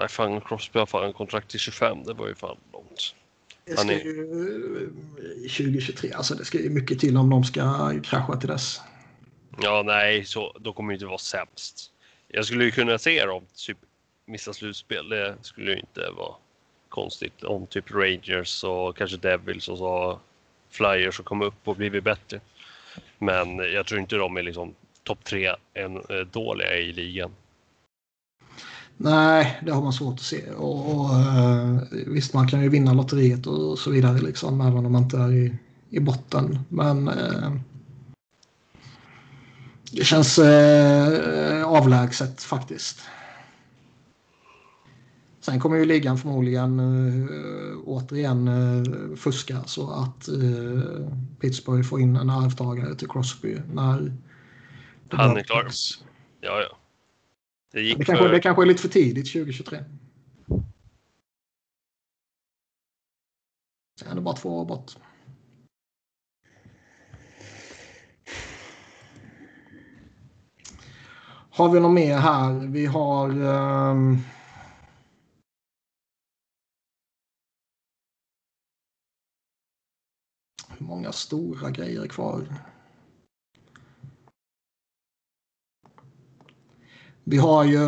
Nej, 0.00 0.08
fan 0.08 0.40
Crosby 0.40 0.78
har 0.78 0.86
fan 0.86 1.12
kontrakt 1.12 1.50
till 1.50 1.60
25. 1.60 2.04
Det 2.04 2.12
var 2.12 2.28
ju 2.28 2.34
fan 2.34 2.56
långt. 2.72 3.14
Det 3.64 3.76
ska 3.76 3.92
är... 3.92 4.04
ju, 4.04 4.90
2023, 5.42 6.12
alltså 6.12 6.34
det 6.34 6.44
ska 6.44 6.58
ju 6.58 6.70
mycket 6.70 6.98
till 6.98 7.16
om 7.16 7.30
de 7.30 7.44
ska 7.44 7.92
krascha 8.04 8.36
till 8.36 8.48
dess. 8.48 8.80
Ja, 9.62 9.82
nej, 9.86 10.24
så, 10.24 10.56
då 10.60 10.72
kommer 10.72 10.92
det 10.92 10.94
inte 10.94 11.06
vara 11.06 11.18
sämst. 11.18 11.92
Jag 12.28 12.44
skulle 12.44 12.64
ju 12.64 12.70
kunna 12.70 12.98
se 12.98 13.24
dem 13.24 13.42
typ 13.54 13.78
missa 14.26 14.52
slutspel. 14.52 15.08
Det 15.08 15.36
skulle 15.42 15.70
ju 15.70 15.78
inte 15.78 16.10
vara 16.16 16.34
konstigt 16.88 17.44
om 17.44 17.66
typ 17.66 17.90
Rangers 17.90 18.64
och 18.64 18.96
kanske 18.96 19.16
Devils 19.16 19.68
och 19.68 19.78
så 19.78 20.20
Flyers 20.70 21.16
som 21.16 21.24
kommer 21.24 21.44
upp 21.44 21.68
och 21.68 21.76
blivit 21.76 22.04
bättre. 22.04 22.40
Men 23.18 23.58
jag 23.58 23.86
tror 23.86 24.00
inte 24.00 24.16
de 24.16 24.36
är 24.36 24.42
liksom 24.42 24.74
topp 25.02 25.24
tre 25.24 25.46
eh, 25.74 25.90
dåliga 26.32 26.76
i 26.76 26.92
ligan. 26.92 27.30
Nej, 29.02 29.60
det 29.62 29.72
har 29.72 29.82
man 29.82 29.92
svårt 29.92 30.14
att 30.14 30.20
se. 30.20 30.50
Och, 30.50 30.94
och 30.94 31.10
uh, 31.10 31.78
visst, 32.06 32.34
man 32.34 32.48
kan 32.48 32.62
ju 32.62 32.68
vinna 32.68 32.92
lotteriet 32.92 33.46
och 33.46 33.78
så 33.78 33.90
vidare, 33.90 34.18
liksom, 34.18 34.60
även 34.60 34.86
om 34.86 34.92
man 34.92 35.02
inte 35.02 35.18
är 35.18 35.32
i, 35.32 35.56
i 35.90 36.00
botten. 36.00 36.58
Men 36.68 37.08
uh, 37.08 37.56
det 39.92 40.04
känns 40.04 40.38
uh, 40.38 41.64
avlägset 41.64 42.42
faktiskt. 42.42 42.98
Sen 45.40 45.60
kommer 45.60 45.76
ju 45.76 45.84
ligan 45.84 46.18
förmodligen 46.18 46.80
uh, 46.80 47.78
återigen 47.84 48.48
uh, 48.48 49.16
fuska 49.16 49.64
så 49.66 49.90
att 49.90 50.28
uh, 50.28 51.08
Pittsburgh 51.40 51.88
får 51.88 52.00
in 52.00 52.16
en 52.16 52.30
arvtagare 52.30 52.94
till 52.94 53.08
Crosby 53.08 53.56
när 53.72 54.12
Han 55.10 55.36
är 55.36 55.42
klar. 55.42 55.68
Ja, 56.40 56.60
ja. 56.60 56.79
Det, 57.72 57.80
gick 57.82 57.98
det, 57.98 58.04
kanske, 58.04 58.24
för... 58.24 58.32
det 58.32 58.40
kanske 58.40 58.62
är 58.62 58.66
lite 58.66 58.82
för 58.82 58.88
tidigt 58.88 59.32
2023. 59.32 59.84
Sen 64.00 64.08
är 64.08 64.14
det 64.14 64.20
bara 64.20 64.36
två 64.36 64.60
år 64.60 64.64
bort. 64.64 64.96
Har 71.50 71.68
vi 71.68 71.80
något 71.80 71.94
mer 71.94 72.16
här? 72.16 72.52
Vi 72.66 72.86
har... 72.86 73.30
Um... 73.30 74.18
Hur 80.78 80.86
många 80.86 81.12
stora 81.12 81.70
grejer 81.70 82.06
kvar? 82.06 82.69
Vi 87.30 87.36
har 87.36 87.64
ju 87.64 87.80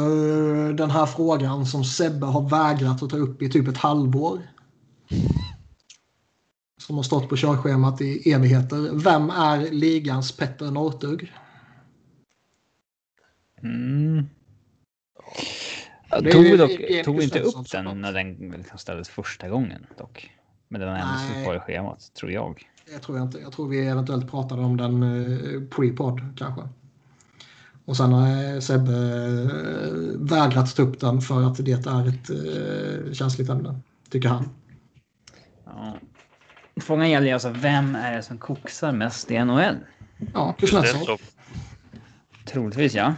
den 0.72 0.90
här 0.90 1.06
frågan 1.06 1.66
som 1.66 1.84
Sebbe 1.84 2.26
har 2.26 2.48
vägrat 2.48 3.02
att 3.02 3.10
ta 3.10 3.16
upp 3.16 3.42
i 3.42 3.50
typ 3.50 3.68
ett 3.68 3.76
halvår. 3.76 4.42
Som 6.78 6.96
har 6.96 7.02
stått 7.02 7.28
på 7.28 7.36
körschemat 7.36 8.00
i 8.00 8.32
evigheter. 8.32 8.90
Vem 9.04 9.30
är 9.30 9.70
ligans 9.70 10.36
Petter 10.36 10.70
Northug? 10.70 11.32
Mm. 13.62 14.26
Jag 16.10 16.32
tog, 16.32 16.58
dock, 16.58 17.04
tog 17.04 17.22
inte 17.22 17.40
upp 17.40 17.70
den 17.72 18.00
när 18.00 18.12
den 18.12 18.34
liksom 18.56 18.78
ställdes 18.78 19.08
första 19.08 19.48
gången 19.48 19.86
dock. 19.98 20.30
Men 20.68 20.80
den 20.80 20.90
var 20.90 20.96
ändå 20.96 21.44
kvar 21.44 21.56
i 21.56 21.60
schemat, 21.60 22.14
tror 22.14 22.32
jag. 22.32 22.68
Det 22.86 22.98
tror 22.98 23.18
jag 23.18 23.26
inte. 23.26 23.38
Jag 23.38 23.52
tror 23.52 23.68
vi 23.68 23.86
eventuellt 23.86 24.30
pratade 24.30 24.62
om 24.62 24.76
den 24.76 25.02
eh, 25.02 25.60
pre-pod 25.60 26.38
kanske. 26.38 26.68
Och 27.84 27.96
sen 27.96 28.12
har 28.12 28.60
Sebbe 28.60 28.92
eh, 28.92 29.92
vägrat 30.18 30.76
ta 30.76 30.82
upp 30.82 31.00
den 31.00 31.20
för 31.20 31.42
att 31.42 31.64
det 31.64 31.86
är 31.86 32.08
ett 32.08 32.30
eh, 32.30 33.12
känsligt 33.12 33.48
ämne, 33.48 33.80
tycker 34.10 34.28
han. 34.28 34.48
Ja. 35.64 35.96
Frågan 36.80 37.10
gäller 37.10 37.26
ju 37.26 37.32
alltså 37.32 37.50
vem 37.50 37.94
är 37.94 38.16
det 38.16 38.22
som 38.22 38.38
koksar 38.38 38.92
mest 38.92 39.30
i 39.30 39.44
NHL? 39.44 39.76
Ja, 40.34 40.54
Kuznetsov. 40.58 41.20
Troligtvis 42.46 42.94
ja. 42.94 43.14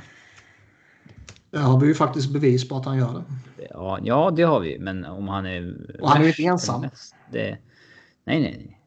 Det 1.51 1.59
har 1.59 1.81
vi 1.81 1.87
ju 1.87 1.95
faktiskt 1.95 2.33
bevis 2.33 2.69
på 2.69 2.77
att 2.77 2.85
han 2.85 2.99
gör 2.99 3.13
det. 3.13 3.25
Ja, 3.71 3.99
ja 4.03 4.33
det 4.37 4.43
har 4.43 4.61
vi. 4.61 4.79
Men 4.79 5.05
om 5.05 5.29
han 5.29 5.47
är... 5.47 5.77
Och 6.01 6.09
han 6.09 6.21
är 6.21 6.23
ju 6.23 6.29
inte 6.29 6.43
ensam. 6.43 6.83
Det, 7.33 7.59
nej, 8.25 8.41
nej, 8.41 8.41
nej. 8.41 8.81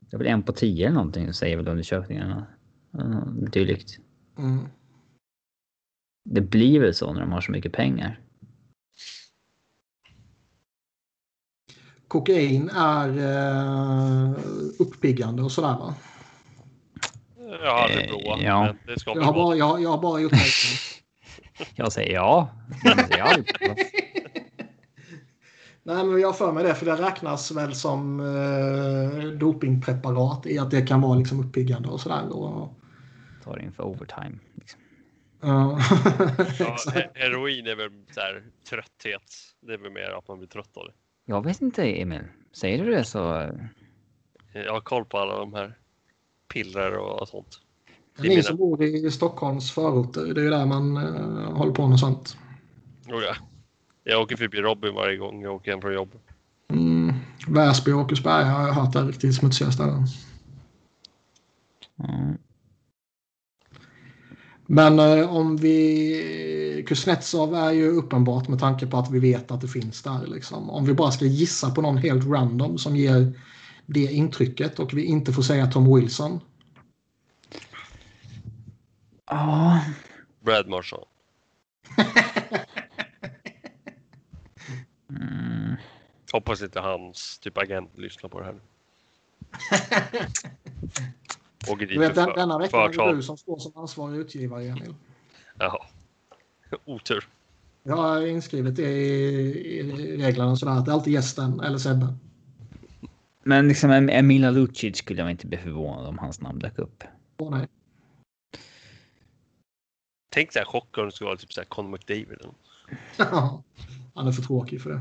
Det 0.00 0.16
är 0.16 0.18
väl 0.18 0.26
en 0.26 0.42
på 0.42 0.52
tio 0.52 0.86
eller 0.86 0.94
någonting 0.94 1.32
säger 1.32 1.56
väl 1.56 1.68
undersökningarna. 1.68 2.46
Dylikt. 3.52 3.98
Mm. 4.38 4.68
Det 6.24 6.40
blir 6.40 6.80
väl 6.80 6.94
så 6.94 7.12
när 7.12 7.20
de 7.20 7.32
har 7.32 7.40
så 7.40 7.52
mycket 7.52 7.72
pengar. 7.72 8.20
Kokain 12.08 12.70
är 12.70 13.08
uh, 13.08 14.38
uppiggande 14.78 15.42
och 15.42 15.52
sådär 15.52 15.78
va? 15.78 15.94
Ja, 17.62 17.88
det 17.88 18.08
prova. 18.08 18.38
Eh, 18.38 18.44
ja. 18.44 18.74
Det 18.86 19.00
ska 19.00 19.14
jag, 19.14 19.22
har 19.22 19.32
bara, 19.32 19.56
jag, 19.56 19.82
jag 19.82 19.90
har 19.90 20.02
bara 20.02 20.20
gjort 20.20 20.32
det. 20.32 20.38
jag 21.74 21.92
säger 21.92 22.14
ja. 22.14 22.48
Jag 22.84 22.96
Nej, 25.84 26.04
men 26.04 26.20
jag 26.20 26.28
har 26.28 26.32
för 26.32 26.52
mig 26.52 26.64
det, 26.64 26.74
för 26.74 26.86
det 26.86 26.96
räknas 26.96 27.50
väl 27.50 27.74
som 27.74 28.20
eh, 28.20 29.24
dopingpreparat 29.38 30.46
i 30.46 30.58
att 30.58 30.70
det 30.70 30.82
kan 30.82 31.00
vara 31.00 31.18
liksom 31.18 31.40
uppiggande 31.40 31.88
och 31.88 32.00
sådär. 32.00 32.32
Och... 32.32 32.81
Tar 33.44 33.62
in 33.62 33.72
för 33.72 33.82
overtime. 33.82 34.38
Liksom. 34.54 34.80
ja, 35.40 35.78
heroin 37.14 37.66
är 37.66 37.76
väl 37.76 37.90
så 38.10 38.20
här, 38.20 38.42
trötthet. 38.70 39.22
Det 39.60 39.72
är 39.72 39.78
väl 39.78 39.92
mer 39.92 40.10
att 40.18 40.28
man 40.28 40.38
blir 40.38 40.48
trött 40.48 40.76
av 40.76 40.86
det. 40.86 40.92
Jag 41.24 41.44
vet 41.44 41.62
inte, 41.62 41.84
Emil. 41.84 42.22
Säger 42.52 42.84
du 42.84 42.90
det 42.90 43.04
så... 43.04 43.18
Jag 44.52 44.72
har 44.72 44.80
koll 44.80 45.04
på 45.04 45.18
alla 45.18 45.38
de 45.38 45.54
här 45.54 45.78
piller 46.52 46.96
och 46.98 47.28
sånt. 47.28 47.60
Ni 48.18 48.28
mina... 48.28 48.42
som 48.42 48.56
bor 48.56 48.82
i 48.82 49.10
Stockholms 49.10 49.72
förorter, 49.72 50.34
det 50.34 50.40
är 50.40 50.44
ju 50.44 50.50
där 50.50 50.66
man 50.66 50.96
uh, 50.96 51.52
håller 51.52 51.72
på 51.72 51.86
med 51.86 51.98
sånt. 51.98 52.36
Oh, 53.08 53.22
ja. 53.22 53.34
Jag 54.04 54.22
åker 54.22 54.36
förbi 54.36 54.60
Robin 54.60 54.94
varje 54.94 55.16
gång 55.16 55.42
jag 55.42 55.54
åker 55.54 55.70
hem 55.70 55.80
från 55.80 55.94
jobbet. 55.94 56.20
Mm. 56.70 57.14
Väsby 57.48 57.92
och 57.92 58.00
Åkersberga 58.00 58.44
har 58.44 58.66
jag 58.66 58.74
hört 58.74 58.94
är 58.94 59.04
riktigt 59.04 59.34
smutsiga 59.34 59.70
ställen. 59.70 60.06
Mm. 61.98 62.38
Men 64.66 64.98
eh, 64.98 65.36
om 65.36 65.56
vi... 65.56 66.84
Kuznetsov 66.88 67.54
är 67.54 67.70
ju 67.70 67.88
uppenbart 67.88 68.48
med 68.48 68.58
tanke 68.58 68.86
på 68.86 68.98
att 68.98 69.10
vi 69.10 69.18
vet 69.18 69.50
att 69.50 69.60
det 69.60 69.68
finns 69.68 70.02
där. 70.02 70.26
Liksom. 70.26 70.70
Om 70.70 70.84
vi 70.84 70.94
bara 70.94 71.10
ska 71.10 71.24
gissa 71.24 71.70
på 71.70 71.82
någon 71.82 71.96
helt 71.96 72.26
random 72.26 72.78
som 72.78 72.96
ger 72.96 73.32
det 73.86 74.12
intrycket 74.12 74.78
och 74.78 74.94
vi 74.94 75.04
inte 75.04 75.32
får 75.32 75.42
säga 75.42 75.66
Tom 75.66 75.94
Wilson. 75.94 76.40
Ja. 79.26 79.80
Brad 80.40 80.68
Marshall. 80.68 81.04
mm. 85.08 85.76
Hoppas 86.32 86.62
inte 86.62 86.80
hans 86.80 87.38
typ 87.38 87.58
agent 87.58 87.98
lyssnar 87.98 88.30
på 88.30 88.40
det 88.40 88.46
här. 88.46 88.60
Åker 91.68 91.86
dit 91.86 92.00
vet, 92.00 92.14
för, 92.14 92.34
denna 92.34 92.58
veckan 92.58 92.80
är 92.80 93.10
det 93.10 93.16
du 93.16 93.22
som 93.22 93.36
står 93.36 93.58
som 93.58 93.72
ansvarig 93.76 94.18
utgivare, 94.18 94.64
Emil. 94.64 94.94
Jaha. 95.58 95.78
Otur. 96.84 97.28
Jag 97.82 97.96
har 97.96 98.26
inskrivet 98.26 98.76
det 98.76 98.90
i, 98.90 99.78
i 99.78 100.16
reglerna 100.16 100.56
sådär 100.56 100.72
att 100.72 100.84
det 100.84 100.90
är 100.90 100.94
alltid 100.94 101.12
gästen 101.12 101.60
eller 101.60 101.78
Sebbe. 101.78 102.14
Men 103.42 103.68
liksom 103.68 103.90
Emila 103.90 104.50
Lucic 104.50 104.96
skulle 104.96 105.20
jag 105.20 105.30
inte 105.30 105.46
bli 105.46 105.58
förvånad 105.58 106.06
om 106.06 106.18
hans 106.18 106.40
namn 106.40 106.58
dök 106.58 106.78
upp. 106.78 107.04
Åh 107.38 107.50
nej. 107.50 107.68
Tänk 110.30 110.52
dig 110.52 110.64
chock 110.64 110.98
om 110.98 111.04
det 111.04 111.12
skulle 111.12 111.28
vara 111.28 111.36
typ 111.36 111.52
såhär 111.52 111.66
Conor 111.66 111.90
McDavid. 111.90 112.38
Ja, 113.16 113.62
han 114.14 114.26
är 114.26 114.32
för 114.32 114.42
tråkig 114.42 114.82
för 114.82 114.90
det. 114.90 115.00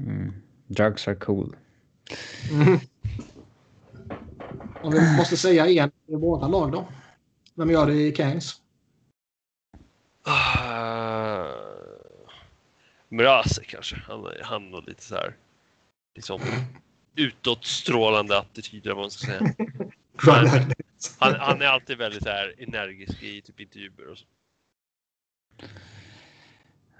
Mm. 0.00 0.32
Drugs 0.66 1.08
are 1.08 1.16
cool. 1.16 1.56
Mm. 2.50 2.78
Om 4.82 4.92
vi 4.92 5.16
måste 5.16 5.36
säga 5.36 5.66
en 5.66 5.90
i 6.06 6.16
våra 6.16 6.48
lag 6.48 6.72
då? 6.72 6.88
Vem 7.54 7.70
gör 7.70 7.86
det 7.86 7.92
i 7.94 8.14
Keynes? 8.14 8.60
Uh, 10.28 11.46
Mrase 13.08 13.64
kanske. 13.64 13.96
Han, 13.96 14.26
han 14.42 14.72
har 14.72 14.82
lite 14.82 15.02
så 15.02 15.14
här 15.14 15.36
liksom 16.14 16.40
utåtstrålande 17.14 18.38
attityder, 18.38 18.90
vad 18.90 19.02
man 19.02 19.10
ska 19.10 19.26
säga. 19.26 19.40
han, 20.16 20.46
han, 21.18 21.34
han, 21.40 21.62
är 21.62 21.66
alltid 21.66 21.98
väldigt 21.98 22.22
så 22.22 22.28
här 22.28 22.54
energisk 22.58 23.22
i 23.22 23.42
typ 23.42 23.60
intervjuer 23.60 24.08
och 24.08 24.18
så. 24.18 24.24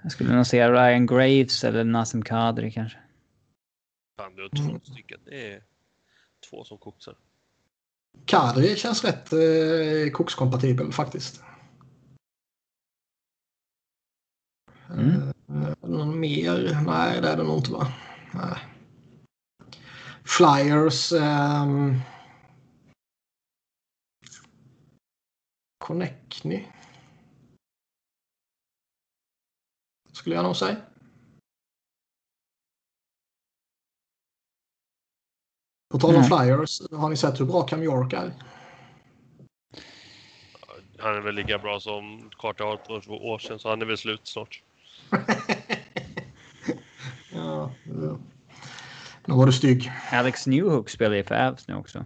Jag 0.01 0.11
skulle 0.11 0.35
nog 0.35 0.47
säga 0.47 0.71
Ryan 0.71 1.05
Graves 1.05 1.63
eller 1.63 1.83
Nassim 1.83 2.23
Kadri 2.23 2.71
kanske. 2.71 2.97
Fan, 4.17 4.35
du 4.35 4.41
har 4.41 4.49
två 4.49 4.79
stycken. 4.83 5.19
Det 5.25 5.53
är 5.53 5.63
två 6.49 6.63
som 6.63 6.77
koksar. 6.77 7.15
Kadri 8.25 8.75
känns 8.75 9.03
rätt 9.03 9.33
eh, 9.33 10.11
kokskompatibel 10.11 10.91
faktiskt. 10.91 11.43
Mm. 14.89 15.33
Uh, 15.49 15.73
någon 15.81 16.19
mer? 16.19 16.81
Nej, 16.85 17.21
det 17.21 17.29
är 17.29 17.37
det 17.37 17.43
nog 17.43 17.57
inte 17.57 17.71
va? 17.71 17.87
Nej. 18.33 18.57
Flyers. 20.23 21.11
Um... 21.11 22.01
Connectny. 25.77 26.67
Skulle 30.13 30.35
jag 30.35 30.43
nog 30.43 30.55
säga. 30.55 30.77
På 35.91 35.99
tal 35.99 36.15
om 36.15 36.15
mm. 36.15 36.27
Flyers, 36.27 36.81
har 36.91 37.09
ni 37.09 37.17
sett 37.17 37.39
hur 37.39 37.45
bra 37.45 37.61
Cam 37.61 37.83
York 37.83 38.13
är? 38.13 38.31
Han 40.97 41.15
är 41.15 41.21
väl 41.21 41.35
lika 41.35 41.57
bra 41.57 41.79
som 41.79 42.29
Carter 42.39 42.63
Hart 42.65 42.87
för 42.87 43.01
två 43.01 43.13
år 43.13 43.39
sedan, 43.39 43.59
så 43.59 43.69
han 43.69 43.81
är 43.81 43.85
väl 43.85 43.97
slut 43.97 44.21
snart. 44.23 44.63
ja, 47.33 47.71
ja. 47.85 48.17
Nu 49.25 49.35
var 49.35 49.45
du 49.45 49.51
stygg. 49.51 49.91
Alex 50.11 50.47
Newhook 50.47 50.89
spelar 50.89 51.15
ju 51.15 51.23
för 51.23 51.47
Avs 51.47 51.67
nu 51.67 51.75
också. 51.75 52.05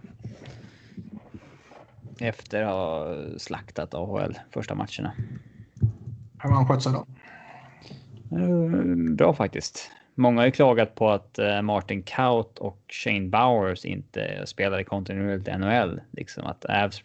Efter 2.18 2.62
att 2.62 2.72
ha 2.72 3.14
slaktat 3.38 3.94
AHL 3.94 4.38
första 4.50 4.74
matcherna. 4.74 5.12
Hur 6.38 6.50
har 6.50 6.56
han 6.56 6.68
skött 6.68 6.82
sig 6.82 6.92
då? 6.92 7.06
Eh, 8.36 9.14
bra 9.14 9.34
faktiskt. 9.34 9.90
Många 10.18 10.40
har 10.40 10.46
ju 10.46 10.52
klagat 10.52 10.94
på 10.94 11.10
att 11.10 11.38
eh, 11.38 11.62
Martin 11.62 12.02
Kaut 12.02 12.58
och 12.58 12.78
Shane 12.88 13.28
Bowers 13.28 13.84
inte 13.84 14.42
spelade 14.46 14.84
kontinuerligt 14.84 15.48
i 15.48 15.58
NHL. 15.58 16.00
Liksom 16.10 16.46
att 16.46 16.64
Avs, 16.64 17.02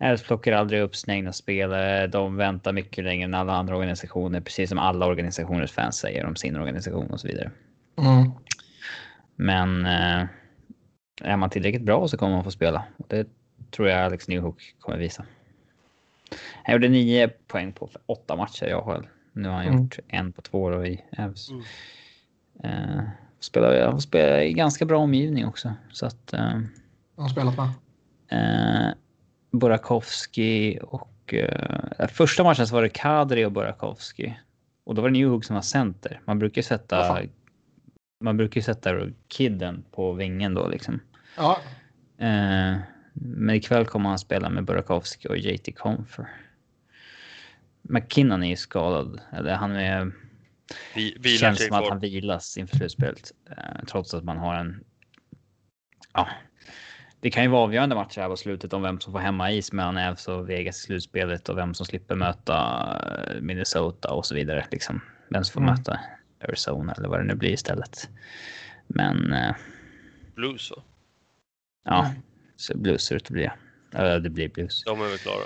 Avs 0.00 0.22
plockar 0.22 0.52
aldrig 0.52 0.80
upp 0.80 0.96
sina 0.96 1.14
egna 1.14 1.32
spelare. 1.32 2.06
De 2.06 2.36
väntar 2.36 2.72
mycket 2.72 3.04
längre 3.04 3.24
än 3.24 3.34
alla 3.34 3.52
andra 3.52 3.76
organisationer, 3.76 4.40
precis 4.40 4.68
som 4.68 4.78
alla 4.78 5.06
organisationers 5.06 5.72
fans 5.72 5.96
säger 5.96 6.26
om 6.26 6.36
sin 6.36 6.56
organisation 6.56 7.10
och 7.10 7.20
så 7.20 7.28
vidare. 7.28 7.50
Mm. 7.98 8.30
Men 9.36 9.86
eh, 9.86 10.26
är 11.22 11.36
man 11.36 11.50
tillräckligt 11.50 11.82
bra 11.82 12.08
så 12.08 12.16
kommer 12.16 12.34
man 12.34 12.44
få 12.44 12.50
spela. 12.50 12.84
Det 13.08 13.28
tror 13.70 13.88
jag 13.88 14.04
Alex 14.04 14.28
Newhook 14.28 14.74
kommer 14.80 14.98
visa. 14.98 15.24
Han 16.64 16.72
gjorde 16.72 16.88
nio 16.88 17.28
poäng 17.28 17.72
på 17.72 17.90
åtta 18.06 18.36
matcher 18.36 18.66
i 18.66 18.72
AHL. 18.72 19.06
Nu 19.32 19.48
har 19.48 19.56
han 19.56 19.66
mm. 19.66 19.82
gjort 19.82 19.98
en 20.08 20.32
på 20.32 20.42
två 20.42 20.70
då 20.70 20.86
i 20.86 21.04
Avs. 21.18 21.50
Mm. 21.50 21.62
Eh, 22.64 23.00
spelar, 23.40 23.98
spelar 23.98 24.38
i 24.38 24.52
ganska 24.52 24.84
bra 24.84 24.98
omgivning 24.98 25.46
också. 25.46 25.74
Så 25.92 26.06
att, 26.06 26.32
eh, 26.32 26.60
har 27.16 27.28
spelat 27.28 27.56
med? 27.56 27.70
Eh, 28.28 28.94
Burakovsky 29.50 30.78
och... 30.78 31.34
Eh, 31.34 32.08
första 32.08 32.44
matchen 32.44 32.66
så 32.66 32.74
var 32.74 32.82
det 32.82 32.88
Kadri 32.88 33.44
och 33.44 33.52
Burakovsky. 33.52 34.32
Och 34.84 34.94
då 34.94 35.02
var 35.02 35.08
det 35.08 35.18
Newhook 35.18 35.44
som 35.44 35.54
var 35.54 35.62
center. 35.62 36.20
Man 36.24 36.38
brukar 36.38 36.62
sätta... 36.62 37.22
Man 38.20 38.36
brukar 38.36 38.60
sätta 38.60 38.90
kidden 39.28 39.84
på 39.90 40.12
vingen 40.12 40.54
då 40.54 40.68
liksom. 40.68 41.00
Ja. 41.36 41.58
Eh, 42.18 42.76
men 43.12 43.50
ikväll 43.50 43.86
kommer 43.86 44.08
han 44.08 44.18
spela 44.18 44.50
med 44.50 44.64
Burakovsky 44.64 45.28
och 45.28 45.38
JT 45.38 45.72
Comfer. 45.72 46.28
McKinnon 47.82 48.42
är 48.42 48.48
ju 48.48 48.56
skadad. 48.56 49.20
Eller 49.32 49.54
han 49.54 49.72
är 49.72 50.12
Vi, 50.94 51.38
känns 51.38 51.66
som 51.66 51.76
att 51.76 51.88
han 51.88 52.00
vilas 52.00 52.56
inför 52.56 52.76
slutspelet. 52.76 53.32
Eh, 53.50 53.84
trots 53.90 54.14
att 54.14 54.24
man 54.24 54.38
har 54.38 54.54
en... 54.54 54.84
Ja. 56.12 56.28
Det 57.20 57.30
kan 57.30 57.42
ju 57.42 57.48
vara 57.48 57.62
avgörande 57.62 57.94
matcher 57.94 58.20
här 58.20 58.28
på 58.28 58.36
slutet 58.36 58.72
om 58.72 58.82
vem 58.82 59.00
som 59.00 59.12
får 59.12 59.20
hemma 59.20 59.52
is 59.52 59.72
mellan 59.72 59.96
Evs 59.96 60.28
och 60.28 60.50
Vegas 60.50 60.76
i 60.78 60.80
slutspelet 60.80 61.48
och 61.48 61.58
vem 61.58 61.74
som 61.74 61.86
slipper 61.86 62.14
möta 62.14 62.56
eh, 63.26 63.40
Minnesota 63.40 64.10
och 64.10 64.26
så 64.26 64.34
vidare. 64.34 64.66
Liksom. 64.70 65.00
Vem 65.28 65.44
som 65.44 65.52
får 65.52 65.60
mm. 65.60 65.74
möta 65.74 66.00
Arizona 66.44 66.92
eller 66.92 67.08
vad 67.08 67.20
det 67.20 67.24
nu 67.24 67.34
blir 67.34 67.50
istället. 67.50 68.08
Men... 68.86 69.32
Eh, 69.32 69.54
blues 70.34 70.70
va? 70.70 70.82
Ja, 71.84 72.04
mm. 72.04 72.22
så 72.56 72.78
blues 72.78 73.02
ser 73.02 73.14
det 73.14 73.16
ut 73.16 73.26
att 73.26 73.30
bli. 73.30 73.50
Ja, 73.90 74.18
det 74.18 74.30
blir 74.30 74.48
blues. 74.48 74.84
De 74.84 75.00
är 75.00 75.08
väl 75.08 75.18
klara. 75.18 75.44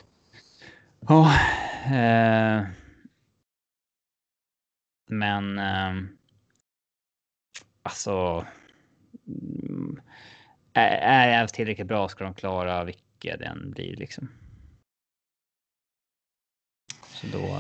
Ja. 1.09 1.35
Eh, 1.97 2.67
men... 5.19 5.59
Eh, 5.59 5.95
alltså... 7.83 8.47
Mm, 9.27 10.01
är, 10.73 11.39
är 11.43 11.47
tillräckligt 11.47 11.87
bra 11.87 12.09
ska 12.09 12.25
de 12.25 12.35
klara 12.35 12.85
vilka 12.85 13.37
den 13.37 13.71
blir 13.71 13.97
liksom. 13.97 14.29
Så 17.09 17.27
då... 17.27 17.59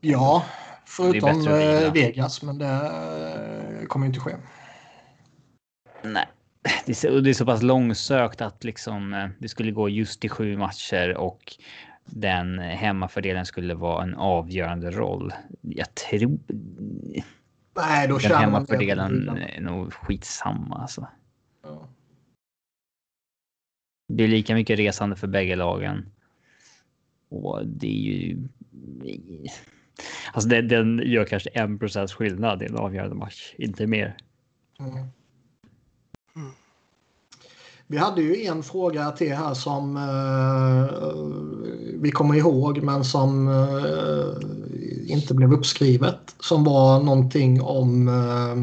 Ja, 0.00 0.44
förutom 0.84 1.48
eh, 1.48 1.92
Vegas, 1.92 2.42
men 2.42 2.58
det 2.58 2.66
eh, 2.66 3.86
kommer 3.86 4.06
inte 4.06 4.20
ske. 4.20 4.36
Nej, 6.02 6.26
det 6.62 6.92
är, 6.92 6.94
så, 6.94 7.20
det 7.20 7.30
är 7.30 7.34
så 7.34 7.46
pass 7.46 7.62
långsökt 7.62 8.40
att 8.40 8.64
liksom 8.64 9.14
eh, 9.14 9.28
det 9.38 9.48
skulle 9.48 9.72
gå 9.72 9.88
just 9.88 10.24
i 10.24 10.28
sju 10.28 10.56
matcher 10.56 11.16
och 11.16 11.56
den 12.10 12.58
hemmafördelen 12.58 13.46
skulle 13.46 13.74
vara 13.74 14.02
en 14.02 14.14
avgörande 14.14 14.90
roll. 14.90 15.32
Jag 15.60 15.94
tror. 15.94 16.38
Nej, 17.76 18.08
då 18.08 18.18
den 18.18 18.36
hemmafördelen 18.36 19.28
är 19.28 19.60
nog 19.60 19.92
skitsamma 19.92 20.76
alltså. 20.76 21.08
Ja. 21.62 21.88
Det 24.08 24.24
är 24.24 24.28
lika 24.28 24.54
mycket 24.54 24.78
resande 24.78 25.16
för 25.16 25.26
bägge 25.26 25.56
lagen. 25.56 26.06
Och 27.28 27.66
det 27.66 27.86
är 27.86 28.12
ju. 28.12 28.48
Alltså 30.32 30.48
den, 30.48 30.68
den 30.68 31.02
gör 31.04 31.24
kanske 31.24 31.50
en 31.50 31.78
procents 31.78 32.12
skillnad 32.12 32.62
i 32.62 32.66
en 32.66 32.76
avgörande 32.76 33.16
match, 33.16 33.54
inte 33.58 33.86
mer. 33.86 34.16
Mm. 34.78 35.06
Vi 37.90 37.96
hade 37.96 38.22
ju 38.22 38.44
en 38.44 38.62
fråga 38.62 39.10
till 39.10 39.34
här 39.34 39.54
som 39.54 39.96
uh, 39.96 40.88
vi 42.00 42.10
kommer 42.10 42.34
ihåg 42.34 42.82
men 42.82 43.04
som 43.04 43.48
uh, 43.48 44.36
inte 45.06 45.34
blev 45.34 45.52
uppskrivet. 45.52 46.36
Som 46.40 46.64
var 46.64 47.02
någonting 47.02 47.62
om 47.62 48.08
uh, 48.08 48.56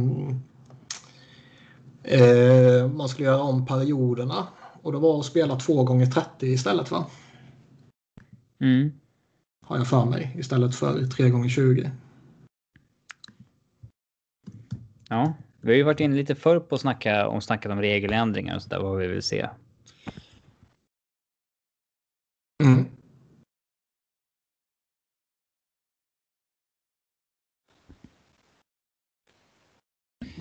man 2.88 3.10
skulle 3.10 3.28
göra 3.28 3.42
om 3.42 3.66
perioderna. 3.66 4.48
Och 4.82 4.92
det 4.92 4.98
var 4.98 5.20
att 5.20 5.26
spela 5.26 5.56
2 5.56 5.84
gånger 5.84 6.06
30 6.06 6.48
istället 6.48 6.92
va? 6.92 7.06
Mm. 8.62 8.92
Har 9.66 9.78
jag 9.78 9.88
för 9.88 10.06
mig 10.06 10.36
istället 10.40 10.76
för 10.76 11.08
3 11.08 11.30
gånger 11.30 11.50
20. 11.50 11.92
Ja, 15.10 15.34
vi 15.66 15.72
har 15.72 15.78
ju 15.78 15.84
varit 15.84 16.00
inne 16.00 16.16
lite 16.16 16.36
förr 16.36 16.60
på 16.60 16.76
att 16.76 16.82
snacka 16.82 17.28
om, 17.28 17.42
snackat 17.42 17.72
om 17.72 17.82
regeländringar 17.82 18.56
och 18.56 18.62
så 18.62 18.70
där 18.70 18.80
vad 18.80 18.98
vi 18.98 19.08
vill 19.08 19.24
se. 19.24 19.50
Mm. 22.64 22.86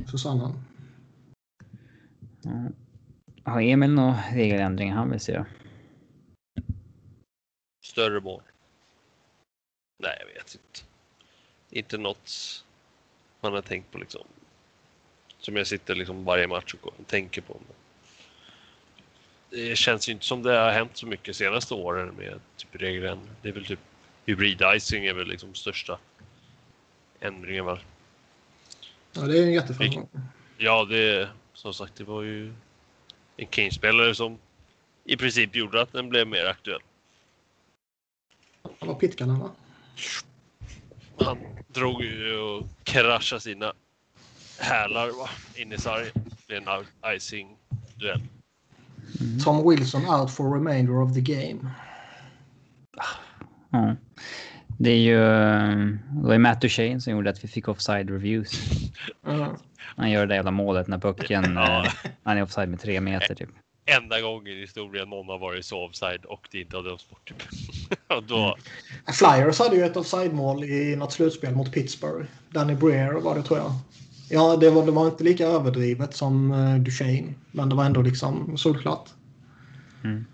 Susanna? 0.06 0.54
Ja. 2.42 2.68
Har 3.44 3.60
Emil 3.60 3.90
några 3.90 4.18
regeländringar 4.32 4.96
han 4.96 5.10
vill 5.10 5.20
se? 5.20 5.44
Större 7.84 8.20
mål. 8.20 8.42
Nej, 10.02 10.16
jag 10.20 10.26
vet 10.26 10.54
inte. 10.54 10.80
Inte 11.70 11.98
något 11.98 12.30
man 13.40 13.52
har 13.52 13.62
tänkt 13.62 13.90
på 13.90 13.98
liksom. 13.98 14.22
Som 15.44 15.56
jag 15.56 15.66
sitter 15.66 15.94
liksom 15.94 16.24
varje 16.24 16.46
match 16.46 16.74
och 16.82 17.06
tänker 17.06 17.40
på. 17.40 17.60
Det 19.50 19.78
känns 19.78 20.08
ju 20.08 20.12
inte 20.12 20.24
som 20.24 20.42
det 20.42 20.58
har 20.58 20.70
hänt 20.70 20.96
så 20.96 21.06
mycket 21.06 21.36
senaste 21.36 21.74
åren 21.74 22.14
med 22.14 22.40
typ 22.56 22.82
regeln. 22.82 23.20
Det 23.42 23.48
är 23.48 23.52
väl 23.52 23.66
typ 23.66 23.78
hybrid-icing 24.26 25.08
är 25.08 25.14
väl 25.14 25.28
liksom 25.28 25.54
största 25.54 25.98
ändringen 27.20 27.64
väl. 27.64 27.78
Ja, 29.12 29.22
det 29.22 29.38
är 29.38 29.42
en 29.42 29.52
jätteframgång. 29.52 30.08
Ja, 30.58 30.84
det 30.84 31.28
som 31.54 31.74
sagt, 31.74 31.96
det 31.96 32.04
var 32.04 32.22
ju 32.22 32.52
en 33.36 33.46
Kane-spelare 33.46 34.14
som 34.14 34.38
i 35.04 35.16
princip 35.16 35.54
gjorde 35.54 35.82
att 35.82 35.92
den 35.92 36.08
blev 36.08 36.26
mer 36.26 36.44
aktuell. 36.44 36.82
Han 38.78 38.88
var 38.88 38.94
Pitkanen 38.94 39.38
va? 39.38 39.50
Han 41.18 41.38
drog 41.68 42.02
ju 42.02 42.36
och 42.36 42.66
kraschade 42.84 43.40
sina 43.40 43.72
hälar 44.58 45.06
va? 45.06 45.28
in 45.54 45.72
i 45.72 45.78
sargen. 45.78 46.12
Det 46.14 46.46
blev 46.46 46.68
en 46.68 47.14
icing-duell. 47.16 48.20
Mm. 49.20 49.40
Tom 49.40 49.70
Wilson 49.70 50.06
out 50.06 50.30
for 50.30 50.54
remainder 50.54 51.02
of 51.02 51.14
the 51.14 51.20
game. 51.20 51.70
Ja. 53.70 53.96
Det 54.78 54.90
är 54.90 54.98
ju 54.98 55.18
det 56.22 56.28
var 56.28 56.38
Matt 56.38 56.60
Duchene 56.60 57.00
som 57.00 57.12
gjorde 57.12 57.30
att 57.30 57.44
vi 57.44 57.48
fick 57.48 57.68
offside 57.68 58.10
reviews. 58.10 58.52
Mm. 59.26 59.50
Han 59.76 60.10
gör 60.10 60.26
det 60.26 60.34
jävla 60.34 60.50
målet 60.50 60.88
när 60.88 60.98
pucken, 60.98 61.54
ja. 61.54 61.84
Eh, 61.84 61.92
han 62.22 62.38
är 62.38 62.42
offside 62.42 62.68
med 62.68 62.80
tre 62.80 63.00
meter 63.00 63.34
typ. 63.34 63.48
Enda 63.86 64.20
gången 64.20 64.52
i 64.52 64.60
historien 64.60 65.08
någon 65.08 65.28
har 65.28 65.38
varit 65.38 65.64
så 65.64 65.84
offside 65.84 66.24
och 66.24 66.48
det 66.50 66.60
inte 66.60 66.76
har 66.76 66.84
dömts 66.84 67.10
bort. 67.10 67.28
Typ. 67.28 67.42
då... 68.28 68.38
Mm. 68.38 68.56
Flyers 69.14 69.58
hade 69.58 69.76
ju 69.76 69.84
ett 69.84 69.96
offside-mål 69.96 70.64
i 70.64 70.96
något 70.96 71.12
slutspel 71.12 71.54
mot 71.54 71.72
Pittsburgh. 71.72 72.26
Danny 72.50 72.74
Breer 72.74 73.12
var 73.12 73.34
det 73.34 73.42
tror 73.42 73.58
jag. 73.58 73.72
Ja, 74.34 74.56
det 74.56 74.70
var, 74.70 74.86
det 74.86 74.90
var 74.90 75.06
inte 75.06 75.24
lika 75.24 75.46
överdrivet 75.46 76.16
som 76.16 76.50
uh, 76.52 76.80
Duchene. 76.80 77.34
Men 77.52 77.68
det 77.68 77.74
var 77.74 77.84
ändå 77.84 78.02
liksom 78.02 78.58
solklart. 78.58 79.08
Mm. 80.04 80.24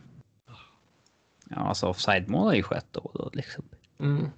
Ja, 1.49 1.57
alltså 1.57 1.87
offside-mål 1.87 2.47
har 2.47 2.55
ju 2.55 2.63
skett 2.63 2.87
då 2.91 3.01
och 3.01 3.19
då 3.19 3.31
liksom. 3.33 3.65
Mm. 4.01 4.31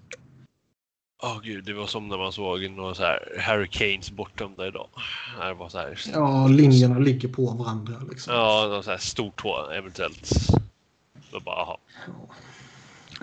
Åh 1.22 1.32
oh, 1.32 1.40
gud, 1.42 1.64
det 1.64 1.72
var 1.72 1.86
som 1.86 2.08
när 2.08 2.18
man 2.18 2.32
såg 2.32 2.70
några 2.70 2.94
så 2.94 3.02
här 3.02 3.42
Hurricanes 3.48 4.10
bortdömda 4.10 4.66
idag. 4.66 4.88
Det 5.40 5.54
var 5.54 5.68
så 5.68 5.78
här... 5.78 6.00
Ja, 6.12 6.46
linjerna 6.46 6.98
ligger 6.98 7.28
på 7.28 7.46
varandra. 7.46 7.94
Liksom. 8.10 8.34
Ja, 8.34 8.80
så 8.84 8.90
här 8.90 8.98
stort 8.98 9.40
hår 9.40 9.74
eventuellt. 9.74 10.26
Så 11.30 11.40
bara, 11.44 11.56
aha. 11.56 11.78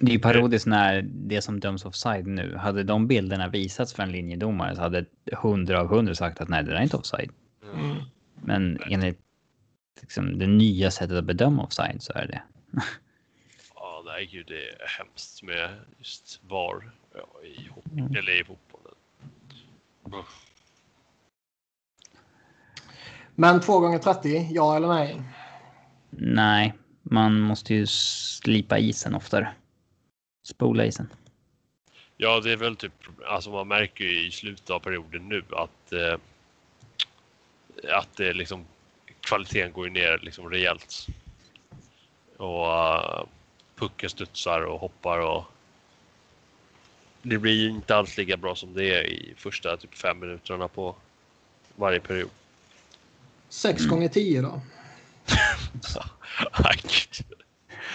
Det 0.02 0.12
är 0.12 0.14
ju 0.14 0.20
parodiskt 0.20 0.68
när 0.68 1.02
det 1.02 1.42
som 1.42 1.60
döms 1.60 1.86
offside 1.86 2.28
nu, 2.28 2.56
hade 2.56 2.84
de 2.84 3.08
bilderna 3.08 3.48
visats 3.48 3.94
för 3.94 4.04
en 4.04 4.12
linjedomare 4.12 4.76
så 4.76 4.82
hade 4.82 5.06
hundra 5.32 5.82
av 5.82 5.88
hundra 5.88 6.16
sagt 6.16 6.42
att 6.42 6.50
nej, 6.50 6.64
det 6.64 6.70
där 6.72 6.78
är 6.78 6.84
inte 6.84 6.98
offside. 6.98 7.32
Mm. 7.74 7.96
Men 8.36 8.80
enligt 8.90 9.20
liksom, 10.02 10.40
det 10.40 10.48
nya 10.48 10.92
sättet 10.92 11.18
att 11.18 11.26
bedöma 11.26 11.64
offside 11.64 12.04
så 12.04 12.14
är 12.14 12.28
det. 12.28 12.42
ja, 13.76 14.04
nej 14.06 14.26
gud, 14.26 14.46
det 14.48 14.70
är 14.70 14.98
hemskt 14.98 15.44
med 15.44 15.70
just 15.98 16.40
VAR 16.44 16.92
ja, 17.14 17.42
i, 17.44 17.68
hockey, 17.70 18.00
mm. 18.00 18.16
eller 18.16 18.42
i 18.42 18.44
fotbollen. 18.44 18.96
Mm. 20.06 20.20
Men 23.36 23.62
2 23.62 23.80
gånger 23.80 24.00
30 24.00 24.48
ja 24.52 24.76
eller 24.76 24.88
nej? 24.88 25.22
Nej, 26.10 26.74
man 27.02 27.40
måste 27.40 27.74
ju 27.74 27.88
slipa 27.88 28.78
isen 28.78 29.16
oftare. 29.16 29.54
Spola 30.50 30.86
isen. 30.86 31.08
Ja, 32.18 32.40
det 32.40 32.52
är 32.52 32.58
väl 32.58 32.76
typ, 32.76 32.94
alltså 33.28 33.50
man 33.50 33.68
märker 33.68 34.04
ju 34.04 34.28
i 34.28 34.32
slutet 34.32 34.70
av 34.70 34.80
perioden 34.80 35.30
nu 35.30 35.44
att 35.52 35.94
eh, 35.94 36.18
att 37.94 38.18
det 38.18 38.34
liksom 38.34 38.66
kvaliteten 39.22 39.74
går 39.74 39.90
ner 39.90 40.20
liksom 40.22 40.50
rejält. 40.50 41.08
Och 42.38 42.66
uh, 42.66 43.24
pucken 43.76 44.10
studsar 44.10 44.62
och 44.62 44.80
hoppar 44.80 45.20
och 45.20 45.44
det 47.22 47.38
blir 47.38 47.70
inte 47.70 47.96
alls 47.96 48.18
lika 48.18 48.38
bra 48.38 48.56
som 48.56 48.74
det 48.74 48.94
är 48.94 49.04
i 49.04 49.34
första 49.38 49.78
typ 49.78 49.96
fem 49.96 50.20
minuterna 50.20 50.68
på 50.68 50.96
varje 51.76 52.00
period. 52.00 52.30
6 53.50 53.80
mm. 53.80 53.90
gånger 53.90 54.10
10 54.10 54.42
då? 54.42 54.62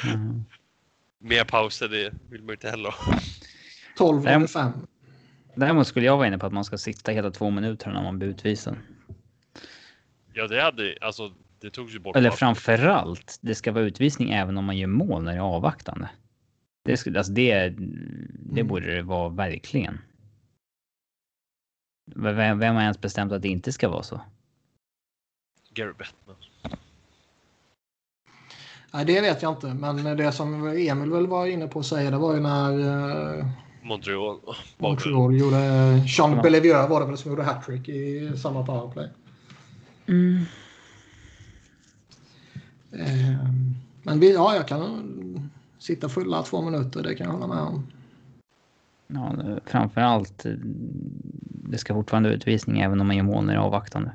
mm. 0.05 0.44
Mer 1.24 1.44
pauser 1.44 1.88
det 1.88 2.14
vill 2.30 2.42
man 2.42 2.51
inte 2.51 2.70
heller 2.70 2.90
ha. 2.90 3.18
12 3.96 4.22
gånger 4.22 4.46
5. 4.46 4.72
Däremot 5.55 5.86
skulle 5.86 6.06
jag 6.06 6.16
vara 6.16 6.26
inne 6.26 6.38
på 6.38 6.46
att 6.46 6.52
man 6.52 6.64
ska 6.64 6.78
sitta 6.78 7.12
hela 7.12 7.30
två 7.30 7.51
minuter 7.51 7.90
när 7.90 8.02
man 8.02 8.18
blir 8.18 8.28
utvisad. 8.28 8.76
Ja, 10.34 10.46
det 10.46 10.62
hade 10.62 10.96
alltså. 11.01 11.32
Det 11.60 11.70
togs 11.70 11.94
ju 11.94 11.98
bort. 11.98 12.16
Eller 12.16 12.30
framförallt, 12.30 13.38
det 13.40 13.55
ska 13.55 13.72
vara 13.72 13.84
utvisning 13.84 14.30
även 14.30 14.59
om 14.59 14.64
man 14.64 14.76
gör 14.76 14.86
mål 14.86 15.24
när 15.24 15.32
det 15.32 15.38
är 15.38 15.42
avvaktande. 15.42 16.10
Det, 16.84 16.96
skulle, 16.96 17.18
alltså 17.18 17.32
det, 17.32 17.68
det 17.68 18.60
mm. 18.60 18.66
borde 18.66 18.94
det 18.94 19.02
vara 19.02 19.28
verkligen. 19.28 19.98
Vem, 22.14 22.59
vem 22.59 22.74
har 22.74 22.82
ens 22.82 23.01
bestämt 23.01 23.32
att 23.32 23.42
det 23.42 23.48
inte 23.48 23.72
ska 23.72 23.88
vara 23.88 24.02
så? 24.02 24.20
Gary 25.74 25.92
Bettman. 25.92 26.36
Nej, 28.95 29.05
det 29.05 29.21
vet 29.21 29.43
jag 29.43 29.53
inte. 29.53 29.66
Men 29.66 30.16
det 30.16 30.33
som 30.33 30.66
Emil 30.66 31.11
väl 31.11 31.27
var 31.27 31.47
inne 31.47 31.66
på 31.69 31.79
att 31.79 31.87
säga, 31.87 32.11
det 32.11 32.16
var 32.16 32.35
ju 32.35 32.41
när 32.41 32.79
uh, 33.39 33.47
Montreal, 33.83 34.39
Montreal 34.79 35.37
gjorde... 35.37 35.59
Jean 36.07 36.43
Belivieux 36.43 36.91
var 36.91 37.01
det 37.01 37.07
väl 37.07 37.16
som 37.16 37.31
gjorde 37.31 37.43
hattrick 37.43 37.89
i 37.89 38.33
samma 38.37 38.66
powerplay. 38.66 39.09
Mm. 40.07 40.43
Eh, 42.93 43.45
men 44.03 44.21
vi, 44.21 44.35
ja, 44.35 44.55
jag 44.55 44.69
kan 44.69 45.51
sitta 45.79 46.09
fulla 46.09 46.43
två 46.43 46.62
minuter, 46.62 47.03
det 47.03 47.15
kan 47.15 47.27
jag 47.27 47.35
hålla 47.35 47.47
med 47.47 47.62
om. 47.62 47.87
Ja, 49.07 49.37
framför 49.66 50.01
allt. 50.01 50.47
Det 51.51 51.79
ska 51.79 51.95
fortfarande 51.95 52.29
utvisning 52.29 52.81
även 52.81 53.01
om 53.01 53.07
man 53.07 53.16
gör 53.16 53.25
mål 53.25 53.45
när 53.45 53.53
det 53.53 53.59
är 53.59 53.65
avvaktande. 53.65 54.11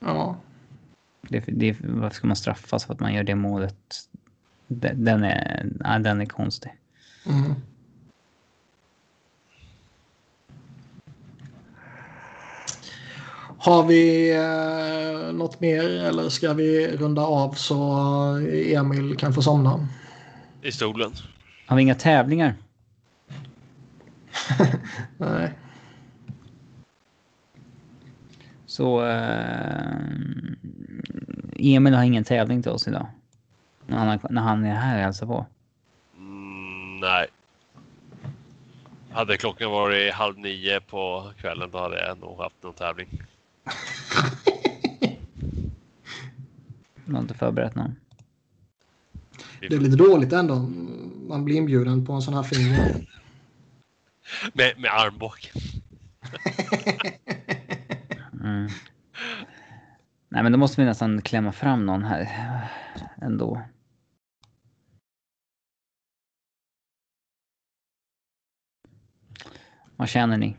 Ja. 0.00 0.36
Det, 1.28 1.44
det, 1.46 1.76
varför 1.80 2.16
ska 2.16 2.26
man 2.26 2.36
straffas 2.36 2.84
för 2.84 2.94
att 2.94 3.00
man 3.00 3.14
gör 3.14 3.24
det 3.24 3.34
målet? 3.34 3.76
Den 4.66 5.24
är, 5.24 5.66
ja, 5.80 5.98
den 5.98 6.20
är 6.20 6.26
konstig. 6.26 6.72
Mm. 7.26 7.54
Har 13.58 13.86
vi 13.86 14.34
eh, 14.36 15.32
något 15.34 15.60
mer 15.60 15.84
eller 15.84 16.28
ska 16.28 16.52
vi 16.52 16.96
runda 16.96 17.22
av 17.22 17.52
så 17.52 17.92
Emil 18.52 19.16
kan 19.16 19.32
få 19.32 19.42
somna? 19.42 19.88
I 20.62 20.72
stolen. 20.72 21.12
Har 21.66 21.76
vi 21.76 21.82
inga 21.82 21.94
tävlingar? 21.94 22.54
Nej. 25.18 25.52
Så 28.74 29.06
eh, 29.06 29.96
Emil 31.56 31.94
har 31.94 32.04
ingen 32.04 32.24
tävling 32.24 32.62
till 32.62 32.72
oss 32.72 32.88
idag. 32.88 33.06
När 33.86 33.96
han, 33.96 34.18
när 34.30 34.42
han 34.42 34.64
är 34.64 34.74
här 34.74 34.96
och 34.96 35.02
hälsar 35.02 35.26
på. 35.26 35.46
Mm, 36.16 37.00
nej. 37.00 37.26
Hade 39.10 39.36
klockan 39.36 39.70
varit 39.70 40.14
halv 40.14 40.38
nio 40.38 40.80
på 40.80 41.30
kvällen 41.40 41.70
då 41.72 41.78
hade 41.78 42.06
jag 42.06 42.18
nog 42.18 42.38
haft 42.38 42.62
någon 42.62 42.74
tävling. 42.74 43.22
Du 47.04 47.12
har 47.12 47.20
inte 47.20 47.34
förberett 47.34 47.74
någon? 47.74 47.96
Det 49.60 49.74
är 49.74 49.80
lite 49.80 49.96
dåligt 49.96 50.32
ändå. 50.32 50.54
Man 51.28 51.44
blir 51.44 51.56
inbjuden 51.56 52.06
på 52.06 52.12
en 52.12 52.22
sån 52.22 52.34
här 52.34 52.42
film. 52.42 52.74
med, 54.52 54.78
med 54.78 54.90
armbåge. 54.90 55.48
mm. 58.44 58.68
Nej, 60.34 60.42
men 60.42 60.52
då 60.52 60.58
måste 60.58 60.80
vi 60.80 60.84
nästan 60.86 61.22
klämma 61.22 61.52
fram 61.52 61.86
någon 61.86 62.04
här 62.04 62.28
ändå. 63.22 63.62
Vad 69.96 70.08
känner 70.08 70.36
ni? 70.36 70.56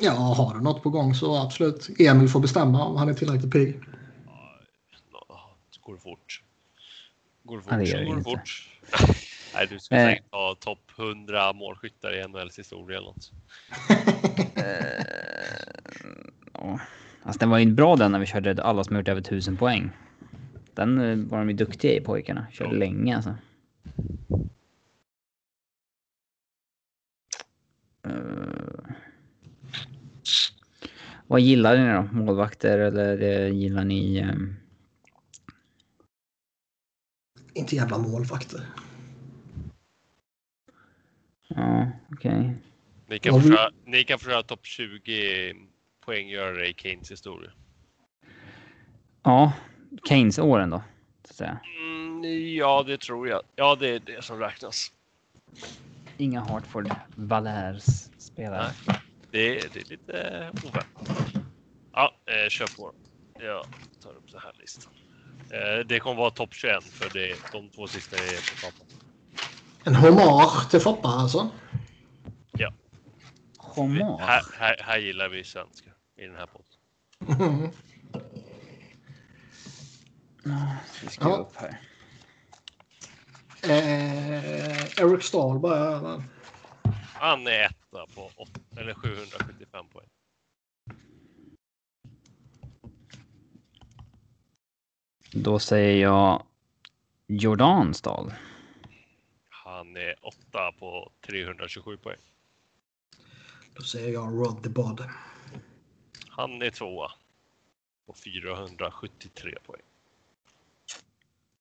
Ja, 0.00 0.12
har 0.12 0.54
du 0.54 0.60
något 0.60 0.82
på 0.82 0.90
gång 0.90 1.14
så 1.14 1.36
absolut. 1.36 2.00
Emil 2.00 2.28
får 2.28 2.40
bestämma 2.40 2.84
om 2.84 2.96
han 2.96 3.08
är 3.08 3.14
tillräckligt 3.14 3.52
pigg. 3.52 3.80
Ja, 5.12 5.56
går 5.80 5.94
det 5.94 6.00
fort. 6.00 6.42
Går 7.42 7.56
det 7.56 7.62
fort 7.62 7.72
Ja, 7.72 7.78
det 7.78 7.86
så 7.86 7.96
går 7.96 8.04
det 8.04 8.10
inte. 8.18 8.30
fort. 8.30 8.68
Nej, 9.54 9.66
du 9.70 9.78
ska 9.78 9.94
Eh. 9.94 10.06
säkert 10.06 10.32
ha 10.32 10.54
topp 10.54 10.90
100 10.98 11.52
målskyttar 11.52 12.12
i 12.14 12.28
NHLs 12.28 12.58
historia 12.58 12.98
eller 12.98 13.08
något. 13.08 13.32
Ja. 16.52 16.80
Alltså 17.22 17.38
den 17.38 17.50
var 17.50 17.58
ju 17.58 17.72
bra 17.72 17.96
den 17.96 18.12
när 18.12 18.18
vi 18.18 18.26
körde 18.26 18.62
alla 18.62 18.84
som 18.84 18.96
gjort 18.96 19.08
över 19.08 19.20
1000 19.20 19.56
poäng. 19.56 19.90
Den 20.74 20.98
eh, 21.00 21.16
var 21.30 21.38
de 21.38 21.48
ju 21.48 21.56
duktiga 21.56 21.92
i 21.92 22.00
pojkarna. 22.00 22.46
Körde 22.52 22.70
Ja. 22.72 22.78
länge 22.78 23.16
alltså. 23.16 23.34
Eh. 28.06 28.94
Vad 31.26 31.40
gillar 31.40 31.76
ni 31.76 31.92
då? 31.92 32.02
Målvakter 32.12 32.78
eller 32.78 33.22
eh, 33.22 33.48
gillar 33.52 33.84
ni... 33.84 34.18
ehm, 34.18 34.56
Inte 37.54 37.76
jävla 37.76 37.98
målvakter. 37.98 38.60
Ja, 41.48 41.90
okej. 42.12 42.54
Ni 43.08 43.18
kan, 43.18 43.42
köra, 43.42 43.70
ni 43.84 44.04
kan 44.04 44.18
köra 44.18 44.42
topp 44.42 44.66
20 44.66 45.54
poänggörare 46.04 46.68
i 46.68 46.74
Keynes 46.74 47.10
historia. 47.10 47.50
Ja, 49.22 49.52
Keynes-åren 50.08 50.70
då. 50.70 50.82
Så 51.24 51.30
att 51.30 51.36
säga. 51.36 51.58
Mm, 51.80 52.54
ja, 52.54 52.82
det 52.86 53.00
tror 53.00 53.28
jag. 53.28 53.42
Ja, 53.56 53.76
det 53.80 53.88
är 53.88 53.98
det 54.00 54.24
som 54.24 54.38
räknas. 54.38 54.92
Inga 56.16 56.40
Hartford 56.40 56.90
Valers 57.14 57.84
spelare. 58.18 58.70
Det, 59.30 59.58
är- 59.58 59.68
det 59.72 59.80
är 59.80 59.84
lite 59.90 60.50
oväntat. 60.64 61.32
Ja, 61.92 62.14
eh, 62.26 62.48
kör 62.48 62.76
på. 62.76 62.92
Jag 63.40 63.64
tar 64.02 64.10
upp 64.10 64.30
den 64.32 64.40
här 64.40 64.52
listan. 64.58 64.92
Eh, 65.50 65.86
det 65.86 66.00
kommer 66.00 66.16
vara 66.16 66.30
topp 66.30 66.54
21 66.54 66.84
för 66.84 67.10
det, 67.18 67.36
de 67.52 67.68
två 67.68 67.86
sista 67.86 68.16
är 68.16 68.20
på 68.20 68.60
toppen. 68.70 68.86
En 69.84 69.94
hommage 69.94 70.70
till 70.70 70.80
Foppa 70.80 71.08
alltså. 71.08 71.50
Homage. 73.74 74.20
Här, 74.20 74.42
här, 74.58 74.76
här 74.82 74.98
gillar 74.98 75.28
vi 75.28 75.44
svenskar 75.44 75.92
i 76.16 76.26
den 76.26 76.36
här 76.36 76.46
podden. 76.46 77.70
Vi 81.02 81.08
skriver 81.08 81.30
Ja. 81.30 81.36
upp 81.36 81.56
här. 81.56 81.80
Eh, 83.62 84.84
Eric 85.04 85.22
Stahl 85.24 85.58
bara. 85.58 86.22
Han 87.14 87.46
är 87.46 87.62
etta 87.64 88.06
på 88.14 88.30
åt, 88.36 88.50
eller 88.78 88.94
775 88.94 89.86
poäng. 89.88 90.08
Då 95.32 95.58
säger 95.58 96.02
jag 96.02 96.42
Jordansdal. 97.26 98.32
Han 99.48 99.96
är 99.96 100.14
åtta 100.22 100.72
på 100.78 101.10
327 101.26 101.96
poäng. 101.96 102.16
Då 103.80 103.84
säger 103.84 104.12
jag 104.12 104.32
Rod 104.32 104.62
the 104.62 104.68
Bod. 104.68 105.04
Han 106.28 106.62
är 106.62 106.70
tvåa 106.70 107.12
på 108.06 108.12
473 108.12 109.54
poäng. 109.66 109.80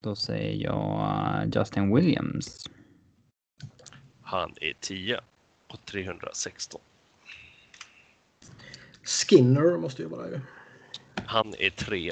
Då 0.01 0.15
säger 0.15 0.63
jag 0.63 1.43
eh, 1.43 1.49
Justin 1.55 1.95
Williams. 1.95 2.69
Han 4.21 4.53
är 4.61 4.73
10 4.79 5.19
på 5.67 5.77
316. 5.77 6.81
Skinner 9.03 9.77
måste 9.77 10.01
ju 10.01 10.07
vara 10.07 10.29
ju. 10.29 10.39
Han 11.25 11.53
är 11.59 11.69
3 11.69 12.11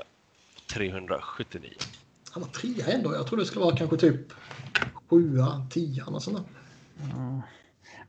på 0.56 0.74
379. 0.74 1.72
Han 2.32 2.44
var 2.44 2.50
trea 2.50 2.86
ändå. 2.88 3.14
Jag 3.14 3.28
trodde 3.28 3.44
det 3.44 3.48
skulle 3.48 3.66
vara 3.66 3.78
kanske 3.78 3.98
typ 3.98 4.34
sjua, 5.10 5.68
tia 5.70 6.06
och 6.06 6.24
sånt 6.24 6.38
där. 6.38 7.42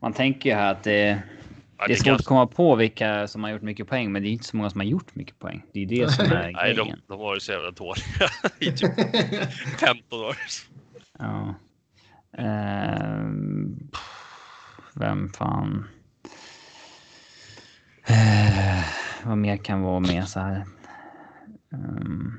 Man 0.01 0.13
tänker 0.13 0.51
ju 0.51 0.57
här 0.57 0.73
att 0.73 0.85
det, 0.85 1.23
Ja, 1.79 1.87
det 1.87 1.93
är 1.93 1.97
svårt 1.97 2.05
kan- 2.05 2.15
att 2.15 2.25
komma 2.25 2.47
på 2.47 2.75
vilka 2.77 3.29
som 3.29 3.45
har 3.45 3.51
gjort 3.51 3.63
mycket 3.63 3.89
poäng, 3.89 4.13
men 4.13 4.23
det 4.23 4.29
är 4.29 4.31
inte 4.31 4.45
så 4.45 4.57
många 4.57 4.71
som 4.71 4.81
har 4.81 4.87
gjort 4.87 5.15
mycket 5.15 5.39
poäng. 5.39 5.63
Det 5.73 5.81
är 5.83 5.87
det 5.87 6.11
som 6.13 6.25
är 6.25 6.53
Nej, 6.53 6.75
de, 6.75 6.83
grejen. 6.83 7.01
de 7.09 7.19
var 7.19 7.35
ju 7.35 7.41
så 7.41 7.53
jävla 7.53 7.71
dåliga 7.71 8.29
i 8.59 8.73
typ 8.73 8.95
15 9.81 10.21
år. 10.21 10.37
Ja. 11.19 11.55
Ehm, 12.39 13.91
vem 14.95 15.29
fan... 15.29 15.89
Eh, 18.07 18.83
vad 19.25 19.39
mer 19.39 19.57
kan 19.57 19.81
vara 19.83 20.01
med 20.01 20.29
så 20.29 20.41
här? 20.41 20.65
Ehm. 21.73 22.33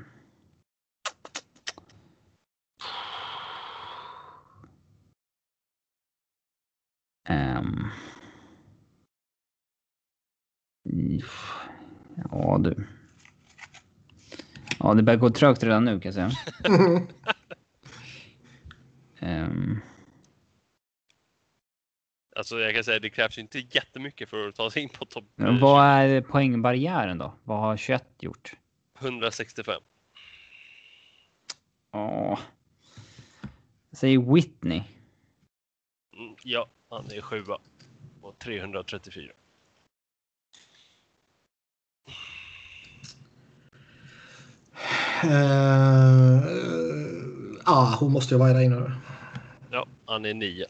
Ehm. 7.28 7.86
Ja 12.30 12.58
du. 12.58 12.86
Ja, 14.78 14.94
det 14.94 15.02
börjar 15.02 15.18
gå 15.18 15.30
trögt 15.30 15.62
redan 15.62 15.84
nu 15.84 16.00
kan 16.00 16.12
jag 16.12 16.14
säga. 16.14 16.30
Ehm. 19.22 19.80
Alltså 22.36 22.58
jag 22.58 22.74
kan 22.74 22.84
säga 22.84 22.98
det 22.98 23.10
krävs 23.10 23.38
inte 23.38 23.58
jättemycket 23.58 24.30
för 24.30 24.48
att 24.48 24.54
ta 24.54 24.70
sig 24.70 24.82
in 24.82 24.88
på 24.88 25.04
topp 25.04 25.24
Men 25.36 25.60
Vad 25.60 25.84
är 25.84 26.20
poängbarriären 26.20 27.18
då? 27.18 27.34
Vad 27.44 27.60
har 27.60 27.76
21 27.76 28.04
gjort? 28.18 28.52
165. 29.00 29.82
Ja. 31.92 32.38
Säger 33.92 34.34
Whitney. 34.34 34.82
Mm, 36.16 36.36
ja, 36.44 36.68
han 36.90 37.06
är 37.10 37.20
sjua 37.20 37.58
på 38.20 38.32
334. 38.32 39.32
Eh, 45.24 46.42
ah, 47.64 47.96
hon 48.00 48.12
måste 48.12 48.34
ju 48.34 48.38
vara 48.38 48.52
där 48.52 48.60
inne. 48.60 48.92
Ja, 49.70 49.86
han 50.06 50.24
är 50.24 50.34
9. 50.34 50.66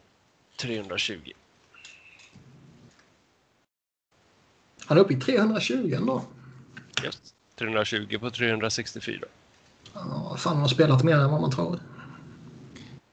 320. 0.60 1.32
Han 4.86 4.98
är 4.98 5.02
uppe 5.02 5.12
i 5.14 5.16
320 5.16 5.94
ändå. 5.96 6.22
Just 7.04 7.34
320 7.58 8.18
på 8.20 8.30
364. 8.30 9.20
Ja, 9.94 10.36
fan, 10.38 10.52
han 10.52 10.60
har 10.62 10.68
spelat 10.68 11.02
mer 11.04 11.16
än 11.18 11.30
vad 11.30 11.40
man 11.40 11.50
tror. 11.50 11.78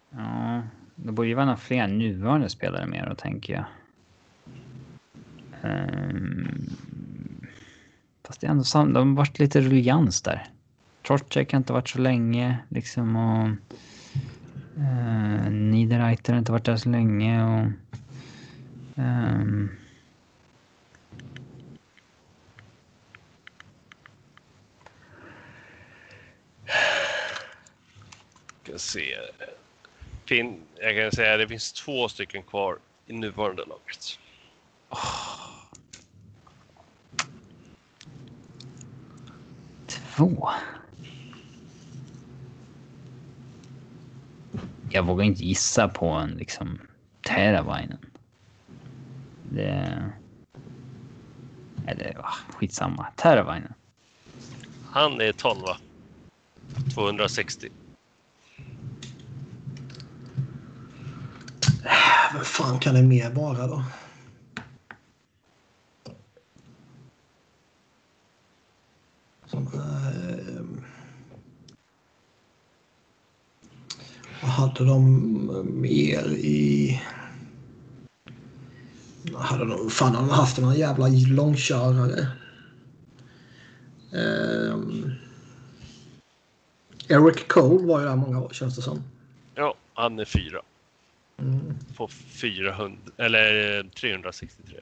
Ja, 0.09 0.61
det 0.95 1.11
borde 1.11 1.27
ju 1.27 1.33
vara 1.33 1.45
några 1.45 1.57
fler 1.57 1.87
nuvarande 1.87 2.49
spelare 2.49 2.85
med 2.85 3.07
då, 3.09 3.15
tänker 3.15 3.53
jag. 3.53 3.65
Um, 5.61 6.69
fast 8.27 8.41
det 8.41 8.47
är 8.47 8.51
ändå 8.51 8.63
sam- 8.63 8.93
de 8.93 9.09
har 9.09 9.15
varit 9.15 9.39
lite 9.39 9.61
ruljans 9.61 10.21
där. 10.21 10.47
Trotschek 11.07 11.51
har 11.51 11.57
inte 11.57 11.73
varit 11.73 11.89
så 11.89 11.99
länge 11.99 12.57
liksom 12.69 13.15
och 13.15 13.47
uh, 14.77 15.49
Niederreiter 15.51 16.33
har 16.33 16.39
inte 16.39 16.51
varit 16.51 16.65
där 16.65 16.77
så 16.77 16.89
länge 16.89 17.43
och 17.43 17.71
um, 18.95 19.71
Ska 28.63 28.77
se. 28.77 29.17
Fin, 30.25 30.61
jag 30.81 30.95
kan 30.95 31.11
säga 31.11 31.33
att 31.33 31.39
det 31.39 31.47
finns 31.47 31.73
två 31.73 32.09
stycken 32.09 32.43
kvar 32.43 32.77
i 33.05 33.13
nuvarande 33.13 33.63
laget. 33.65 34.19
Två? 39.87 40.49
Jag 44.89 45.03
vågar 45.03 45.25
inte 45.25 45.45
gissa 45.45 45.87
på 45.87 46.07
en 46.07 46.29
liksom 46.29 46.79
Teravainen. 47.27 48.05
Det... 49.49 50.11
Eller 51.87 52.17
ah, 52.19 52.33
skitsamma. 52.53 53.07
Teravainen. 53.15 53.73
Han 54.91 55.21
är 55.21 55.31
12 55.31 55.57
260. 56.93 57.69
Vad 62.33 62.47
fan 62.47 62.79
kan 62.79 62.95
det 62.95 63.03
mer 63.03 63.29
vara 63.29 63.67
då? 63.67 63.83
Som, 69.45 69.63
eh, 69.63 70.46
hade 74.47 74.85
de 74.85 75.81
mer 75.81 76.27
i... 76.27 77.01
Hade 79.35 79.65
de, 79.65 79.89
fan 79.89 80.15
har 80.15 80.21
de 80.21 80.29
haft 80.29 80.57
några 80.57 80.75
jävla 80.75 81.07
långkörare? 81.07 82.27
Um, 84.11 85.11
Eric 87.07 87.47
Cole 87.47 87.87
var 87.87 87.99
ju 87.99 88.05
där 88.05 88.15
många 88.15 88.41
år 88.41 88.49
känns 88.49 88.75
det 88.75 88.81
som. 88.81 89.03
Ja, 89.55 89.75
han 89.93 90.19
är 90.19 90.25
fyra. 90.25 90.61
Mm. 91.39 91.59
På 91.97 92.07
400, 92.07 92.97
eller 93.17 93.83
363. 93.83 94.79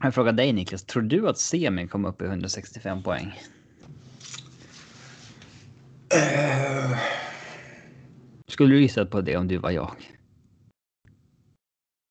Jag 0.00 0.14
frågar 0.14 0.32
dig 0.32 0.52
Niklas, 0.52 0.82
tror 0.82 1.02
du 1.02 1.28
att 1.28 1.38
Semi 1.38 1.88
kom 1.88 2.04
upp 2.04 2.22
i 2.22 2.24
165 2.24 3.02
poäng? 3.02 3.40
Eh, 6.14 6.98
Skulle 8.48 8.74
du 8.74 8.80
gissat 8.80 9.10
på 9.10 9.20
det 9.20 9.36
om 9.36 9.48
du 9.48 9.58
var 9.58 9.70
jag? 9.70 9.90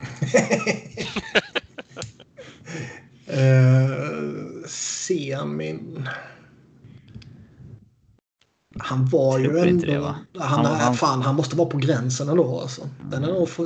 eh, 3.28 4.68
semin. 4.68 6.10
Han 8.80 9.06
var 9.06 9.40
ju 9.40 9.60
ändå... 9.60 9.86
det, 9.86 10.00
va? 10.00 10.16
han, 10.40 10.66
Han- 10.66 10.76
han- 10.80 10.94
Fan, 10.96 11.22
han 11.22 11.36
måste 11.36 11.56
vara 11.56 11.70
på 11.70 11.78
gränsen 11.78 12.30
ändå 12.30 12.60
alltså. 12.60 12.90
Den 13.10 13.24
är 13.24 13.28
nog 13.28 13.50
för, 13.50 13.64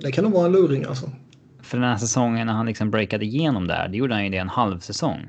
det 0.00 0.12
kan 0.12 0.24
nog 0.24 0.32
vara 0.32 0.46
en 0.46 0.52
luring 0.52 0.84
alltså. 0.84 1.10
För 1.62 1.78
den 1.78 1.88
här 1.88 1.96
säsongen 1.96 2.46
när 2.46 2.54
han 2.54 2.66
liksom 2.66 2.90
breakade 2.90 3.24
igenom 3.24 3.66
där, 3.66 3.88
det 3.88 3.96
gjorde 3.96 4.14
han 4.14 4.24
ju 4.24 4.30
det 4.30 4.36
en 4.38 4.48
halv 4.48 4.80
säsong. 4.80 5.28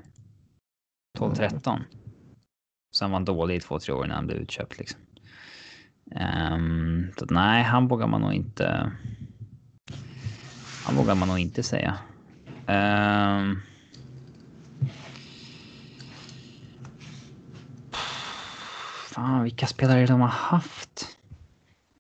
12-13. 1.20 1.80
Sen 2.92 3.12
var 3.12 3.16
han 3.16 3.26
dålig 3.26 3.56
i 3.56 3.60
två, 3.60 3.80
tre 3.80 3.94
år 3.94 4.08
när 4.08 4.16
han 4.16 4.28
blev 4.28 4.38
utköpt 4.38 4.80
liksom. 4.80 5.00
Um, 6.06 7.12
så 7.18 7.26
nej, 7.30 7.64
han 7.64 7.88
vågar 7.88 8.08
man 8.08 8.22
nog 8.22 8.34
inte... 8.34 8.92
Han 10.86 10.96
vågar 10.96 11.16
man 11.16 11.28
nog 11.28 11.40
inte 11.40 11.64
säga. 11.64 11.98
Ehm. 12.68 13.62
fan, 19.20 19.44
vilka 19.44 19.68
spelare 19.68 20.06
de 20.06 20.22
har 20.22 20.28
haft? 20.28 21.18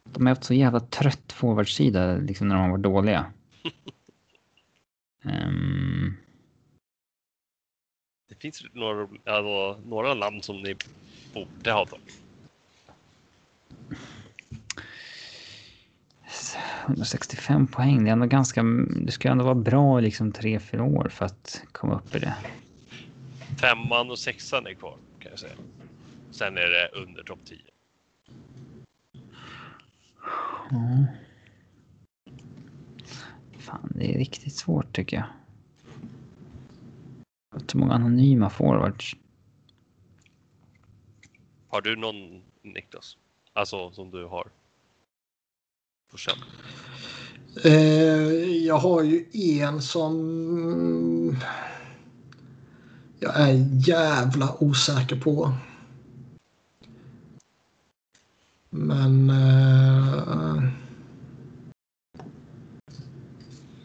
De 0.04 0.26
har 0.26 0.36
haft 0.36 0.44
så 0.44 0.54
jävla 0.54 0.80
trött 0.80 1.32
forwardsida 1.32 2.18
liksom 2.18 2.48
när 2.48 2.56
de 2.56 2.62
har 2.62 2.70
varit 2.70 2.84
dåliga. 2.84 3.26
Ehm, 8.40 8.52
Det 8.52 8.58
finns 8.58 8.66
några, 8.74 9.08
alltså, 9.26 9.82
några 9.90 10.14
namn 10.14 10.42
som 10.42 10.62
ni 10.62 10.76
borde 11.34 11.72
ha 11.72 11.86
tagit. 11.86 12.22
165 16.86 17.68
poäng, 17.68 18.04
det 18.04 18.10
är 18.10 18.14
ändå 18.14 18.26
ganska... 18.26 18.64
Det 19.06 19.12
ska 19.12 19.30
ändå 19.30 19.44
vara 19.46 19.56
bra 19.56 20.00
i 20.00 20.02
liksom 20.02 20.32
3-4 20.32 20.80
år 20.82 21.10
för 21.10 21.26
att 21.26 21.64
komma 21.72 21.96
upp 21.96 22.16
i 22.16 22.20
det. 22.20 22.36
Femman 23.62 24.12
och 24.12 24.20
sexan 24.20 24.68
är 24.68 24.74
kvar 24.74 24.98
kan 25.20 25.32
jag 25.32 25.40
säga. 25.40 25.54
Sen 26.32 26.58
är 26.58 26.68
det 26.68 26.90
under 26.94 27.24
topp 27.24 27.40
10. 27.46 27.58
Ja. 30.72 31.06
Fan, 33.60 33.92
det 33.96 34.14
är 34.14 34.18
riktigt 34.18 34.56
svårt 34.56 34.94
tycker 34.96 35.18
jag. 35.18 35.26
Hur 37.52 37.80
många 37.80 37.94
anonyma 37.94 38.50
forwards? 38.50 39.16
Har 41.68 41.82
du 41.82 41.96
någon 41.96 42.42
Niklas? 42.62 43.18
Alltså 43.54 43.92
som 43.92 44.12
du 44.12 44.26
har? 44.26 44.48
På 46.12 46.18
känn. 46.18 46.38
Eh, 47.64 48.66
jag 48.66 48.78
har 48.78 49.04
ju 49.04 49.26
en 49.34 49.82
som 49.82 51.38
jag 53.20 53.40
är 53.40 53.88
jävla 53.88 54.64
osäker 54.64 55.22
på. 55.22 55.54
Men... 58.70 59.30
Eh, 59.30 60.64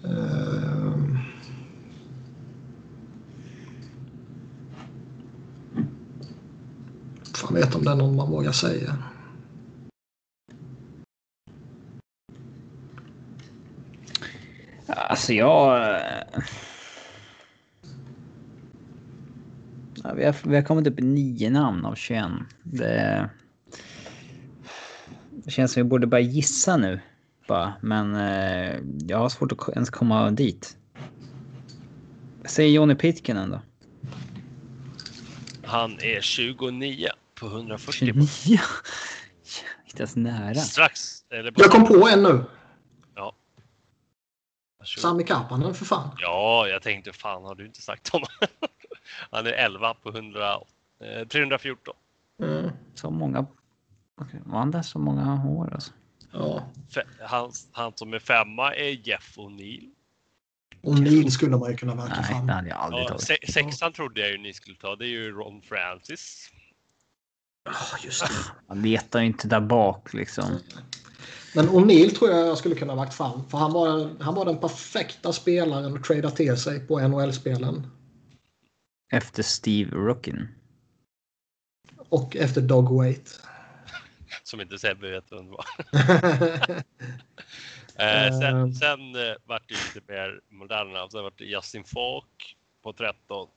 eh, 0.04 0.93
fan 7.36 7.54
vet 7.54 7.74
om 7.74 7.84
det 7.84 7.90
är 7.90 7.94
någon 7.94 8.16
man 8.16 8.30
vågar 8.30 8.52
säga. 8.52 8.96
Alltså 14.86 15.32
jag... 15.32 15.90
eh, 15.94 16.42
Ja, 20.04 20.14
vi, 20.14 20.24
har, 20.24 20.36
vi 20.42 20.54
har 20.56 20.62
kommit 20.62 20.86
upp 20.86 20.98
i 20.98 21.02
nio 21.02 21.50
namn 21.50 21.84
av 21.84 21.94
21. 21.94 22.24
Det, 22.62 23.30
det 25.30 25.50
känns 25.50 25.72
som 25.72 25.82
vi 25.82 25.88
borde 25.88 26.06
börja 26.06 26.24
gissa 26.24 26.76
nu. 26.76 27.00
Bara. 27.48 27.74
Men 27.80 28.14
eh, 28.14 28.76
jag 29.08 29.18
har 29.18 29.28
svårt 29.28 29.52
att 29.52 29.68
ens 29.68 29.90
komma 29.90 30.30
dit. 30.30 30.76
Säg 32.44 32.72
Johnny 32.72 32.94
Pitkanen 32.94 33.50
då. 33.50 33.60
Han 35.62 35.92
är 35.92 36.20
29 36.20 37.08
på 37.50 37.56
140 37.56 37.92
29? 37.92 38.16
Inte 39.86 39.98
ens 40.02 40.16
nära. 40.16 40.54
Strax. 40.54 41.24
Eller 41.30 41.52
Jag 41.56 41.70
kom 41.70 41.86
på 41.86 42.08
en 42.08 42.22
nu. 42.22 42.44
Ja. 43.14 43.34
Varsågod. 44.78 45.02
Sami 45.02 45.24
Karpanen 45.24 45.74
för 45.74 45.84
fan. 45.84 46.16
Ja, 46.20 46.66
jag 46.68 46.82
tänkte 46.82 47.12
fan 47.12 47.44
har 47.44 47.54
du 47.54 47.66
inte 47.66 47.82
sagt 47.82 48.08
honom? 48.08 48.28
Han 49.30 49.46
är 49.46 49.52
11 49.52 49.94
på 49.94 50.08
100, 50.08 50.58
eh, 51.00 51.28
314. 51.28 51.94
Mm. 52.42 52.70
Så 52.94 53.10
många... 53.10 53.46
Var 54.44 54.58
han 54.58 54.70
där 54.70 54.82
så 54.82 54.98
många 54.98 55.44
år 55.48 55.74
alltså? 55.74 55.92
Ja. 56.32 56.62
Han, 57.20 57.52
han 57.72 57.92
som 57.94 58.14
är 58.14 58.18
femma 58.18 58.74
är 58.74 59.08
Jeff 59.08 59.38
O'Neill. 59.38 59.90
Och 60.82 60.98
Neil 60.98 61.32
skulle 61.32 61.56
man 61.56 61.70
ju 61.70 61.76
kunna 61.76 61.94
verka 61.94 62.14
Nej, 62.20 62.24
fram. 62.24 62.46
det 62.46 62.52
hade 62.52 62.68
jag 62.68 62.78
aldrig 62.78 63.02
Ja, 63.04 63.08
tagit. 63.08 63.22
se, 63.22 63.36
sexan 63.52 63.92
trodde 63.92 64.20
jag 64.20 64.30
ju 64.30 64.38
ni 64.38 64.52
skulle 64.54 64.76
ta. 64.76 64.96
Det 64.96 65.04
är 65.04 65.08
ju 65.08 65.30
Ron 65.32 65.62
Francis. 65.62 66.50
Ja, 67.64 67.72
just 68.04 68.20
det. 68.20 68.34
Man 68.68 68.82
letar 68.82 69.20
ju 69.20 69.26
inte 69.26 69.48
där 69.48 69.60
bak 69.60 70.14
liksom. 70.14 70.58
Men 71.54 71.68
O'Neill 71.68 72.10
tror 72.10 72.30
jag 72.30 72.46
jag 72.48 72.58
skulle 72.58 72.74
kunna 72.74 72.94
lagt 72.94 73.14
fram. 73.14 73.48
För 73.48 73.58
han 73.58 73.72
var, 73.72 74.10
han 74.20 74.34
var 74.34 74.44
den 74.44 74.58
perfekta 74.58 75.32
spelaren 75.32 75.96
att 75.96 76.04
trada 76.04 76.30
till 76.30 76.56
sig 76.56 76.80
på 76.86 77.08
NHL-spelen. 77.08 77.86
Efter 79.12 79.42
Steve 79.42 79.90
Rookin. 79.96 80.48
Och 82.08 82.36
efter 82.36 82.60
Dog 82.60 82.96
Wait. 82.96 83.40
Som 84.42 84.60
inte 84.60 84.78
Sebbe 84.78 85.10
vet 85.10 85.32
vem 85.32 85.46
det 85.46 85.50
var. 85.50 85.64
eh, 87.96 88.38
sen 88.40 88.56
Ehm. 88.56 88.72
sen 88.72 89.14
eh, 89.14 89.34
vart 89.44 89.68
det 89.68 89.74
lite 89.94 90.12
mer 90.12 90.40
moderna. 90.48 91.08
Sen 91.10 91.22
vart 91.22 91.38
det 91.38 91.44
Justin 91.44 91.84
Falk 91.84 92.56
på 92.82 92.92
13. 92.92 93.48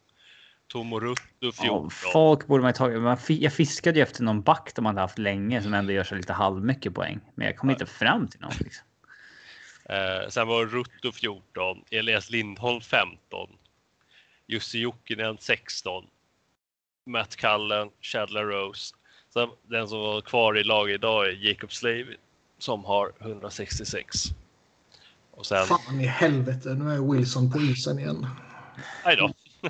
Tomo 0.68 1.00
Ruttu 1.00 1.52
14. 1.52 1.58
Ja, 1.66 1.90
folk 1.90 2.48
borde 2.48 2.62
man 2.62 2.70
ju 2.70 2.74
tagit. 2.74 3.02
Man 3.02 3.18
Jag 3.28 3.54
fiskade 3.54 4.00
ju 4.00 4.04
efter 4.04 4.24
någon 4.24 4.42
back 4.42 4.72
de 4.76 4.86
hade 4.86 5.02
haft 5.02 5.18
länge 5.18 5.62
som 5.62 5.74
ändå 5.74 5.94
gör 5.94 6.04
sig 6.04 6.18
lite 6.18 6.34
halvmycket 6.34 6.94
poäng. 6.94 7.20
Men 7.36 7.48
jag 7.48 7.58
kom 7.58 7.70
inte 7.70 7.86
fram 7.86 8.28
till 8.28 8.40
någon. 8.42 8.54
Liksom. 8.60 8.84
Eh, 9.90 10.30
sen 10.30 10.48
var 10.48 10.66
det 10.66 10.72
Ruttu 10.72 11.12
14. 11.12 11.84
Elias 11.92 12.30
Lindholm 12.30 12.82
15. 12.82 13.50
Jussi 14.48 14.80
Jokinen 14.80 15.38
16. 15.40 16.04
Matt 17.06 17.36
Cullen, 17.36 17.90
Chadler 18.02 18.44
Rose. 18.44 18.96
Sen, 19.34 19.50
den 19.64 19.88
som 19.88 20.00
var 20.00 20.22
kvar 20.22 20.58
i 20.58 20.64
laget 20.64 20.96
idag 20.96 21.28
är 21.28 21.32
Jacob 21.32 21.74
Slavin 21.74 22.18
som 22.60 22.86
har 22.86 23.12
166. 23.20 24.24
Och 25.32 25.46
sen, 25.46 25.66
Fan 25.66 26.02
i 26.02 26.06
helvete, 26.06 26.74
nu 26.74 26.92
är 26.92 27.14
Wilson 27.14 27.52
på 27.52 27.60
isen 27.60 28.00
igen. 28.00 28.28
nej 29.06 29.16
då. 29.16 29.34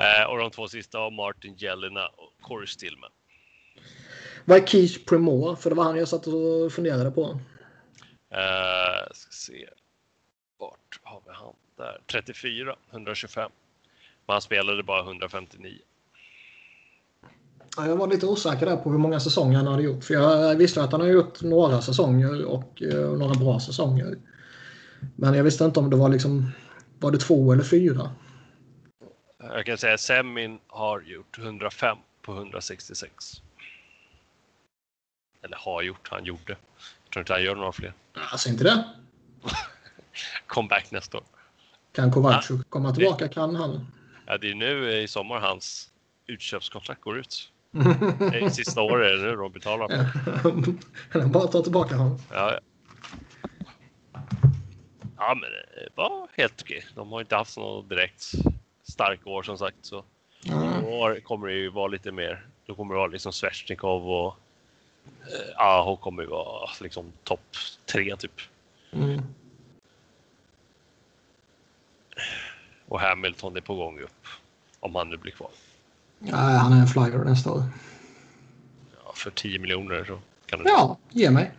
eh, 0.00 0.30
och 0.30 0.38
de 0.38 0.50
två 0.50 0.68
sista 0.68 0.98
var 0.98 1.10
Martin 1.10 1.54
Jelena 1.58 2.06
och 2.06 2.32
Corey 2.40 2.66
Stillman. 2.66 3.10
Vad 4.44 4.58
är 4.62 4.66
Keith 4.66 5.04
Primore? 5.04 5.56
För 5.56 5.70
det 5.70 5.76
var 5.76 5.84
han 5.84 5.96
jag 5.96 6.08
satt 6.08 6.26
och 6.26 6.72
funderade 6.72 7.10
på. 7.10 7.40
Eh, 8.30 9.12
ska 9.12 9.30
se. 9.30 9.68
Vart 10.58 11.00
har 11.02 11.22
vi 11.26 11.32
han? 11.32 11.54
Där. 11.76 12.00
34, 12.06 12.76
125. 12.90 13.50
Men 14.26 14.34
han 14.34 14.42
spelade 14.42 14.82
bara 14.82 15.02
159. 15.02 15.78
Ja, 17.76 17.86
Jag 17.86 17.96
var 17.96 18.06
lite 18.06 18.26
osäker 18.26 18.66
där 18.66 18.76
på 18.76 18.90
hur 18.90 18.98
många 18.98 19.20
säsonger 19.20 19.56
han 19.56 19.66
hade 19.66 19.82
gjort. 19.82 20.04
För 20.04 20.14
jag 20.14 20.56
visste 20.56 20.82
att 20.82 20.92
han 20.92 21.00
har 21.00 21.08
gjort 21.08 21.42
några 21.42 21.80
säsonger 21.82 22.44
och 22.44 22.82
eh, 22.82 23.10
några 23.10 23.34
bra 23.34 23.60
säsonger. 23.60 24.18
Men 25.16 25.34
jag 25.34 25.44
visste 25.44 25.64
inte 25.64 25.80
om 25.80 25.90
det 25.90 25.96
var 25.96 26.08
liksom... 26.08 26.50
Var 26.98 27.10
det 27.10 27.18
två 27.18 27.52
eller 27.52 27.64
fyra? 27.64 28.10
Jag 29.52 29.66
kan 29.66 29.78
säga 29.78 29.94
att 29.94 30.00
Semin 30.00 30.58
har 30.66 31.00
gjort 31.00 31.38
105 31.38 31.98
på 32.22 32.32
166. 32.32 33.42
Eller 35.42 35.56
har 35.56 35.82
gjort, 35.82 36.08
han 36.10 36.24
gjorde. 36.24 36.56
Jag 37.04 37.12
tror 37.12 37.20
inte 37.22 37.32
han 37.32 37.42
gör 37.42 37.54
några 37.54 37.72
fler. 37.72 37.92
Alltså 38.32 38.48
inte 38.48 38.64
det. 38.64 38.84
Comeback 40.46 40.90
nästa 40.90 41.18
år. 41.18 41.24
Kan 41.92 42.12
Kovacic 42.12 42.60
komma 42.68 42.94
tillbaka 42.94 43.28
kan 43.28 43.54
han. 43.56 43.86
Ja, 44.26 44.38
det 44.38 44.50
är 44.50 44.54
nu 44.54 44.92
i 44.92 45.08
sommar 45.08 45.40
hans 45.40 45.90
utköpskontrakt 46.26 47.00
går 47.00 47.18
ut. 47.18 47.52
Det 48.18 48.38
är 48.38 48.50
sista 48.50 48.82
året 48.82 49.06
är 49.06 49.16
det 49.16 49.30
nu 49.30 49.36
de 49.36 49.52
betalar. 49.52 49.88
på. 49.88 50.74
Han 51.18 51.32
bara 51.32 51.46
ta 51.46 51.62
tillbaka 51.62 51.96
honom. 51.96 52.18
Ja, 52.32 52.52
ja. 52.52 52.60
ja, 55.16 55.34
men 55.34 55.50
det 55.50 55.88
var 55.94 56.28
helt 56.32 56.62
okej. 56.62 56.86
De 56.94 57.12
har 57.12 57.20
inte 57.20 57.36
haft 57.36 57.56
något 57.56 57.88
direkt 57.88 58.32
starkt 59.00 59.26
år 59.26 59.42
som 59.42 59.58
sagt. 59.58 59.76
Så 59.82 60.04
i 60.42 60.52
år 60.84 61.20
kommer 61.20 61.48
det 61.48 61.54
ju 61.54 61.70
vara 61.70 61.86
lite 61.86 62.12
mer. 62.12 62.46
Då 62.66 62.74
kommer 62.74 62.94
det 62.94 62.98
vara 62.98 63.08
liksom 63.08 63.32
Svesjnikov 63.32 64.10
och 64.10 64.36
eh, 65.06 65.62
Aho 65.62 65.96
kommer 65.96 66.22
ju 66.22 66.28
vara 66.28 66.70
liksom 66.80 67.12
topp 67.24 67.56
tre 67.86 68.16
typ. 68.16 68.40
Mm. 68.92 69.22
Och 72.88 73.00
Hamilton 73.00 73.56
är 73.56 73.60
på 73.60 73.74
gång 73.74 74.00
upp. 74.00 74.26
Om 74.80 74.94
han 74.94 75.10
nu 75.10 75.16
blir 75.16 75.32
kvar. 75.32 75.50
Ja, 76.18 76.36
han 76.36 76.72
är 76.72 76.80
en 76.80 76.86
flyer 76.86 77.24
nästa 77.24 77.52
år. 77.52 77.62
Ja, 79.04 79.12
för 79.14 79.30
10 79.30 79.58
miljoner 79.58 80.04
så 80.04 80.18
kan 80.46 80.58
det 80.62 80.70
Ja, 80.70 80.98
ge 81.10 81.30
mig. 81.30 81.50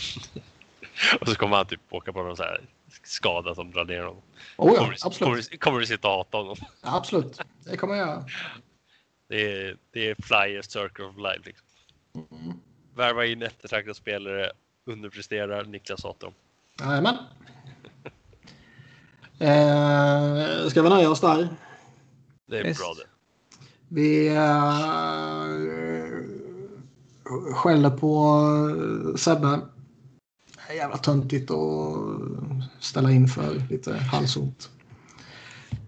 Och 1.20 1.28
så 1.28 1.34
kommer 1.34 1.56
han 1.56 1.66
typ 1.66 1.80
åka 1.90 2.12
på 2.12 2.22
någon 2.22 2.36
så 2.36 2.42
här 2.42 2.60
skada 3.02 3.54
som 3.54 3.70
drar 3.70 3.84
ner 3.84 4.02
honom. 4.02 4.22
Oh, 4.56 4.72
ja, 4.74 4.78
kommer, 4.78 4.90
du- 4.92 4.96
absolut. 5.04 5.18
kommer, 5.48 5.58
kommer 5.58 5.80
du 5.80 5.86
sitta 5.86 6.08
och 6.08 6.14
hata 6.14 6.38
honom? 6.38 6.56
Ja, 6.82 6.96
absolut. 6.96 7.40
Det 7.64 7.76
kommer 7.76 7.94
jag. 7.94 8.24
Det 9.28 9.52
är, 9.52 9.76
det 9.92 10.10
är 10.10 10.16
Flyers 10.22 10.66
Circle 10.66 11.04
of 11.04 11.16
Life. 11.16 11.40
Liksom. 11.44 11.66
Mm. 12.14 12.56
Värva 12.94 13.26
in 13.26 13.42
eftertraktade 13.42 13.94
spelare, 13.94 14.50
underpresterar, 14.86 15.64
Niklas 15.64 16.04
hatar 16.04 16.26
dem. 16.26 16.34
Jajamän. 16.88 17.16
Eh, 19.38 20.68
ska 20.68 20.82
vi 20.82 20.88
nöja 20.88 21.10
oss 21.10 21.20
där? 21.20 21.48
Det 22.46 22.58
är 22.58 22.64
Visst. 22.64 22.80
bra 22.80 22.94
det. 22.94 23.06
Vi 23.88 24.28
eh, 24.28 24.42
skäller 27.54 27.90
på 27.90 28.42
Sebbe. 29.18 29.60
Jävla 30.74 30.96
töntigt 30.96 31.50
att 31.50 31.96
ställa 32.80 33.10
in 33.10 33.28
för 33.28 33.62
lite 33.70 33.94
halsont. 33.94 34.70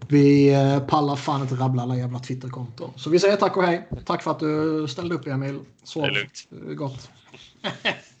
Vi 0.07 0.53
eh, 0.53 0.79
pallar 0.79 1.15
fan 1.15 1.41
inte 1.41 1.55
rabbla 1.55 1.83
alla 1.83 1.97
jävla 1.97 2.19
Twitterkonton. 2.19 2.91
Så 2.95 3.09
vi 3.09 3.19
säger 3.19 3.35
tack 3.35 3.57
och 3.57 3.63
hej. 3.63 3.87
Tack 4.05 4.23
för 4.23 4.31
att 4.31 4.39
du 4.39 4.87
ställde 4.87 5.15
upp 5.15 5.27
Emil. 5.27 5.59
Sov 5.83 6.07
gott. 6.75 7.09